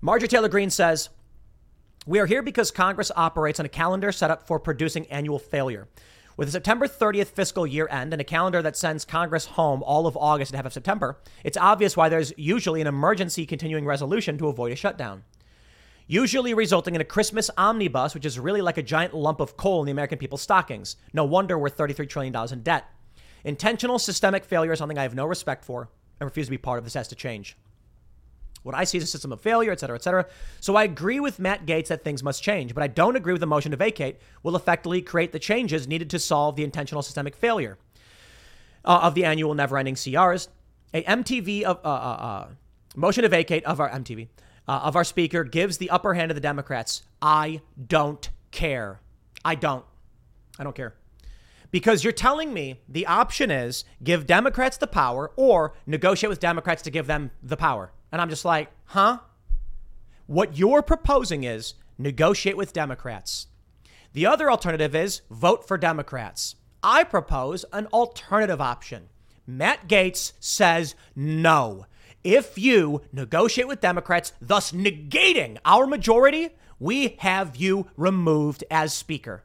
Marjorie 0.00 0.28
Taylor 0.28 0.48
Greene 0.48 0.70
says, 0.70 1.08
"We 2.06 2.18
are 2.18 2.26
here 2.26 2.42
because 2.42 2.70
Congress 2.70 3.10
operates 3.16 3.60
on 3.60 3.66
a 3.66 3.70
calendar 3.70 4.12
set 4.12 4.30
up 4.30 4.46
for 4.46 4.58
producing 4.58 5.06
annual 5.06 5.38
failure. 5.38 5.88
With 6.36 6.48
a 6.48 6.52
September 6.52 6.88
30th 6.88 7.28
fiscal 7.28 7.66
year 7.66 7.86
end 7.90 8.12
and 8.12 8.20
a 8.20 8.24
calendar 8.24 8.60
that 8.62 8.76
sends 8.76 9.04
Congress 9.04 9.46
home 9.46 9.82
all 9.84 10.06
of 10.06 10.16
August 10.16 10.50
and 10.50 10.56
half 10.56 10.66
of 10.66 10.72
September, 10.72 11.18
it's 11.44 11.56
obvious 11.56 11.96
why 11.96 12.08
there's 12.08 12.32
usually 12.36 12.80
an 12.80 12.86
emergency 12.86 13.46
continuing 13.46 13.86
resolution 13.86 14.36
to 14.38 14.48
avoid 14.48 14.72
a 14.72 14.76
shutdown 14.76 15.24
usually 16.06 16.54
resulting 16.54 16.94
in 16.94 17.00
a 17.00 17.04
Christmas 17.04 17.50
omnibus, 17.56 18.14
which 18.14 18.26
is 18.26 18.38
really 18.38 18.60
like 18.60 18.78
a 18.78 18.82
giant 18.82 19.14
lump 19.14 19.40
of 19.40 19.56
coal 19.56 19.80
in 19.80 19.86
the 19.86 19.92
American 19.92 20.18
people's 20.18 20.42
stockings. 20.42 20.96
No 21.12 21.24
wonder 21.24 21.58
we're 21.58 21.70
$33 21.70 22.08
trillion 22.08 22.34
in 22.52 22.62
debt. 22.62 22.86
Intentional 23.44 23.98
systemic 23.98 24.44
failure 24.44 24.72
is 24.72 24.78
something 24.78 24.98
I 24.98 25.02
have 25.02 25.14
no 25.14 25.26
respect 25.26 25.64
for 25.64 25.88
and 26.20 26.26
refuse 26.26 26.46
to 26.46 26.50
be 26.50 26.58
part 26.58 26.78
of. 26.78 26.84
This 26.84 26.94
has 26.94 27.08
to 27.08 27.14
change. 27.14 27.56
What 28.62 28.74
I 28.74 28.84
see 28.84 28.96
is 28.96 29.04
a 29.04 29.06
system 29.06 29.30
of 29.30 29.42
failure, 29.42 29.72
et 29.72 29.80
cetera, 29.80 29.96
et 29.96 30.02
cetera. 30.02 30.26
So 30.60 30.74
I 30.74 30.84
agree 30.84 31.20
with 31.20 31.38
Matt 31.38 31.66
Gaetz 31.66 31.88
that 31.88 32.02
things 32.02 32.22
must 32.22 32.42
change, 32.42 32.74
but 32.74 32.82
I 32.82 32.86
don't 32.86 33.14
agree 33.14 33.34
with 33.34 33.40
the 33.40 33.46
motion 33.46 33.70
to 33.72 33.76
vacate 33.76 34.16
will 34.42 34.56
effectively 34.56 35.02
create 35.02 35.32
the 35.32 35.38
changes 35.38 35.86
needed 35.86 36.08
to 36.10 36.18
solve 36.18 36.56
the 36.56 36.64
intentional 36.64 37.02
systemic 37.02 37.36
failure 37.36 37.76
uh, 38.86 39.00
of 39.02 39.14
the 39.14 39.26
annual 39.26 39.54
never-ending 39.54 39.96
CRs. 39.96 40.48
A 40.94 41.02
MTV 41.02 41.64
of 41.64 41.78
uh, 41.84 41.88
uh, 41.88 41.90
uh, 41.90 42.48
motion 42.96 43.22
to 43.22 43.28
vacate 43.28 43.64
of 43.64 43.80
our 43.80 43.90
MTV 43.90 44.28
uh, 44.66 44.80
of 44.84 44.96
our 44.96 45.04
speaker 45.04 45.44
gives 45.44 45.78
the 45.78 45.90
upper 45.90 46.14
hand 46.14 46.30
to 46.30 46.34
the 46.34 46.40
Democrats. 46.40 47.02
I 47.20 47.60
don't 47.86 48.28
care. 48.50 49.00
I 49.44 49.54
don't. 49.54 49.84
I 50.58 50.64
don't 50.64 50.76
care. 50.76 50.94
Because 51.70 52.04
you're 52.04 52.12
telling 52.12 52.54
me 52.54 52.80
the 52.88 53.06
option 53.06 53.50
is 53.50 53.84
give 54.02 54.26
Democrats 54.26 54.76
the 54.76 54.86
power 54.86 55.32
or 55.36 55.74
negotiate 55.86 56.30
with 56.30 56.40
Democrats 56.40 56.82
to 56.82 56.90
give 56.90 57.06
them 57.06 57.32
the 57.42 57.56
power. 57.56 57.92
And 58.12 58.22
I'm 58.22 58.30
just 58.30 58.44
like, 58.44 58.70
huh? 58.86 59.18
What 60.26 60.56
you're 60.56 60.82
proposing 60.82 61.44
is 61.44 61.74
negotiate 61.98 62.56
with 62.56 62.72
Democrats. 62.72 63.48
The 64.12 64.26
other 64.26 64.50
alternative 64.50 64.94
is 64.94 65.22
vote 65.30 65.66
for 65.66 65.76
Democrats. 65.76 66.54
I 66.82 67.02
propose 67.02 67.64
an 67.72 67.86
alternative 67.88 68.60
option. 68.60 69.08
Matt 69.46 69.88
Gaetz 69.88 70.32
says 70.38 70.94
no. 71.16 71.86
If 72.24 72.56
you 72.58 73.02
negotiate 73.12 73.68
with 73.68 73.82
Democrats, 73.82 74.32
thus 74.40 74.72
negating 74.72 75.58
our 75.64 75.86
majority, 75.86 76.48
we 76.78 77.16
have 77.18 77.56
you 77.56 77.88
removed 77.98 78.64
as 78.70 78.94
Speaker. 78.94 79.44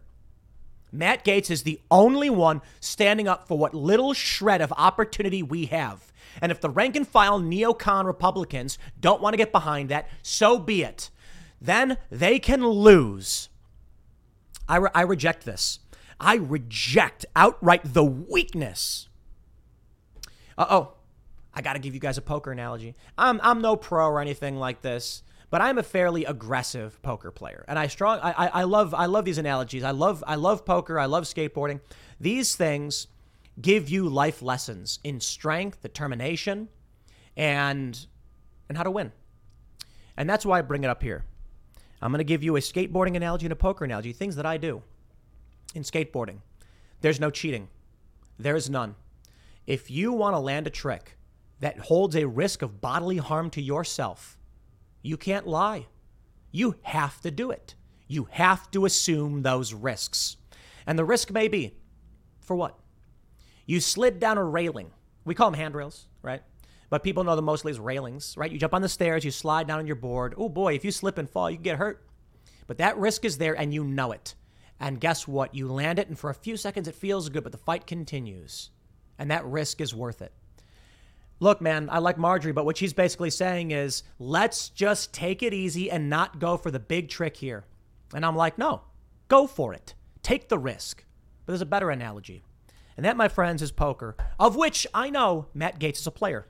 Matt 0.91 1.23
Gaetz 1.23 1.51
is 1.51 1.63
the 1.63 1.81
only 1.91 2.29
one 2.29 2.61
standing 2.79 3.27
up 3.27 3.47
for 3.47 3.57
what 3.57 3.75
little 3.75 4.13
shred 4.13 4.61
of 4.61 4.73
opportunity 4.77 5.43
we 5.43 5.65
have. 5.67 6.11
And 6.41 6.51
if 6.51 6.61
the 6.61 6.69
rank 6.69 6.95
and 6.95 7.07
file 7.07 7.39
neocon 7.39 8.05
Republicans 8.05 8.77
don't 8.99 9.21
want 9.21 9.33
to 9.33 9.37
get 9.37 9.51
behind 9.51 9.89
that, 9.89 10.07
so 10.23 10.57
be 10.57 10.81
it. 10.81 11.09
Then 11.61 11.97
they 12.09 12.39
can 12.39 12.65
lose. 12.65 13.49
I, 14.67 14.77
re- 14.77 14.89
I 14.95 15.01
reject 15.01 15.45
this. 15.45 15.79
I 16.19 16.35
reject 16.35 17.25
outright 17.35 17.81
the 17.83 18.05
weakness. 18.05 19.09
Uh 20.57 20.65
oh. 20.69 20.93
I 21.59 21.61
got 21.61 21.73
to 21.73 21.79
give 21.79 21.93
you 21.93 21.99
guys 21.99 22.17
a 22.17 22.21
poker 22.21 22.53
analogy. 22.53 22.95
I'm 23.17 23.41
I'm 23.43 23.61
no 23.61 23.75
pro 23.75 24.05
or 24.05 24.21
anything 24.21 24.55
like 24.55 24.81
this, 24.81 25.23
but 25.49 25.59
I'm 25.59 25.77
a 25.77 25.83
fairly 25.83 26.23
aggressive 26.23 27.01
poker 27.01 27.31
player, 27.31 27.65
and 27.67 27.77
I 27.77 27.87
strong 27.87 28.17
I, 28.23 28.47
I 28.47 28.63
love 28.63 28.93
I 28.93 29.07
love 29.07 29.25
these 29.25 29.37
analogies. 29.37 29.83
I 29.83 29.91
love 29.91 30.23
I 30.25 30.35
love 30.35 30.63
poker. 30.63 30.97
I 30.97 31.05
love 31.05 31.25
skateboarding. 31.25 31.81
These 32.17 32.55
things 32.55 33.07
give 33.59 33.89
you 33.89 34.07
life 34.07 34.41
lessons 34.41 34.99
in 35.03 35.19
strength, 35.19 35.81
determination, 35.81 36.69
and 37.35 38.07
and 38.69 38.77
how 38.77 38.85
to 38.85 38.91
win. 38.91 39.11
And 40.15 40.29
that's 40.29 40.45
why 40.45 40.59
I 40.59 40.61
bring 40.61 40.85
it 40.85 40.89
up 40.89 41.03
here. 41.03 41.25
I'm 42.01 42.09
going 42.13 42.19
to 42.19 42.23
give 42.23 42.41
you 42.41 42.55
a 42.55 42.61
skateboarding 42.61 43.17
analogy 43.17 43.47
and 43.47 43.51
a 43.51 43.57
poker 43.57 43.83
analogy, 43.83 44.13
things 44.13 44.37
that 44.37 44.45
I 44.45 44.55
do 44.55 44.81
in 45.75 45.83
skateboarding. 45.83 46.37
There's 47.01 47.19
no 47.19 47.29
cheating. 47.29 47.67
There's 48.37 48.69
none. 48.69 48.95
If 49.67 49.91
you 49.91 50.13
want 50.13 50.35
to 50.35 50.39
land 50.39 50.65
a 50.65 50.69
trick 50.69 51.17
that 51.59 51.79
holds 51.79 52.15
a 52.15 52.27
risk 52.27 52.61
of 52.61 52.81
bodily 52.81 53.17
harm 53.17 53.49
to 53.51 53.61
yourself, 53.61 54.37
you 55.01 55.17
can't 55.17 55.47
lie. 55.47 55.87
You 56.51 56.75
have 56.83 57.21
to 57.21 57.31
do 57.31 57.51
it. 57.51 57.75
You 58.07 58.27
have 58.31 58.71
to 58.71 58.85
assume 58.85 59.41
those 59.41 59.73
risks. 59.73 60.37
And 60.87 60.97
the 60.97 61.05
risk 61.05 61.31
may 61.31 61.47
be 61.47 61.75
for 62.39 62.55
what? 62.55 62.79
You 63.65 63.79
slid 63.79 64.19
down 64.19 64.39
a 64.39 64.43
railing. 64.43 64.89
We 65.25 65.35
call 65.35 65.51
them 65.51 65.59
handrails, 65.59 66.07
right? 66.23 66.41
But 66.89 67.03
people 67.03 67.23
know 67.23 67.35
them 67.35 67.45
mostly 67.45 67.71
as 67.71 67.79
railings, 67.79 68.35
right? 68.35 68.51
You 68.51 68.57
jump 68.57 68.73
on 68.73 68.81
the 68.81 68.89
stairs, 68.89 69.23
you 69.23 69.29
slide 69.29 69.67
down 69.67 69.77
on 69.77 69.85
your 69.85 69.95
board. 69.95 70.33
Oh 70.37 70.49
boy, 70.49 70.73
if 70.73 70.83
you 70.83 70.91
slip 70.91 71.19
and 71.19 71.29
fall, 71.29 71.51
you 71.51 71.57
get 71.57 71.77
hurt. 71.77 72.07
But 72.65 72.79
that 72.79 72.97
risk 72.97 73.25
is 73.25 73.37
there 73.37 73.53
and 73.53 73.73
you 73.73 73.83
know 73.83 74.11
it. 74.11 74.33
And 74.79 74.99
guess 74.99 75.27
what? 75.27 75.53
You 75.53 75.71
land 75.71 75.99
it, 75.99 76.07
and 76.07 76.17
for 76.17 76.29
a 76.29 76.35
few 76.35 76.57
seconds 76.57 76.87
it 76.87 76.95
feels 76.95 77.29
good, 77.29 77.43
but 77.43 77.51
the 77.51 77.57
fight 77.59 77.85
continues. 77.85 78.71
And 79.19 79.29
that 79.29 79.45
risk 79.45 79.81
is 79.81 79.93
worth 79.93 80.21
it. 80.21 80.33
Look, 81.39 81.61
man, 81.61 81.89
I 81.89 81.99
like 81.99 82.17
Marjorie, 82.17 82.51
but 82.51 82.65
what 82.65 82.77
she's 82.77 82.93
basically 82.93 83.29
saying 83.29 83.71
is 83.71 84.03
let's 84.19 84.69
just 84.69 85.13
take 85.13 85.41
it 85.41 85.53
easy 85.53 85.89
and 85.89 86.09
not 86.09 86.39
go 86.39 86.57
for 86.57 86.69
the 86.69 86.79
big 86.79 87.09
trick 87.09 87.37
here. 87.37 87.65
And 88.13 88.25
I'm 88.25 88.35
like, 88.35 88.57
no, 88.57 88.81
go 89.27 89.47
for 89.47 89.73
it. 89.73 89.93
Take 90.21 90.49
the 90.49 90.57
risk. 90.57 91.05
But 91.45 91.53
there's 91.53 91.61
a 91.61 91.65
better 91.65 91.89
analogy. 91.89 92.43
And 92.97 93.05
that, 93.05 93.15
my 93.15 93.29
friends, 93.29 93.61
is 93.61 93.71
poker, 93.71 94.17
of 94.37 94.57
which 94.57 94.85
I 94.93 95.09
know 95.09 95.47
Matt 95.53 95.79
Gaetz 95.79 95.99
is 95.99 96.07
a 96.07 96.11
player. 96.11 96.47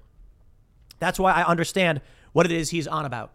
That's 0.98 1.20
why 1.20 1.34
I 1.34 1.44
understand 1.44 2.02
what 2.34 2.48
it 2.48 2.52
is 2.52 2.72
he's 2.72 2.88
on 2.88 3.06
about. 3.06 3.34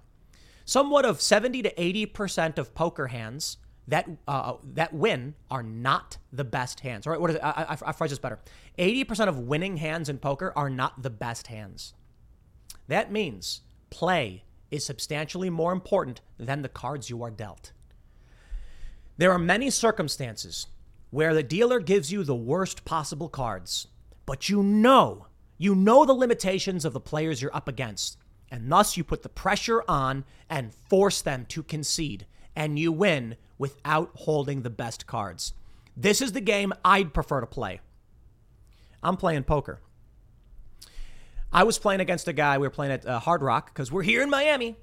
Somewhat 0.64 1.04
of 1.04 1.20
70 1.20 1.62
to 1.62 1.74
80% 1.74 2.58
of 2.58 2.74
poker 2.74 3.08
hands 3.08 3.58
that 3.88 4.08
uh, 4.26 4.54
that 4.74 4.94
win 4.94 5.34
are 5.50 5.62
not 5.62 6.16
the 6.32 6.44
best 6.44 6.80
hands. 6.80 7.06
All 7.06 7.12
right, 7.12 7.20
what 7.20 7.30
is 7.30 7.36
it? 7.36 7.42
I, 7.44 7.66
I, 7.70 7.78
I 7.86 7.92
phrase 7.92 8.10
this 8.10 8.18
better. 8.18 8.38
80% 8.78 9.28
of 9.28 9.38
winning 9.38 9.76
hands 9.76 10.08
in 10.08 10.18
poker 10.18 10.52
are 10.56 10.70
not 10.70 11.02
the 11.02 11.10
best 11.10 11.48
hands. 11.48 11.94
That 12.88 13.12
means 13.12 13.62
play 13.90 14.44
is 14.70 14.84
substantially 14.84 15.50
more 15.50 15.72
important 15.72 16.20
than 16.38 16.62
the 16.62 16.68
cards 16.68 17.10
you 17.10 17.22
are 17.22 17.30
dealt. 17.30 17.72
There 19.16 19.30
are 19.30 19.38
many 19.38 19.70
circumstances 19.70 20.66
where 21.10 21.34
the 21.34 21.42
dealer 21.42 21.78
gives 21.78 22.10
you 22.10 22.24
the 22.24 22.34
worst 22.34 22.84
possible 22.84 23.28
cards, 23.28 23.86
but 24.26 24.48
you 24.48 24.62
know, 24.62 25.26
you 25.56 25.74
know 25.74 26.04
the 26.04 26.12
limitations 26.12 26.84
of 26.84 26.92
the 26.92 27.00
players 27.00 27.40
you're 27.40 27.54
up 27.54 27.68
against, 27.68 28.18
and 28.50 28.70
thus 28.70 28.96
you 28.96 29.04
put 29.04 29.22
the 29.22 29.28
pressure 29.28 29.84
on 29.86 30.24
and 30.50 30.74
force 30.74 31.22
them 31.22 31.46
to 31.46 31.62
concede, 31.62 32.26
and 32.56 32.78
you 32.78 32.92
win 32.92 33.36
without 33.58 34.10
holding 34.14 34.62
the 34.62 34.70
best 34.70 35.06
cards. 35.06 35.54
This 35.96 36.20
is 36.20 36.32
the 36.32 36.40
game 36.40 36.72
I'd 36.84 37.14
prefer 37.14 37.40
to 37.40 37.46
play. 37.46 37.80
I'm 39.02 39.16
playing 39.16 39.44
poker. 39.44 39.80
I 41.52 41.62
was 41.62 41.78
playing 41.78 42.00
against 42.00 42.26
a 42.26 42.32
guy. 42.32 42.58
We 42.58 42.66
were 42.66 42.70
playing 42.70 42.92
at 42.92 43.06
uh, 43.06 43.20
Hard 43.20 43.42
Rock 43.42 43.72
because 43.72 43.92
we're 43.92 44.02
here 44.02 44.22
in 44.22 44.30
Miami, 44.30 44.76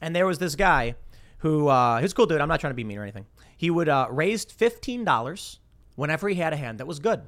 and 0.00 0.14
there 0.16 0.26
was 0.26 0.38
this 0.38 0.56
guy 0.56 0.96
who 1.38 1.68
uh, 1.68 2.00
he's 2.00 2.10
a 2.10 2.14
cool 2.14 2.26
dude. 2.26 2.40
I'm 2.40 2.48
not 2.48 2.58
trying 2.58 2.72
to 2.72 2.74
be 2.74 2.82
mean 2.82 2.98
or 2.98 3.02
anything. 3.02 3.26
He 3.56 3.70
would 3.70 3.88
uh, 3.88 4.08
raise 4.10 4.44
fifteen 4.44 5.04
dollars 5.04 5.60
whenever 5.94 6.28
he 6.28 6.34
had 6.34 6.52
a 6.52 6.56
hand 6.56 6.80
that 6.80 6.86
was 6.86 6.98
good, 6.98 7.22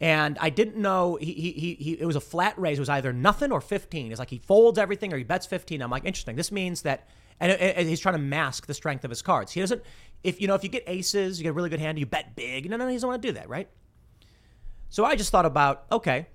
and 0.00 0.36
I 0.38 0.50
didn't 0.50 0.76
know 0.76 1.16
he, 1.16 1.32
he 1.32 1.52
he 1.52 1.74
he. 1.74 1.92
It 1.92 2.04
was 2.04 2.16
a 2.16 2.20
flat 2.20 2.58
raise. 2.58 2.76
It 2.76 2.82
was 2.82 2.90
either 2.90 3.12
nothing 3.12 3.52
or 3.52 3.62
fifteen. 3.62 4.10
It's 4.10 4.18
like 4.18 4.28
he 4.28 4.38
folds 4.38 4.78
everything 4.78 5.14
or 5.14 5.16
he 5.16 5.24
bets 5.24 5.46
fifteen. 5.46 5.80
I'm 5.80 5.90
like, 5.90 6.04
interesting. 6.04 6.36
This 6.36 6.52
means 6.52 6.82
that, 6.82 7.08
and, 7.40 7.52
and 7.52 7.88
he's 7.88 8.00
trying 8.00 8.14
to 8.14 8.20
mask 8.20 8.66
the 8.66 8.74
strength 8.74 9.04
of 9.04 9.10
his 9.10 9.22
cards. 9.22 9.52
He 9.52 9.60
doesn't. 9.60 9.82
If 10.22 10.40
you 10.40 10.46
know, 10.46 10.54
if 10.54 10.62
you 10.62 10.68
get 10.68 10.84
aces, 10.86 11.38
you 11.38 11.44
get 11.44 11.50
a 11.50 11.52
really 11.52 11.70
good 11.70 11.80
hand, 11.80 11.98
you 11.98 12.06
bet 12.06 12.36
big. 12.36 12.70
No, 12.70 12.76
no, 12.76 12.86
he 12.86 12.94
doesn't 12.94 13.08
want 13.08 13.20
to 13.20 13.28
do 13.28 13.32
that, 13.34 13.48
right? 13.48 13.68
So 14.88 15.04
I 15.04 15.16
just 15.16 15.30
thought 15.30 15.46
about, 15.46 15.84
okay, 15.90 16.26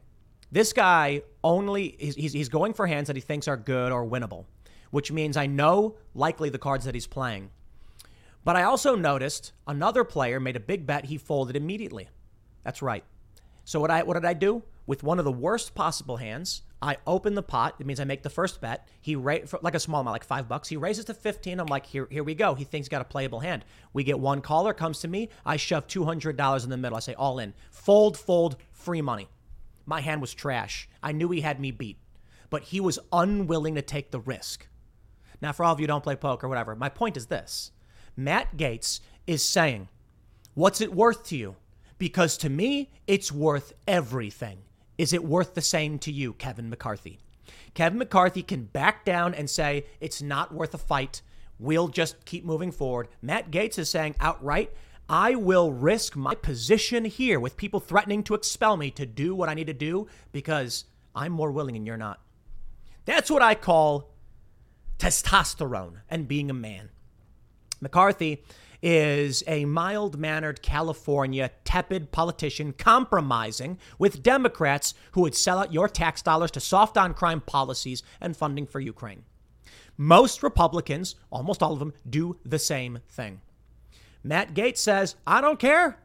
this 0.52 0.74
guy 0.74 1.22
only 1.44 1.96
he's, 2.00 2.34
he's 2.34 2.50
going 2.50 2.74
for 2.74 2.88
hands 2.88 3.08
that 3.08 3.16
he 3.16 3.22
thinks 3.22 3.48
are 3.48 3.58
good 3.58 3.92
or 3.92 4.06
winnable, 4.06 4.46
which 4.92 5.12
means 5.12 5.38
I 5.38 5.46
know 5.46 5.96
likely 6.14 6.50
the 6.50 6.58
cards 6.58 6.86
that 6.86 6.96
he's 6.96 7.08
playing. 7.08 7.52
But 8.44 8.56
I 8.56 8.64
also 8.64 8.96
noticed 8.96 9.52
another 9.68 10.04
player 10.04 10.40
made 10.40 10.56
a 10.56 10.62
big 10.62 10.86
bet. 10.86 11.06
He 11.06 11.18
folded 11.18 11.56
immediately. 11.56 12.10
That's 12.64 12.82
right. 12.82 13.04
So 13.66 13.80
what 13.80 13.92
I 13.92 14.04
what 14.04 14.14
did 14.14 14.26
I 14.26 14.34
do 14.34 14.64
with 14.86 15.04
one 15.04 15.20
of 15.20 15.26
the 15.26 15.32
worst 15.32 15.76
possible 15.76 16.18
hands? 16.18 16.62
I 16.82 16.98
open 17.08 17.34
the 17.34 17.44
pot. 17.44 17.76
It 17.80 17.88
means 17.88 18.00
I 18.00 18.04
make 18.04 18.22
the 18.22 18.30
first 18.30 18.62
bet. 18.62 18.88
He 19.02 19.16
ra- 19.16 19.40
like 19.62 19.74
a 19.74 19.80
small 19.80 20.02
amount, 20.02 20.14
like 20.14 20.24
five 20.24 20.48
bucks. 20.48 20.70
He 20.70 20.78
raises 20.78 21.06
to 21.06 21.14
fifteen. 21.14 21.60
I'm 21.60 21.68
like, 21.68 21.88
here, 21.88 22.08
here 22.12 22.24
we 22.24 22.36
go. 22.36 22.54
He 22.54 22.66
thinks 22.66 22.86
he's 22.86 22.90
got 22.92 23.02
a 23.02 23.06
playable 23.06 23.40
hand. 23.40 23.66
We 23.94 24.04
get 24.04 24.20
one 24.20 24.42
caller 24.42 24.74
comes 24.74 25.00
to 25.00 25.08
me. 25.08 25.30
I 25.46 25.58
shove 25.58 25.88
two 25.88 26.06
hundred 26.06 26.38
dollars 26.38 26.64
in 26.64 26.70
the 26.70 26.78
middle. 26.78 26.96
I 26.96 27.00
say 27.02 27.16
all 27.16 27.40
in. 27.40 27.54
Fold, 27.72 28.16
fold, 28.18 28.58
free 28.72 29.02
money. 29.02 29.28
My 29.86 30.02
hand 30.02 30.22
was 30.22 30.34
trash. 30.34 30.88
I 31.02 31.14
knew 31.14 31.32
he 31.32 31.42
had 31.42 31.60
me 31.60 31.72
beat, 31.72 31.98
but 32.50 32.64
he 32.64 32.80
was 32.80 33.00
unwilling 33.12 33.76
to 33.76 33.82
take 33.82 34.12
the 34.12 34.20
risk. 34.20 34.68
Now, 35.42 35.54
for 35.54 35.64
all 35.64 35.74
of 35.74 35.80
you 35.80 35.84
who 35.84 35.88
don't 35.88 36.04
play 36.04 36.16
poker, 36.16 36.48
whatever. 36.48 36.76
My 36.76 36.90
point 36.90 37.18
is 37.18 37.26
this: 37.26 37.72
Matt 38.16 38.56
Gaetz 38.56 39.00
is 39.26 39.44
saying, 39.44 39.90
"What's 40.54 40.82
it 40.82 40.94
worth 40.94 41.26
to 41.28 41.38
you?" 41.38 41.56
Because 41.98 42.38
to 42.38 42.50
me, 42.50 42.92
it's 43.08 43.32
worth 43.32 43.74
everything. 43.88 44.60
Is 44.98 45.14
it 45.14 45.24
worth 45.24 45.54
the 45.54 45.62
same 45.62 46.00
to 46.00 46.12
you, 46.12 46.34
Kevin 46.34 46.70
McCarthy? 46.70 47.20
Kevin 47.74 48.00
McCarthy 48.00 48.42
can 48.42 48.64
back 48.64 49.06
down 49.06 49.34
and 49.34 49.50
say, 49.50 49.86
it's 50.02 50.22
not 50.22 50.54
worth 50.54 50.74
a 50.74 50.80
fight. 50.80 51.22
We'll 51.60 51.88
just 51.88 52.26
keep 52.26 52.44
moving 52.44 52.72
forward. 52.72 53.08
Matt 53.22 53.52
Gaetz 53.52 53.78
is 53.80 53.90
saying 53.90 54.16
outright, 54.20 54.74
I 55.10 55.36
will 55.36 55.72
risk 55.72 56.16
my 56.16 56.36
position 56.36 57.06
here 57.06 57.40
with 57.40 57.56
people 57.58 57.80
threatening 57.80 58.24
to 58.24 58.34
expel 58.34 58.76
me 58.76 58.92
to 58.92 59.06
do 59.06 59.34
what 59.36 59.48
I 59.48 59.54
need 59.54 59.68
to 59.68 59.74
do 59.74 60.08
because 60.32 60.86
I'm 61.16 61.32
more 61.32 61.52
willing 61.52 61.76
and 61.76 61.88
you're 61.88 61.98
not. 61.98 62.20
That's 63.06 63.32
what 63.32 63.42
I 63.42 63.56
call 63.56 64.12
testosterone 65.00 66.02
and 66.10 66.28
being 66.28 66.50
a 66.50 66.54
man. 66.54 66.90
McCarthy 67.80 68.44
is 68.82 69.44
a 69.48 69.66
mild 69.66 70.18
mannered 70.18 70.62
California 70.62 71.52
tepid 71.64 72.12
politician 72.12 72.74
compromising 72.74 73.78
with 73.98 74.24
Democrats 74.24 74.94
who 75.12 75.22
would 75.22 75.36
sell 75.36 75.60
out 75.60 75.74
your 75.74 75.90
tax 75.90 76.22
dollars 76.22 76.52
to 76.52 76.60
soft 76.60 76.98
on 76.98 77.14
crime 77.14 77.42
policies 77.42 78.04
and 78.22 78.38
funding 78.38 78.68
for 78.68 78.80
Ukraine. 78.80 79.24
Most 79.98 80.44
Republicans, 80.44 81.16
almost 81.32 81.64
all 81.64 81.74
of 81.74 81.80
them, 81.80 81.94
do 82.08 82.38
the 82.46 82.60
same 82.60 83.00
thing. 83.10 83.42
Matt 84.24 84.54
Gaetz 84.54 84.78
says, 84.78 85.16
I 85.26 85.42
don't 85.42 85.60
care. 85.60 86.00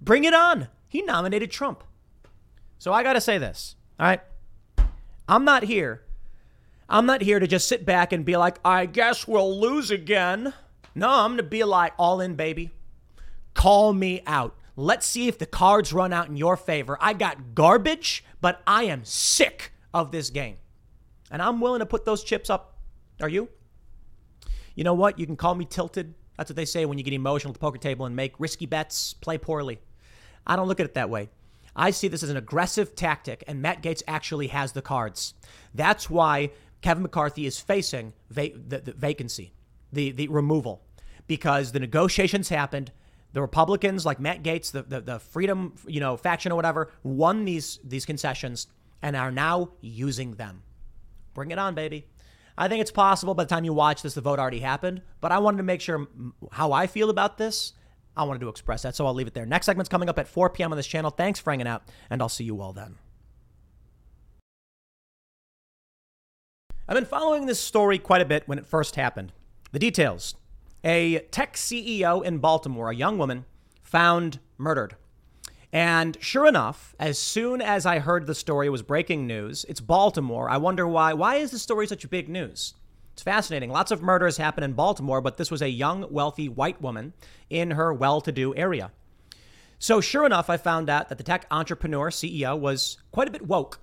Bring 0.00 0.24
it 0.24 0.34
on. 0.34 0.68
He 0.88 1.02
nominated 1.02 1.50
Trump. 1.50 1.84
So 2.78 2.92
I 2.92 3.02
got 3.02 3.14
to 3.14 3.20
say 3.20 3.38
this, 3.38 3.76
all 3.98 4.06
right? 4.06 4.20
I'm 5.28 5.44
not 5.44 5.62
here. 5.62 6.02
I'm 6.88 7.06
not 7.06 7.22
here 7.22 7.38
to 7.38 7.46
just 7.46 7.68
sit 7.68 7.86
back 7.86 8.12
and 8.12 8.24
be 8.24 8.36
like, 8.36 8.58
I 8.64 8.86
guess 8.86 9.26
we'll 9.26 9.58
lose 9.58 9.90
again. 9.90 10.52
No, 10.94 11.10
I'm 11.10 11.30
going 11.30 11.38
to 11.38 11.42
be 11.42 11.64
like, 11.64 11.92
all 11.98 12.20
in, 12.20 12.34
baby. 12.34 12.70
Call 13.52 13.92
me 13.92 14.22
out. 14.26 14.56
Let's 14.76 15.06
see 15.06 15.28
if 15.28 15.38
the 15.38 15.46
cards 15.46 15.92
run 15.92 16.12
out 16.12 16.28
in 16.28 16.36
your 16.36 16.56
favor. 16.56 16.96
I 17.00 17.12
got 17.12 17.54
garbage, 17.54 18.24
but 18.40 18.62
I 18.66 18.84
am 18.84 19.04
sick 19.04 19.72
of 19.92 20.10
this 20.10 20.30
game. 20.30 20.56
And 21.30 21.40
I'm 21.40 21.60
willing 21.60 21.80
to 21.80 21.86
put 21.86 22.04
those 22.04 22.22
chips 22.22 22.50
up. 22.50 22.78
Are 23.20 23.28
you? 23.28 23.48
You 24.74 24.84
know 24.84 24.94
what? 24.94 25.18
You 25.18 25.26
can 25.26 25.36
call 25.36 25.54
me 25.54 25.64
tilted. 25.64 26.14
That's 26.36 26.50
what 26.50 26.56
they 26.56 26.64
say 26.64 26.84
when 26.84 26.98
you 26.98 27.04
get 27.04 27.14
emotional 27.14 27.50
at 27.50 27.54
the 27.54 27.60
poker 27.60 27.78
table 27.78 28.06
and 28.06 28.16
make 28.16 28.38
risky 28.38 28.66
bets, 28.66 29.14
play 29.14 29.38
poorly. 29.38 29.80
I 30.46 30.56
don't 30.56 30.66
look 30.66 30.80
at 30.80 30.86
it 30.86 30.94
that 30.94 31.10
way. 31.10 31.30
I 31.76 31.90
see 31.90 32.08
this 32.08 32.22
as 32.22 32.30
an 32.30 32.36
aggressive 32.36 32.94
tactic, 32.94 33.42
and 33.48 33.60
Matt 33.60 33.82
Gaetz 33.82 34.02
actually 34.06 34.48
has 34.48 34.72
the 34.72 34.82
cards. 34.82 35.34
That's 35.74 36.08
why 36.08 36.50
Kevin 36.82 37.02
McCarthy 37.02 37.46
is 37.46 37.58
facing 37.58 38.12
va- 38.30 38.50
the, 38.54 38.78
the 38.78 38.92
vacancy 38.92 39.54
the, 39.94 40.10
the 40.10 40.28
removal 40.28 40.82
because 41.26 41.72
the 41.72 41.80
negotiations 41.80 42.48
happened. 42.48 42.92
The 43.32 43.40
Republicans, 43.40 44.06
like 44.06 44.20
Matt 44.20 44.42
Gaetz, 44.42 44.70
the, 44.70 44.82
the, 44.82 45.00
the 45.00 45.18
freedom, 45.18 45.74
you 45.86 46.00
know, 46.00 46.16
faction 46.16 46.52
or 46.52 46.56
whatever, 46.56 46.92
won 47.02 47.44
these 47.44 47.80
these 47.82 48.06
concessions 48.06 48.68
and 49.02 49.16
are 49.16 49.32
now 49.32 49.70
using 49.80 50.34
them. 50.34 50.62
Bring 51.34 51.50
it 51.50 51.58
on, 51.58 51.74
baby. 51.74 52.06
I 52.56 52.68
think 52.68 52.80
it's 52.80 52.92
possible 52.92 53.34
by 53.34 53.44
the 53.44 53.48
time 53.48 53.64
you 53.64 53.72
watch 53.72 54.02
this, 54.02 54.14
the 54.14 54.20
vote 54.20 54.38
already 54.38 54.60
happened. 54.60 55.02
But 55.20 55.32
I 55.32 55.38
wanted 55.38 55.58
to 55.58 55.64
make 55.64 55.80
sure 55.80 56.06
how 56.52 56.72
I 56.72 56.86
feel 56.86 57.10
about 57.10 57.36
this. 57.36 57.72
I 58.16 58.22
wanted 58.22 58.40
to 58.40 58.48
express 58.48 58.82
that, 58.82 58.94
so 58.94 59.06
I'll 59.06 59.14
leave 59.14 59.26
it 59.26 59.34
there. 59.34 59.44
Next 59.44 59.66
segment's 59.66 59.88
coming 59.88 60.08
up 60.08 60.20
at 60.20 60.28
4 60.28 60.50
p.m. 60.50 60.72
on 60.72 60.76
this 60.76 60.86
channel. 60.86 61.10
Thanks 61.10 61.40
for 61.40 61.50
hanging 61.50 61.66
out, 61.66 61.82
and 62.10 62.22
I'll 62.22 62.28
see 62.28 62.44
you 62.44 62.60
all 62.60 62.72
then. 62.72 62.96
I've 66.86 66.94
been 66.94 67.06
following 67.06 67.46
this 67.46 67.58
story 67.58 67.98
quite 67.98 68.20
a 68.20 68.26
bit 68.26 68.46
when 68.46 68.58
it 68.58 68.66
first 68.66 68.94
happened. 68.94 69.32
The 69.72 69.78
details 69.78 70.36
a 70.84 71.20
tech 71.30 71.54
CEO 71.54 72.22
in 72.22 72.38
Baltimore, 72.38 72.90
a 72.90 72.94
young 72.94 73.18
woman, 73.18 73.46
found 73.82 74.38
murdered. 74.58 74.96
And 75.72 76.16
sure 76.20 76.46
enough, 76.46 76.94
as 77.00 77.18
soon 77.18 77.60
as 77.60 77.84
I 77.84 77.98
heard 77.98 78.26
the 78.26 78.34
story 78.34 78.68
was 78.68 78.82
breaking 78.82 79.26
news, 79.26 79.64
it's 79.68 79.80
Baltimore. 79.80 80.48
I 80.48 80.58
wonder 80.58 80.86
why. 80.86 81.14
Why 81.14 81.36
is 81.36 81.50
the 81.50 81.58
story 81.58 81.88
such 81.88 82.08
big 82.10 82.28
news? 82.28 82.74
It's 83.14 83.22
fascinating. 83.22 83.70
Lots 83.70 83.90
of 83.90 84.02
murders 84.02 84.36
happen 84.36 84.62
in 84.62 84.74
Baltimore, 84.74 85.20
but 85.20 85.36
this 85.36 85.50
was 85.50 85.62
a 85.62 85.68
young, 85.68 86.06
wealthy 86.12 86.48
white 86.48 86.80
woman 86.80 87.12
in 87.50 87.72
her 87.72 87.92
well 87.92 88.20
to 88.20 88.30
do 88.30 88.54
area. 88.54 88.92
So, 89.78 90.00
sure 90.00 90.24
enough, 90.26 90.48
I 90.48 90.56
found 90.56 90.88
out 90.88 91.08
that 91.08 91.18
the 91.18 91.24
tech 91.24 91.46
entrepreneur 91.50 92.10
CEO 92.10 92.58
was 92.58 92.98
quite 93.10 93.28
a 93.28 93.32
bit 93.32 93.46
woke. 93.46 93.80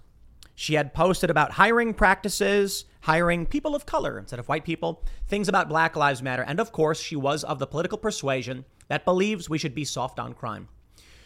She 0.56 0.76
had 0.76 0.94
posted 0.94 1.30
about 1.30 1.54
hiring 1.54 1.94
practices, 1.94 2.86
hiring 3.02 3.46
people 3.46 3.76
of 3.76 3.86
color 3.86 4.18
instead 4.18 4.40
of 4.40 4.48
white 4.48 4.64
people, 4.64 5.04
things 5.28 5.48
about 5.48 5.70
Black 5.70 5.96
Lives 5.96 6.22
Matter, 6.22 6.44
and 6.44 6.60
of 6.60 6.72
course, 6.72 7.00
she 7.00 7.16
was 7.16 7.44
of 7.44 7.60
the 7.60 7.68
political 7.68 7.98
persuasion 7.98 8.66
that 8.88 9.06
believes 9.06 9.50
we 9.50 9.58
should 9.58 9.76
be 9.76 9.86
soft 9.86 10.20
on 10.20 10.34
crime. 10.34 10.68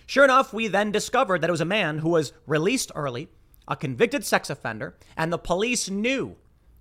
Sure 0.05 0.23
enough, 0.23 0.53
we 0.53 0.67
then 0.67 0.91
discovered 0.91 1.41
that 1.41 1.49
it 1.49 1.51
was 1.51 1.61
a 1.61 1.65
man 1.65 1.99
who 1.99 2.09
was 2.09 2.33
released 2.45 2.91
early, 2.95 3.27
a 3.67 3.75
convicted 3.75 4.23
sex 4.23 4.49
offender, 4.49 4.95
and 5.17 5.31
the 5.33 5.37
police 5.37 5.89
knew 5.89 6.35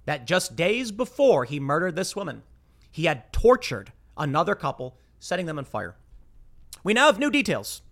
that 0.04 0.26
just 0.26 0.56
days 0.56 0.92
before 0.92 1.44
he 1.44 1.58
murdered 1.58 1.96
this 1.96 2.14
woman, 2.14 2.42
he 2.90 3.06
had 3.06 3.32
tortured 3.32 3.92
another 4.16 4.54
couple, 4.54 4.98
setting 5.18 5.46
them 5.46 5.58
on 5.58 5.64
fire. 5.64 5.96
We 6.82 6.92
now 6.92 7.06
have 7.06 7.18
new 7.18 7.30
details 7.30 7.82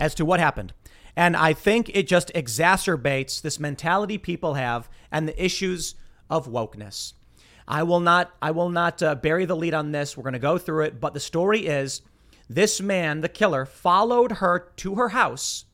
as 0.00 0.14
to 0.16 0.24
what 0.24 0.40
happened. 0.40 0.72
And 1.16 1.36
I 1.36 1.52
think 1.52 1.88
it 1.94 2.08
just 2.08 2.34
exacerbates 2.34 3.40
this 3.40 3.60
mentality 3.60 4.18
people 4.18 4.54
have 4.54 4.88
and 5.12 5.28
the 5.28 5.44
issues 5.44 5.94
of 6.30 6.48
wokeness. 6.48 7.14
I 7.66 7.82
will 7.82 8.00
not 8.00 8.32
I 8.42 8.50
will 8.50 8.68
not 8.68 9.02
uh, 9.02 9.14
bury 9.14 9.44
the 9.44 9.56
lead 9.56 9.74
on 9.74 9.92
this. 9.92 10.16
We're 10.16 10.22
going 10.22 10.34
to 10.34 10.38
go 10.38 10.58
through 10.58 10.84
it, 10.84 11.00
but 11.00 11.14
the 11.14 11.20
story 11.20 11.66
is 11.66 12.02
this 12.48 12.80
man, 12.80 13.20
the 13.20 13.28
killer, 13.28 13.64
followed 13.64 14.32
her 14.32 14.70
to 14.76 14.96
her 14.96 15.10
house. 15.10 15.64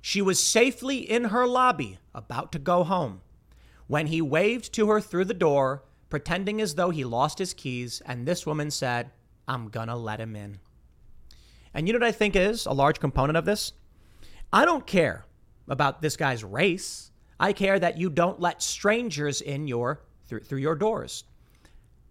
She 0.00 0.20
was 0.22 0.42
safely 0.42 0.98
in 0.98 1.24
her 1.24 1.46
lobby, 1.46 1.98
about 2.14 2.52
to 2.52 2.58
go 2.58 2.84
home, 2.84 3.22
when 3.86 4.06
he 4.06 4.20
waved 4.20 4.72
to 4.74 4.88
her 4.88 5.00
through 5.00 5.26
the 5.26 5.34
door, 5.34 5.84
pretending 6.10 6.60
as 6.60 6.74
though 6.74 6.90
he 6.90 7.04
lost 7.04 7.38
his 7.38 7.54
keys, 7.54 8.02
and 8.06 8.26
this 8.26 8.46
woman 8.46 8.70
said, 8.70 9.10
I'm 9.48 9.68
gonna 9.68 9.96
let 9.96 10.20
him 10.20 10.34
in. 10.34 10.58
And 11.74 11.86
you 11.86 11.92
know 11.92 11.98
what 11.98 12.08
I 12.08 12.12
think 12.12 12.34
is 12.34 12.66
a 12.66 12.72
large 12.72 13.00
component 13.00 13.36
of 13.36 13.44
this? 13.44 13.72
I 14.52 14.64
don't 14.64 14.86
care 14.86 15.24
about 15.68 16.02
this 16.02 16.16
guy's 16.16 16.42
race. 16.42 17.10
I 17.38 17.52
care 17.52 17.78
that 17.78 17.98
you 17.98 18.10
don't 18.10 18.40
let 18.40 18.62
strangers 18.62 19.40
in 19.40 19.68
your 19.68 20.00
through, 20.26 20.40
through 20.40 20.58
your 20.58 20.74
doors. 20.74 21.24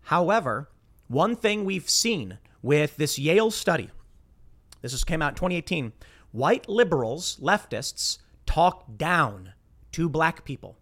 However, 0.04 0.70
one 1.08 1.36
thing 1.36 1.66
we've 1.66 1.90
seen 1.90 2.38
with 2.62 2.98
this 2.98 3.20
Yale 3.20 3.52
study. 3.52 3.90
This 4.82 5.04
came 5.04 5.22
out 5.22 5.30
in 5.30 5.36
2018. 5.36 5.94
White 6.32 6.70
liberals, 6.70 7.38
leftists, 7.42 8.20
talk 8.46 8.98
down 8.98 9.54
to 9.94 10.10
black 10.10 10.46
people. 10.46 10.78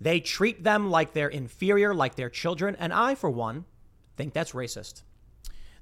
They 0.00 0.20
treat 0.20 0.64
them 0.64 0.90
like 0.90 1.12
they're 1.12 1.28
inferior, 1.28 1.94
like 1.94 2.16
they're 2.16 2.30
children, 2.30 2.76
and 2.78 2.92
I, 2.92 3.14
for 3.14 3.30
one, 3.30 3.64
think 4.16 4.34
that's 4.34 4.52
racist. 4.52 5.02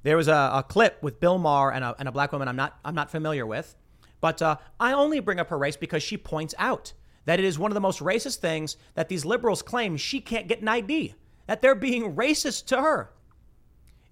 There 0.02 0.16
was 0.16 0.28
a, 0.28 0.51
a 0.55 0.64
clip 0.66 1.02
with 1.02 1.20
Bill 1.20 1.39
Maher 1.39 1.72
and 1.72 1.85
a, 1.85 1.94
and 1.98 2.09
a, 2.09 2.12
black 2.12 2.32
woman 2.32 2.47
I'm 2.47 2.56
not, 2.56 2.78
I'm 2.85 2.94
not 2.94 3.10
familiar 3.10 3.47
with, 3.47 3.74
but 4.20 4.43
uh, 4.43 4.56
I 4.78 4.93
only 4.93 5.20
bring 5.20 5.40
up 5.40 5.48
her 5.48 5.59
race 5.59 5.76
because 5.76 6.02
she 6.02 6.16
points 6.16 6.55
out 6.59 6.93
that 7.24 7.38
it 7.38 7.44
is 7.44 7.59
one 7.59 7.70
of 7.70 7.74
the 7.74 7.80
most 7.80 8.01
racist 8.01 8.38
things 8.38 8.76
that 8.94 9.09
these 9.09 9.24
liberals 9.24 9.62
claim 9.62 9.96
she 9.96 10.20
can't 10.20 10.48
get 10.48 10.60
an 10.60 10.68
ID, 10.68 11.14
that 11.46 11.62
they're 11.62 11.74
being 11.74 12.14
racist 12.14 12.66
to 12.66 12.80
her. 12.80 13.10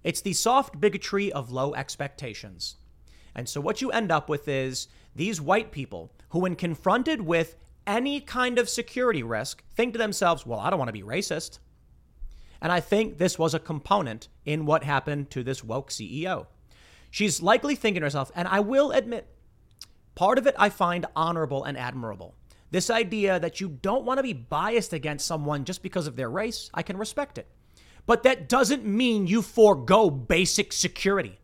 It's 0.03 0.21
the 0.21 0.33
soft 0.33 0.79
bigotry 0.79 1.31
of 1.31 1.51
low 1.51 1.73
expectations. 1.73 2.75
And 3.35 3.47
so 3.47 3.61
what 3.61 3.81
you 3.81 3.91
end 3.91 4.11
up 4.11 4.29
with 4.29 4.47
is 4.47 4.87
these 5.15 5.41
white 5.41 5.71
people 5.71 6.11
who, 6.29 6.39
when 6.39 6.55
confronted 6.55 7.21
with 7.21 7.55
any 7.85 8.19
kind 8.19 8.59
of 8.59 8.69
security 8.69 9.23
risk, 9.23 9.63
think 9.75 9.93
to 9.93 9.99
themselves, 9.99 10.45
well, 10.45 10.59
I 10.59 10.69
don't 10.69 10.79
want 10.79 10.89
to 10.89 10.93
be 10.93 11.03
racist. 11.03 11.59
And 12.61 12.71
I 12.71 12.79
think 12.79 13.17
this 13.17 13.37
was 13.37 13.53
a 13.53 13.59
component 13.59 14.29
in 14.45 14.65
what 14.65 14.83
happened 14.83 15.29
to 15.31 15.43
this 15.43 15.63
woke 15.63 15.89
CEO. 15.89 16.47
She's 17.11 17.41
likely 17.41 17.75
thinking 17.75 18.01
to 18.01 18.05
herself, 18.05 18.31
and 18.35 18.47
I 18.47 18.61
will 18.61 18.91
admit, 18.91 19.27
part 20.15 20.37
of 20.37 20.47
it 20.47 20.55
I 20.57 20.69
find 20.69 21.05
honorable 21.15 21.63
and 21.63 21.77
admirable. 21.77 22.35
This 22.73 22.89
idea 22.89 23.39
that 23.39 23.61
you 23.61 23.69
don't 23.69 24.03
want 24.03 24.17
to 24.17 24.23
be 24.23 24.33
biased 24.33 24.93
against 24.93 25.27
someone 25.27 25.63
just 25.63 25.83
because 25.83 26.07
of 26.07 26.15
their 26.15 26.27
race, 26.27 26.71
I 26.73 26.81
can 26.81 26.97
respect 26.97 27.37
it. 27.37 27.45
But 28.07 28.23
that 28.23 28.49
doesn't 28.49 28.83
mean 28.83 29.27
you 29.27 29.43
forego 29.43 30.09
basic 30.09 30.73
security. 30.73 31.37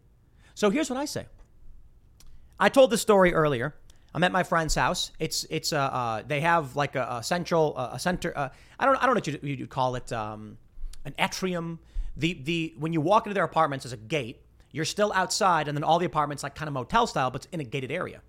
So 0.55 0.71
here's 0.71 0.89
what 0.89 0.97
I 0.97 1.05
say. 1.05 1.27
I 2.59 2.69
told 2.69 2.89
this 2.89 3.01
story 3.01 3.31
earlier. 3.31 3.75
I'm 4.15 4.23
at 4.23 4.31
my 4.31 4.41
friend's 4.41 4.73
house. 4.73 5.11
It's 5.19 5.45
it's 5.51 5.71
uh, 5.71 5.77
uh 5.77 6.23
they 6.25 6.41
have 6.41 6.75
like 6.75 6.95
a, 6.95 7.19
a 7.19 7.23
central 7.23 7.75
uh, 7.77 7.91
a 7.93 7.99
center. 7.99 8.35
Uh, 8.35 8.49
I 8.79 8.87
don't 8.87 8.95
I 8.95 9.05
don't 9.05 9.13
know 9.13 9.19
what 9.19 9.27
you 9.27 9.53
you 9.53 9.67
call 9.67 9.93
it 9.97 10.11
um, 10.11 10.57
an 11.05 11.13
atrium. 11.19 11.77
The 12.17 12.41
the 12.41 12.73
when 12.79 12.91
you 12.91 13.01
walk 13.01 13.27
into 13.27 13.35
their 13.35 13.43
apartments, 13.43 13.83
there's 13.83 13.93
a 13.93 13.97
gate. 13.97 14.41
You're 14.71 14.83
still 14.83 15.13
outside, 15.13 15.67
and 15.67 15.77
then 15.77 15.83
all 15.83 15.99
the 15.99 16.07
apartments 16.07 16.41
like 16.41 16.55
kind 16.55 16.67
of 16.67 16.73
motel 16.73 17.05
style, 17.05 17.29
but 17.29 17.45
it's 17.45 17.53
in 17.53 17.59
a 17.59 17.63
gated 17.63 17.91
area. 17.91 18.23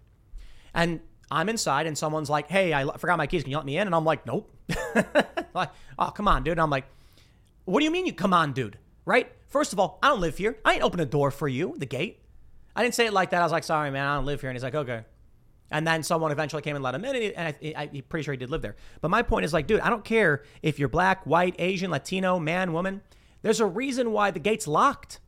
And 0.74 1.01
I'm 1.31 1.48
inside, 1.48 1.86
and 1.86 1.97
someone's 1.97 2.31
like, 2.31 2.48
"Hey, 2.48 2.73
I 2.73 2.85
forgot 2.97 3.19
my 3.19 3.27
keys. 3.27 3.43
Can 3.43 3.51
you 3.51 3.57
let 3.57 3.66
me 3.66 3.77
in?" 3.77 3.86
And 3.86 3.94
I'm 3.94 4.05
like, 4.05 4.27
"Nope." 4.27 4.51
like, 5.55 5.70
oh 5.98 6.11
come 6.11 6.28
on, 6.28 6.43
dude. 6.43 6.52
And 6.52 6.61
I'm 6.61 6.70
like, 6.70 6.86
what 7.65 7.81
do 7.81 7.85
you 7.85 7.90
mean 7.90 8.07
you 8.07 8.12
come 8.12 8.32
on, 8.32 8.52
dude? 8.52 8.78
Right? 9.05 9.31
First 9.47 9.73
of 9.73 9.78
all, 9.78 9.98
I 10.02 10.09
don't 10.09 10.20
live 10.20 10.39
here. 10.39 10.59
I 10.65 10.74
ain't 10.74 10.82
open 10.82 11.01
a 11.01 11.07
door 11.07 11.31
for 11.31 11.48
you, 11.48 11.74
the 11.77 11.86
gate. 11.86 12.20
I 12.74 12.82
didn't 12.82 12.94
say 12.94 13.07
it 13.07 13.12
like 13.12 13.31
that. 13.31 13.40
I 13.40 13.44
was 13.44 13.52
like, 13.52 13.65
sorry, 13.65 13.90
man, 13.90 14.07
I 14.07 14.16
don't 14.16 14.27
live 14.27 14.40
here. 14.40 14.51
And 14.51 14.57
he's 14.57 14.62
like, 14.62 14.74
okay. 14.74 15.05
And 15.73 15.86
then 15.86 16.02
someone 16.02 16.32
eventually 16.32 16.62
came 16.62 16.74
and 16.74 16.82
let 16.82 16.94
him 16.97 17.05
in, 17.05 17.32
and, 17.36 17.39
I, 17.39 17.74
I, 17.77 17.90
I'm 17.94 18.02
pretty 18.09 18.24
sure 18.24 18.32
he 18.32 18.39
did 18.39 18.51
live 18.51 18.62
there. 18.62 18.74
But 19.01 19.11
my 19.11 19.23
point 19.23 19.44
is 19.44 19.52
like, 19.52 19.69
dude, 19.69 19.81
I 19.81 19.89
don't 19.89 20.05
care 20.05 20.43
if 20.62 20.81
you're 20.81 20.89
black, 20.89 21.24
white, 21.27 21.55
Asian, 21.61 21.93
Latino, 21.93 22.40
man, 22.40 22.73
woman. 22.73 23.02
There's 23.43 23.61
a 23.61 23.66
reason 23.66 24.11
why 24.11 24.32
the 24.32 24.40
gate's 24.40 24.66
locked. 24.66 25.20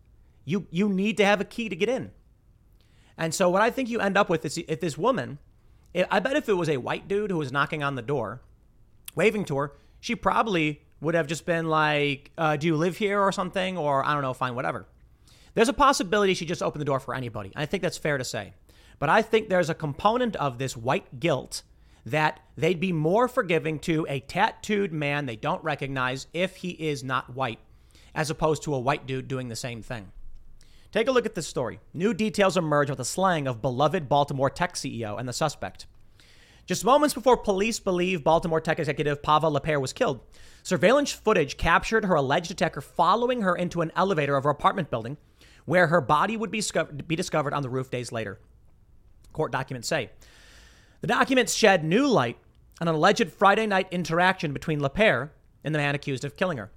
You 0.45 0.67
you 0.71 0.89
need 0.89 1.17
to 1.19 1.25
have 1.25 1.41
a 1.41 1.45
key 1.45 1.69
to 1.69 1.77
get 1.77 1.89
in. 1.89 2.11
And 3.17 3.33
so 3.33 3.49
what 3.49 3.63
I 3.63 3.71
think 3.71 3.89
you 3.89 4.01
end 4.01 4.17
up 4.17 4.29
with 4.29 4.45
is 4.45 4.59
if 4.59 4.81
this 4.81 4.99
woman, 4.99 5.39
I 6.11 6.21
bet 6.21 6.37
if 6.37 6.49
it 6.49 6.55
was 6.55 6.69
a 6.69 6.79
white 6.79 7.09
dude 7.09 7.31
who 7.31 7.39
was 7.39 7.53
knocking 7.53 7.83
on 7.83 7.95
the 7.95 8.03
door, 8.03 8.41
waving 9.15 9.45
to 9.47 9.57
her, 9.59 9.73
she 10.01 10.15
probably 10.17 10.83
would 11.01 11.15
have 11.15 11.27
just 11.27 11.45
been 11.45 11.69
like, 11.69 12.31
uh, 12.39 12.57
do 12.57 12.67
you 12.67 12.77
live 12.77 12.97
here 12.97 13.21
or 13.21 13.33
something? 13.33 13.77
Or 13.77 14.05
I 14.05 14.15
don't 14.15 14.23
know, 14.23 14.33
fine, 14.33 14.55
whatever. 14.55 14.87
There's 15.55 15.69
a 15.69 15.75
possibility 15.75 16.35
she 16.35 16.47
just 16.47 16.63
opened 16.63 16.81
the 16.81 16.87
door 16.87 17.01
for 17.01 17.15
anybody. 17.15 17.53
I 17.55 17.67
think 17.67 17.83
that's 17.83 17.99
fair 17.99 18.17
to 18.17 18.25
say. 18.25 18.55
But 18.99 19.11
I 19.11 19.21
think 19.21 19.49
there's 19.49 19.69
a 19.69 19.75
component 19.75 20.37
of 20.37 20.59
this 20.59 20.77
white 20.77 21.21
guilt 21.21 21.63
that 22.07 22.41
they'd 22.57 22.81
be 22.81 22.93
more 22.93 23.29
forgiving 23.29 23.79
to 23.81 24.07
a 24.09 24.21
tattooed 24.21 24.93
man 24.93 25.27
they 25.27 25.37
don't 25.37 25.63
recognize 25.63 26.27
if 26.33 26.57
he 26.57 26.71
is 26.71 27.05
not 27.05 27.35
white, 27.35 27.59
as 28.15 28.31
opposed 28.31 28.63
to 28.63 28.75
a 28.75 28.81
white 28.81 29.07
dude 29.07 29.29
doing 29.29 29.49
the 29.49 29.57
same 29.57 29.83
thing. 29.83 30.11
Take 30.93 31.09
a 31.09 31.13
look 31.13 31.25
at 31.25 31.35
this 31.35 31.47
story. 31.47 31.81
New 31.95 32.13
details 32.13 32.59
emerge 32.59 32.91
with 32.91 32.99
the 32.99 33.05
slaying 33.07 33.49
of 33.49 33.63
beloved 33.63 34.11
Baltimore 34.11 34.51
tech 34.51 34.75
CEO 34.75 35.19
and 35.19 35.27
the 35.27 35.33
suspect. 35.33 35.87
Just 36.67 36.85
moments 36.85 37.15
before 37.15 37.39
police 37.39 37.81
believe 37.81 38.23
Baltimore 38.23 38.61
tech 38.61 38.79
executive 38.79 39.23
Pava 39.23 39.51
LaPere 39.51 39.81
was 39.81 39.95
killed, 39.95 40.21
surveillance 40.63 41.11
footage 41.11 41.57
captured 41.57 42.05
her 42.05 42.15
alleged 42.15 42.51
attacker 42.51 42.83
following 42.83 43.41
her 43.41 43.57
into 43.57 43.81
an 43.81 43.91
elevator 43.97 44.37
of 44.37 44.45
her 44.45 44.51
apartment 44.51 44.91
building, 44.91 45.17
where 45.65 45.87
her 45.87 46.03
body 46.03 46.37
would 46.37 46.51
be, 46.51 46.61
discovered 47.17 47.55
on 47.55 47.63
the 47.63 47.71
roof 47.71 47.91
days 47.91 48.13
later. 48.13 48.39
Court 49.33 49.51
documents 49.51 49.89
say. 49.89 50.11
The 51.01 51.07
documents 51.07 51.55
shed 51.55 51.85
new 51.85 52.07
light 52.07 52.37
on 52.83 52.89
an 52.89 52.95
alleged 52.95 53.33
Friday 53.33 53.67
night 53.67 53.89
interaction 53.91 54.53
between 54.53 54.81
LaPere 54.81 55.31
and 55.65 55.75
the 55.75 55.79
man 55.79 55.95
accused 55.95 56.25
of 56.25 56.37
killing 56.37 56.59
her. 56.59 56.71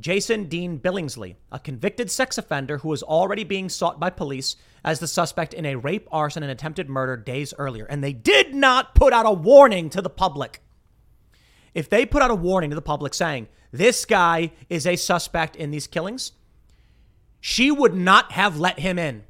Jason 0.00 0.44
Dean 0.44 0.78
Billingsley, 0.78 1.36
a 1.52 1.58
convicted 1.58 2.10
sex 2.10 2.38
offender 2.38 2.78
who 2.78 2.88
was 2.88 3.02
already 3.02 3.44
being 3.44 3.68
sought 3.68 4.00
by 4.00 4.08
police 4.08 4.56
as 4.82 4.98
the 4.98 5.06
suspect 5.06 5.52
in 5.52 5.66
a 5.66 5.76
rape, 5.76 6.08
arson, 6.10 6.42
and 6.42 6.50
attempted 6.50 6.88
murder 6.88 7.16
days 7.16 7.52
earlier. 7.58 7.84
And 7.84 8.02
they 8.02 8.14
did 8.14 8.54
not 8.54 8.94
put 8.94 9.12
out 9.12 9.26
a 9.26 9.30
warning 9.30 9.90
to 9.90 10.00
the 10.00 10.08
public. 10.08 10.62
If 11.74 11.88
they 11.90 12.06
put 12.06 12.22
out 12.22 12.30
a 12.30 12.34
warning 12.34 12.70
to 12.70 12.76
the 12.76 12.82
public 12.82 13.12
saying, 13.14 13.48
this 13.72 14.04
guy 14.04 14.52
is 14.68 14.86
a 14.86 14.96
suspect 14.96 15.54
in 15.54 15.70
these 15.70 15.86
killings, 15.86 16.32
she 17.40 17.70
would 17.70 17.94
not 17.94 18.32
have 18.32 18.58
let 18.58 18.80
him 18.80 18.98
in. 18.98 19.24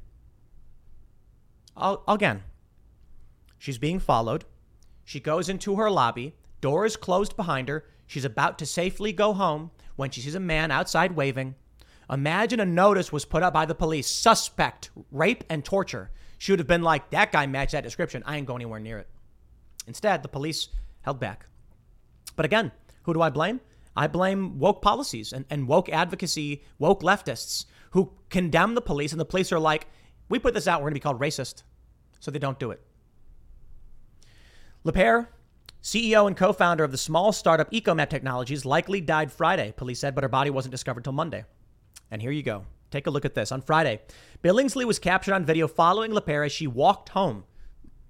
Again, 2.07 2.43
she's 3.57 3.77
being 3.77 3.99
followed. 3.99 4.45
She 5.03 5.19
goes 5.19 5.49
into 5.49 5.75
her 5.75 5.91
lobby, 5.91 6.35
door 6.61 6.85
is 6.85 6.95
closed 6.95 7.35
behind 7.35 7.67
her. 7.67 7.85
She's 8.07 8.25
about 8.25 8.59
to 8.59 8.65
safely 8.65 9.13
go 9.13 9.33
home 9.33 9.71
when 10.01 10.09
she 10.09 10.19
sees 10.19 10.33
a 10.33 10.39
man 10.39 10.71
outside 10.71 11.11
waving. 11.11 11.53
Imagine 12.09 12.59
a 12.59 12.65
notice 12.65 13.11
was 13.11 13.23
put 13.23 13.43
up 13.43 13.53
by 13.53 13.67
the 13.67 13.75
police 13.75 14.07
suspect, 14.07 14.89
rape, 15.11 15.43
and 15.47 15.63
torture. 15.63 16.09
She 16.39 16.51
would 16.51 16.57
have 16.57 16.67
been 16.67 16.81
like, 16.81 17.11
that 17.11 17.31
guy 17.31 17.45
matched 17.45 17.73
that 17.73 17.83
description. 17.83 18.23
I 18.25 18.35
ain't 18.35 18.47
going 18.47 18.63
anywhere 18.63 18.79
near 18.79 18.97
it. 18.97 19.07
Instead, 19.85 20.23
the 20.23 20.27
police 20.27 20.69
held 21.01 21.19
back. 21.19 21.45
But 22.35 22.45
again, 22.45 22.71
who 23.03 23.13
do 23.13 23.21
I 23.21 23.29
blame? 23.29 23.61
I 23.95 24.07
blame 24.07 24.57
woke 24.57 24.81
policies 24.81 25.33
and, 25.33 25.45
and 25.51 25.67
woke 25.67 25.87
advocacy, 25.87 26.63
woke 26.79 27.03
leftists 27.03 27.65
who 27.91 28.11
condemn 28.31 28.73
the 28.73 28.81
police, 28.81 29.11
and 29.11 29.21
the 29.21 29.25
police 29.25 29.51
are 29.51 29.59
like, 29.59 29.85
we 30.29 30.39
put 30.39 30.55
this 30.55 30.67
out, 30.67 30.79
we're 30.79 30.85
going 30.85 30.95
to 30.95 30.99
be 30.99 31.03
called 31.03 31.19
racist. 31.19 31.61
So 32.19 32.31
they 32.31 32.39
don't 32.39 32.57
do 32.57 32.71
it. 32.71 32.81
LaPere 34.83 35.27
CEO 35.81 36.27
and 36.27 36.37
co 36.37 36.53
founder 36.53 36.83
of 36.83 36.91
the 36.91 36.97
small 36.97 37.31
startup 37.31 37.71
EcoMap 37.71 38.09
Technologies 38.09 38.65
likely 38.65 39.01
died 39.01 39.31
Friday, 39.31 39.73
police 39.75 39.99
said, 39.99 40.13
but 40.13 40.23
her 40.23 40.29
body 40.29 40.49
wasn't 40.49 40.71
discovered 40.71 41.03
till 41.03 41.13
Monday. 41.13 41.43
And 42.11 42.21
here 42.21 42.31
you 42.31 42.43
go. 42.43 42.65
Take 42.91 43.07
a 43.07 43.09
look 43.09 43.25
at 43.25 43.35
this. 43.35 43.51
On 43.51 43.61
Friday, 43.61 44.01
Billingsley 44.43 44.85
was 44.85 44.99
captured 44.99 45.33
on 45.33 45.45
video 45.45 45.67
following 45.67 46.11
LaPere 46.11 46.45
as 46.45 46.51
she 46.51 46.67
walked 46.67 47.09
home 47.09 47.45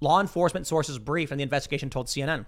law 0.01 0.19
enforcement 0.19 0.67
sources 0.67 0.97
briefed 0.97 1.31
and 1.31 1.39
the 1.39 1.43
investigation 1.43 1.89
told 1.89 2.07
CNN. 2.07 2.45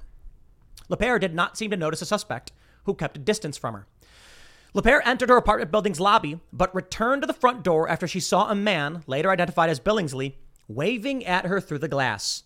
LaPere 0.89 1.19
did 1.19 1.33
not 1.33 1.57
seem 1.57 1.71
to 1.71 1.77
notice 1.77 2.01
a 2.01 2.05
suspect 2.05 2.51
who 2.83 2.95
kept 2.95 3.15
a 3.15 3.21
distance 3.21 3.57
from 3.57 3.75
her. 3.75 3.87
LaPere 4.75 5.01
entered 5.05 5.29
her 5.29 5.37
apartment 5.37 5.71
building's 5.71 5.99
lobby, 5.99 6.39
but 6.51 6.73
returned 6.73 7.21
to 7.21 7.27
the 7.27 7.33
front 7.33 7.63
door 7.63 7.87
after 7.87 8.07
she 8.07 8.19
saw 8.19 8.49
a 8.49 8.55
man, 8.55 9.03
later 9.05 9.29
identified 9.29 9.69
as 9.69 9.79
Billingsley, 9.79 10.33
waving 10.67 11.23
at 11.25 11.45
her 11.45 11.61
through 11.61 11.77
the 11.77 11.87
glass. 11.87 12.43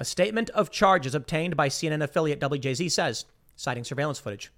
A 0.00 0.04
statement 0.04 0.48
of 0.50 0.70
charges 0.70 1.14
obtained 1.14 1.58
by 1.58 1.68
CNN 1.68 2.02
affiliate 2.02 2.40
WJZ 2.40 2.90
says, 2.90 3.26
citing 3.54 3.84
surveillance 3.84 4.18
footage. 4.18 4.50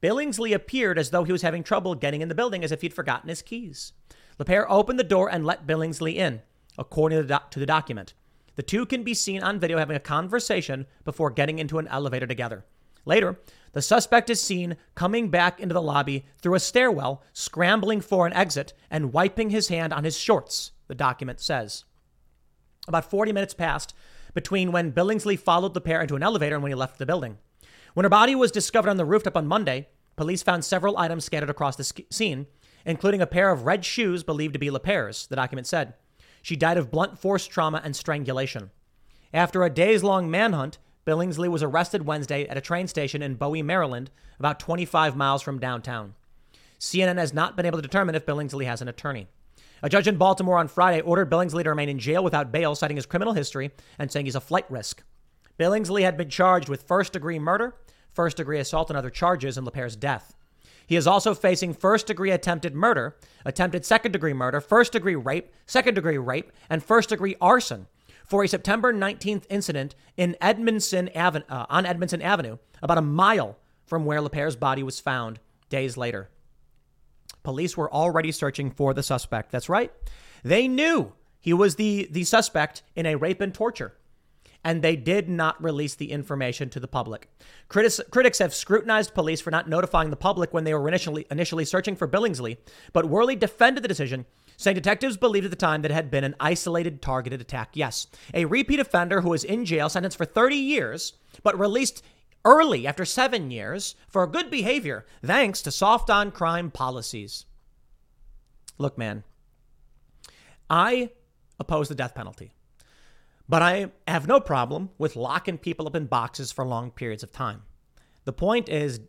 Billingsley 0.00 0.54
appeared 0.54 0.98
as 0.98 1.10
though 1.10 1.24
he 1.24 1.32
was 1.32 1.42
having 1.42 1.62
trouble 1.62 1.94
getting 1.94 2.22
in 2.22 2.30
the 2.30 2.34
building 2.34 2.64
as 2.64 2.72
if 2.72 2.80
he'd 2.80 2.94
forgotten 2.94 3.28
his 3.28 3.42
keys. 3.42 3.92
LaPere 4.38 4.64
opened 4.70 4.98
the 4.98 5.04
door 5.04 5.30
and 5.30 5.44
let 5.44 5.66
Billingsley 5.66 6.14
in, 6.14 6.40
according 6.78 7.18
to 7.18 7.22
the, 7.24 7.28
doc- 7.28 7.50
to 7.50 7.58
the 7.58 7.66
document. 7.66 8.14
The 8.56 8.62
two 8.62 8.86
can 8.86 9.02
be 9.02 9.12
seen 9.12 9.42
on 9.42 9.60
video 9.60 9.76
having 9.76 9.96
a 9.96 10.00
conversation 10.00 10.86
before 11.04 11.28
getting 11.28 11.58
into 11.58 11.78
an 11.78 11.88
elevator 11.88 12.26
together. 12.26 12.64
Later, 13.04 13.38
the 13.72 13.82
suspect 13.82 14.30
is 14.30 14.40
seen 14.40 14.78
coming 14.94 15.28
back 15.28 15.60
into 15.60 15.74
the 15.74 15.82
lobby 15.82 16.24
through 16.40 16.54
a 16.54 16.58
stairwell, 16.58 17.22
scrambling 17.34 18.00
for 18.00 18.26
an 18.26 18.32
exit 18.32 18.72
and 18.90 19.12
wiping 19.12 19.50
his 19.50 19.68
hand 19.68 19.92
on 19.92 20.04
his 20.04 20.16
shorts, 20.16 20.72
the 20.88 20.94
document 20.94 21.38
says. 21.38 21.84
About 22.88 23.10
40 23.10 23.32
minutes 23.32 23.52
passed 23.52 23.94
between 24.34 24.72
when 24.72 24.92
Billingsley 24.92 25.38
followed 25.38 25.74
LaPere 25.74 26.02
into 26.02 26.16
an 26.16 26.22
elevator 26.22 26.56
and 26.56 26.62
when 26.62 26.70
he 26.70 26.76
left 26.76 26.98
the 26.98 27.06
building. 27.06 27.38
When 27.94 28.04
her 28.04 28.10
body 28.10 28.34
was 28.34 28.50
discovered 28.50 28.90
on 28.90 28.96
the 28.96 29.04
rooftop 29.04 29.36
on 29.36 29.46
Monday, 29.46 29.88
police 30.16 30.42
found 30.42 30.64
several 30.64 30.98
items 30.98 31.24
scattered 31.24 31.50
across 31.50 31.76
the 31.76 32.04
scene, 32.10 32.46
including 32.84 33.20
a 33.20 33.26
pair 33.26 33.50
of 33.50 33.64
red 33.64 33.84
shoes 33.84 34.22
believed 34.22 34.54
to 34.54 34.58
be 34.58 34.70
LaPere's, 34.70 35.26
the 35.26 35.36
document 35.36 35.66
said. 35.66 35.94
She 36.42 36.56
died 36.56 36.78
of 36.78 36.90
blunt 36.90 37.18
force 37.18 37.46
trauma 37.46 37.80
and 37.84 37.94
strangulation. 37.94 38.70
After 39.32 39.62
a 39.62 39.70
days 39.70 40.02
long 40.02 40.30
manhunt, 40.30 40.78
Billingsley 41.06 41.48
was 41.48 41.62
arrested 41.62 42.06
Wednesday 42.06 42.46
at 42.46 42.56
a 42.56 42.60
train 42.60 42.86
station 42.86 43.22
in 43.22 43.34
Bowie, 43.34 43.62
Maryland, 43.62 44.10
about 44.38 44.60
25 44.60 45.16
miles 45.16 45.42
from 45.42 45.58
downtown. 45.58 46.14
CNN 46.78 47.18
has 47.18 47.34
not 47.34 47.56
been 47.56 47.66
able 47.66 47.78
to 47.78 47.82
determine 47.82 48.14
if 48.14 48.26
Billingsley 48.26 48.64
has 48.66 48.80
an 48.80 48.88
attorney. 48.88 49.28
A 49.82 49.88
judge 49.88 50.08
in 50.08 50.16
Baltimore 50.16 50.58
on 50.58 50.68
Friday 50.68 51.00
ordered 51.00 51.30
Billingsley 51.30 51.62
to 51.64 51.70
remain 51.70 51.88
in 51.88 51.98
jail 51.98 52.22
without 52.22 52.52
bail, 52.52 52.74
citing 52.74 52.96
his 52.96 53.06
criminal 53.06 53.32
history 53.32 53.70
and 53.98 54.10
saying 54.10 54.26
he's 54.26 54.34
a 54.34 54.40
flight 54.40 54.70
risk. 54.70 55.02
Billingsley 55.58 56.02
had 56.02 56.16
been 56.16 56.28
charged 56.28 56.68
with 56.68 56.82
first 56.82 57.14
degree 57.14 57.38
murder, 57.38 57.76
first 58.12 58.36
degree 58.36 58.58
assault, 58.58 58.90
and 58.90 58.96
other 58.96 59.10
charges 59.10 59.56
in 59.56 59.64
LaPere's 59.64 59.96
death. 59.96 60.34
He 60.86 60.96
is 60.96 61.06
also 61.06 61.34
facing 61.34 61.72
first 61.72 62.06
degree 62.06 62.30
attempted 62.30 62.74
murder, 62.74 63.16
attempted 63.44 63.86
second 63.86 64.12
degree 64.12 64.32
murder, 64.32 64.60
first 64.60 64.92
degree 64.92 65.14
rape, 65.14 65.52
second 65.64 65.94
degree 65.94 66.18
rape, 66.18 66.52
and 66.68 66.82
first 66.82 67.08
degree 67.08 67.36
arson 67.40 67.86
for 68.26 68.44
a 68.44 68.48
September 68.48 68.92
19th 68.92 69.44
incident 69.48 69.94
in 70.16 70.36
Edmondson 70.40 71.08
uh, 71.14 71.66
on 71.70 71.86
Edmondson 71.86 72.20
Avenue, 72.20 72.58
about 72.82 72.98
a 72.98 73.02
mile 73.02 73.56
from 73.86 74.04
where 74.04 74.20
LaPere's 74.20 74.56
body 74.56 74.82
was 74.82 75.00
found 75.00 75.40
days 75.68 75.96
later. 75.96 76.28
Police 77.42 77.76
were 77.76 77.92
already 77.92 78.32
searching 78.32 78.70
for 78.70 78.94
the 78.94 79.02
suspect. 79.02 79.50
That's 79.50 79.68
right. 79.68 79.92
They 80.42 80.68
knew 80.68 81.12
he 81.40 81.52
was 81.52 81.76
the, 81.76 82.08
the 82.10 82.24
suspect 82.24 82.82
in 82.94 83.06
a 83.06 83.16
rape 83.16 83.40
and 83.40 83.54
torture. 83.54 83.94
And 84.62 84.82
they 84.82 84.94
did 84.94 85.26
not 85.26 85.62
release 85.62 85.94
the 85.94 86.12
information 86.12 86.68
to 86.70 86.80
the 86.80 86.88
public. 86.88 87.30
Critics, 87.68 87.98
critics 88.10 88.38
have 88.40 88.52
scrutinized 88.52 89.14
police 89.14 89.40
for 89.40 89.50
not 89.50 89.70
notifying 89.70 90.10
the 90.10 90.16
public 90.16 90.52
when 90.52 90.64
they 90.64 90.74
were 90.74 90.86
initially, 90.86 91.26
initially 91.30 91.64
searching 91.64 91.96
for 91.96 92.06
Billingsley, 92.06 92.58
but 92.92 93.08
Worley 93.08 93.36
defended 93.36 93.82
the 93.82 93.88
decision, 93.88 94.26
saying 94.58 94.74
detectives 94.74 95.16
believed 95.16 95.46
at 95.46 95.50
the 95.50 95.56
time 95.56 95.80
that 95.80 95.90
it 95.90 95.94
had 95.94 96.10
been 96.10 96.24
an 96.24 96.34
isolated 96.38 97.00
targeted 97.00 97.40
attack. 97.40 97.70
Yes, 97.72 98.06
a 98.34 98.44
repeat 98.44 98.80
offender 98.80 99.22
who 99.22 99.30
was 99.30 99.44
in 99.44 99.64
jail, 99.64 99.88
sentenced 99.88 100.18
for 100.18 100.26
30 100.26 100.56
years, 100.56 101.14
but 101.42 101.58
released 101.58 102.02
early 102.44 102.86
after 102.86 103.04
seven 103.04 103.50
years 103.50 103.94
for 104.08 104.26
good 104.26 104.50
behavior, 104.50 105.06
thanks 105.24 105.62
to 105.62 105.70
soft 105.70 106.10
on 106.10 106.30
crime 106.30 106.70
policies. 106.70 107.46
Look, 108.78 108.96
man, 108.96 109.24
I 110.68 111.10
oppose 111.58 111.88
the 111.88 111.94
death 111.94 112.14
penalty, 112.14 112.52
but 113.48 113.62
I 113.62 113.90
have 114.08 114.26
no 114.26 114.40
problem 114.40 114.90
with 114.96 115.16
locking 115.16 115.58
people 115.58 115.86
up 115.86 115.94
in 115.94 116.06
boxes 116.06 116.52
for 116.52 116.64
long 116.64 116.90
periods 116.90 117.22
of 117.22 117.32
time. 117.32 117.62
The 118.24 118.32
point 118.32 118.68
is, 118.68 119.00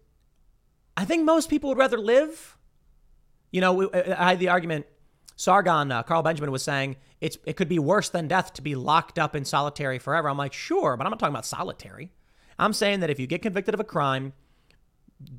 I 0.97 1.05
think 1.05 1.23
most 1.23 1.49
people 1.49 1.69
would 1.69 1.77
rather 1.77 1.97
live. 1.97 2.57
You 3.51 3.61
know, 3.61 3.91
I 3.93 4.29
had 4.29 4.39
the 4.39 4.49
argument. 4.49 4.85
Sargon, 5.35 5.91
uh, 5.91 6.03
Carl 6.03 6.21
Benjamin 6.21 6.51
was 6.51 6.63
saying 6.63 6.97
it's 7.19 7.37
it 7.45 7.55
could 7.55 7.69
be 7.69 7.79
worse 7.79 8.09
than 8.09 8.27
death 8.27 8.53
to 8.53 8.61
be 8.61 8.75
locked 8.75 9.17
up 9.17 9.35
in 9.35 9.45
solitary 9.45 9.97
forever. 9.97 10.29
I'm 10.29 10.37
like, 10.37 10.53
sure, 10.53 10.95
but 10.97 11.05
I'm 11.05 11.11
not 11.11 11.19
talking 11.19 11.33
about 11.33 11.45
solitary. 11.45 12.11
I'm 12.61 12.73
saying 12.73 12.99
that 12.99 13.09
if 13.09 13.19
you 13.19 13.25
get 13.25 13.41
convicted 13.41 13.73
of 13.73 13.79
a 13.79 13.83
crime, 13.83 14.33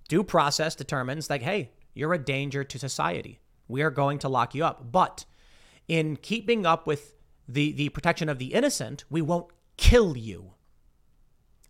due 0.08 0.24
process 0.24 0.74
determines 0.74 1.30
like, 1.30 1.42
hey, 1.42 1.70
you're 1.94 2.12
a 2.12 2.18
danger 2.18 2.64
to 2.64 2.78
society. 2.78 3.38
We 3.68 3.82
are 3.82 3.90
going 3.90 4.18
to 4.18 4.28
lock 4.28 4.54
you 4.54 4.64
up. 4.64 4.90
But 4.90 5.24
in 5.86 6.16
keeping 6.16 6.66
up 6.66 6.86
with 6.86 7.14
the, 7.48 7.72
the 7.72 7.90
protection 7.90 8.28
of 8.28 8.38
the 8.38 8.52
innocent, 8.52 9.04
we 9.08 9.22
won't 9.22 9.46
kill 9.76 10.16
you. 10.16 10.54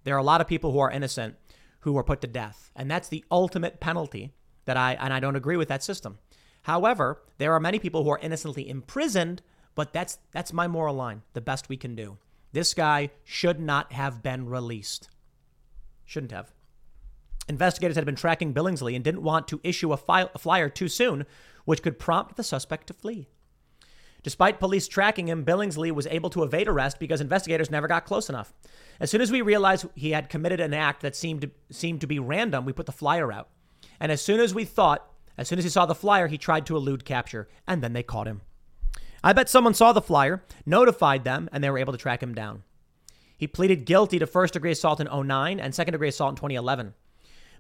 There 0.05 0.15
are 0.15 0.19
a 0.19 0.25
lot 0.25 0.41
of 0.41 0.47
people 0.47 0.73
who 0.73 0.79
are 0.79 0.91
innocent 0.91 1.37
who 1.81 1.99
are 1.99 2.05
put 2.05 2.23
to 2.23 2.27
death. 2.27 2.71
And 2.75 2.91
that's 2.91 3.09
the 3.09 3.25
ultimate 3.31 3.79
penalty 3.79 4.33
that 4.65 4.77
I, 4.77 4.95
and 4.95 5.13
I 5.13 5.21
don't 5.21 5.37
agree 5.37 5.57
with 5.57 5.69
that 5.69 5.85
system. 5.85 6.19
However, 6.63 7.23
there 7.39 7.53
are 7.53 7.61
many 7.61 7.79
people 7.79 8.05
who 8.05 8.11
are 8.11 8.19
innocently 8.21 8.69
imprisoned, 8.69 9.43
but 9.75 9.93
that's, 9.93 10.19
that's 10.31 10.53
my 10.53 10.67
moral 10.67 10.95
line, 10.95 11.23
the 11.35 11.41
best 11.41 11.69
we 11.69 11.77
can 11.77 11.95
do. 11.95 12.17
This 12.53 12.73
guy 12.73 13.11
should 13.25 13.61
not 13.61 13.93
have 13.93 14.23
been 14.23 14.49
released. 14.49 15.09
Shouldn't 16.05 16.33
have. 16.33 16.53
Investigators 17.49 17.97
had 17.97 18.07
been 18.07 18.15
tracking 18.15 18.55
Billingsley 18.55 18.95
and 18.95 19.05
didn't 19.05 19.23
want 19.23 19.49
to 19.49 19.61
issue 19.65 19.93
a, 19.93 19.97
file, 19.97 20.31
a 20.35 20.39
flyer 20.39 20.69
too 20.69 20.89
soon, 20.89 21.27
which 21.65 21.83
could 21.83 21.99
prompt 21.99 22.37
the 22.37 22.45
suspect 22.45 22.87
to 22.87 22.95
flee. 22.95 23.29
Despite 24.23 24.61
police 24.61 24.87
tracking 24.87 25.29
him, 25.29 25.45
Billingsley 25.45 25.91
was 25.91 26.07
able 26.07 26.31
to 26.31 26.45
evade 26.45 26.69
arrest 26.69 27.01
because 27.01 27.21
investigators 27.21 27.71
never 27.71 27.89
got 27.89 28.05
close 28.05 28.29
enough. 28.29 28.55
As 29.01 29.11
soon 29.11 29.21
as 29.21 29.33
we 29.33 29.43
realized 29.43 29.87
he 29.97 30.13
had 30.13 30.29
committed 30.29 30.61
an 30.61 30.73
act 30.73 31.03
that 31.03 31.17
seemed 31.17 31.41
to, 31.43 31.51
seemed 31.71 32.01
to 32.03 32.07
be 32.07 32.21
random, 32.21 32.65
we 32.65 32.73
put 32.73 32.87
the 32.87 32.93
flyer 32.93 33.33
out. 33.33 33.49
And 33.99 34.13
as 34.13 34.23
soon 34.23 34.39
as 34.39 34.55
we 34.55 34.65
thought, 34.65 35.11
as 35.37 35.49
soon 35.49 35.59
as 35.59 35.65
he 35.65 35.71
saw 35.71 35.87
the 35.87 35.95
flyer, 35.95 36.29
he 36.29 36.39
tried 36.39 36.67
to 36.67 36.77
elude 36.77 37.05
capture, 37.05 37.49
and 37.67 37.83
then 37.83 37.95
they 37.95 38.05
caught 38.05 38.29
him. 38.29 38.43
I 39.25 39.33
bet 39.33 39.49
someone 39.49 39.75
saw 39.75 39.93
the 39.93 40.01
flyer, 40.01 40.45
notified 40.67 41.25
them, 41.25 41.49
and 41.53 41.63
they 41.63 41.71
were 41.71 41.79
able 41.79 41.93
to 41.93 41.99
track 41.99 42.23
him 42.23 42.35
down. 42.35 42.63
He 43.43 43.49
pleaded 43.49 43.87
guilty 43.87 44.21
to 44.21 44.27
first 44.29 44.55
degree 44.55 44.71
assault 44.71 45.01
in 45.01 45.09
09 45.13 45.59
and 45.59 45.75
second 45.75 45.95
degree 45.95 46.07
assault 46.07 46.31
in 46.31 46.37
2011. 46.37 46.95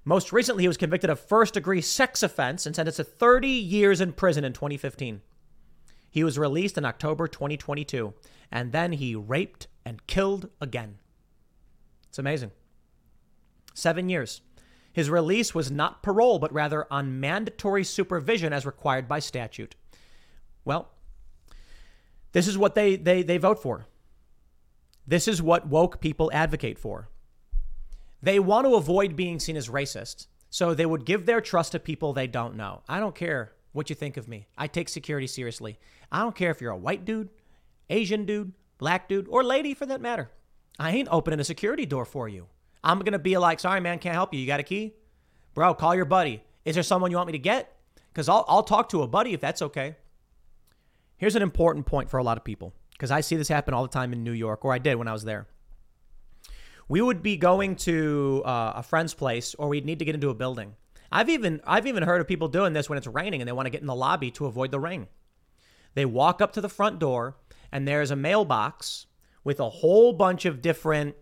Most 0.05 0.33
recently, 0.33 0.63
he 0.63 0.69
was 0.69 0.77
convicted 0.77 1.11
of 1.11 1.19
first 1.19 1.55
degree 1.55 1.81
sex 1.81 2.23
offense 2.23 2.67
and 2.67 2.77
sentenced 2.77 2.99
to 2.99 3.03
30 3.03 3.49
years 3.49 4.01
in 4.01 4.13
prison 4.13 4.45
in 4.45 4.53
2015. 4.53 5.23
He 6.09 6.23
was 6.23 6.39
released 6.39 6.79
in 6.79 6.85
October 6.85 7.27
2022, 7.27 8.15
and 8.53 8.71
then 8.71 8.93
he 8.93 9.17
raped 9.17 9.67
and 9.85 10.07
killed 10.07 10.51
again. 10.61 10.99
It's 12.09 12.21
amazing. 12.21 12.53
Seven 13.75 14.09
years. 14.09 14.41
His 14.93 15.11
release 15.11 15.53
was 15.53 15.73
not 15.73 16.01
parole, 16.01 16.39
but 16.39 16.53
rather 16.53 16.87
on 16.93 17.19
mandatory 17.19 17.83
supervision 17.83 18.53
as 18.53 18.65
required 18.65 19.09
by 19.09 19.19
statute. 19.19 19.75
Well, 20.65 20.93
this 22.31 22.47
is 22.47 22.57
what 22.57 22.77
they, 22.77 22.95
they, 22.95 23.25
they 23.25 23.39
vote 23.39 23.61
for. 23.61 23.87
This 25.07 25.27
is 25.27 25.43
what 25.43 25.67
woke 25.67 26.01
people 26.01 26.31
advocate 26.33 26.79
for. 26.79 27.09
They 28.23 28.39
want 28.39 28.67
to 28.67 28.77
avoid 28.77 29.17
being 29.17 29.41
seen 29.41 29.57
as 29.57 29.69
racist, 29.69 30.29
so 30.49 30.75
they 30.75 30.87
would 30.87 31.05
give 31.05 31.27
their 31.27 31.41
trust 31.41 31.73
to 31.73 31.81
people 31.81 32.13
they 32.13 32.29
don't 32.29 32.57
know. 32.57 32.83
I 32.89 33.01
don't 33.01 33.15
care 33.15 33.53
what 33.73 33.91
you 33.91 33.97
think 33.97 34.17
of 34.17 34.29
me. 34.29 34.47
I 34.57 34.69
take 34.69 34.89
security 34.89 35.27
seriously. 35.27 35.79
I 36.11 36.21
don't 36.21 36.37
care 36.37 36.51
if 36.51 36.61
you're 36.61 36.71
a 36.71 36.77
white 36.77 37.05
dude, 37.05 37.31
Asian 37.91 38.25
dude, 38.25 38.53
black 38.79 39.09
dude, 39.09 39.27
or 39.29 39.43
lady 39.43 39.75
for 39.75 39.87
that 39.87 40.01
matter. 40.01 40.31
I 40.79 40.93
ain't 40.93 41.09
opening 41.11 41.41
a 41.41 41.45
security 41.45 41.87
door 41.87 42.05
for 42.05 42.29
you. 42.29 42.47
I'm 42.85 43.01
going 43.01 43.13
to 43.13 43.19
be 43.19 43.37
like, 43.39 43.61
sorry, 43.61 43.81
man, 43.81 43.99
can't 43.99 44.15
help 44.15 44.33
you. 44.33 44.41
You 44.41 44.47
got 44.47 44.61
a 44.61 44.65
key? 44.65 44.95
Bro, 45.55 45.75
call 45.75 45.95
your 45.95 46.05
buddy. 46.05 46.43
Is 46.65 46.75
there 46.75 46.83
someone 46.83 47.11
you 47.11 47.17
want 47.17 47.27
me 47.27 47.33
to 47.33 47.39
get? 47.39 47.77
Because 48.13 48.29
I'll, 48.29 48.45
I'll 48.49 48.63
talk 48.63 48.89
to 48.91 49.03
a 49.03 49.07
buddy 49.07 49.35
if 49.35 49.41
that's 49.41 49.63
okay. 49.63 49.97
Here's 51.17 51.37
an 51.37 51.43
important 51.43 51.87
point 51.87 52.11
for 52.11 52.19
a 52.19 52.23
lot 52.23 52.37
of 52.37 52.45
people 52.45 52.75
because 53.03 53.11
I 53.11 53.21
see 53.21 53.35
this 53.35 53.49
happen 53.49 53.75
all 53.75 53.83
the 53.83 53.89
time 53.89 54.13
in 54.13 54.23
New 54.23 54.31
York, 54.31 54.65
or 54.65 54.73
I 54.73 54.79
did 54.79 54.95
when 54.95 55.09
I 55.09 55.13
was 55.13 55.25
there. 55.25 55.49
We 56.89 57.03
would 57.03 57.21
be 57.21 57.37
going 57.37 57.75
to 57.79 58.45
uh, 58.47 58.75
a 58.77 58.83
friend's 58.85 59.13
place, 59.13 59.57
or 59.57 59.67
we'd 59.67 59.85
need 59.85 59.99
to 59.99 60.05
get 60.05 60.15
into 60.15 60.31
a 60.31 60.35
building. 60.35 60.77
I've 61.11 61.29
even 61.29 61.61
I've 61.67 61.89
even 61.89 62.05
heard 62.05 62.21
of 62.21 62.29
people 62.29 62.47
doing 62.47 62.75
this 62.75 62.89
when 62.89 62.97
it's 62.97 63.09
raining 63.09 63.41
and 63.41 63.49
they 63.49 63.53
want 63.53 63.67
to 63.67 63.71
get 63.71 63.81
in 63.81 63.89
the 63.89 63.95
lobby 63.95 64.31
to 64.33 64.47
avoid 64.47 64.71
the 64.71 64.79
rain. 64.79 65.09
They 65.95 66.05
walk 66.05 66.41
up 66.41 66.53
to 66.53 66.61
the 66.61 66.69
front 66.69 67.01
door, 67.01 67.39
and 67.73 67.89
there's 67.89 68.13
a 68.13 68.17
mailbox 68.17 69.07
with 69.43 69.59
a 69.59 69.69
whole 69.69 70.13
bunch 70.13 70.45
of 70.45 70.63
different 70.63 71.17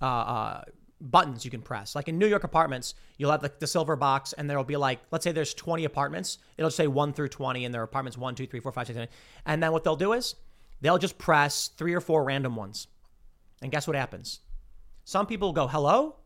uh, 0.00 0.06
uh, 0.06 0.64
buttons 1.00 1.44
you 1.44 1.50
can 1.50 1.60
press. 1.60 1.96
Like 1.96 2.06
in 2.06 2.18
New 2.18 2.28
York 2.28 2.44
apartments, 2.44 2.94
you'll 3.18 3.32
have 3.32 3.42
the, 3.42 3.50
the, 3.58 3.66
silver 3.66 3.96
box, 3.96 4.32
and 4.32 4.48
there'll 4.48 4.62
be 4.62 4.76
like, 4.76 5.00
let's 5.10 5.24
say 5.24 5.32
there's 5.32 5.54
20 5.54 5.84
apartments. 5.86 6.38
It'll 6.56 6.70
say 6.70 6.86
1 6.86 7.14
through 7.14 7.30
20, 7.30 7.64
and 7.64 7.74
there 7.74 7.80
are 7.80 7.84
apartments 7.84 8.16
1, 8.16 8.36
2, 8.36 8.46
3, 8.46 8.60
4, 8.60 8.70
5, 8.70 8.86
6, 8.86 8.94
7. 8.94 9.08
And 9.44 9.60
then 9.60 9.72
what 9.72 9.82
they'll 9.82 9.96
do 9.96 10.12
is 10.12 10.36
They'll 10.80 10.98
just 10.98 11.18
press 11.18 11.68
three 11.68 11.94
or 11.94 12.00
four 12.00 12.24
random 12.24 12.56
ones. 12.56 12.88
And 13.62 13.72
guess 13.72 13.86
what 13.86 13.96
happens? 13.96 14.40
Some 15.04 15.26
people 15.26 15.52
go, 15.52 15.66
hello? 15.66 16.16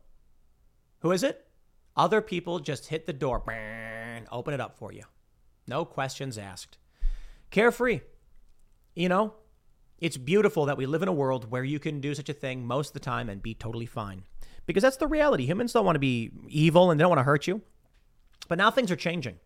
Who 0.99 1.11
is 1.11 1.23
it? 1.23 1.45
Other 1.95 2.21
people 2.21 2.59
just 2.59 2.87
hit 2.87 3.05
the 3.05 3.13
door 3.13 3.43
and 3.51 4.27
open 4.31 4.53
it 4.53 4.61
up 4.61 4.77
for 4.77 4.91
you. 4.91 5.03
No 5.67 5.85
questions 5.85 6.37
asked. 6.37 6.77
Carefree. 7.49 8.01
You 8.95 9.09
know, 9.09 9.33
it's 9.99 10.17
beautiful 10.17 10.65
that 10.65 10.77
we 10.77 10.85
live 10.85 11.01
in 11.01 11.07
a 11.07 11.13
world 11.13 11.51
where 11.51 11.63
you 11.63 11.79
can 11.79 12.01
do 12.01 12.15
such 12.15 12.29
a 12.29 12.33
thing 12.33 12.65
most 12.65 12.89
of 12.89 12.93
the 12.93 12.99
time 12.99 13.29
and 13.29 13.41
be 13.41 13.53
totally 13.53 13.85
fine. 13.85 14.23
Because 14.65 14.83
that's 14.83 14.97
the 14.97 15.07
reality. 15.07 15.45
Humans 15.45 15.73
don't 15.73 15.85
want 15.85 15.95
to 15.95 15.99
be 15.99 16.31
evil 16.47 16.91
and 16.91 16.99
they 16.99 17.03
don't 17.03 17.09
want 17.09 17.19
to 17.19 17.23
hurt 17.23 17.47
you. 17.47 17.61
But 18.47 18.57
now 18.57 18.71
things 18.71 18.91
are 18.91 18.95
changing. 18.95 19.39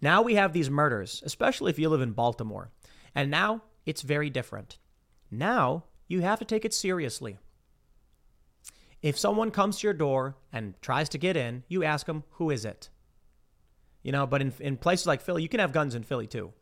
Now 0.00 0.22
we 0.22 0.34
have 0.34 0.52
these 0.52 0.70
murders, 0.70 1.22
especially 1.24 1.70
if 1.70 1.78
you 1.78 1.88
live 1.88 2.00
in 2.00 2.12
Baltimore. 2.12 2.70
And 3.14 3.30
now 3.30 3.62
it's 3.86 4.02
very 4.02 4.28
different. 4.28 4.78
Now 5.30 5.84
you 6.08 6.20
have 6.20 6.38
to 6.40 6.44
take 6.44 6.64
it 6.64 6.74
seriously. 6.74 7.38
If 9.02 9.18
someone 9.18 9.50
comes 9.50 9.78
to 9.78 9.86
your 9.86 9.94
door 9.94 10.36
and 10.52 10.74
tries 10.82 11.08
to 11.10 11.18
get 11.18 11.36
in, 11.36 11.62
you 11.68 11.84
ask 11.84 12.06
them, 12.06 12.24
who 12.32 12.50
is 12.50 12.64
it? 12.64 12.90
You 14.02 14.12
know, 14.12 14.26
but 14.26 14.40
in, 14.40 14.52
in 14.60 14.76
places 14.76 15.06
like 15.06 15.20
Philly, 15.20 15.42
you 15.42 15.48
can 15.48 15.60
have 15.60 15.72
guns 15.72 15.94
in 15.94 16.02
Philly 16.02 16.26
too. 16.26 16.52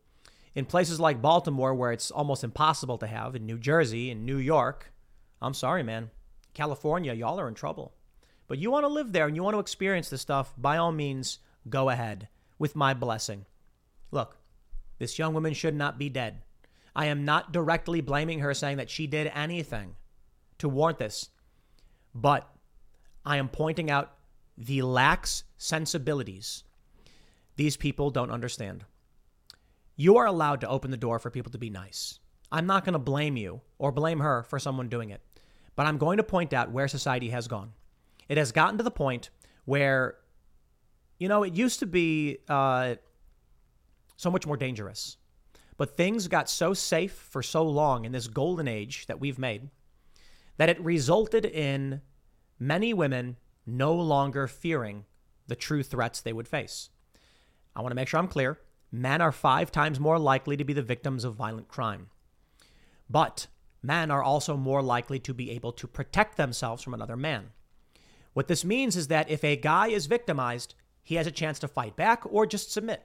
In 0.53 0.65
places 0.65 0.99
like 0.99 1.21
Baltimore, 1.21 1.73
where 1.73 1.91
it's 1.91 2.11
almost 2.11 2.43
impossible 2.43 2.97
to 2.99 3.07
have, 3.07 3.35
in 3.35 3.45
New 3.45 3.57
Jersey, 3.57 4.09
in 4.09 4.25
New 4.25 4.37
York, 4.37 4.91
I'm 5.41 5.53
sorry, 5.53 5.83
man. 5.83 6.11
California, 6.53 7.13
y'all 7.13 7.39
are 7.39 7.47
in 7.47 7.53
trouble. 7.53 7.93
But 8.47 8.59
you 8.59 8.71
want 8.71 8.83
to 8.83 8.89
live 8.89 9.11
there 9.11 9.27
and 9.27 9.35
you 9.35 9.43
want 9.43 9.55
to 9.55 9.59
experience 9.59 10.09
this 10.09 10.21
stuff, 10.21 10.53
by 10.57 10.77
all 10.77 10.91
means, 10.91 11.39
go 11.67 11.89
ahead 11.89 12.29
with 12.57 12.75
my 12.75 12.93
blessing. 12.93 13.45
Look, 14.11 14.37
this 14.97 15.19
young 15.19 15.33
woman 15.33 15.53
should 15.53 15.75
not 15.75 15.99
be 15.99 16.09
dead. 16.09 16.41
I 16.95 17.07
am 17.07 17.25
not 17.25 17.51
directly 17.51 18.01
blaming 18.01 18.39
her 18.39 18.53
saying 18.53 18.77
that 18.77 18.89
she 18.89 19.07
did 19.07 19.31
anything 19.33 19.95
to 20.59 20.69
warrant 20.69 20.99
this, 20.99 21.29
but 22.13 22.49
I 23.25 23.37
am 23.37 23.49
pointing 23.49 23.91
out 23.91 24.13
the 24.57 24.81
lax 24.81 25.43
sensibilities 25.57 26.63
these 27.55 27.77
people 27.77 28.09
don't 28.09 28.31
understand. 28.31 28.85
You 29.95 30.17
are 30.17 30.25
allowed 30.25 30.61
to 30.61 30.69
open 30.69 30.91
the 30.91 30.97
door 30.97 31.19
for 31.19 31.29
people 31.29 31.51
to 31.51 31.57
be 31.57 31.69
nice. 31.69 32.19
I'm 32.51 32.67
not 32.67 32.85
going 32.85 32.93
to 32.93 32.99
blame 32.99 33.37
you 33.37 33.61
or 33.77 33.91
blame 33.91 34.19
her 34.19 34.43
for 34.43 34.59
someone 34.59 34.89
doing 34.89 35.09
it, 35.09 35.21
but 35.75 35.85
I'm 35.85 35.97
going 35.97 36.17
to 36.17 36.23
point 36.23 36.53
out 36.53 36.71
where 36.71 36.87
society 36.87 37.29
has 37.29 37.47
gone. 37.47 37.73
It 38.27 38.37
has 38.37 38.51
gotten 38.51 38.77
to 38.77 38.83
the 38.83 38.91
point 38.91 39.29
where, 39.65 40.15
you 41.17 41.27
know, 41.27 41.43
it 41.43 41.53
used 41.53 41.79
to 41.79 41.85
be 41.85 42.39
uh, 42.49 42.95
so 44.17 44.29
much 44.29 44.45
more 44.45 44.57
dangerous. 44.57 45.17
But 45.77 45.97
things 45.97 46.27
got 46.27 46.49
so 46.49 46.73
safe 46.73 47.13
for 47.13 47.43
so 47.43 47.63
long 47.63 48.05
in 48.05 48.11
this 48.11 48.27
golden 48.27 48.67
age 48.67 49.07
that 49.07 49.19
we've 49.19 49.39
made 49.39 49.69
that 50.57 50.69
it 50.69 50.79
resulted 50.79 51.45
in 51.45 52.01
many 52.59 52.93
women 52.93 53.37
no 53.65 53.93
longer 53.93 54.47
fearing 54.47 55.05
the 55.47 55.55
true 55.55 55.83
threats 55.83 56.21
they 56.21 56.33
would 56.33 56.47
face. 56.47 56.89
I 57.75 57.81
want 57.81 57.91
to 57.91 57.95
make 57.95 58.07
sure 58.07 58.19
I'm 58.19 58.27
clear. 58.27 58.59
Men 58.91 59.21
are 59.21 59.31
five 59.31 59.71
times 59.71 59.99
more 59.99 60.17
likely 60.17 60.55
to 60.55 60.63
be 60.63 60.73
the 60.73 60.81
victims 60.81 61.23
of 61.23 61.35
violent 61.35 61.67
crime. 61.67 62.07
But 63.09 63.47
men 63.83 64.09
are 64.09 64.23
also 64.23 64.55
more 64.55 64.81
likely 64.81 65.19
to 65.19 65.33
be 65.33 65.51
able 65.51 65.73
to 65.73 65.87
protect 65.87 66.37
themselves 66.37 66.81
from 66.81 66.93
another 66.93 67.17
man. 67.17 67.51
What 68.33 68.47
this 68.47 68.63
means 68.63 68.95
is 68.95 69.07
that 69.09 69.29
if 69.29 69.43
a 69.43 69.55
guy 69.55 69.87
is 69.87 70.05
victimized, 70.05 70.75
he 71.03 71.15
has 71.15 71.27
a 71.27 71.31
chance 71.31 71.59
to 71.59 71.67
fight 71.67 71.95
back 71.95 72.23
or 72.25 72.45
just 72.45 72.71
submit. 72.71 73.03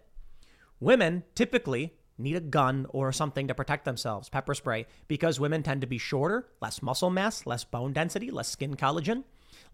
Women 0.78 1.24
typically 1.34 1.94
need 2.20 2.36
a 2.36 2.40
gun 2.40 2.86
or 2.90 3.12
something 3.12 3.48
to 3.48 3.54
protect 3.54 3.84
themselves, 3.84 4.28
pepper 4.28 4.54
spray, 4.54 4.86
because 5.08 5.40
women 5.40 5.62
tend 5.62 5.80
to 5.80 5.86
be 5.86 5.98
shorter, 5.98 6.48
less 6.60 6.82
muscle 6.82 7.10
mass, 7.10 7.46
less 7.46 7.64
bone 7.64 7.92
density, 7.92 8.30
less 8.30 8.48
skin 8.48 8.76
collagen, 8.76 9.24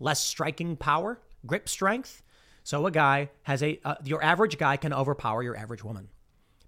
less 0.00 0.22
striking 0.22 0.76
power, 0.76 1.20
grip 1.46 1.68
strength. 1.68 2.22
So 2.64 2.86
a 2.86 2.90
guy 2.90 3.30
has 3.42 3.62
a, 3.62 3.80
uh, 3.84 3.94
your 4.04 4.22
average 4.22 4.58
guy 4.58 4.76
can 4.76 4.92
overpower 4.92 5.42
your 5.42 5.56
average 5.56 5.84
woman. 5.84 6.08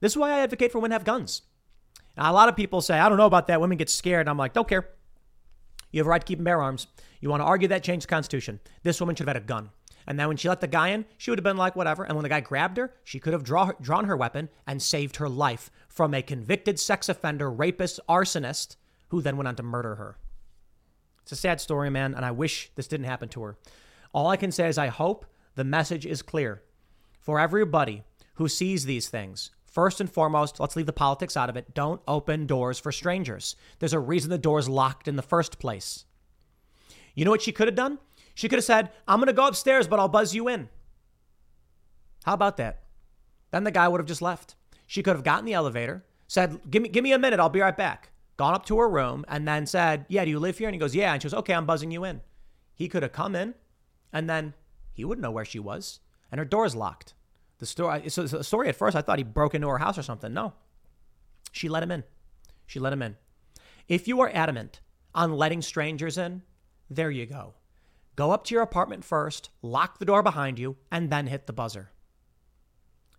This 0.01 0.13
is 0.13 0.17
why 0.17 0.33
I 0.33 0.41
advocate 0.41 0.73
for 0.73 0.79
women 0.79 0.93
have 0.93 1.05
guns. 1.05 1.43
Now, 2.17 2.31
a 2.31 2.35
lot 2.35 2.49
of 2.49 2.57
people 2.57 2.81
say, 2.81 2.99
I 2.99 3.09
don't 3.09 3.19
know 3.19 3.27
about 3.27 3.47
that. 3.49 3.61
Women 3.61 3.79
get 3.79 3.91
scared. 3.91 4.29
I'm 4.29 4.39
like, 4.39 4.53
don't 4.53 4.69
care. 4.69 4.89
You 5.91 6.01
have 6.01 6.07
a 6.07 6.11
right 6.11 6.21
to 6.21 6.27
keep 6.27 6.39
and 6.39 6.45
bear 6.45 6.61
arms. 6.61 6.87
You 7.21 7.31
want 7.31 7.41
to 7.41 7.47
argue 7.47 7.69
that 7.69 7.83
change 7.83 8.03
the 8.03 8.09
Constitution. 8.09 8.61
This 8.83 9.01
woman 9.01 9.17
should 9.17 9.27
have 9.27 9.37
had 9.37 9.43
a 9.43 9.47
gun. 9.47 9.71
And 10.09 10.19
then 10.19 10.27
when 10.29 10.39
she 10.39 10.49
let 10.49 10.63
the 10.63 10.67
guy 10.67 10.89
in, 10.89 11.05
she 11.19 11.31
would 11.31 11.39
have 11.39 11.45
been 11.45 11.59
like, 11.59 11.77
whatever. 11.77 12.03
And 12.03 12.17
when 12.17 12.23
the 12.23 12.31
guy 12.31 12.41
grabbed 12.41 12.79
her, 12.79 12.95
she 13.05 13.21
could 13.21 13.35
have 13.35 13.45
draw, 13.45 13.73
drawn 13.79 14.07
her 14.07 14.17
weapon 14.17 14.49
and 14.67 14.83
saved 14.83 15.17
her 15.17 15.29
life 15.29 15.71
from 15.87 16.15
a 16.15 16.23
convicted 16.23 16.81
sex 16.81 17.11
offender, 17.11 17.51
rapist, 17.51 18.01
arsonist 18.09 18.77
who 19.09 19.21
then 19.21 19.37
went 19.37 19.49
on 19.49 19.57
to 19.57 19.63
murder 19.63 19.97
her. 19.97 20.17
It's 21.23 21.33
a 21.33 21.37
sad 21.37 21.61
story, 21.61 21.91
man, 21.91 22.15
and 22.15 22.25
I 22.25 22.31
wish 22.31 22.71
this 22.75 22.89
didn't 22.89 23.05
happen 23.05 23.29
to 23.29 23.43
her. 23.43 23.59
All 24.15 24.29
I 24.29 24.39
can 24.39 24.51
say 24.51 24.67
is 24.67 24.79
I 24.79 24.87
hope 24.87 25.27
the 25.57 25.65
message 25.65 26.07
is 26.07 26.23
clear 26.23 26.63
for 27.21 27.39
everybody 27.39 28.03
who 28.37 28.49
sees 28.49 28.87
these 28.87 29.11
things. 29.11 29.51
First 29.67 30.01
and 30.01 30.11
foremost, 30.11 30.59
let's 30.59 30.75
leave 30.75 30.87
the 30.87 30.93
politics 30.95 31.37
out 31.37 31.51
of 31.51 31.57
it. 31.59 31.75
Don't 31.75 32.01
open 32.09 32.47
doors 32.47 32.79
for 32.79 32.93
strangers. 32.93 33.57
There's 33.79 33.93
a 33.93 33.99
reason 33.99 34.31
the 34.31 34.39
door's 34.39 34.71
locked 34.71 35.07
in 35.07 35.17
the 35.17 35.23
first 35.23 35.59
place. 35.59 36.07
You 37.15 37.27
know 37.27 37.31
what 37.31 37.43
she 37.43 37.53
could 37.53 37.69
have 37.69 37.75
done? 37.75 37.99
She 38.39 38.49
could 38.49 38.59
have 38.59 38.65
said, 38.65 38.91
I'm 39.09 39.19
going 39.19 39.27
to 39.27 39.33
go 39.33 39.49
upstairs, 39.49 39.89
but 39.89 39.99
I'll 39.99 40.07
buzz 40.07 40.33
you 40.33 40.47
in. 40.47 40.69
How 42.23 42.35
about 42.35 42.57
that? 42.59 42.85
Then 43.51 43.65
the 43.65 43.73
guy 43.73 43.89
would 43.89 43.99
have 43.99 44.07
just 44.07 44.23
left. 44.23 44.55
She 44.87 45.03
could 45.03 45.17
have 45.17 45.25
gotten 45.25 45.45
the 45.45 45.55
elevator, 45.55 46.05
said, 46.29 46.61
give 46.71 46.81
me, 46.85 46.89
give 46.89 47.03
me 47.03 47.11
a 47.11 47.19
minute, 47.19 47.41
I'll 47.41 47.49
be 47.49 47.59
right 47.59 47.77
back. 47.77 48.11
Gone 48.37 48.55
up 48.55 48.65
to 48.67 48.79
her 48.79 48.89
room 48.89 49.25
and 49.27 49.49
then 49.49 49.67
said, 49.67 50.07
Yeah, 50.09 50.25
do 50.25 50.31
you 50.31 50.39
live 50.39 50.57
here? 50.57 50.69
And 50.69 50.75
he 50.77 50.79
goes, 50.79 50.95
Yeah. 50.95 51.13
And 51.13 51.21
she 51.21 51.27
goes, 51.27 51.35
Okay, 51.35 51.53
I'm 51.53 51.67
buzzing 51.67 51.91
you 51.91 52.05
in. 52.05 52.21
He 52.77 52.89
could 52.89 53.03
have 53.03 53.11
come 53.11 53.35
in 53.35 53.55
and 54.13 54.31
then 54.31 54.55
he 54.93 55.05
wouldn't 55.05 55.23
know 55.25 55.33
where 55.33 55.45
she 55.45 55.59
was. 55.59 55.99
And 56.31 56.39
her 56.39 56.45
door's 56.45 56.77
locked. 56.77 57.15
The 57.59 57.67
story, 57.67 58.09
so 58.09 58.23
the 58.23 58.45
story 58.45 58.69
at 58.69 58.77
first, 58.77 58.97
I 58.97 59.03
thought 59.03 59.19
he 59.19 59.25
broke 59.25 59.57
into 59.57 59.67
her 59.67 59.79
house 59.79 59.99
or 59.99 60.05
something. 60.05 60.33
No. 60.33 60.53
She 61.51 61.69
let 61.69 61.83
him 61.83 61.91
in. 61.91 62.05
She 62.67 62.79
let 62.79 62.93
him 62.93 63.03
in. 63.03 63.17
If 63.89 64.07
you 64.07 64.21
are 64.21 64.31
adamant 64.33 64.79
on 65.13 65.33
letting 65.33 65.61
strangers 65.61 66.17
in, 66.17 66.43
there 66.89 67.11
you 67.11 67.27
go. 67.27 67.55
Go 68.19 68.33
up 68.33 68.43
to 68.47 68.55
your 68.55 68.65
apartment 68.65 69.05
first, 69.05 69.51
lock 69.63 70.01
the 70.01 70.05
door 70.05 70.25
behind 70.25 70.59
you, 70.59 70.77
and 70.91 71.09
then 71.09 71.29
hit 71.29 71.47
the 71.47 71.53
buzzer. 71.53 71.93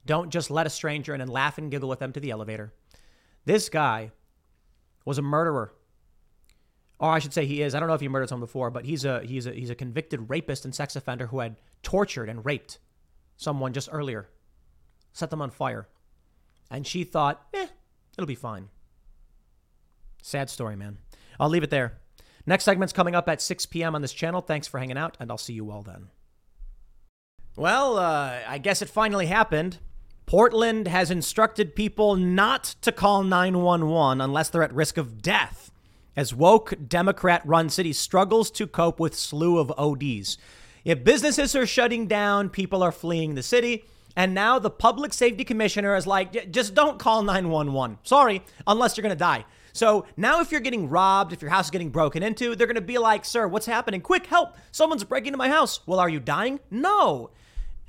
Don't 0.06 0.30
just 0.30 0.52
let 0.52 0.68
a 0.68 0.70
stranger 0.70 1.16
in 1.16 1.22
and 1.22 1.32
laugh 1.32 1.58
and 1.58 1.72
giggle 1.72 1.88
with 1.88 2.00
them 2.00 2.12
to 2.12 2.20
the 2.20 2.32
elevator. 2.32 2.74
This 3.46 3.70
guy 3.70 4.12
was 5.06 5.18
a 5.18 5.22
murderer. 5.22 5.74
Or 7.00 7.12
I 7.12 7.20
should 7.20 7.32
say 7.32 7.46
he 7.46 7.62
is. 7.62 7.74
I 7.74 7.80
don't 7.80 7.88
know 7.88 7.96
if 7.96 8.02
he 8.02 8.10
murdered 8.10 8.28
someone 8.28 8.46
before, 8.46 8.72
but 8.72 8.84
he's 8.84 9.06
a 9.06 9.22
he's 9.24 9.46
a 9.46 9.54
he's 9.54 9.70
a 9.70 9.76
convicted 9.76 10.30
rapist 10.30 10.66
and 10.66 10.76
sex 10.76 10.98
offender 10.98 11.28
who 11.28 11.40
had 11.40 11.56
tortured 11.82 12.28
and 12.28 12.44
raped 12.44 12.78
someone 13.38 13.72
just 13.72 13.88
earlier. 13.94 14.28
Set 15.14 15.30
them 15.30 15.42
on 15.42 15.50
fire. 15.50 15.88
And 16.70 16.86
she 16.86 17.06
thought, 17.06 17.48
eh, 17.54 17.68
it'll 18.18 18.28
be 18.28 18.36
fine. 18.36 18.68
Sad 20.22 20.50
story, 20.50 20.76
man. 20.76 20.98
I'll 21.40 21.48
leave 21.48 21.64
it 21.64 21.70
there. 21.70 22.00
Next 22.50 22.64
segment's 22.64 22.94
coming 22.94 23.14
up 23.14 23.30
at 23.30 23.44
6 23.44 23.68
p.m. 23.68 23.94
on 23.94 24.02
this 24.02 24.12
channel. 24.12 24.42
Thanks 24.42 24.66
for 24.66 24.80
hanging 24.80 24.98
out, 24.98 25.16
and 25.20 25.30
I'll 25.30 25.38
see 25.38 25.54
you 25.54 25.70
all 25.70 25.84
then. 25.84 26.08
Well, 27.56 28.00
uh, 28.00 28.40
I 28.48 28.58
guess 28.58 28.82
it 28.82 28.90
finally 28.90 29.28
happened. 29.28 29.78
Portland 30.26 30.88
has 30.88 31.12
instructed 31.12 31.76
people 31.76 32.16
not 32.16 32.64
to 32.82 32.92
call 32.92 33.22
911 33.22 34.20
unless 34.20 34.50
they're 34.50 34.64
at 34.64 34.74
risk 34.74 34.98
of 34.98 35.22
death, 35.22 35.70
as 36.16 36.34
woke 36.34 36.74
Democrat 36.88 37.44
run 37.46 37.70
city 37.70 37.94
struggles 37.94 38.50
to 38.50 38.66
cope 38.66 39.00
with 39.00 39.14
slew 39.14 39.60
of 39.60 39.72
ODs. 39.78 40.40
If 40.84 41.04
businesses 41.04 41.56
are 41.56 41.68
shutting 41.68 42.08
down, 42.08 42.50
people 42.50 42.82
are 42.82 42.92
fleeing 42.92 43.36
the 43.36 43.44
city. 43.44 43.86
And 44.16 44.34
now 44.34 44.58
the 44.58 44.72
public 44.72 45.14
safety 45.14 45.44
commissioner 45.44 45.96
is 45.96 46.08
like, 46.08 46.52
just 46.52 46.74
don't 46.74 46.98
call 46.98 47.22
911. 47.22 48.00
Sorry, 48.02 48.44
unless 48.66 48.98
you're 48.98 49.04
going 49.04 49.16
to 49.16 49.16
die. 49.16 49.46
So 49.80 50.06
now, 50.18 50.42
if 50.42 50.52
you're 50.52 50.60
getting 50.60 50.90
robbed, 50.90 51.32
if 51.32 51.42
your 51.42 51.52
house 51.52 51.68
is 51.68 51.72
getting 51.72 51.90
broken 51.90 52.22
into, 52.22 52.54
they're 52.54 52.68
going 52.68 52.76
to 52.76 52.82
be 52.82 52.98
like, 52.98 53.24
Sir, 53.24 53.48
what's 53.48 53.66
happening? 53.66 54.02
Quick, 54.02 54.26
help! 54.26 54.58
Someone's 54.74 55.06
breaking 55.06 55.28
into 55.28 55.38
my 55.38 55.48
house. 55.48 55.80
Well, 55.86 56.02
are 56.02 56.10
you 56.10 56.20
dying? 56.20 56.60
No. 56.70 57.30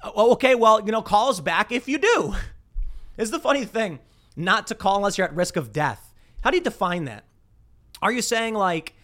Oh, 0.05 0.31
okay, 0.35 0.55
well, 0.55 0.81
you 0.87 0.93
know, 0.93 1.03
call 1.03 1.31
us 1.31 1.41
back 1.41 1.73
if 1.73 1.89
you 1.89 1.99
do. 1.99 2.37
Is 3.19 3.33
the 3.33 3.41
funny 3.41 3.65
thing 3.65 3.99
not 4.37 4.69
to 4.69 4.77
call 4.77 4.99
unless 4.99 5.19
you're 5.19 5.27
at 5.27 5.35
risk 5.35 5.57
of 5.57 5.73
death. 5.73 6.15
How 6.43 6.53
do 6.53 6.59
you 6.59 6.63
define 6.63 7.07
that? 7.07 7.25
Are 8.01 8.13
you 8.13 8.23
saying 8.23 8.55
like 8.55 8.95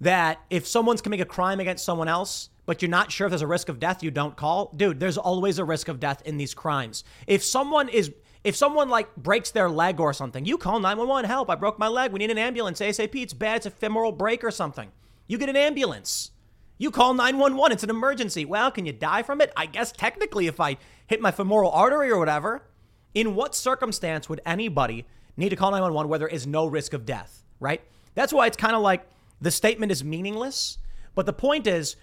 that 0.00 0.40
if 0.50 0.66
someone's 0.66 1.00
committing 1.00 1.22
a 1.22 1.26
crime 1.26 1.60
against 1.60 1.84
someone 1.84 2.08
else, 2.08 2.50
but 2.66 2.82
you're 2.82 2.90
not 2.90 3.12
sure 3.12 3.28
if 3.28 3.30
there's 3.30 3.42
a 3.42 3.46
risk 3.46 3.68
of 3.68 3.78
death, 3.78 4.02
you 4.02 4.10
don't 4.10 4.34
call? 4.34 4.72
Dude, 4.76 4.98
there's 4.98 5.16
always 5.16 5.60
a 5.60 5.64
risk 5.64 5.86
of 5.86 6.00
death 6.00 6.20
in 6.24 6.38
these 6.38 6.54
crimes. 6.54 7.04
If 7.28 7.44
someone 7.44 7.88
is 7.88 8.12
if 8.44 8.56
someone 8.56 8.88
like 8.88 9.14
breaks 9.16 9.50
their 9.50 9.68
leg 9.68 10.00
or 10.00 10.12
something, 10.12 10.44
you 10.44 10.58
call 10.58 10.80
911 10.80 11.28
help. 11.28 11.48
I 11.48 11.54
broke 11.54 11.78
my 11.78 11.88
leg. 11.88 12.12
We 12.12 12.18
need 12.18 12.30
an 12.30 12.38
ambulance. 12.38 12.80
ASAP. 12.80 13.14
It's 13.22 13.32
bad. 13.32 13.58
It's 13.58 13.66
a 13.66 13.70
femoral 13.70 14.12
break 14.12 14.42
or 14.42 14.50
something. 14.50 14.90
You 15.26 15.38
get 15.38 15.48
an 15.48 15.56
ambulance. 15.56 16.32
You 16.78 16.90
call 16.90 17.14
911. 17.14 17.72
It's 17.72 17.84
an 17.84 17.90
emergency. 17.90 18.44
Well, 18.44 18.70
can 18.72 18.86
you 18.86 18.92
die 18.92 19.22
from 19.22 19.40
it? 19.40 19.52
I 19.56 19.66
guess 19.66 19.92
technically 19.92 20.48
if 20.48 20.58
I 20.58 20.76
hit 21.06 21.20
my 21.20 21.30
femoral 21.30 21.70
artery 21.70 22.10
or 22.10 22.18
whatever. 22.18 22.64
In 23.14 23.34
what 23.34 23.54
circumstance 23.54 24.28
would 24.28 24.40
anybody 24.46 25.04
need 25.36 25.50
to 25.50 25.56
call 25.56 25.70
911 25.70 26.08
where 26.08 26.18
there 26.18 26.28
is 26.28 26.46
no 26.46 26.66
risk 26.66 26.94
of 26.94 27.04
death, 27.04 27.44
right? 27.60 27.82
That's 28.14 28.32
why 28.32 28.46
it's 28.46 28.56
kind 28.56 28.74
of 28.74 28.82
like 28.82 29.06
the 29.40 29.50
statement 29.50 29.92
is 29.92 30.02
meaningless. 30.02 30.78
But 31.14 31.26
the 31.26 31.32
point 31.32 31.66
is, 31.66 31.96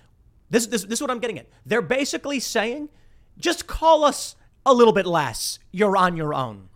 this, 0.49 0.67
this, 0.67 0.83
this 0.83 0.97
is 0.97 1.01
what 1.01 1.09
I'm 1.11 1.19
getting 1.19 1.39
at. 1.39 1.47
They're 1.65 1.81
basically 1.81 2.39
saying, 2.39 2.89
just 3.37 3.67
call 3.67 4.03
us 4.03 4.35
a 4.69 4.73
little 4.73 4.93
bit 4.93 5.05
less. 5.05 5.59
You're 5.71 5.97
on 5.97 6.15
your 6.15 6.33
own. 6.33 6.69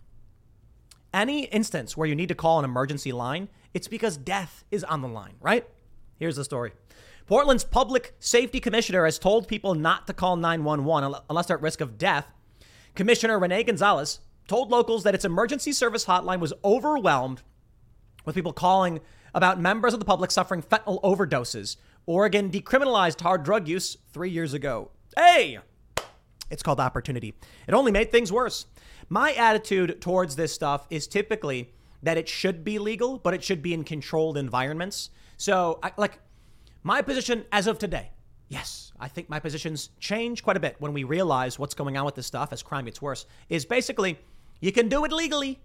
Any 1.12 1.44
instance 1.44 1.96
where 1.96 2.08
you 2.08 2.16
need 2.16 2.28
to 2.28 2.34
call 2.34 2.58
an 2.58 2.64
emergency 2.64 3.12
line, 3.12 3.48
it's 3.72 3.86
because 3.86 4.16
death 4.16 4.64
is 4.70 4.82
on 4.82 5.00
the 5.00 5.08
line, 5.08 5.34
right? 5.40 5.64
Here's 6.18 6.36
the 6.36 6.44
story. 6.44 6.72
Portland's 7.26 7.64
public 7.64 8.14
safety 8.18 8.60
commissioner 8.60 9.04
has 9.04 9.18
told 9.18 9.48
people 9.48 9.74
not 9.74 10.06
to 10.08 10.12
call 10.12 10.36
911 10.36 11.20
unless 11.30 11.46
they're 11.46 11.56
at 11.56 11.62
risk 11.62 11.80
of 11.80 11.96
death. 11.96 12.26
Commissioner 12.94 13.38
Rene 13.38 13.62
Gonzalez 13.62 14.20
told 14.48 14.70
locals 14.70 15.04
that 15.04 15.14
its 15.14 15.24
emergency 15.24 15.72
service 15.72 16.04
hotline 16.04 16.40
was 16.40 16.52
overwhelmed 16.64 17.42
with 18.24 18.34
people 18.34 18.52
calling 18.52 19.00
about 19.34 19.60
members 19.60 19.94
of 19.94 20.00
the 20.00 20.06
public 20.06 20.30
suffering 20.30 20.62
fentanyl 20.62 21.02
overdoses. 21.02 21.76
Oregon 22.06 22.50
decriminalized 22.50 23.20
hard 23.20 23.42
drug 23.42 23.68
use 23.68 23.96
three 24.12 24.30
years 24.30 24.52
ago. 24.52 24.90
Hey! 25.16 25.60
It's 26.50 26.62
called 26.62 26.80
opportunity. 26.80 27.34
It 27.66 27.74
only 27.74 27.92
made 27.92 28.10
things 28.10 28.32
worse. 28.32 28.66
My 29.08 29.32
attitude 29.32 30.00
towards 30.00 30.36
this 30.36 30.52
stuff 30.52 30.86
is 30.90 31.06
typically 31.06 31.72
that 32.02 32.18
it 32.18 32.28
should 32.28 32.64
be 32.64 32.78
legal, 32.78 33.18
but 33.18 33.34
it 33.34 33.42
should 33.42 33.62
be 33.62 33.74
in 33.74 33.84
controlled 33.84 34.36
environments. 34.36 35.10
So, 35.36 35.78
I, 35.82 35.92
like, 35.96 36.18
my 36.82 37.02
position 37.02 37.44
as 37.50 37.66
of 37.66 37.78
today, 37.78 38.10
yes, 38.48 38.92
I 39.00 39.08
think 39.08 39.28
my 39.28 39.40
positions 39.40 39.90
change 39.98 40.42
quite 40.42 40.56
a 40.56 40.60
bit 40.60 40.76
when 40.78 40.92
we 40.92 41.04
realize 41.04 41.58
what's 41.58 41.74
going 41.74 41.96
on 41.96 42.04
with 42.04 42.14
this 42.14 42.26
stuff 42.26 42.52
as 42.52 42.62
crime 42.62 42.84
gets 42.84 43.00
worse, 43.00 43.26
is 43.48 43.64
basically 43.64 44.18
you 44.60 44.70
can 44.70 44.88
do 44.88 45.04
it 45.04 45.12
legally. 45.12 45.60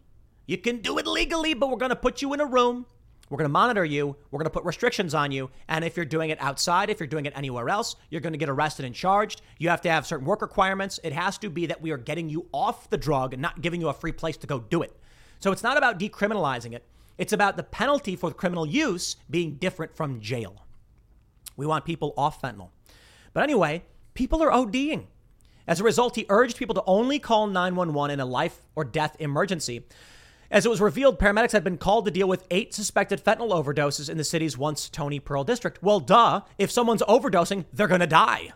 You 0.48 0.58
can 0.58 0.78
do 0.78 0.98
it 0.98 1.06
legally, 1.06 1.54
but 1.54 1.70
we're 1.70 1.78
going 1.78 1.90
to 1.90 1.96
put 1.96 2.22
you 2.22 2.34
in 2.34 2.40
a 2.40 2.46
room. 2.46 2.86
We're 3.30 3.38
going 3.38 3.46
to 3.46 3.50
monitor 3.50 3.86
you. 3.86 4.16
We're 4.32 4.40
going 4.40 4.46
to 4.46 4.52
put 4.52 4.64
restrictions 4.64 5.14
on 5.14 5.32
you. 5.32 5.52
And 5.68 5.86
if 5.86 5.96
you're 5.96 6.06
doing 6.06 6.32
it 6.32 6.42
outside, 6.42 6.90
if 6.90 7.00
you're 7.00 7.08
doing 7.08 7.26
it 7.26 7.34
anywhere 7.36 7.70
else, 7.70 7.96
you're 8.10 8.22
going 8.22 8.34
to 8.34 8.40
get 8.40 8.50
arrested 8.50 8.86
and 8.86 8.96
charged. 8.96 9.42
You 9.60 9.70
have 9.70 9.82
to 9.82 9.92
have 9.92 10.08
certain 10.08 10.26
work 10.26 10.42
requirements. 10.42 11.00
It 11.04 11.14
has 11.14 11.38
to 11.40 11.50
be 11.50 11.68
that 11.68 11.82
we 11.82 11.92
are 11.92 11.98
getting 11.98 12.30
you 12.30 12.48
off 12.52 12.90
the 12.90 12.98
drug 12.98 13.34
and 13.34 13.42
not 13.42 13.62
giving 13.62 13.82
you 13.82 13.90
a 13.90 13.94
free 13.94 14.12
place 14.12 14.38
to 14.38 14.48
go 14.48 14.60
do 14.60 14.82
it. 14.82 14.96
So 15.40 15.52
it's 15.52 15.64
not 15.64 15.78
about 15.78 16.00
decriminalizing 16.00 16.74
it, 16.74 16.86
it's 17.18 17.34
about 17.34 17.58
the 17.58 17.64
penalty 17.64 18.16
for 18.16 18.32
criminal 18.32 18.66
use 18.66 19.16
being 19.30 19.56
different 19.56 19.96
from 19.96 20.22
jail. 20.22 20.66
We 21.56 21.66
want 21.66 21.86
people 21.86 22.14
off 22.18 22.42
fentanyl. 22.42 22.70
But 23.34 23.44
anyway, 23.44 23.84
people 24.14 24.42
are 24.42 24.52
ODing. 24.52 25.08
As 25.68 25.80
a 25.80 25.84
result, 25.84 26.16
he 26.16 26.26
urged 26.30 26.58
people 26.58 26.74
to 26.76 26.84
only 26.88 27.20
call 27.20 27.46
911 27.46 28.14
in 28.14 28.20
a 28.20 28.26
life 28.26 28.64
or 28.76 28.84
death 28.84 29.16
emergency. 29.20 29.86
As 30.52 30.66
it 30.66 30.70
was 30.70 30.82
revealed, 30.82 31.20
paramedics 31.20 31.52
had 31.52 31.64
been 31.64 31.78
called 31.78 32.06
to 32.06 32.12
deal 32.12 32.28
with 32.28 32.48
eight 32.50 32.74
suspected 32.74 33.24
fentanyl 33.24 33.52
overdoses 33.52 34.10
in 34.10 34.18
the 34.18 34.24
city's 34.24 34.58
once 34.58 34.90
Tony 34.90 35.20
Pearl 35.20 35.44
district. 35.44 35.84
Well, 35.84 36.00
duh, 36.00 36.42
if 36.58 36.72
someone's 36.72 37.04
overdosing, 37.04 37.66
they're 37.72 37.88
going 37.88 38.00
to 38.00 38.08
die. 38.08 38.54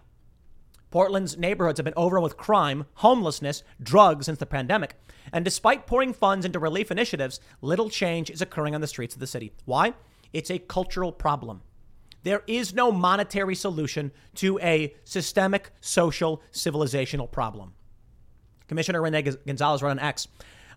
Portland's 0.90 1.38
neighborhoods 1.38 1.78
have 1.78 1.86
been 1.86 1.94
overrun 1.96 2.24
with 2.24 2.38
crime, 2.38 2.86
homelessness, 2.96 3.64
drugs 3.82 4.26
since 4.26 4.40
the 4.40 4.46
pandemic. 4.46 4.96
And 5.32 5.46
despite 5.46 5.88
pouring 5.88 6.14
funds 6.14 6.46
into 6.46 6.60
relief 6.60 6.90
initiatives, 6.90 7.40
little 7.62 7.90
change 7.90 8.30
is 8.30 8.42
occurring 8.42 8.74
on 8.74 8.82
the 8.82 8.88
streets 8.88 9.14
of 9.14 9.20
the 9.20 9.28
city. 9.28 9.54
Why? 9.66 9.94
It's 10.34 10.52
a 10.52 10.60
cultural 10.60 11.12
problem. 11.12 11.62
There 12.24 12.42
is 12.48 12.74
no 12.74 12.92
monetary 12.92 13.56
solution 13.56 14.12
to 14.36 14.60
a 14.60 14.96
systemic, 15.04 15.72
social, 15.82 16.42
civilizational 16.52 17.32
problem. 17.32 17.74
Commissioner 18.68 19.02
Rene 19.02 19.22
Gonzalez 19.46 19.84
wrote 19.84 19.92
on 19.92 20.00
X. 20.00 20.28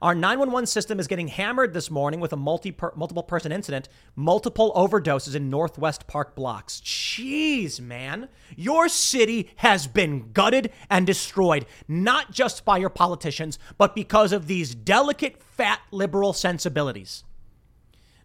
Our 0.02 0.14
911 0.14 0.66
system 0.66 1.00
is 1.00 1.06
getting 1.06 1.28
hammered 1.28 1.72
this 1.72 1.90
morning 1.90 2.20
with 2.20 2.32
a 2.32 2.36
multi 2.36 2.74
multiple 2.94 3.22
person 3.22 3.52
incident, 3.52 3.88
multiple 4.14 4.72
overdoses 4.74 5.34
in 5.34 5.48
Northwest 5.48 6.06
Park 6.06 6.34
blocks. 6.34 6.80
Jeez, 6.84 7.80
man. 7.80 8.28
Your 8.56 8.88
city 8.88 9.50
has 9.56 9.86
been 9.86 10.32
gutted 10.32 10.70
and 10.90 11.06
destroyed, 11.06 11.66
not 11.88 12.30
just 12.30 12.64
by 12.64 12.78
your 12.78 12.90
politicians, 12.90 13.58
but 13.78 13.94
because 13.94 14.32
of 14.32 14.46
these 14.46 14.74
delicate, 14.74 15.42
fat 15.42 15.80
liberal 15.90 16.32
sensibilities. 16.32 17.24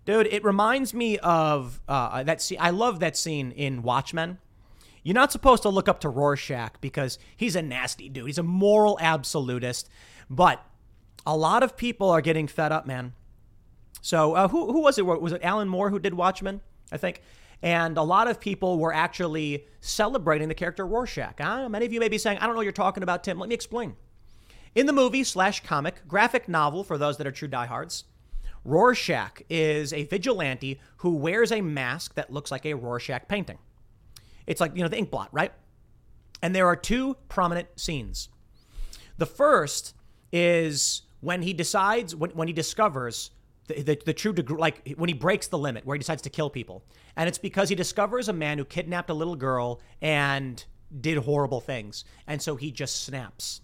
Dude, 0.06 0.28
it 0.28 0.44
reminds 0.44 0.94
me 0.94 1.18
of 1.20 1.80
uh, 1.88 2.24
that 2.24 2.42
scene. 2.42 2.58
I 2.60 2.72
love 2.72 3.00
that 3.00 3.16
scene 3.16 3.52
in 3.52 3.84
Watchmen. 3.84 4.40
You're 5.04 5.16
not 5.16 5.32
supposed 5.32 5.64
to 5.64 5.70
look 5.70 5.88
up 5.88 6.00
to 6.02 6.10
Rorschach 6.10 6.80
because 6.82 7.18
he's 7.36 7.56
a 7.56 7.62
nasty 7.62 8.10
dude. 8.10 8.28
He's 8.28 8.38
a 8.38 8.44
moral 8.44 8.98
absolutist. 9.02 9.90
But 10.30 10.64
a 11.26 11.36
lot 11.36 11.64
of 11.64 11.78
people 11.78 12.10
are 12.10 12.22
getting 12.22 12.48
fed 12.48 12.72
up, 12.72 12.86
man. 12.86 13.14
So 14.02 14.34
uh, 14.34 14.48
who, 14.48 14.72
who 14.72 14.82
was 14.82 14.98
it? 14.98 15.06
Was 15.06 15.34
it 15.34 15.44
Alan 15.44 15.68
Moore 15.68 15.90
who 15.90 16.00
did 16.00 16.14
Watchmen? 16.14 16.62
I 16.92 16.98
think. 16.98 17.22
And 17.62 17.98
a 17.98 18.04
lot 18.04 18.28
of 18.28 18.40
people 18.40 18.80
were 18.80 18.94
actually 18.94 19.66
celebrating 19.82 20.48
the 20.48 20.56
character 20.56 20.86
Rorschach. 20.86 21.40
Uh, 21.40 21.70
many 21.70 21.86
of 21.86 21.94
you 21.94 22.00
may 22.00 22.10
be 22.10 22.18
saying, 22.18 22.40
I 22.40 22.42
don't 22.42 22.52
know 22.52 22.58
what 22.58 22.64
you're 22.64 22.72
talking 22.72 23.04
about, 23.04 23.24
Tim. 23.24 23.38
Let 23.38 23.50
me 23.50 23.56
explain. 23.56 23.96
In 24.74 24.88
the 24.88 24.94
movie 24.94 25.24
slash 25.24 25.64
comic, 25.64 26.08
graphic 26.08 26.50
novel 26.50 26.84
for 26.84 26.98
those 26.98 27.18
that 27.18 27.28
are 27.28 27.32
true 27.32 27.48
diehards, 27.48 28.06
Rorschach 28.64 29.44
is 29.50 29.94
a 29.94 30.06
vigilante 30.06 30.80
who 30.98 31.16
wears 31.16 31.52
a 31.52 31.62
mask 31.62 32.16
that 32.16 32.32
looks 32.32 32.52
like 32.52 32.66
a 32.66 32.74
Rorschach 32.74 33.28
painting. 33.28 33.58
It's 34.48 34.62
like, 34.62 34.76
you 34.76 34.82
know, 34.82 34.88
the 34.88 34.98
ink 34.98 35.12
blot, 35.12 35.30
right? 35.32 35.52
And 36.42 36.56
there 36.56 36.66
are 36.68 36.76
two 36.76 37.16
prominent 37.30 37.68
scenes. 37.76 38.30
The 39.18 39.26
first 39.28 39.94
is 40.32 41.04
when 41.22 41.42
he 41.42 41.54
decides, 41.54 42.16
when, 42.16 42.32
when 42.32 42.48
he 42.48 42.54
discovers 42.54 43.32
the, 43.68 43.82
the, 43.82 44.02
the 44.06 44.14
true 44.14 44.34
degree, 44.34 44.58
like 44.58 44.94
when 44.98 45.08
he 45.08 45.14
breaks 45.14 45.48
the 45.48 45.58
limit, 45.58 45.86
where 45.86 45.96
he 45.96 46.00
decides 46.00 46.22
to 46.24 46.30
kill 46.30 46.50
people. 46.50 46.84
And 47.16 47.28
it's 47.28 47.38
because 47.38 47.70
he 47.70 47.76
discovers 47.76 48.28
a 48.28 48.34
man 48.34 48.58
who 48.58 48.66
kidnapped 48.66 49.10
a 49.10 49.14
little 49.14 49.36
girl 49.36 49.82
and 50.02 50.64
did 51.00 51.18
horrible 51.20 51.62
things. 51.62 52.04
And 52.28 52.42
so 52.42 52.56
he 52.56 52.72
just 52.72 53.04
snaps. 53.04 53.62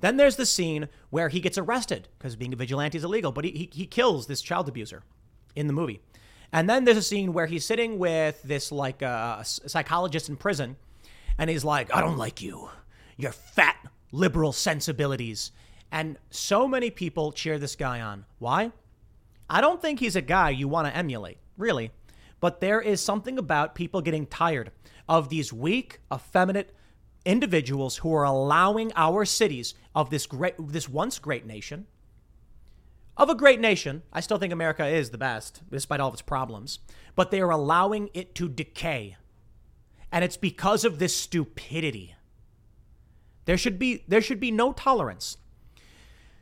Then 0.00 0.16
there's 0.16 0.36
the 0.36 0.46
scene 0.46 0.88
where 1.10 1.28
he 1.28 1.40
gets 1.40 1.58
arrested 1.58 2.08
because 2.18 2.34
being 2.34 2.52
a 2.52 2.56
vigilante 2.56 2.96
is 2.96 3.04
illegal, 3.04 3.32
but 3.32 3.44
he, 3.44 3.50
he, 3.50 3.70
he 3.72 3.86
kills 3.86 4.26
this 4.26 4.40
child 4.40 4.68
abuser 4.68 5.02
in 5.54 5.66
the 5.66 5.72
movie. 5.72 6.00
And 6.52 6.68
then 6.68 6.84
there's 6.84 6.96
a 6.96 7.02
scene 7.02 7.32
where 7.32 7.46
he's 7.46 7.64
sitting 7.64 7.98
with 7.98 8.42
this 8.42 8.72
like 8.72 9.02
uh, 9.02 9.42
psychologist 9.42 10.28
in 10.28 10.36
prison, 10.36 10.76
and 11.38 11.48
he's 11.48 11.64
like, 11.64 11.94
"I 11.94 12.00
don't 12.00 12.18
like 12.18 12.42
you, 12.42 12.68
your 13.16 13.32
fat 13.32 13.76
liberal 14.10 14.52
sensibilities." 14.52 15.52
And 15.92 16.18
so 16.30 16.68
many 16.68 16.90
people 16.90 17.32
cheer 17.32 17.58
this 17.58 17.76
guy 17.76 18.00
on. 18.00 18.24
Why? 18.38 18.72
I 19.48 19.60
don't 19.60 19.82
think 19.82 19.98
he's 19.98 20.16
a 20.16 20.22
guy 20.22 20.50
you 20.50 20.68
want 20.68 20.86
to 20.86 20.96
emulate, 20.96 21.38
really. 21.56 21.90
But 22.38 22.60
there 22.60 22.80
is 22.80 23.00
something 23.00 23.38
about 23.38 23.74
people 23.74 24.00
getting 24.00 24.26
tired 24.26 24.70
of 25.08 25.28
these 25.28 25.52
weak, 25.52 26.00
effeminate, 26.12 26.72
individuals 27.24 27.98
who 27.98 28.14
are 28.14 28.24
allowing 28.24 28.92
our 28.96 29.24
cities 29.24 29.74
of 29.94 30.10
this 30.10 30.26
great 30.26 30.54
this 30.58 30.88
once 30.88 31.18
great 31.18 31.44
nation 31.44 31.86
of 33.16 33.28
a 33.28 33.34
great 33.34 33.60
nation 33.60 34.02
i 34.12 34.20
still 34.20 34.38
think 34.38 34.52
america 34.52 34.86
is 34.86 35.10
the 35.10 35.18
best 35.18 35.60
despite 35.70 36.00
all 36.00 36.08
of 36.08 36.14
its 36.14 36.22
problems 36.22 36.78
but 37.14 37.30
they 37.30 37.40
are 37.40 37.50
allowing 37.50 38.08
it 38.14 38.34
to 38.34 38.48
decay 38.48 39.16
and 40.10 40.24
it's 40.24 40.38
because 40.38 40.84
of 40.84 40.98
this 40.98 41.14
stupidity 41.14 42.14
there 43.44 43.58
should 43.58 43.78
be 43.78 44.02
there 44.08 44.22
should 44.22 44.40
be 44.40 44.50
no 44.50 44.72
tolerance 44.72 45.36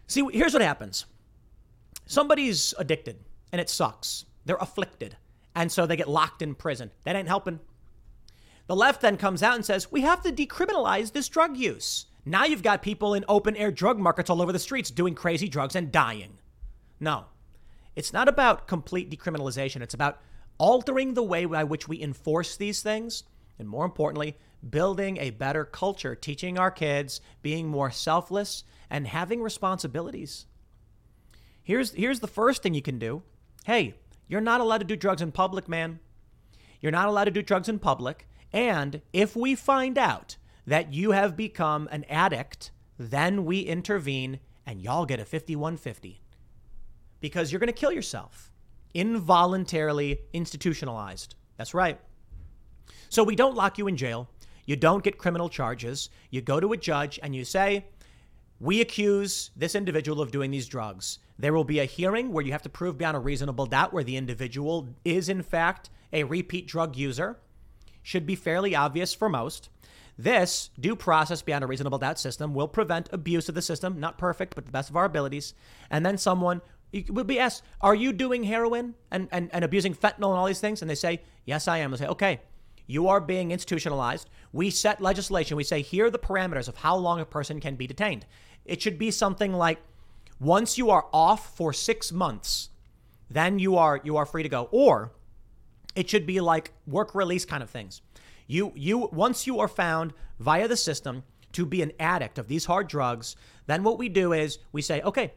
see 0.08 0.26
here's 0.32 0.52
what 0.52 0.62
happens 0.62 1.06
somebody's 2.06 2.74
addicted 2.78 3.20
and 3.52 3.60
it 3.60 3.70
sucks 3.70 4.24
they're 4.44 4.56
afflicted 4.56 5.16
and 5.54 5.70
so 5.70 5.86
they 5.86 5.96
get 5.96 6.08
locked 6.08 6.42
in 6.42 6.56
prison 6.56 6.90
that 7.04 7.14
ain't 7.14 7.28
helping 7.28 7.60
the 8.68 8.76
left 8.76 9.00
then 9.00 9.16
comes 9.16 9.42
out 9.42 9.54
and 9.54 9.64
says, 9.64 9.90
we 9.90 10.02
have 10.02 10.22
to 10.22 10.30
decriminalize 10.30 11.12
this 11.12 11.28
drug 11.28 11.56
use. 11.56 12.04
Now 12.26 12.44
you've 12.44 12.62
got 12.62 12.82
people 12.82 13.14
in 13.14 13.24
open 13.26 13.56
air 13.56 13.70
drug 13.70 13.98
markets 13.98 14.28
all 14.28 14.42
over 14.42 14.52
the 14.52 14.58
streets 14.58 14.90
doing 14.90 15.14
crazy 15.14 15.48
drugs 15.48 15.74
and 15.74 15.90
dying. 15.90 16.38
No, 17.00 17.24
it's 17.96 18.12
not 18.12 18.28
about 18.28 18.68
complete 18.68 19.10
decriminalization. 19.10 19.80
It's 19.80 19.94
about 19.94 20.20
altering 20.58 21.14
the 21.14 21.22
way 21.22 21.46
by 21.46 21.64
which 21.64 21.88
we 21.88 22.02
enforce 22.02 22.56
these 22.56 22.82
things. 22.82 23.24
And 23.58 23.68
more 23.68 23.84
importantly, 23.84 24.36
building 24.68 25.18
a 25.18 25.30
better 25.30 25.64
culture, 25.64 26.14
teaching 26.14 26.58
our 26.58 26.70
kids 26.70 27.20
being 27.42 27.68
more 27.68 27.90
selfless 27.90 28.64
and 28.90 29.06
having 29.06 29.42
responsibilities. 29.42 30.46
Here's, 31.62 31.92
here's 31.92 32.20
the 32.20 32.26
first 32.26 32.62
thing 32.62 32.74
you 32.74 32.82
can 32.82 32.98
do. 32.98 33.22
Hey, 33.64 33.94
you're 34.26 34.40
not 34.40 34.60
allowed 34.60 34.78
to 34.78 34.84
do 34.84 34.96
drugs 34.96 35.22
in 35.22 35.32
public, 35.32 35.68
man. 35.68 36.00
You're 36.80 36.92
not 36.92 37.08
allowed 37.08 37.24
to 37.24 37.30
do 37.30 37.42
drugs 37.42 37.68
in 37.68 37.78
public. 37.78 38.26
And 38.52 39.02
if 39.12 39.36
we 39.36 39.54
find 39.54 39.98
out 39.98 40.36
that 40.66 40.92
you 40.92 41.10
have 41.12 41.36
become 41.36 41.88
an 41.90 42.04
addict, 42.04 42.70
then 42.98 43.44
we 43.44 43.60
intervene 43.60 44.40
and 44.66 44.80
y'all 44.80 45.06
get 45.06 45.20
a 45.20 45.24
5150 45.24 46.20
because 47.20 47.50
you're 47.50 47.58
going 47.58 47.68
to 47.68 47.72
kill 47.72 47.92
yourself. 47.92 48.52
Involuntarily 48.94 50.20
institutionalized. 50.32 51.34
That's 51.56 51.74
right. 51.74 52.00
So 53.08 53.22
we 53.24 53.36
don't 53.36 53.56
lock 53.56 53.78
you 53.78 53.88
in 53.88 53.96
jail. 53.96 54.28
You 54.66 54.76
don't 54.76 55.02
get 55.02 55.18
criminal 55.18 55.48
charges. 55.48 56.10
You 56.30 56.42
go 56.42 56.60
to 56.60 56.72
a 56.72 56.76
judge 56.76 57.18
and 57.22 57.34
you 57.34 57.44
say, 57.44 57.86
we 58.60 58.80
accuse 58.80 59.50
this 59.56 59.74
individual 59.74 60.20
of 60.20 60.30
doing 60.30 60.50
these 60.50 60.66
drugs. 60.66 61.20
There 61.38 61.54
will 61.54 61.64
be 61.64 61.78
a 61.78 61.84
hearing 61.84 62.32
where 62.32 62.44
you 62.44 62.52
have 62.52 62.62
to 62.62 62.68
prove 62.68 62.98
beyond 62.98 63.16
a 63.16 63.20
reasonable 63.20 63.66
doubt 63.66 63.92
where 63.92 64.04
the 64.04 64.16
individual 64.16 64.88
is, 65.04 65.28
in 65.28 65.42
fact, 65.42 65.90
a 66.12 66.24
repeat 66.24 66.66
drug 66.66 66.96
user. 66.96 67.38
Should 68.02 68.26
be 68.26 68.34
fairly 68.34 68.74
obvious 68.74 69.14
for 69.14 69.28
most. 69.28 69.68
This 70.18 70.70
due 70.80 70.96
process 70.96 71.42
beyond 71.42 71.62
a 71.62 71.68
reasonable 71.68 71.98
doubt 71.98 72.18
system 72.18 72.52
will 72.52 72.66
prevent 72.66 73.08
abuse 73.12 73.48
of 73.48 73.54
the 73.54 73.62
system, 73.62 74.00
not 74.00 74.18
perfect, 74.18 74.56
but 74.56 74.66
the 74.66 74.72
best 74.72 74.90
of 74.90 74.96
our 74.96 75.04
abilities. 75.04 75.54
And 75.90 76.04
then 76.04 76.18
someone 76.18 76.60
will 77.08 77.24
be 77.24 77.38
asked, 77.38 77.62
Are 77.80 77.94
you 77.94 78.12
doing 78.12 78.42
heroin 78.42 78.96
and, 79.12 79.28
and, 79.30 79.48
and 79.52 79.64
abusing 79.64 79.94
fentanyl 79.94 80.30
and 80.30 80.38
all 80.38 80.46
these 80.46 80.60
things? 80.60 80.82
And 80.82 80.90
they 80.90 80.96
say, 80.96 81.22
Yes, 81.44 81.68
I 81.68 81.78
am. 81.78 81.92
They 81.92 81.98
say, 81.98 82.06
Okay, 82.08 82.40
you 82.88 83.06
are 83.06 83.20
being 83.20 83.52
institutionalized. 83.52 84.28
We 84.52 84.70
set 84.70 85.00
legislation. 85.00 85.56
We 85.56 85.62
say, 85.62 85.82
Here 85.82 86.06
are 86.06 86.10
the 86.10 86.18
parameters 86.18 86.68
of 86.68 86.78
how 86.78 86.96
long 86.96 87.20
a 87.20 87.26
person 87.26 87.60
can 87.60 87.76
be 87.76 87.86
detained. 87.86 88.26
It 88.64 88.82
should 88.82 88.98
be 88.98 89.12
something 89.12 89.52
like 89.52 89.78
once 90.40 90.78
you 90.78 90.90
are 90.90 91.06
off 91.12 91.54
for 91.54 91.72
six 91.72 92.10
months, 92.10 92.70
then 93.30 93.58
you 93.58 93.76
are 93.76 94.00
you 94.02 94.16
are 94.16 94.26
free 94.26 94.42
to 94.42 94.48
go. 94.48 94.68
Or 94.72 95.12
it 95.94 96.08
should 96.08 96.26
be 96.26 96.40
like 96.40 96.72
work 96.86 97.14
release 97.14 97.44
kind 97.44 97.62
of 97.62 97.70
things. 97.70 98.00
You 98.46 98.72
you 98.74 99.10
once 99.12 99.46
you 99.46 99.60
are 99.60 99.68
found 99.68 100.14
via 100.40 100.66
the 100.66 100.76
system 100.76 101.24
to 101.52 101.66
be 101.66 101.82
an 101.82 101.92
addict 102.00 102.38
of 102.38 102.48
these 102.48 102.64
hard 102.64 102.88
drugs, 102.88 103.36
then 103.66 103.82
what 103.82 103.98
we 103.98 104.08
do 104.08 104.32
is 104.32 104.58
we 104.72 104.80
say, 104.80 105.02
okay, 105.02 105.34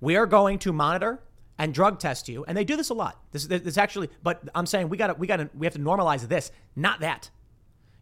we 0.00 0.16
are 0.16 0.26
going 0.26 0.58
to 0.60 0.72
monitor 0.72 1.20
and 1.58 1.72
drug 1.72 1.98
test 1.98 2.28
you, 2.28 2.44
and 2.46 2.56
they 2.56 2.64
do 2.64 2.76
this 2.76 2.90
a 2.90 2.94
lot. 2.94 3.20
This, 3.32 3.46
this 3.46 3.78
actually, 3.78 4.10
but 4.22 4.48
I'm 4.54 4.66
saying 4.66 4.88
we 4.88 4.96
got 4.96 5.08
to 5.08 5.14
we 5.14 5.26
got 5.26 5.36
to 5.36 5.50
we 5.54 5.66
have 5.66 5.74
to 5.74 5.80
normalize 5.80 6.26
this, 6.28 6.50
not 6.74 7.00
that. 7.00 7.30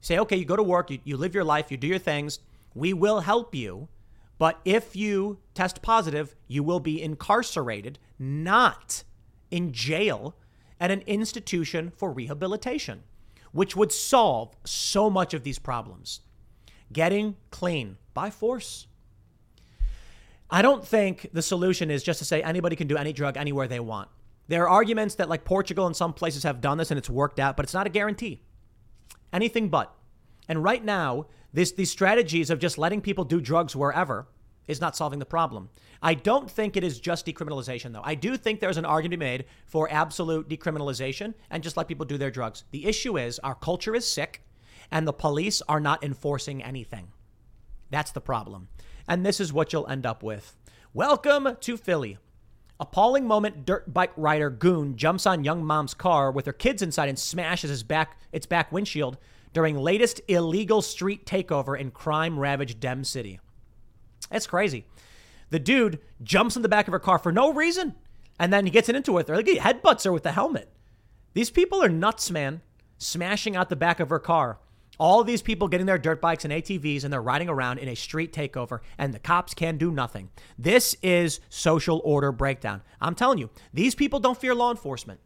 Say, 0.01 0.19
okay, 0.19 0.37
you 0.37 0.45
go 0.45 0.57
to 0.57 0.63
work, 0.63 0.91
you, 0.91 0.99
you 1.05 1.17
live 1.17 1.35
your 1.35 1.45
life, 1.45 1.71
you 1.71 1.77
do 1.77 1.87
your 1.87 1.99
things. 1.99 2.39
We 2.75 2.93
will 2.93 3.21
help 3.21 3.55
you 3.55 3.89
but 4.39 4.61
if 4.65 4.97
you 4.97 5.39
test 5.55 5.83
positive, 5.83 6.35
you 6.49 6.63
will 6.63 6.81
be 6.81 7.01
incarcerated, 7.01 7.99
not 8.19 9.05
in 9.51 9.73
jail 9.73 10.37
at 10.81 10.91
an 10.91 11.03
institution 11.03 11.93
for 11.97 12.13
rehabilitation, 12.13 13.05
which 13.53 13.77
would 13.77 13.93
solve 13.93 14.57
so 14.65 15.09
much 15.09 15.35
of 15.35 15.45
these 15.45 15.59
problems. 15.59 16.21
Getting 16.93 17.37
clean 17.51 17.97
by 18.13 18.31
force. 18.31 18.87
I 20.55 20.63
don't 20.63 20.87
think 20.87 21.31
the 21.33 21.43
solution 21.43 21.91
is 21.91 22.05
just 22.05 22.21
to 22.21 22.25
say 22.25 22.41
anybody 22.41 22.77
can 22.77 22.87
do 22.87 22.97
any 22.97 23.13
drug 23.13 23.37
anywhere 23.37 23.67
they 23.67 23.81
want. 23.81 24.09
There 24.47 24.63
are 24.63 24.69
arguments 24.69 25.17
that, 25.17 25.29
like 25.29 25.45
Portugal 25.45 25.89
and 25.89 25.97
some 25.97 26.13
places, 26.13 26.45
have 26.45 26.61
done 26.61 26.79
this 26.79 26.93
and 26.93 26.99
it's 26.99 27.11
worked 27.11 27.41
out, 27.41 27.57
but 27.57 27.65
it's 27.65 27.75
not 27.75 27.89
a 27.89 27.91
guarantee. 27.91 28.41
Anything 29.33 29.69
but. 29.69 29.93
And 30.49 30.63
right 30.63 30.85
now, 30.85 31.27
this, 31.53 31.73
these 31.73 31.91
strategies 31.91 32.51
of 32.51 32.61
just 32.61 32.79
letting 32.79 33.01
people 33.01 33.25
do 33.25 33.41
drugs 33.41 33.75
wherever 33.75 34.29
is 34.69 34.81
not 34.81 34.95
solving 34.95 35.19
the 35.19 35.27
problem. 35.27 35.71
I 36.01 36.15
don't 36.15 36.49
think 36.49 36.77
it 36.77 36.85
is 36.85 37.01
just 37.01 37.27
decriminalization, 37.27 37.93
though. 37.93 38.03
I 38.05 38.15
do 38.15 38.37
think 38.37 38.61
there's 38.61 38.77
an 38.77 38.85
argument 38.85 39.19
made 39.19 39.47
for 39.67 39.91
absolute 39.91 40.49
decriminalization 40.49 41.35
and 41.51 41.65
just 41.65 41.77
let 41.77 41.89
people 41.89 42.07
do 42.07 42.17
their 42.17 42.31
drugs. 42.31 42.63
The 42.71 42.87
issue 42.87 43.19
is 43.19 43.41
our 43.41 43.57
culture 43.57 43.97
is 43.97 44.09
sick 44.09 44.45
and 44.93 45.05
the 45.05 45.13
police 45.13 45.63
are 45.69 45.81
not 45.81 46.05
enforcing 46.05 46.63
anything. 46.63 47.09
That's 47.91 48.13
the 48.13 48.21
problem. 48.21 48.69
And 49.07 49.25
this 49.25 49.41
is 49.41 49.53
what 49.53 49.73
you'll 49.73 49.87
end 49.87 50.07
up 50.07 50.23
with. 50.23 50.57
Welcome 50.93 51.57
to 51.61 51.77
Philly. 51.77 52.19
Appalling 52.81 53.27
moment 53.27 53.65
dirt 53.65 53.93
bike 53.93 54.13
rider 54.17 54.51
goon 54.51 54.97
jumps 54.97 55.27
on 55.27 55.45
young 55.45 55.65
mom's 55.65 55.95
car 55.95 56.33
with 56.33 56.47
her 56.47 56.53
kids 56.53 56.83
inside 56.83 57.09
and 57.09 57.19
smashes 57.19 57.71
his 57.71 57.83
back 57.83 58.19
its 58.33 58.47
back 58.47 58.73
windshield 58.73 59.17
during 59.53 59.77
latest 59.79 60.21
illegal 60.27 60.83
street 60.83 61.25
takeover 61.25 61.79
in 61.79 61.91
crime 61.91 62.39
ravaged 62.39 62.81
Dem 62.81 63.05
City. 63.05 63.39
That's 64.31 64.47
crazy. 64.47 64.87
The 65.51 65.61
dude 65.61 66.01
jumps 66.23 66.57
in 66.57 66.63
the 66.63 66.69
back 66.69 66.89
of 66.89 66.93
her 66.93 66.99
car 66.99 67.19
for 67.19 67.31
no 67.31 67.53
reason, 67.53 67.95
and 68.41 68.53
then 68.53 68.65
he 68.65 68.71
gets 68.71 68.89
into 68.89 69.13
it 69.13 69.15
with 69.15 69.29
her. 69.29 69.37
Like 69.37 69.47
he 69.47 69.59
headbutts 69.59 70.05
her 70.05 70.13
with 70.13 70.25
the 70.25 70.33
helmet. 70.33 70.73
These 71.35 71.51
people 71.51 71.83
are 71.83 71.89
nuts, 71.89 72.31
man. 72.31 72.63
Smashing 72.99 73.55
out 73.55 73.69
the 73.69 73.77
back 73.77 74.01
of 74.01 74.09
her 74.09 74.19
car. 74.19 74.59
All 74.99 75.25
these 75.25 75.43
people 75.43 75.69
getting 75.69 75.87
their 75.87 75.99
dirt 75.99 76.21
bikes 76.21 76.45
and 76.45 76.53
ATVs 76.53 77.05
and 77.05 77.13
they're 77.13 77.23
riding 77.23 77.49
around 77.49 77.79
in 77.79 77.89
a 77.89 77.95
street 77.95 78.33
takeover, 78.33 78.81
and 78.99 79.13
the 79.13 79.19
cops 79.19 79.55
can 79.55 79.77
do 79.77 79.91
nothing. 79.91 80.31
This 80.59 80.95
is 81.03 81.41
social 81.49 82.01
order 82.05 82.33
breakdown. 82.33 82.83
I'm 83.01 83.15
telling 83.15 83.39
you, 83.39 83.51
these 83.73 83.95
people 83.95 84.21
don't 84.21 84.39
fear 84.39 84.55
law 84.55 84.71
enforcement. 84.71 85.21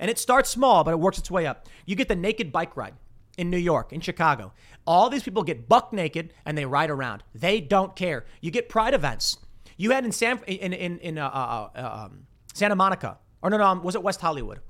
And 0.00 0.10
it 0.10 0.18
starts 0.18 0.50
small, 0.50 0.82
but 0.82 0.92
it 0.92 1.00
works 1.00 1.18
its 1.18 1.30
way 1.30 1.46
up. 1.46 1.68
You 1.86 1.94
get 1.94 2.08
the 2.08 2.16
naked 2.16 2.50
bike 2.50 2.76
ride 2.76 2.94
in 3.38 3.50
New 3.50 3.58
York, 3.58 3.92
in 3.92 4.00
Chicago. 4.00 4.52
All 4.86 5.08
these 5.08 5.22
people 5.22 5.42
get 5.42 5.68
buck 5.68 5.92
naked 5.92 6.32
and 6.44 6.56
they 6.56 6.66
ride 6.66 6.90
around. 6.90 7.22
They 7.34 7.60
don't 7.60 7.94
care. 7.94 8.24
You 8.40 8.50
get 8.50 8.68
pride 8.68 8.94
events. 8.94 9.38
You 9.76 9.90
had 9.90 10.04
in 10.04 10.12
San 10.12 10.40
in 10.46 10.72
in, 10.72 10.98
in 10.98 11.18
uh, 11.18 11.26
uh, 11.26 11.68
uh, 11.74 12.04
um, 12.04 12.26
Santa 12.52 12.76
Monica, 12.76 13.18
or 13.42 13.50
no, 13.50 13.56
no, 13.56 13.64
um, 13.64 13.82
was 13.82 13.94
it 13.94 14.02
West 14.02 14.20
Hollywood? 14.20 14.60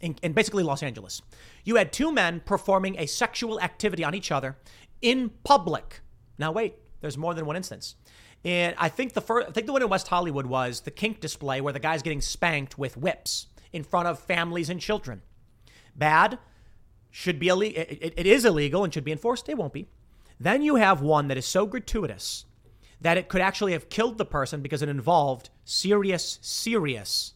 In, 0.00 0.16
in 0.22 0.32
basically 0.32 0.62
Los 0.62 0.82
Angeles, 0.82 1.22
you 1.64 1.76
had 1.76 1.92
two 1.92 2.12
men 2.12 2.42
performing 2.44 2.98
a 2.98 3.06
sexual 3.06 3.60
activity 3.60 4.04
on 4.04 4.14
each 4.14 4.30
other 4.30 4.56
in 5.00 5.30
public. 5.42 6.00
Now 6.38 6.52
wait, 6.52 6.74
there's 7.00 7.16
more 7.16 7.32
than 7.34 7.46
one 7.46 7.56
instance. 7.56 7.96
And 8.44 8.74
I 8.78 8.88
think 8.88 9.14
the 9.14 9.20
first, 9.20 9.48
I 9.48 9.52
think 9.52 9.66
the 9.66 9.72
one 9.72 9.82
in 9.82 9.88
West 9.88 10.08
Hollywood 10.08 10.46
was 10.46 10.82
the 10.82 10.90
kink 10.90 11.20
display 11.20 11.60
where 11.60 11.72
the 11.72 11.80
guy's 11.80 12.02
getting 12.02 12.20
spanked 12.20 12.78
with 12.78 12.96
whips 12.96 13.46
in 13.72 13.82
front 13.82 14.06
of 14.06 14.18
families 14.18 14.70
and 14.70 14.80
children. 14.80 15.22
Bad 15.96 16.38
should 17.10 17.38
be 17.38 17.48
illegal. 17.48 17.82
It, 17.82 18.14
it 18.16 18.26
is 18.26 18.44
illegal 18.44 18.84
and 18.84 18.92
should 18.92 19.04
be 19.04 19.12
enforced. 19.12 19.48
It 19.48 19.56
won't 19.56 19.72
be. 19.72 19.88
Then 20.38 20.62
you 20.62 20.76
have 20.76 21.00
one 21.00 21.28
that 21.28 21.38
is 21.38 21.46
so 21.46 21.66
gratuitous 21.66 22.44
that 23.00 23.16
it 23.16 23.28
could 23.28 23.40
actually 23.40 23.72
have 23.72 23.88
killed 23.88 24.18
the 24.18 24.24
person 24.24 24.62
because 24.62 24.82
it 24.82 24.88
involved 24.88 25.50
serious, 25.64 26.38
serious, 26.42 27.32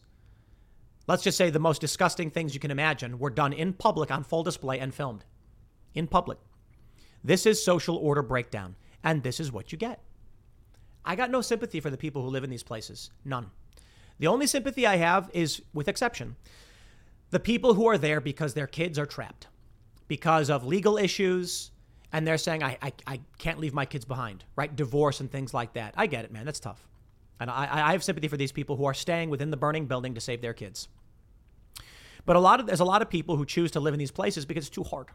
let's 1.07 1.23
just 1.23 1.37
say 1.37 1.49
the 1.49 1.59
most 1.59 1.81
disgusting 1.81 2.29
things 2.29 2.53
you 2.53 2.59
can 2.59 2.71
imagine 2.71 3.19
were 3.19 3.29
done 3.29 3.53
in 3.53 3.73
public 3.73 4.11
on 4.11 4.23
full 4.23 4.43
display 4.43 4.79
and 4.79 4.93
filmed. 4.93 5.25
In 5.93 6.07
public. 6.07 6.37
This 7.23 7.45
is 7.45 7.63
social 7.63 7.97
order 7.97 8.21
breakdown, 8.21 8.75
and 9.03 9.21
this 9.21 9.39
is 9.39 9.51
what 9.51 9.71
you 9.71 9.77
get. 9.77 10.01
I 11.03 11.15
got 11.15 11.31
no 11.31 11.41
sympathy 11.41 11.79
for 11.79 11.89
the 11.89 11.97
people 11.97 12.21
who 12.21 12.29
live 12.29 12.43
in 12.43 12.49
these 12.49 12.63
places. 12.63 13.11
None. 13.25 13.51
The 14.19 14.27
only 14.27 14.47
sympathy 14.47 14.85
I 14.85 14.97
have 14.97 15.29
is, 15.33 15.61
with 15.73 15.87
exception, 15.87 16.35
the 17.31 17.39
people 17.39 17.73
who 17.73 17.87
are 17.87 17.97
there 17.97 18.21
because 18.21 18.53
their 18.53 18.67
kids 18.67 18.99
are 18.99 19.05
trapped 19.05 19.47
because 20.07 20.49
of 20.49 20.65
legal 20.65 20.97
issues. 20.97 21.71
And 22.13 22.27
they're 22.27 22.37
saying, 22.37 22.61
I, 22.61 22.77
I, 22.81 22.93
I 23.07 23.21
can't 23.37 23.57
leave 23.57 23.73
my 23.73 23.85
kids 23.85 24.03
behind, 24.03 24.43
right? 24.57 24.75
Divorce 24.75 25.21
and 25.21 25.31
things 25.31 25.53
like 25.53 25.73
that. 25.73 25.93
I 25.95 26.07
get 26.07 26.25
it, 26.25 26.31
man. 26.33 26.45
That's 26.45 26.59
tough. 26.59 26.85
And 27.41 27.49
I, 27.49 27.89
I 27.89 27.91
have 27.93 28.03
sympathy 28.03 28.27
for 28.27 28.37
these 28.37 28.51
people 28.51 28.75
who 28.75 28.85
are 28.85 28.93
staying 28.93 29.31
within 29.31 29.49
the 29.49 29.57
burning 29.57 29.87
building 29.87 30.13
to 30.13 30.21
save 30.21 30.41
their 30.41 30.53
kids. 30.53 30.87
But 32.25 32.35
a 32.35 32.39
lot 32.39 32.59
of 32.59 32.67
there's 32.67 32.79
a 32.79 32.85
lot 32.85 33.01
of 33.01 33.09
people 33.09 33.35
who 33.35 33.45
choose 33.45 33.71
to 33.71 33.79
live 33.79 33.95
in 33.95 33.99
these 33.99 34.11
places 34.11 34.45
because 34.45 34.67
it's 34.67 34.75
too 34.75 34.83
hard. 34.83 35.07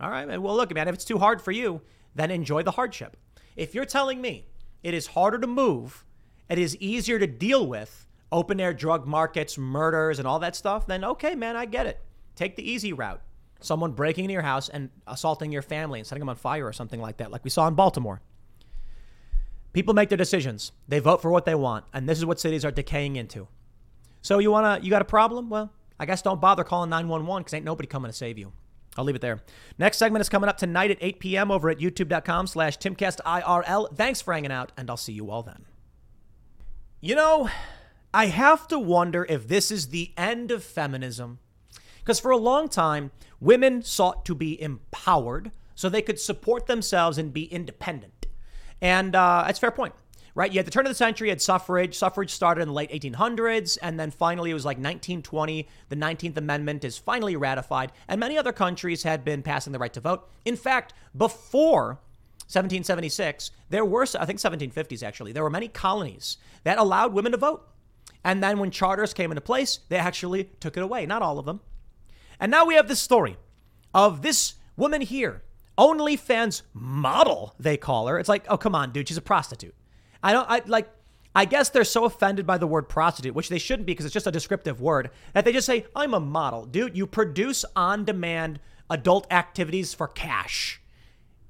All 0.00 0.08
right. 0.08 0.40
Well, 0.40 0.54
look, 0.54 0.72
man, 0.72 0.86
if 0.86 0.94
it's 0.94 1.04
too 1.04 1.18
hard 1.18 1.42
for 1.42 1.50
you, 1.50 1.80
then 2.14 2.30
enjoy 2.30 2.62
the 2.62 2.70
hardship. 2.70 3.16
If 3.56 3.74
you're 3.74 3.84
telling 3.84 4.20
me 4.20 4.46
it 4.84 4.94
is 4.94 5.08
harder 5.08 5.38
to 5.38 5.48
move, 5.48 6.04
it 6.48 6.58
is 6.60 6.76
easier 6.76 7.18
to 7.18 7.26
deal 7.26 7.66
with 7.66 8.06
open 8.30 8.60
air 8.60 8.72
drug 8.72 9.04
markets, 9.04 9.58
murders, 9.58 10.20
and 10.20 10.28
all 10.28 10.38
that 10.38 10.54
stuff, 10.54 10.86
then 10.86 11.04
okay, 11.04 11.34
man, 11.34 11.56
I 11.56 11.66
get 11.66 11.86
it. 11.86 12.00
Take 12.36 12.54
the 12.54 12.68
easy 12.68 12.92
route 12.92 13.20
someone 13.60 13.92
breaking 13.92 14.24
into 14.24 14.32
your 14.32 14.42
house 14.42 14.68
and 14.68 14.90
assaulting 15.06 15.50
your 15.50 15.62
family 15.62 15.98
and 15.98 16.06
setting 16.06 16.20
them 16.20 16.28
on 16.28 16.36
fire 16.36 16.66
or 16.66 16.72
something 16.72 17.00
like 17.00 17.16
that, 17.16 17.30
like 17.30 17.42
we 17.42 17.50
saw 17.50 17.66
in 17.66 17.74
Baltimore. 17.74 18.20
People 19.74 19.92
make 19.92 20.08
their 20.08 20.16
decisions. 20.16 20.72
They 20.88 21.00
vote 21.00 21.20
for 21.20 21.30
what 21.30 21.44
they 21.44 21.54
want, 21.54 21.84
and 21.92 22.08
this 22.08 22.16
is 22.16 22.24
what 22.24 22.40
cities 22.40 22.64
are 22.64 22.70
decaying 22.70 23.16
into. 23.16 23.48
So 24.22 24.38
you 24.38 24.50
wanna 24.50 24.80
you 24.82 24.88
got 24.88 25.02
a 25.02 25.04
problem? 25.04 25.50
Well, 25.50 25.70
I 26.00 26.06
guess 26.06 26.22
don't 26.22 26.40
bother 26.40 26.64
calling 26.64 26.88
911 26.88 27.42
because 27.42 27.52
ain't 27.52 27.64
nobody 27.64 27.86
coming 27.86 28.10
to 28.10 28.16
save 28.16 28.38
you. 28.38 28.52
I'll 28.96 29.04
leave 29.04 29.16
it 29.16 29.20
there. 29.20 29.42
Next 29.76 29.98
segment 29.98 30.20
is 30.20 30.28
coming 30.28 30.48
up 30.48 30.56
tonight 30.56 30.92
at 30.92 30.98
8 31.00 31.18
p.m. 31.18 31.50
over 31.50 31.68
at 31.68 31.78
youtube.com 31.78 32.46
slash 32.46 32.78
timcastirl. 32.78 33.96
Thanks 33.96 34.22
for 34.22 34.32
hanging 34.32 34.52
out, 34.52 34.70
and 34.76 34.88
I'll 34.88 34.96
see 34.96 35.12
you 35.12 35.30
all 35.30 35.42
then. 35.42 35.64
You 37.00 37.16
know, 37.16 37.50
I 38.14 38.26
have 38.26 38.68
to 38.68 38.78
wonder 38.78 39.26
if 39.28 39.48
this 39.48 39.72
is 39.72 39.88
the 39.88 40.12
end 40.16 40.52
of 40.52 40.62
feminism 40.62 41.40
because 41.98 42.20
for 42.20 42.30
a 42.30 42.36
long 42.36 42.68
time, 42.68 43.10
women 43.40 43.82
sought 43.82 44.24
to 44.26 44.34
be 44.34 44.60
empowered 44.62 45.50
so 45.74 45.88
they 45.88 46.00
could 46.00 46.20
support 46.20 46.66
themselves 46.66 47.18
and 47.18 47.32
be 47.32 47.44
independent. 47.44 48.13
And 48.80 49.14
uh, 49.14 49.44
that's 49.46 49.58
fair 49.58 49.70
point, 49.70 49.94
right? 50.34 50.52
You 50.52 50.58
had 50.58 50.66
the 50.66 50.70
turn 50.70 50.86
of 50.86 50.90
the 50.90 50.96
century, 50.96 51.28
you 51.28 51.32
had 51.32 51.40
suffrage. 51.40 51.96
Suffrage 51.96 52.30
started 52.30 52.62
in 52.62 52.68
the 52.68 52.74
late 52.74 52.90
1800s, 52.90 53.78
and 53.82 53.98
then 53.98 54.10
finally 54.10 54.50
it 54.50 54.54
was 54.54 54.64
like 54.64 54.76
1920. 54.76 55.68
The 55.88 55.96
19th 55.96 56.36
Amendment 56.36 56.84
is 56.84 56.98
finally 56.98 57.36
ratified, 57.36 57.92
and 58.08 58.20
many 58.20 58.36
other 58.36 58.52
countries 58.52 59.02
had 59.02 59.24
been 59.24 59.42
passing 59.42 59.72
the 59.72 59.78
right 59.78 59.92
to 59.92 60.00
vote. 60.00 60.28
In 60.44 60.56
fact, 60.56 60.92
before 61.16 62.00
1776, 62.46 63.50
there 63.70 63.84
were, 63.84 64.06
I 64.18 64.26
think 64.26 64.38
1750s 64.38 65.02
actually, 65.02 65.32
there 65.32 65.42
were 65.42 65.50
many 65.50 65.68
colonies 65.68 66.36
that 66.64 66.78
allowed 66.78 67.12
women 67.12 67.32
to 67.32 67.38
vote. 67.38 67.68
And 68.22 68.42
then 68.42 68.58
when 68.58 68.70
charters 68.70 69.12
came 69.12 69.30
into 69.30 69.40
place, 69.40 69.80
they 69.88 69.96
actually 69.96 70.44
took 70.60 70.76
it 70.76 70.82
away. 70.82 71.04
Not 71.04 71.22
all 71.22 71.38
of 71.38 71.46
them, 71.46 71.60
and 72.40 72.50
now 72.50 72.64
we 72.64 72.74
have 72.74 72.88
this 72.88 73.00
story 73.00 73.36
of 73.94 74.22
this 74.22 74.54
woman 74.76 75.00
here, 75.00 75.42
OnlyFans 75.76 76.62
model, 76.72 77.54
they 77.58 77.76
call 77.76 78.06
her. 78.06 78.18
It's 78.18 78.28
like, 78.28 78.44
oh, 78.48 78.56
come 78.56 78.74
on, 78.74 78.92
dude, 78.92 79.08
she's 79.08 79.16
a 79.16 79.22
prostitute. 79.22 79.74
I 80.22 80.32
don't, 80.32 80.48
I 80.48 80.62
like, 80.66 80.88
I 81.34 81.44
guess 81.44 81.68
they're 81.68 81.84
so 81.84 82.04
offended 82.04 82.46
by 82.46 82.58
the 82.58 82.66
word 82.66 82.88
prostitute, 82.88 83.34
which 83.34 83.48
they 83.48 83.58
shouldn't 83.58 83.86
be 83.86 83.92
because 83.92 84.06
it's 84.06 84.14
just 84.14 84.26
a 84.26 84.32
descriptive 84.32 84.80
word, 84.80 85.10
that 85.32 85.44
they 85.44 85.52
just 85.52 85.66
say, 85.66 85.86
I'm 85.96 86.14
a 86.14 86.20
model. 86.20 86.64
Dude, 86.64 86.96
you 86.96 87.06
produce 87.06 87.64
on 87.74 88.04
demand 88.04 88.60
adult 88.88 89.26
activities 89.32 89.92
for 89.92 90.06
cash. 90.06 90.80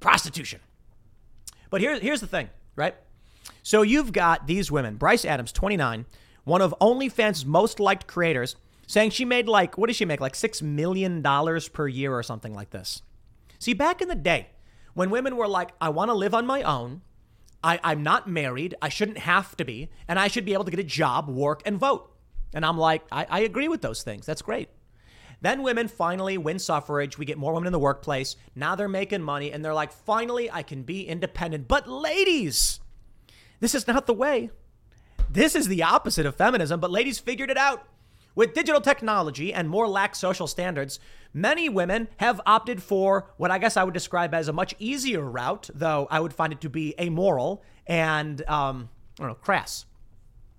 Prostitution. 0.00 0.60
But 1.68 1.80
here, 1.80 1.98
here's 1.98 2.20
the 2.20 2.26
thing, 2.26 2.48
right? 2.76 2.94
So 3.62 3.82
you've 3.82 4.12
got 4.12 4.46
these 4.46 4.70
women, 4.70 4.96
Bryce 4.96 5.24
Adams, 5.24 5.52
29, 5.52 6.06
one 6.44 6.62
of 6.62 6.74
OnlyFans' 6.80 7.44
most 7.44 7.80
liked 7.80 8.06
creators, 8.06 8.56
saying 8.86 9.10
she 9.10 9.24
made 9.24 9.48
like, 9.48 9.76
what 9.76 9.88
did 9.88 9.96
she 9.96 10.04
make? 10.04 10.20
Like 10.20 10.34
$6 10.34 10.62
million 10.62 11.22
per 11.72 11.88
year 11.88 12.14
or 12.14 12.22
something 12.22 12.54
like 12.54 12.70
this. 12.70 13.02
See, 13.64 13.72
back 13.72 14.02
in 14.02 14.08
the 14.08 14.14
day, 14.14 14.48
when 14.92 15.08
women 15.08 15.38
were 15.38 15.48
like, 15.48 15.70
I 15.80 15.88
want 15.88 16.10
to 16.10 16.14
live 16.14 16.34
on 16.34 16.44
my 16.44 16.60
own, 16.60 17.00
I, 17.62 17.80
I'm 17.82 18.02
not 18.02 18.28
married, 18.28 18.74
I 18.82 18.90
shouldn't 18.90 19.16
have 19.16 19.56
to 19.56 19.64
be, 19.64 19.88
and 20.06 20.18
I 20.18 20.28
should 20.28 20.44
be 20.44 20.52
able 20.52 20.66
to 20.66 20.70
get 20.70 20.80
a 20.80 20.84
job, 20.84 21.30
work, 21.30 21.62
and 21.64 21.78
vote. 21.78 22.14
And 22.52 22.62
I'm 22.62 22.76
like, 22.76 23.04
I, 23.10 23.26
I 23.26 23.40
agree 23.40 23.68
with 23.68 23.80
those 23.80 24.02
things. 24.02 24.26
That's 24.26 24.42
great. 24.42 24.68
Then 25.40 25.62
women 25.62 25.88
finally 25.88 26.36
win 26.36 26.58
suffrage. 26.58 27.16
We 27.16 27.24
get 27.24 27.38
more 27.38 27.54
women 27.54 27.68
in 27.68 27.72
the 27.72 27.78
workplace. 27.78 28.36
Now 28.54 28.74
they're 28.74 28.86
making 28.86 29.22
money 29.22 29.50
and 29.50 29.64
they're 29.64 29.72
like, 29.72 29.92
finally, 29.92 30.50
I 30.50 30.62
can 30.62 30.82
be 30.82 31.08
independent. 31.08 31.66
But 31.66 31.88
ladies, 31.88 32.80
this 33.60 33.74
is 33.74 33.88
not 33.88 34.06
the 34.06 34.12
way. 34.12 34.50
This 35.30 35.54
is 35.54 35.68
the 35.68 35.84
opposite 35.84 36.26
of 36.26 36.36
feminism, 36.36 36.80
but 36.80 36.90
ladies 36.90 37.18
figured 37.18 37.48
it 37.48 37.56
out. 37.56 37.88
With 38.34 38.54
digital 38.54 38.80
technology 38.80 39.52
and 39.52 39.68
more 39.68 39.86
lax 39.86 40.18
social 40.18 40.46
standards, 40.46 40.98
many 41.32 41.68
women 41.68 42.08
have 42.16 42.40
opted 42.46 42.82
for 42.82 43.30
what 43.36 43.50
I 43.50 43.58
guess 43.58 43.76
I 43.76 43.84
would 43.84 43.94
describe 43.94 44.34
as 44.34 44.48
a 44.48 44.52
much 44.52 44.74
easier 44.78 45.22
route, 45.22 45.70
though 45.72 46.08
I 46.10 46.20
would 46.20 46.32
find 46.32 46.52
it 46.52 46.60
to 46.62 46.70
be 46.70 46.94
amoral 47.00 47.62
and, 47.86 48.46
um, 48.48 48.88
I 49.18 49.22
don't 49.22 49.28
know, 49.28 49.34
crass. 49.34 49.86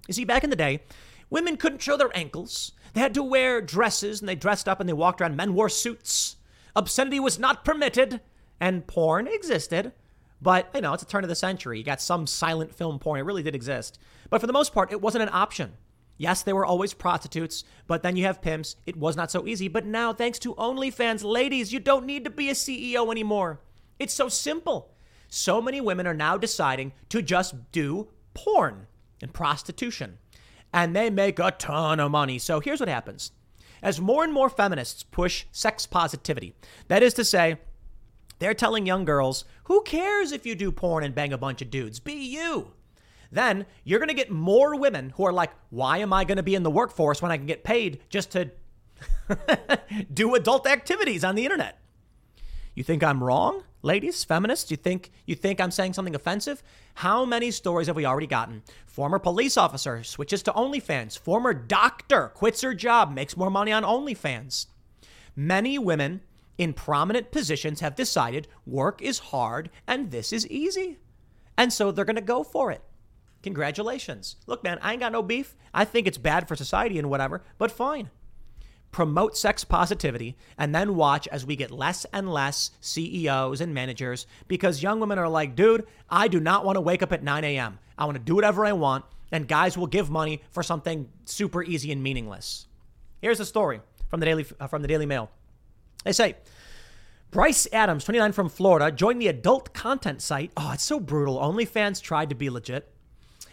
You 0.07 0.13
see, 0.13 0.23
back 0.23 0.43
in 0.43 0.49
the 0.49 0.55
day, 0.55 0.83
women 1.29 1.57
couldn't 1.57 1.81
show 1.81 1.97
their 1.97 2.15
ankles. 2.15 2.71
They 2.93 3.01
had 3.01 3.13
to 3.15 3.23
wear 3.23 3.59
dresses 3.59 4.21
and 4.21 4.29
they 4.29 4.35
dressed 4.35 4.69
up 4.69 4.79
and 4.79 4.87
they 4.87 4.93
walked 4.93 5.19
around. 5.19 5.35
Men 5.35 5.53
wore 5.53 5.69
suits. 5.69 6.37
Obscenity 6.75 7.19
was 7.19 7.39
not 7.39 7.65
permitted, 7.65 8.21
and 8.59 8.85
porn 8.87 9.27
existed. 9.27 9.93
But, 10.41 10.69
you 10.75 10.81
know, 10.81 10.93
it's 10.93 11.03
a 11.03 11.07
turn 11.07 11.23
of 11.23 11.29
the 11.29 11.35
century. 11.35 11.77
You 11.77 11.83
got 11.83 12.01
some 12.01 12.27
silent 12.27 12.73
film 12.75 12.99
porn. 12.99 13.19
It 13.19 13.23
really 13.23 13.43
did 13.43 13.55
exist. 13.55 13.97
But 14.29 14.41
for 14.41 14.47
the 14.47 14.53
most 14.53 14.73
part, 14.73 14.91
it 14.91 15.01
wasn't 15.01 15.23
an 15.23 15.29
option. 15.31 15.73
Yes, 16.17 16.41
there 16.41 16.55
were 16.55 16.65
always 16.65 16.93
prostitutes, 16.93 17.63
but 17.87 18.01
then 18.01 18.15
you 18.15 18.23
have 18.23 18.41
pimps. 18.41 18.77
It 18.85 18.95
was 18.95 19.15
not 19.15 19.31
so 19.31 19.45
easy. 19.47 19.67
But 19.67 19.85
now, 19.85 20.13
thanks 20.13 20.39
to 20.39 20.55
OnlyFans, 20.55 21.23
ladies, 21.23 21.73
you 21.73 21.79
don't 21.79 22.05
need 22.05 22.23
to 22.23 22.29
be 22.29 22.49
a 22.49 22.53
CEO 22.53 23.11
anymore. 23.11 23.59
It's 23.99 24.13
so 24.13 24.29
simple. 24.29 24.93
So 25.27 25.61
many 25.61 25.81
women 25.81 26.07
are 26.07 26.13
now 26.13 26.37
deciding 26.37 26.93
to 27.09 27.21
just 27.21 27.71
do 27.71 28.09
porn 28.33 28.87
and 29.21 29.33
prostitution. 29.33 30.17
And 30.73 30.95
they 30.95 31.09
make 31.09 31.39
a 31.39 31.51
ton 31.51 31.99
of 31.99 32.11
money. 32.11 32.39
So 32.39 32.59
here's 32.59 32.79
what 32.79 32.89
happens 32.89 33.31
as 33.81 34.01
more 34.01 34.23
and 34.23 34.33
more 34.33 34.49
feminists 34.49 35.03
push 35.03 35.45
sex 35.51 35.85
positivity, 35.85 36.55
that 36.87 37.03
is 37.03 37.13
to 37.13 37.23
say, 37.23 37.57
they're 38.39 38.53
telling 38.53 38.85
young 38.85 39.05
girls, 39.05 39.45
who 39.65 39.81
cares 39.83 40.31
if 40.31 40.45
you 40.45 40.55
do 40.55 40.71
porn 40.71 41.03
and 41.03 41.13
bang 41.15 41.31
a 41.31 41.37
bunch 41.37 41.61
of 41.61 41.69
dudes? 41.69 41.99
Be 41.99 42.13
you. 42.13 42.73
Then 43.31 43.65
you're 43.83 43.99
going 43.99 44.09
to 44.09 44.15
get 44.15 44.31
more 44.31 44.75
women 44.79 45.11
who 45.11 45.25
are 45.25 45.33
like, 45.33 45.51
why 45.69 45.99
am 45.99 46.13
I 46.13 46.23
going 46.23 46.37
to 46.37 46.43
be 46.43 46.55
in 46.55 46.63
the 46.63 46.71
workforce 46.71 47.21
when 47.21 47.31
I 47.31 47.37
can 47.37 47.45
get 47.45 47.63
paid 47.63 48.01
just 48.09 48.31
to 48.31 48.51
do 50.13 50.35
adult 50.35 50.67
activities 50.67 51.23
on 51.23 51.35
the 51.35 51.43
internet? 51.43 51.79
You 52.75 52.83
think 52.83 53.03
I'm 53.03 53.23
wrong, 53.23 53.63
ladies, 53.81 54.25
feminists? 54.25 54.69
You 54.69 54.75
think 54.77 55.11
you 55.25 55.33
think 55.33 55.61
I'm 55.61 55.71
saying 55.71 55.93
something 55.93 56.13
offensive? 56.13 56.61
How 56.95 57.23
many 57.23 57.49
stories 57.51 57.87
have 57.87 57.95
we 57.95 58.05
already 58.05 58.27
gotten? 58.27 58.63
Former 58.85 59.17
police 59.17 59.55
officer 59.55 60.03
switches 60.03 60.43
to 60.43 60.51
OnlyFans. 60.51 61.17
Former 61.17 61.53
doctor 61.53 62.29
quits 62.29 62.61
her 62.61 62.73
job, 62.73 63.13
makes 63.13 63.37
more 63.37 63.49
money 63.49 63.71
on 63.71 63.83
OnlyFans. 63.83 64.67
Many 65.37 65.79
women 65.79 66.21
in 66.57 66.73
prominent 66.73 67.31
positions 67.31 67.79
have 67.79 67.95
decided 67.95 68.47
work 68.65 69.01
is 69.01 69.19
hard 69.19 69.69
and 69.87 70.11
this 70.11 70.31
is 70.31 70.47
easy. 70.47 70.99
And 71.57 71.71
so 71.71 71.91
they're 71.91 72.05
going 72.05 72.15
to 72.15 72.21
go 72.21 72.43
for 72.43 72.71
it. 72.71 72.81
Congratulations. 73.45 74.37
Look, 74.47 74.63
man, 74.63 74.79
I 74.81 74.93
ain't 74.93 75.01
got 75.01 75.11
no 75.11 75.21
beef. 75.21 75.55
I 75.71 75.85
think 75.85 76.07
it's 76.07 76.17
bad 76.17 76.47
for 76.47 76.55
society 76.55 76.97
and 76.97 77.11
whatever, 77.11 77.43
but 77.59 77.69
fine. 77.69 78.09
Promote 78.91 79.37
sex 79.37 79.63
positivity 79.63 80.35
and 80.57 80.73
then 80.73 80.95
watch 80.95 81.27
as 81.27 81.45
we 81.45 81.55
get 81.55 81.69
less 81.69 82.07
and 82.11 82.33
less 82.33 82.71
CEOs 82.81 83.61
and 83.61 83.71
managers 83.71 84.25
because 84.47 84.81
young 84.81 84.99
women 84.99 85.19
are 85.19 85.29
like, 85.29 85.55
dude, 85.55 85.85
I 86.09 86.27
do 86.27 86.39
not 86.39 86.65
want 86.65 86.77
to 86.77 86.81
wake 86.81 87.03
up 87.03 87.13
at 87.13 87.21
9 87.21 87.43
a.m. 87.43 87.77
I 87.99 88.05
want 88.05 88.17
to 88.17 88.23
do 88.23 88.33
whatever 88.33 88.65
I 88.65 88.73
want, 88.73 89.05
and 89.31 89.47
guys 89.47 89.77
will 89.77 89.85
give 89.85 90.09
money 90.09 90.41
for 90.49 90.63
something 90.63 91.07
super 91.25 91.61
easy 91.61 91.91
and 91.91 92.01
meaningless. 92.01 92.65
Here's 93.21 93.39
a 93.39 93.45
story 93.45 93.79
from 94.09 94.21
the 94.21 94.25
Daily, 94.25 94.47
uh, 94.59 94.65
from 94.65 94.81
the 94.81 94.87
Daily 94.87 95.05
Mail. 95.05 95.29
They 96.03 96.13
say, 96.13 96.35
Bryce 97.29 97.67
Adams, 97.71 98.05
29 98.05 98.31
from 98.31 98.49
Florida, 98.49 98.91
joined 98.91 99.21
the 99.21 99.27
adult 99.27 99.71
content 99.75 100.23
site. 100.23 100.51
Oh, 100.57 100.71
it's 100.73 100.83
so 100.83 100.99
brutal. 100.99 101.37
OnlyFans 101.37 102.01
tried 102.01 102.29
to 102.29 102.35
be 102.35 102.49
legit. 102.49 102.91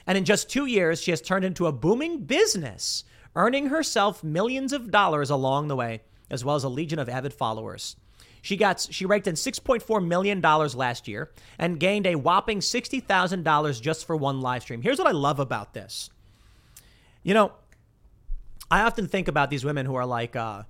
And 0.07 0.19
in 0.19 0.25
just 0.25 0.49
two 0.49 0.67
years, 0.67 1.01
she 1.01 1.11
has 1.13 1.21
turned 1.21 1.45
into 1.45 1.67
a 1.67 1.73
booming 1.73 2.25
business, 2.25 3.05
earning 3.37 3.67
herself 3.67 4.23
millions 4.23 4.73
of 4.73 4.91
dollars 4.91 5.31
along 5.31 5.69
the 5.69 5.77
way, 5.77 6.03
as 6.31 6.45
well 6.45 6.57
as 6.57 6.65
a 6.65 6.69
legion 6.69 6.99
of 6.99 7.09
avid 7.09 7.33
followers. 7.33 7.97
She 8.43 8.57
got 8.57 8.81
she 8.91 9.07
raked 9.07 9.29
in 9.29 9.37
6.4 9.37 10.05
million 10.05 10.41
dollars 10.41 10.75
last 10.75 11.07
year 11.07 11.31
and 11.59 11.79
gained 11.79 12.07
a 12.07 12.17
whopping 12.17 12.59
$60,000 12.59 13.81
just 13.81 14.05
for 14.05 14.17
one 14.17 14.41
live 14.41 14.63
stream. 14.63 14.83
Here's 14.83 14.99
what 14.99 15.07
I 15.07 15.13
love 15.13 15.39
about 15.39 15.75
this. 15.75 16.11
You 17.23 17.35
know, 17.35 17.53
I 18.69 18.83
often 18.83 19.07
think 19.07 19.29
about 19.29 19.49
these 19.49 19.65
women 19.65 19.87
who 19.87 19.95
are 19.95 20.07
like 20.07 20.35
uh, 20.35 20.65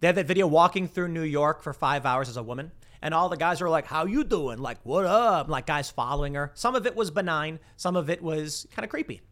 they 0.00 0.08
have 0.08 0.16
that 0.16 0.26
video 0.26 0.46
walking 0.46 0.88
through 0.88 1.08
New 1.08 1.22
York 1.22 1.62
for 1.62 1.72
five 1.72 2.04
hours 2.04 2.28
as 2.28 2.36
a 2.36 2.42
woman. 2.42 2.70
And 3.02 3.14
all 3.14 3.28
the 3.28 3.36
guys 3.36 3.62
are 3.62 3.68
like, 3.68 3.86
how 3.86 4.04
you 4.06 4.24
doing? 4.24 4.58
Like, 4.58 4.78
what 4.82 5.06
up? 5.06 5.48
Like 5.48 5.66
guys 5.66 5.90
following 5.90 6.34
her. 6.34 6.52
Some 6.54 6.74
of 6.74 6.86
it 6.86 6.94
was 6.94 7.10
benign. 7.10 7.58
Some 7.76 7.96
of 7.96 8.10
it 8.10 8.22
was 8.22 8.66
kind 8.74 8.84
of 8.84 8.90
creepy. 8.90 9.22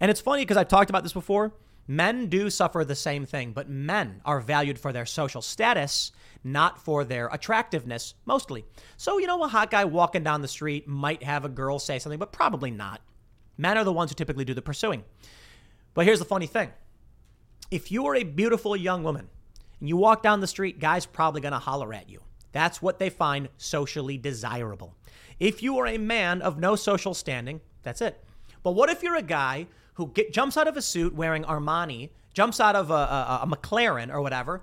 And 0.00 0.10
it's 0.10 0.20
funny 0.20 0.42
because 0.42 0.56
I've 0.56 0.68
talked 0.68 0.90
about 0.90 1.02
this 1.02 1.12
before. 1.12 1.52
Men 1.88 2.28
do 2.28 2.48
suffer 2.48 2.84
the 2.84 2.94
same 2.94 3.26
thing, 3.26 3.52
but 3.52 3.68
men 3.68 4.20
are 4.24 4.40
valued 4.40 4.78
for 4.78 4.92
their 4.92 5.06
social 5.06 5.42
status, 5.42 6.12
not 6.44 6.78
for 6.84 7.04
their 7.04 7.26
attractiveness, 7.28 8.14
mostly. 8.24 8.64
So, 8.96 9.18
you 9.18 9.26
know, 9.26 9.42
a 9.42 9.48
hot 9.48 9.70
guy 9.70 9.84
walking 9.84 10.22
down 10.22 10.42
the 10.42 10.48
street 10.48 10.86
might 10.86 11.22
have 11.22 11.44
a 11.44 11.48
girl 11.48 11.78
say 11.78 11.98
something, 11.98 12.20
but 12.20 12.32
probably 12.32 12.70
not. 12.70 13.00
Men 13.58 13.76
are 13.76 13.84
the 13.84 13.92
ones 13.92 14.10
who 14.10 14.14
typically 14.14 14.44
do 14.44 14.54
the 14.54 14.62
pursuing. 14.62 15.04
But 15.94 16.06
here's 16.06 16.20
the 16.20 16.24
funny 16.24 16.46
thing 16.46 16.70
if 17.70 17.90
you 17.90 18.06
are 18.06 18.14
a 18.14 18.24
beautiful 18.24 18.76
young 18.76 19.02
woman 19.02 19.28
and 19.80 19.88
you 19.88 19.96
walk 19.96 20.22
down 20.22 20.40
the 20.40 20.46
street, 20.46 20.78
guys 20.78 21.06
probably 21.06 21.40
gonna 21.40 21.58
holler 21.58 21.92
at 21.92 22.08
you. 22.08 22.20
That's 22.52 22.80
what 22.80 22.98
they 22.98 23.10
find 23.10 23.48
socially 23.56 24.18
desirable. 24.18 24.94
If 25.40 25.62
you 25.62 25.78
are 25.78 25.86
a 25.86 25.98
man 25.98 26.42
of 26.42 26.58
no 26.58 26.76
social 26.76 27.14
standing, 27.14 27.60
that's 27.82 28.00
it. 28.00 28.22
But 28.62 28.72
what 28.72 28.90
if 28.90 29.02
you're 29.02 29.16
a 29.16 29.22
guy 29.22 29.66
who 29.94 30.08
get, 30.08 30.32
jumps 30.32 30.56
out 30.56 30.68
of 30.68 30.76
a 30.76 30.82
suit 30.82 31.14
wearing 31.14 31.42
Armani, 31.44 32.10
jumps 32.32 32.60
out 32.60 32.76
of 32.76 32.90
a, 32.90 32.94
a, 32.94 33.40
a 33.42 33.46
McLaren 33.46 34.12
or 34.12 34.22
whatever, 34.22 34.62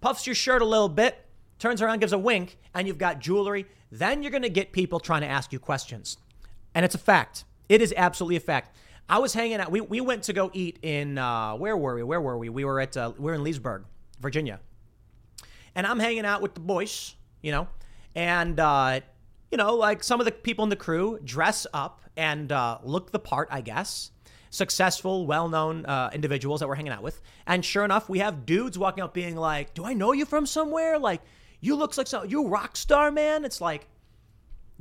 puffs 0.00 0.26
your 0.26 0.34
shirt 0.34 0.62
a 0.62 0.64
little 0.64 0.88
bit, 0.88 1.18
turns 1.58 1.82
around, 1.82 2.00
gives 2.00 2.12
a 2.12 2.18
wink, 2.18 2.58
and 2.74 2.88
you've 2.88 2.98
got 2.98 3.18
jewelry, 3.20 3.66
then 3.92 4.22
you're 4.22 4.30
going 4.30 4.42
to 4.42 4.48
get 4.48 4.72
people 4.72 5.00
trying 5.00 5.20
to 5.20 5.26
ask 5.26 5.52
you 5.52 5.58
questions. 5.58 6.16
And 6.74 6.84
it's 6.84 6.94
a 6.94 6.98
fact. 6.98 7.44
It 7.68 7.82
is 7.82 7.92
absolutely 7.96 8.36
a 8.36 8.40
fact. 8.40 8.76
I 9.08 9.18
was 9.18 9.34
hanging 9.34 9.60
out. 9.60 9.70
We, 9.70 9.80
we 9.80 10.00
went 10.00 10.22
to 10.24 10.32
go 10.32 10.50
eat 10.54 10.78
in, 10.82 11.18
uh, 11.18 11.54
where 11.56 11.76
were 11.76 11.96
we? 11.96 12.02
Where 12.02 12.20
were 12.20 12.38
we? 12.38 12.48
We 12.48 12.64
were 12.64 12.80
at, 12.80 12.96
uh, 12.96 13.12
we 13.18 13.24
were 13.24 13.34
in 13.34 13.42
Leesburg. 13.42 13.84
Virginia. 14.20 14.60
And 15.74 15.86
I'm 15.86 15.98
hanging 15.98 16.24
out 16.24 16.42
with 16.42 16.54
the 16.54 16.60
boys, 16.60 17.14
you 17.42 17.52
know, 17.52 17.68
and, 18.14 18.58
uh, 18.58 19.00
you 19.50 19.58
know, 19.58 19.74
like 19.74 20.02
some 20.02 20.20
of 20.20 20.26
the 20.26 20.32
people 20.32 20.62
in 20.64 20.68
the 20.68 20.76
crew 20.76 21.18
dress 21.24 21.66
up 21.72 22.00
and 22.16 22.50
uh, 22.52 22.78
look 22.82 23.12
the 23.12 23.18
part, 23.18 23.48
I 23.50 23.60
guess. 23.60 24.10
Successful, 24.50 25.26
well 25.26 25.48
known 25.48 25.86
uh, 25.86 26.10
individuals 26.12 26.60
that 26.60 26.68
we're 26.68 26.74
hanging 26.74 26.92
out 26.92 27.02
with. 27.02 27.20
And 27.46 27.64
sure 27.64 27.84
enough, 27.84 28.08
we 28.08 28.18
have 28.18 28.44
dudes 28.44 28.76
walking 28.78 29.04
up 29.04 29.14
being 29.14 29.36
like, 29.36 29.74
Do 29.74 29.84
I 29.84 29.94
know 29.94 30.12
you 30.12 30.24
from 30.24 30.44
somewhere? 30.44 30.98
Like, 30.98 31.22
you 31.60 31.76
looks 31.76 31.98
like 31.98 32.06
some, 32.06 32.28
you 32.28 32.48
rock 32.48 32.76
star, 32.76 33.12
man. 33.12 33.44
It's 33.44 33.60
like, 33.60 33.86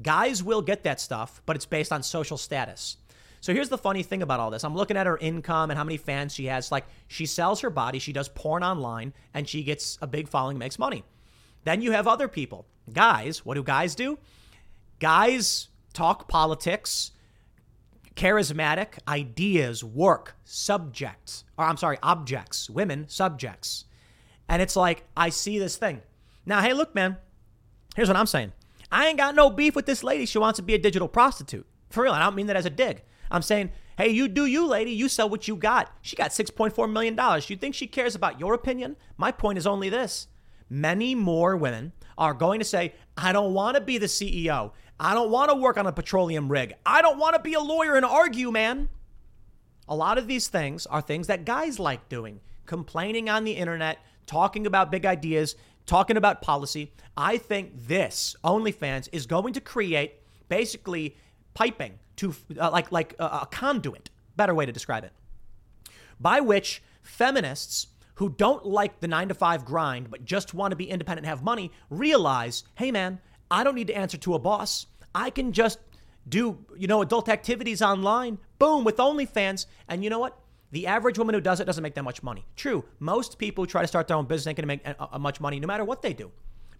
guys 0.01 0.43
will 0.43 0.61
get 0.61 0.83
that 0.83 0.99
stuff, 0.99 1.41
but 1.45 1.55
it's 1.55 1.65
based 1.65 1.91
on 1.91 2.01
social 2.01 2.37
status. 2.37 2.97
So 3.41 3.53
here's 3.53 3.69
the 3.69 3.77
funny 3.77 4.03
thing 4.03 4.21
about 4.21 4.39
all 4.39 4.51
this. 4.51 4.63
I'm 4.63 4.75
looking 4.75 4.97
at 4.97 5.07
her 5.07 5.17
income 5.17 5.71
and 5.71 5.77
how 5.77 5.83
many 5.83 5.97
fans 5.97 6.33
she 6.33 6.45
has. 6.45 6.71
Like 6.71 6.85
she 7.07 7.25
sells 7.25 7.61
her 7.61 7.69
body, 7.69 7.99
she 7.99 8.13
does 8.13 8.29
porn 8.29 8.63
online, 8.63 9.13
and 9.33 9.47
she 9.47 9.63
gets 9.63 9.97
a 10.01 10.07
big 10.07 10.27
following, 10.27 10.57
makes 10.57 10.77
money. 10.77 11.03
Then 11.63 11.81
you 11.81 11.91
have 11.91 12.07
other 12.07 12.27
people. 12.27 12.65
Guys, 12.91 13.45
what 13.45 13.55
do 13.55 13.63
guys 13.63 13.95
do? 13.95 14.17
Guys 14.99 15.69
talk 15.93 16.27
politics, 16.27 17.11
charismatic, 18.15 18.99
ideas, 19.07 19.83
work, 19.83 20.35
subjects, 20.43 21.45
or 21.57 21.65
I'm 21.65 21.77
sorry, 21.77 21.97
objects, 22.03 22.69
women, 22.69 23.07
subjects. 23.07 23.85
And 24.49 24.61
it's 24.61 24.75
like, 24.75 25.03
I 25.15 25.29
see 25.29 25.59
this 25.59 25.77
thing. 25.77 26.01
Now, 26.45 26.61
hey, 26.61 26.73
look, 26.73 26.95
man, 26.95 27.17
here's 27.95 28.07
what 28.07 28.17
I'm 28.17 28.25
saying. 28.25 28.51
I 28.91 29.07
ain't 29.07 29.17
got 29.17 29.35
no 29.35 29.49
beef 29.49 29.75
with 29.75 29.85
this 29.85 30.03
lady. 30.03 30.25
She 30.25 30.39
wants 30.39 30.57
to 30.57 30.63
be 30.63 30.73
a 30.73 30.79
digital 30.79 31.07
prostitute. 31.07 31.67
For 31.89 32.03
real. 32.03 32.13
I 32.13 32.19
don't 32.19 32.35
mean 32.35 32.47
that 32.47 32.55
as 32.55 32.65
a 32.65 32.71
dig. 32.71 33.03
I'm 33.31 33.41
saying, 33.41 33.71
hey, 33.97 34.09
you 34.09 34.27
do 34.27 34.45
you, 34.45 34.65
lady. 34.65 34.91
You 34.91 35.09
sell 35.09 35.29
what 35.29 35.47
you 35.47 35.55
got. 35.55 35.91
She 36.01 36.15
got 36.15 36.31
$6.4 36.31 36.91
million. 36.91 37.17
You 37.47 37.55
think 37.55 37.75
she 37.75 37.87
cares 37.87 38.15
about 38.15 38.39
your 38.39 38.53
opinion? 38.53 38.95
My 39.17 39.31
point 39.31 39.57
is 39.57 39.67
only 39.67 39.89
this 39.89 40.27
many 40.69 41.15
more 41.15 41.57
women 41.57 41.91
are 42.17 42.33
going 42.33 42.59
to 42.59 42.65
say, 42.65 42.93
I 43.17 43.31
don't 43.31 43.53
want 43.53 43.75
to 43.75 43.81
be 43.81 43.97
the 43.97 44.05
CEO. 44.05 44.71
I 44.99 45.13
don't 45.13 45.31
want 45.31 45.49
to 45.49 45.55
work 45.55 45.77
on 45.77 45.87
a 45.87 45.91
petroleum 45.91 46.51
rig. 46.51 46.73
I 46.85 47.01
don't 47.01 47.17
want 47.17 47.35
to 47.35 47.41
be 47.41 47.53
a 47.53 47.59
lawyer 47.59 47.95
and 47.95 48.05
argue, 48.05 48.51
man. 48.51 48.89
A 49.87 49.95
lot 49.95 50.17
of 50.17 50.27
these 50.27 50.47
things 50.47 50.85
are 50.85 51.01
things 51.01 51.27
that 51.27 51.45
guys 51.45 51.79
like 51.79 52.09
doing 52.09 52.41
complaining 52.65 53.29
on 53.29 53.45
the 53.45 53.53
internet, 53.53 53.97
talking 54.27 54.67
about 54.67 54.91
big 54.91 55.05
ideas, 55.05 55.55
talking 55.87 56.17
about 56.17 56.41
policy. 56.41 56.93
I 57.17 57.37
think 57.37 57.71
this 57.87 58.35
OnlyFans 58.43 59.09
is 59.11 59.25
going 59.25 59.53
to 59.53 59.61
create 59.61 60.13
basically 60.49 61.17
piping 61.55 61.97
to 62.19 62.35
uh, 62.59 62.69
like 62.71 62.91
like 62.91 63.15
uh, 63.19 63.39
a 63.43 63.45
conduit, 63.47 64.09
better 64.35 64.53
way 64.53 64.65
to 64.65 64.71
describe 64.71 65.03
it, 65.03 65.11
by 66.19 66.39
which 66.39 66.81
feminists 67.01 67.87
who 68.15 68.29
don't 68.29 68.65
like 68.65 68.99
the 68.99 69.07
9 69.07 69.29
to 69.29 69.33
5 69.33 69.63
grind 69.63 70.11
but 70.11 70.25
just 70.25 70.53
want 70.53 70.71
to 70.73 70.75
be 70.75 70.89
independent 70.89 71.25
and 71.25 71.29
have 71.29 71.43
money 71.43 71.71
realize, 71.89 72.63
"Hey 72.75 72.91
man, 72.91 73.19
I 73.49 73.63
don't 73.63 73.75
need 73.75 73.87
to 73.87 73.97
answer 73.97 74.17
to 74.17 74.35
a 74.35 74.39
boss. 74.39 74.85
I 75.15 75.29
can 75.29 75.51
just 75.53 75.79
do, 76.27 76.63
you 76.77 76.87
know, 76.87 77.01
adult 77.01 77.29
activities 77.29 77.81
online. 77.81 78.37
Boom, 78.59 78.83
with 78.83 78.97
OnlyFans. 78.97 79.65
And 79.87 80.03
you 80.03 80.09
know 80.09 80.19
what? 80.19 80.37
The 80.71 80.85
average 80.85 81.17
woman 81.17 81.33
who 81.33 81.41
does 81.41 81.59
it 81.59 81.65
doesn't 81.65 81.81
make 81.81 81.95
that 81.95 82.03
much 82.03 82.21
money. 82.21 82.45
True, 82.55 82.85
most 82.99 83.39
people 83.39 83.63
who 83.63 83.67
try 83.67 83.81
to 83.81 83.87
start 83.87 84.07
their 84.07 84.17
own 84.17 84.25
business 84.25 84.47
ain't 84.47 84.57
gonna 84.57 84.67
make 84.67 84.85
a, 84.85 85.09
a 85.13 85.19
much 85.19 85.41
money 85.41 85.59
no 85.59 85.67
matter 85.67 85.83
what 85.83 86.01
they 86.01 86.13
do. 86.13 86.31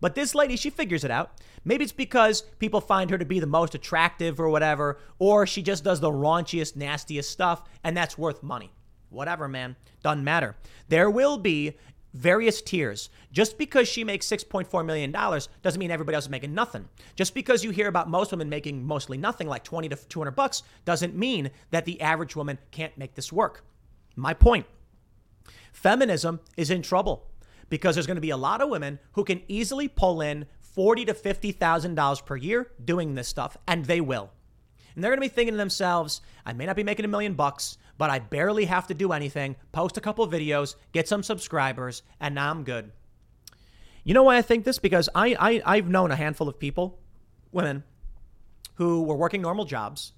But 0.02 0.16
this 0.16 0.34
lady, 0.36 0.56
she 0.56 0.70
figures 0.70 1.04
it 1.04 1.12
out. 1.12 1.42
Maybe 1.66 1.84
it's 1.84 1.94
because 1.94 2.42
people 2.60 2.82
find 2.82 3.10
her 3.10 3.18
to 3.18 3.26
be 3.26 3.40
the 3.40 3.48
most 3.48 3.76
attractive 3.76 4.40
or 4.40 4.50
whatever, 4.50 4.98
or 5.18 5.46
she 5.46 5.62
just 5.62 5.84
does 5.84 6.00
the 6.00 6.12
raunchiest, 6.12 6.76
nastiest 6.76 7.30
stuff, 7.30 7.64
and 7.84 7.96
that's 7.96 8.18
worth 8.18 8.42
money. 8.42 8.72
Whatever, 9.10 9.48
man. 9.48 9.76
Doesn't 10.04 10.24
matter. 10.24 10.56
There 10.88 11.10
will 11.10 11.38
be 11.38 11.78
various 12.14 12.62
tiers. 12.62 13.10
Just 13.32 13.58
because 13.58 13.88
she 13.88 14.04
makes 14.04 14.28
$6.4 14.28 14.86
million 14.86 15.12
doesn't 15.12 15.80
mean 15.80 15.92
everybody 15.92 16.16
else 16.16 16.26
is 16.26 16.30
making 16.30 16.54
nothing. 16.54 16.88
Just 17.16 17.34
because 17.34 17.64
you 17.64 17.72
hear 17.72 17.88
about 17.88 18.10
most 18.10 18.32
women 18.32 18.50
making 18.50 18.84
mostly 18.84 19.18
nothing, 19.18 19.48
like 19.48 19.64
20 19.64 19.90
to 19.90 19.96
200 19.96 20.32
bucks, 20.32 20.64
doesn't 20.86 21.16
mean 21.16 21.52
that 21.72 21.86
the 21.86 22.02
average 22.02 22.36
woman 22.36 22.58
can't 22.72 22.98
make 22.98 23.16
this 23.16 23.32
work. 23.32 23.64
My 24.16 24.34
point 24.34 24.66
feminism 25.72 26.40
is 26.58 26.72
in 26.72 26.82
trouble 26.82 27.29
because 27.70 27.96
there's 27.96 28.08
going 28.08 28.16
to 28.16 28.22
be 28.22 28.30
a 28.32 28.38
lot 28.38 28.62
of 28.62 28.70
women 28.70 29.00
who 29.14 29.24
can 29.24 29.42
easily 29.48 29.88
pull 29.88 30.22
in 30.22 30.46
forty 30.60 31.06
to 31.06 31.14
fifty 31.14 31.52
thousand 31.52 31.96
dollars 31.96 32.22
per 32.22 32.36
year 32.36 32.72
doing 32.84 33.16
this 33.16 33.28
stuff, 33.28 33.58
and 33.68 33.86
they 33.86 34.02
will. 34.02 34.32
And 34.96 35.04
they're 35.04 35.12
going 35.12 35.22
to 35.22 35.30
be 35.30 35.34
thinking 35.34 35.54
to 35.54 35.58
themselves, 35.58 36.22
I 36.46 36.54
may 36.54 36.66
not 36.66 36.76
be 36.76 36.84
making 36.84 37.06
a 37.06 37.10
million 37.10 37.34
bucks, 37.34 37.78
but 37.98 38.10
I 38.10 38.20
barely 38.20 38.66
have 38.66 38.88
to 38.88 38.94
do 38.94 39.12
anything, 39.12 39.56
post 39.72 39.98
a 39.98 40.02
couple 40.02 40.28
videos, 40.28 40.76
get 40.92 41.08
some 41.08 41.24
subscribers, 41.24 42.02
and 42.20 42.36
now 42.36 42.50
I'm 42.50 42.64
good. 42.64 42.92
You 44.04 44.14
know 44.14 44.24
why 44.24 44.38
I 44.38 44.42
think 44.42 44.66
this? 44.66 44.80
Because 44.80 45.10
I, 45.14 45.36
I, 45.40 45.62
I've 45.66 45.88
known 45.88 46.12
a 46.12 46.16
handful 46.16 46.48
of 46.48 46.60
people, 46.60 47.00
women, 47.52 47.84
who 48.76 49.04
were 49.04 49.16
working 49.16 49.42
normal 49.42 49.66
jobs. 49.66 50.14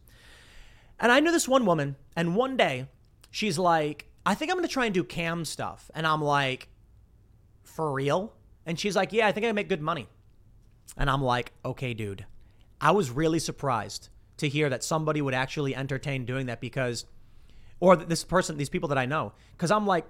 And 1.00 1.12
I 1.12 1.20
knew 1.20 1.32
this 1.32 1.48
one 1.48 1.66
woman, 1.66 1.96
and 2.16 2.36
one 2.36 2.56
day 2.56 2.88
she's 3.32 3.58
like, 3.58 4.08
I 4.26 4.36
think 4.36 4.52
I'm 4.52 4.62
to 4.62 4.68
try 4.68 4.86
and 4.86 4.94
do 4.94 5.04
cam 5.04 5.46
stuff. 5.46 5.90
And 5.96 6.06
I'm 6.06 6.22
like, 6.22 6.70
for 7.72 7.92
real? 7.92 8.34
And 8.66 8.80
she's 8.80 8.96
like, 8.96 9.14
yeah, 9.14 9.28
I 9.28 9.32
think 9.32 9.46
I 9.46 9.52
make 9.52 9.70
good 9.70 9.82
money. 9.82 10.08
And 10.98 11.10
I'm 11.10 11.24
like, 11.24 11.52
okay, 11.64 11.94
dude. 11.94 12.26
I 12.80 12.92
was 12.92 13.10
really 13.12 13.40
surprised 13.40 14.10
to 14.38 14.50
hear 14.50 14.70
that 14.70 14.84
somebody 14.84 15.22
would 15.22 15.34
actually 15.34 15.76
entertain 15.76 16.26
doing 16.26 16.48
that 16.48 16.62
because 16.62 17.06
or 17.80 17.96
this 17.96 18.24
person, 18.24 18.58
these 18.58 18.70
people 18.70 18.90
that 18.90 18.98
I 18.98 19.06
know. 19.06 19.34
Because 19.52 19.72
I'm 19.72 19.86
like, 19.86 20.06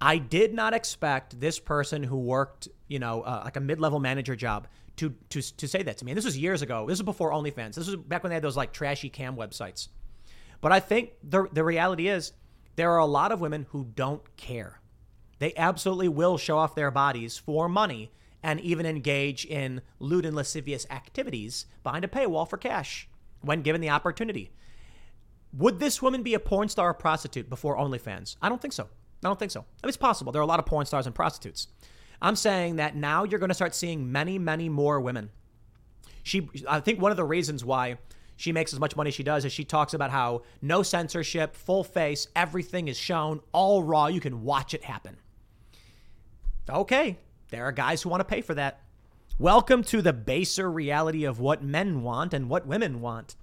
I 0.00 0.18
did 0.18 0.52
not 0.52 0.74
expect 0.74 1.38
this 1.38 1.58
person 1.58 2.02
who 2.02 2.18
worked, 2.18 2.68
you 2.88 2.98
know, 2.98 3.22
uh, 3.22 3.42
like 3.44 3.56
a 3.56 3.60
mid-level 3.60 4.00
manager 4.00 4.34
job 4.34 4.66
to 4.96 5.14
to 5.30 5.40
to 5.40 5.68
say 5.68 5.82
that 5.82 5.98
to 5.98 6.04
me. 6.04 6.10
And 6.12 6.18
this 6.18 6.24
was 6.24 6.36
years 6.36 6.60
ago. 6.60 6.86
This 6.86 6.98
was 6.98 7.02
before 7.04 7.30
OnlyFans. 7.30 7.74
This 7.74 7.86
was 7.86 7.96
back 7.96 8.22
when 8.22 8.30
they 8.30 8.34
had 8.34 8.42
those 8.42 8.56
like 8.56 8.72
trashy 8.72 9.08
cam 9.08 9.36
websites. 9.36 9.88
But 10.60 10.72
I 10.72 10.80
think 10.80 11.12
the 11.22 11.48
the 11.52 11.64
reality 11.64 12.08
is 12.08 12.32
there 12.76 12.90
are 12.90 12.98
a 12.98 13.06
lot 13.06 13.32
of 13.32 13.40
women 13.40 13.66
who 13.70 13.84
don't 13.84 14.36
care. 14.36 14.80
They 15.42 15.52
absolutely 15.56 16.06
will 16.06 16.38
show 16.38 16.56
off 16.56 16.76
their 16.76 16.92
bodies 16.92 17.36
for 17.36 17.68
money 17.68 18.12
and 18.44 18.60
even 18.60 18.86
engage 18.86 19.44
in 19.44 19.82
lewd 19.98 20.24
and 20.24 20.36
lascivious 20.36 20.86
activities 20.88 21.66
behind 21.82 22.04
a 22.04 22.08
paywall 22.08 22.48
for 22.48 22.56
cash 22.56 23.08
when 23.40 23.62
given 23.62 23.80
the 23.80 23.90
opportunity. 23.90 24.52
Would 25.52 25.80
this 25.80 26.00
woman 26.00 26.22
be 26.22 26.34
a 26.34 26.38
porn 26.38 26.68
star 26.68 26.90
or 26.90 26.94
prostitute 26.94 27.50
before 27.50 27.76
OnlyFans? 27.76 28.36
I 28.40 28.48
don't 28.48 28.62
think 28.62 28.72
so. 28.72 28.84
I 28.84 29.26
don't 29.26 29.36
think 29.36 29.50
so. 29.50 29.62
I 29.62 29.84
mean, 29.84 29.88
it's 29.88 29.96
possible. 29.96 30.30
There 30.30 30.38
are 30.38 30.44
a 30.44 30.46
lot 30.46 30.60
of 30.60 30.66
porn 30.66 30.86
stars 30.86 31.06
and 31.06 31.14
prostitutes. 31.14 31.66
I'm 32.20 32.36
saying 32.36 32.76
that 32.76 32.94
now 32.94 33.24
you're 33.24 33.40
going 33.40 33.48
to 33.48 33.54
start 33.54 33.74
seeing 33.74 34.12
many, 34.12 34.38
many 34.38 34.68
more 34.68 35.00
women. 35.00 35.30
She, 36.22 36.48
I 36.68 36.78
think 36.78 37.00
one 37.00 37.10
of 37.10 37.16
the 37.16 37.24
reasons 37.24 37.64
why 37.64 37.98
she 38.36 38.52
makes 38.52 38.72
as 38.72 38.78
much 38.78 38.94
money 38.94 39.08
as 39.08 39.14
she 39.14 39.24
does 39.24 39.44
is 39.44 39.52
she 39.52 39.64
talks 39.64 39.92
about 39.92 40.12
how 40.12 40.42
no 40.60 40.84
censorship, 40.84 41.56
full 41.56 41.82
face, 41.82 42.28
everything 42.36 42.86
is 42.86 42.96
shown, 42.96 43.40
all 43.50 43.82
raw. 43.82 44.06
You 44.06 44.20
can 44.20 44.44
watch 44.44 44.72
it 44.72 44.84
happen. 44.84 45.16
Okay, 46.70 47.18
there 47.50 47.64
are 47.64 47.72
guys 47.72 48.02
who 48.02 48.08
want 48.08 48.20
to 48.20 48.24
pay 48.24 48.40
for 48.40 48.54
that. 48.54 48.80
Welcome 49.36 49.82
to 49.84 50.00
the 50.00 50.12
baser 50.12 50.70
reality 50.70 51.24
of 51.24 51.40
what 51.40 51.64
men 51.64 52.02
want 52.02 52.32
and 52.32 52.48
what 52.48 52.68
women 52.68 53.00
want. 53.00 53.34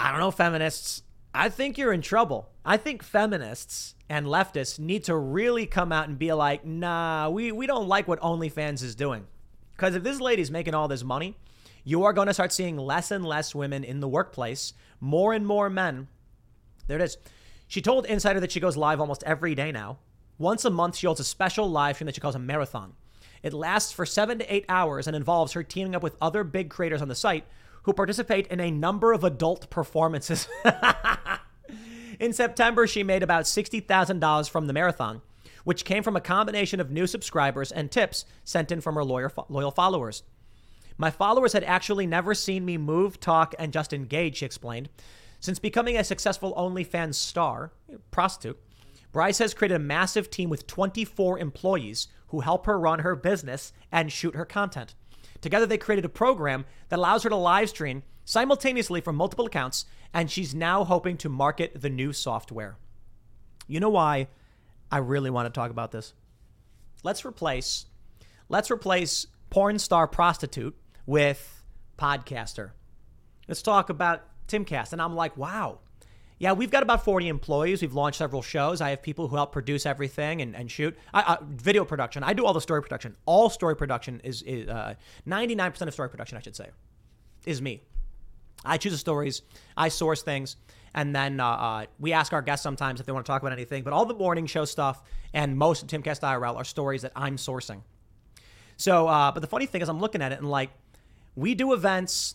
I 0.00 0.10
don't 0.10 0.20
know, 0.20 0.30
feminists. 0.30 1.02
I 1.34 1.50
think 1.50 1.76
you're 1.76 1.92
in 1.92 2.00
trouble. 2.00 2.48
I 2.64 2.78
think 2.78 3.02
feminists 3.02 3.94
and 4.08 4.24
leftists 4.24 4.78
need 4.78 5.04
to 5.04 5.14
really 5.14 5.66
come 5.66 5.92
out 5.92 6.08
and 6.08 6.18
be 6.18 6.32
like, 6.32 6.64
nah, 6.64 7.28
we, 7.28 7.52
we 7.52 7.66
don't 7.66 7.86
like 7.86 8.08
what 8.08 8.20
OnlyFans 8.20 8.82
is 8.82 8.94
doing. 8.94 9.26
Because 9.72 9.94
if 9.94 10.02
this 10.02 10.20
lady's 10.20 10.50
making 10.50 10.74
all 10.74 10.88
this 10.88 11.04
money, 11.04 11.36
you 11.84 12.04
are 12.04 12.14
going 12.14 12.28
to 12.28 12.34
start 12.34 12.52
seeing 12.52 12.78
less 12.78 13.10
and 13.10 13.26
less 13.26 13.54
women 13.54 13.84
in 13.84 14.00
the 14.00 14.08
workplace, 14.08 14.72
more 15.00 15.34
and 15.34 15.46
more 15.46 15.68
men. 15.68 16.08
There 16.86 16.98
it 16.98 17.02
is. 17.02 17.18
She 17.68 17.82
told 17.82 18.06
Insider 18.06 18.40
that 18.40 18.52
she 18.52 18.60
goes 18.60 18.78
live 18.78 19.00
almost 19.00 19.22
every 19.24 19.54
day 19.54 19.70
now. 19.70 19.98
Once 20.42 20.64
a 20.64 20.70
month, 20.70 20.96
she 20.96 21.06
holds 21.06 21.20
a 21.20 21.24
special 21.24 21.70
live 21.70 21.94
stream 21.94 22.06
that 22.06 22.16
she 22.16 22.20
calls 22.20 22.34
a 22.34 22.38
marathon. 22.38 22.94
It 23.44 23.52
lasts 23.52 23.92
for 23.92 24.04
seven 24.04 24.40
to 24.40 24.52
eight 24.52 24.64
hours 24.68 25.06
and 25.06 25.14
involves 25.14 25.52
her 25.52 25.62
teaming 25.62 25.94
up 25.94 26.02
with 26.02 26.16
other 26.20 26.42
big 26.42 26.68
creators 26.68 27.00
on 27.00 27.06
the 27.06 27.14
site 27.14 27.44
who 27.84 27.92
participate 27.92 28.48
in 28.48 28.58
a 28.58 28.72
number 28.72 29.12
of 29.12 29.22
adult 29.22 29.70
performances. 29.70 30.48
in 32.18 32.32
September, 32.32 32.88
she 32.88 33.04
made 33.04 33.22
about 33.22 33.44
$60,000 33.44 34.50
from 34.50 34.66
the 34.66 34.72
marathon, 34.72 35.22
which 35.62 35.84
came 35.84 36.02
from 36.02 36.16
a 36.16 36.20
combination 36.20 36.80
of 36.80 36.90
new 36.90 37.06
subscribers 37.06 37.70
and 37.70 37.92
tips 37.92 38.24
sent 38.42 38.72
in 38.72 38.80
from 38.80 38.96
her 38.96 39.04
loyal 39.04 39.70
followers. 39.70 40.24
My 40.98 41.12
followers 41.12 41.52
had 41.52 41.62
actually 41.62 42.08
never 42.08 42.34
seen 42.34 42.64
me 42.64 42.78
move, 42.78 43.20
talk, 43.20 43.54
and 43.60 43.72
just 43.72 43.92
engage, 43.92 44.38
she 44.38 44.46
explained. 44.46 44.88
Since 45.38 45.60
becoming 45.60 45.96
a 45.96 46.02
successful 46.02 46.52
OnlyFans 46.54 47.14
star, 47.14 47.70
prostitute, 48.10 48.58
Bryce 49.12 49.38
has 49.38 49.54
created 49.54 49.74
a 49.74 49.78
massive 49.78 50.30
team 50.30 50.48
with 50.48 50.66
24 50.66 51.38
employees 51.38 52.08
who 52.28 52.40
help 52.40 52.66
her 52.66 52.78
run 52.78 53.00
her 53.00 53.14
business 53.14 53.72
and 53.92 54.10
shoot 54.10 54.34
her 54.34 54.46
content. 54.46 54.94
Together, 55.40 55.66
they 55.66 55.78
created 55.78 56.04
a 56.04 56.08
program 56.08 56.64
that 56.88 56.98
allows 56.98 57.22
her 57.22 57.30
to 57.30 57.36
live 57.36 57.68
stream 57.68 58.02
simultaneously 58.24 59.00
from 59.00 59.16
multiple 59.16 59.46
accounts, 59.46 59.84
and 60.14 60.30
she's 60.30 60.54
now 60.54 60.84
hoping 60.84 61.16
to 61.18 61.28
market 61.28 61.80
the 61.80 61.90
new 61.90 62.12
software. 62.12 62.78
You 63.66 63.80
know 63.80 63.90
why 63.90 64.28
I 64.90 64.98
really 64.98 65.30
want 65.30 65.46
to 65.46 65.58
talk 65.58 65.70
about 65.70 65.92
this? 65.92 66.14
Let's 67.02 67.24
replace 67.24 67.86
let's 68.48 68.70
replace 68.70 69.26
porn 69.50 69.78
star 69.78 70.06
prostitute 70.06 70.76
with 71.06 71.62
podcaster. 71.98 72.70
Let's 73.48 73.62
talk 73.62 73.90
about 73.90 74.22
Timcast. 74.48 74.92
And 74.92 75.02
I'm 75.02 75.14
like, 75.16 75.36
wow, 75.36 75.80
yeah, 76.42 76.50
we've 76.50 76.72
got 76.72 76.82
about 76.82 77.04
40 77.04 77.28
employees. 77.28 77.82
We've 77.82 77.94
launched 77.94 78.18
several 78.18 78.42
shows. 78.42 78.80
I 78.80 78.90
have 78.90 79.00
people 79.00 79.28
who 79.28 79.36
help 79.36 79.52
produce 79.52 79.86
everything 79.86 80.42
and, 80.42 80.56
and 80.56 80.68
shoot. 80.68 80.98
I, 81.14 81.22
uh, 81.22 81.36
video 81.48 81.84
production. 81.84 82.24
I 82.24 82.32
do 82.32 82.44
all 82.44 82.52
the 82.52 82.60
story 82.60 82.82
production. 82.82 83.14
All 83.26 83.48
story 83.48 83.76
production 83.76 84.20
is, 84.24 84.42
is 84.42 84.68
uh, 84.68 84.94
99% 85.24 85.82
of 85.82 85.92
story 85.92 86.10
production, 86.10 86.36
I 86.36 86.40
should 86.40 86.56
say, 86.56 86.70
is 87.46 87.62
me. 87.62 87.82
I 88.64 88.76
choose 88.76 88.90
the 88.90 88.98
stories, 88.98 89.42
I 89.76 89.86
source 89.86 90.22
things, 90.22 90.56
and 90.94 91.14
then 91.14 91.38
uh, 91.38 91.46
uh, 91.46 91.86
we 92.00 92.12
ask 92.12 92.32
our 92.32 92.42
guests 92.42 92.64
sometimes 92.64 92.98
if 92.98 93.06
they 93.06 93.12
want 93.12 93.24
to 93.24 93.30
talk 93.30 93.40
about 93.40 93.52
anything. 93.52 93.84
But 93.84 93.92
all 93.92 94.04
the 94.04 94.12
morning 94.12 94.46
show 94.46 94.64
stuff 94.64 95.00
and 95.32 95.56
most 95.56 95.84
of 95.84 95.88
Timcast 95.88 96.22
IRL 96.22 96.56
are 96.56 96.64
stories 96.64 97.02
that 97.02 97.12
I'm 97.14 97.36
sourcing. 97.36 97.82
So, 98.76 99.06
uh, 99.06 99.30
but 99.30 99.42
the 99.42 99.46
funny 99.46 99.66
thing 99.66 99.80
is, 99.80 99.88
I'm 99.88 100.00
looking 100.00 100.20
at 100.20 100.32
it 100.32 100.40
and 100.40 100.50
like, 100.50 100.70
we 101.36 101.54
do 101.54 101.72
events 101.72 102.34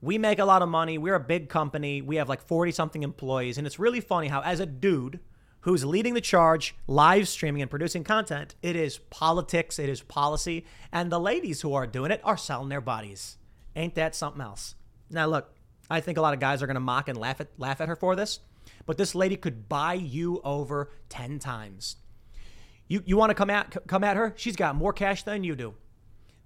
we 0.00 0.18
make 0.18 0.38
a 0.38 0.44
lot 0.44 0.62
of 0.62 0.68
money. 0.68 0.98
We're 0.98 1.14
a 1.14 1.20
big 1.20 1.48
company. 1.48 2.02
We 2.02 2.16
have 2.16 2.28
like 2.28 2.42
40 2.42 2.72
something 2.72 3.02
employees. 3.02 3.58
And 3.58 3.66
it's 3.66 3.78
really 3.78 4.00
funny 4.00 4.28
how, 4.28 4.42
as 4.42 4.60
a 4.60 4.66
dude 4.66 5.20
who's 5.60 5.84
leading 5.84 6.14
the 6.14 6.20
charge, 6.20 6.76
live 6.86 7.26
streaming 7.28 7.62
and 7.62 7.70
producing 7.70 8.04
content, 8.04 8.54
it 8.62 8.76
is 8.76 8.98
politics, 8.98 9.78
it 9.78 9.88
is 9.88 10.02
policy. 10.02 10.64
And 10.92 11.10
the 11.10 11.18
ladies 11.18 11.60
who 11.60 11.74
are 11.74 11.86
doing 11.86 12.10
it 12.10 12.20
are 12.22 12.36
selling 12.36 12.68
their 12.68 12.80
bodies. 12.80 13.38
Ain't 13.74 13.94
that 13.96 14.14
something 14.14 14.40
else? 14.40 14.74
Now, 15.10 15.26
look, 15.26 15.54
I 15.90 16.00
think 16.00 16.18
a 16.18 16.20
lot 16.20 16.34
of 16.34 16.40
guys 16.40 16.62
are 16.62 16.66
going 16.66 16.74
to 16.74 16.80
mock 16.80 17.08
and 17.08 17.18
laugh 17.18 17.40
at, 17.40 17.48
laugh 17.58 17.80
at 17.80 17.88
her 17.88 17.96
for 17.96 18.16
this, 18.16 18.40
but 18.86 18.98
this 18.98 19.14
lady 19.14 19.36
could 19.36 19.68
buy 19.68 19.94
you 19.94 20.40
over 20.44 20.90
10 21.08 21.38
times. 21.38 21.96
You, 22.88 23.02
you 23.04 23.16
want 23.16 23.30
to 23.30 23.34
come 23.34 23.50
at, 23.50 23.76
come 23.86 24.04
at 24.04 24.16
her? 24.16 24.34
She's 24.36 24.56
got 24.56 24.76
more 24.76 24.92
cash 24.92 25.22
than 25.24 25.42
you 25.42 25.56
do. 25.56 25.74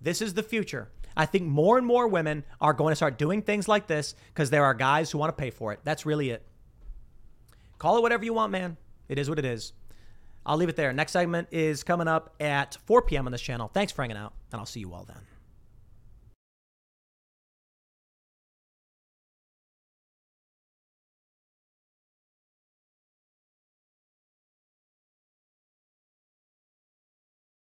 This 0.00 0.22
is 0.22 0.34
the 0.34 0.42
future. 0.42 0.90
I 1.16 1.26
think 1.26 1.44
more 1.44 1.78
and 1.78 1.86
more 1.86 2.08
women 2.08 2.44
are 2.60 2.72
going 2.72 2.92
to 2.92 2.96
start 2.96 3.18
doing 3.18 3.42
things 3.42 3.68
like 3.68 3.86
this 3.86 4.14
because 4.32 4.50
there 4.50 4.64
are 4.64 4.74
guys 4.74 5.10
who 5.10 5.18
want 5.18 5.36
to 5.36 5.40
pay 5.40 5.50
for 5.50 5.72
it. 5.72 5.80
That's 5.84 6.06
really 6.06 6.30
it. 6.30 6.44
Call 7.78 7.96
it 7.96 8.02
whatever 8.02 8.24
you 8.24 8.34
want, 8.34 8.52
man. 8.52 8.76
It 9.08 9.18
is 9.18 9.28
what 9.28 9.38
it 9.38 9.44
is. 9.44 9.72
I'll 10.44 10.56
leave 10.56 10.68
it 10.68 10.76
there. 10.76 10.92
Next 10.92 11.12
segment 11.12 11.48
is 11.50 11.82
coming 11.82 12.08
up 12.08 12.34
at 12.40 12.76
4 12.86 13.02
p.m. 13.02 13.26
on 13.26 13.32
this 13.32 13.42
channel. 13.42 13.70
Thanks 13.72 13.92
for 13.92 14.02
hanging 14.02 14.16
out, 14.16 14.32
and 14.52 14.60
I'll 14.60 14.66
see 14.66 14.80
you 14.80 14.92
all 14.92 15.04
then. 15.04 15.29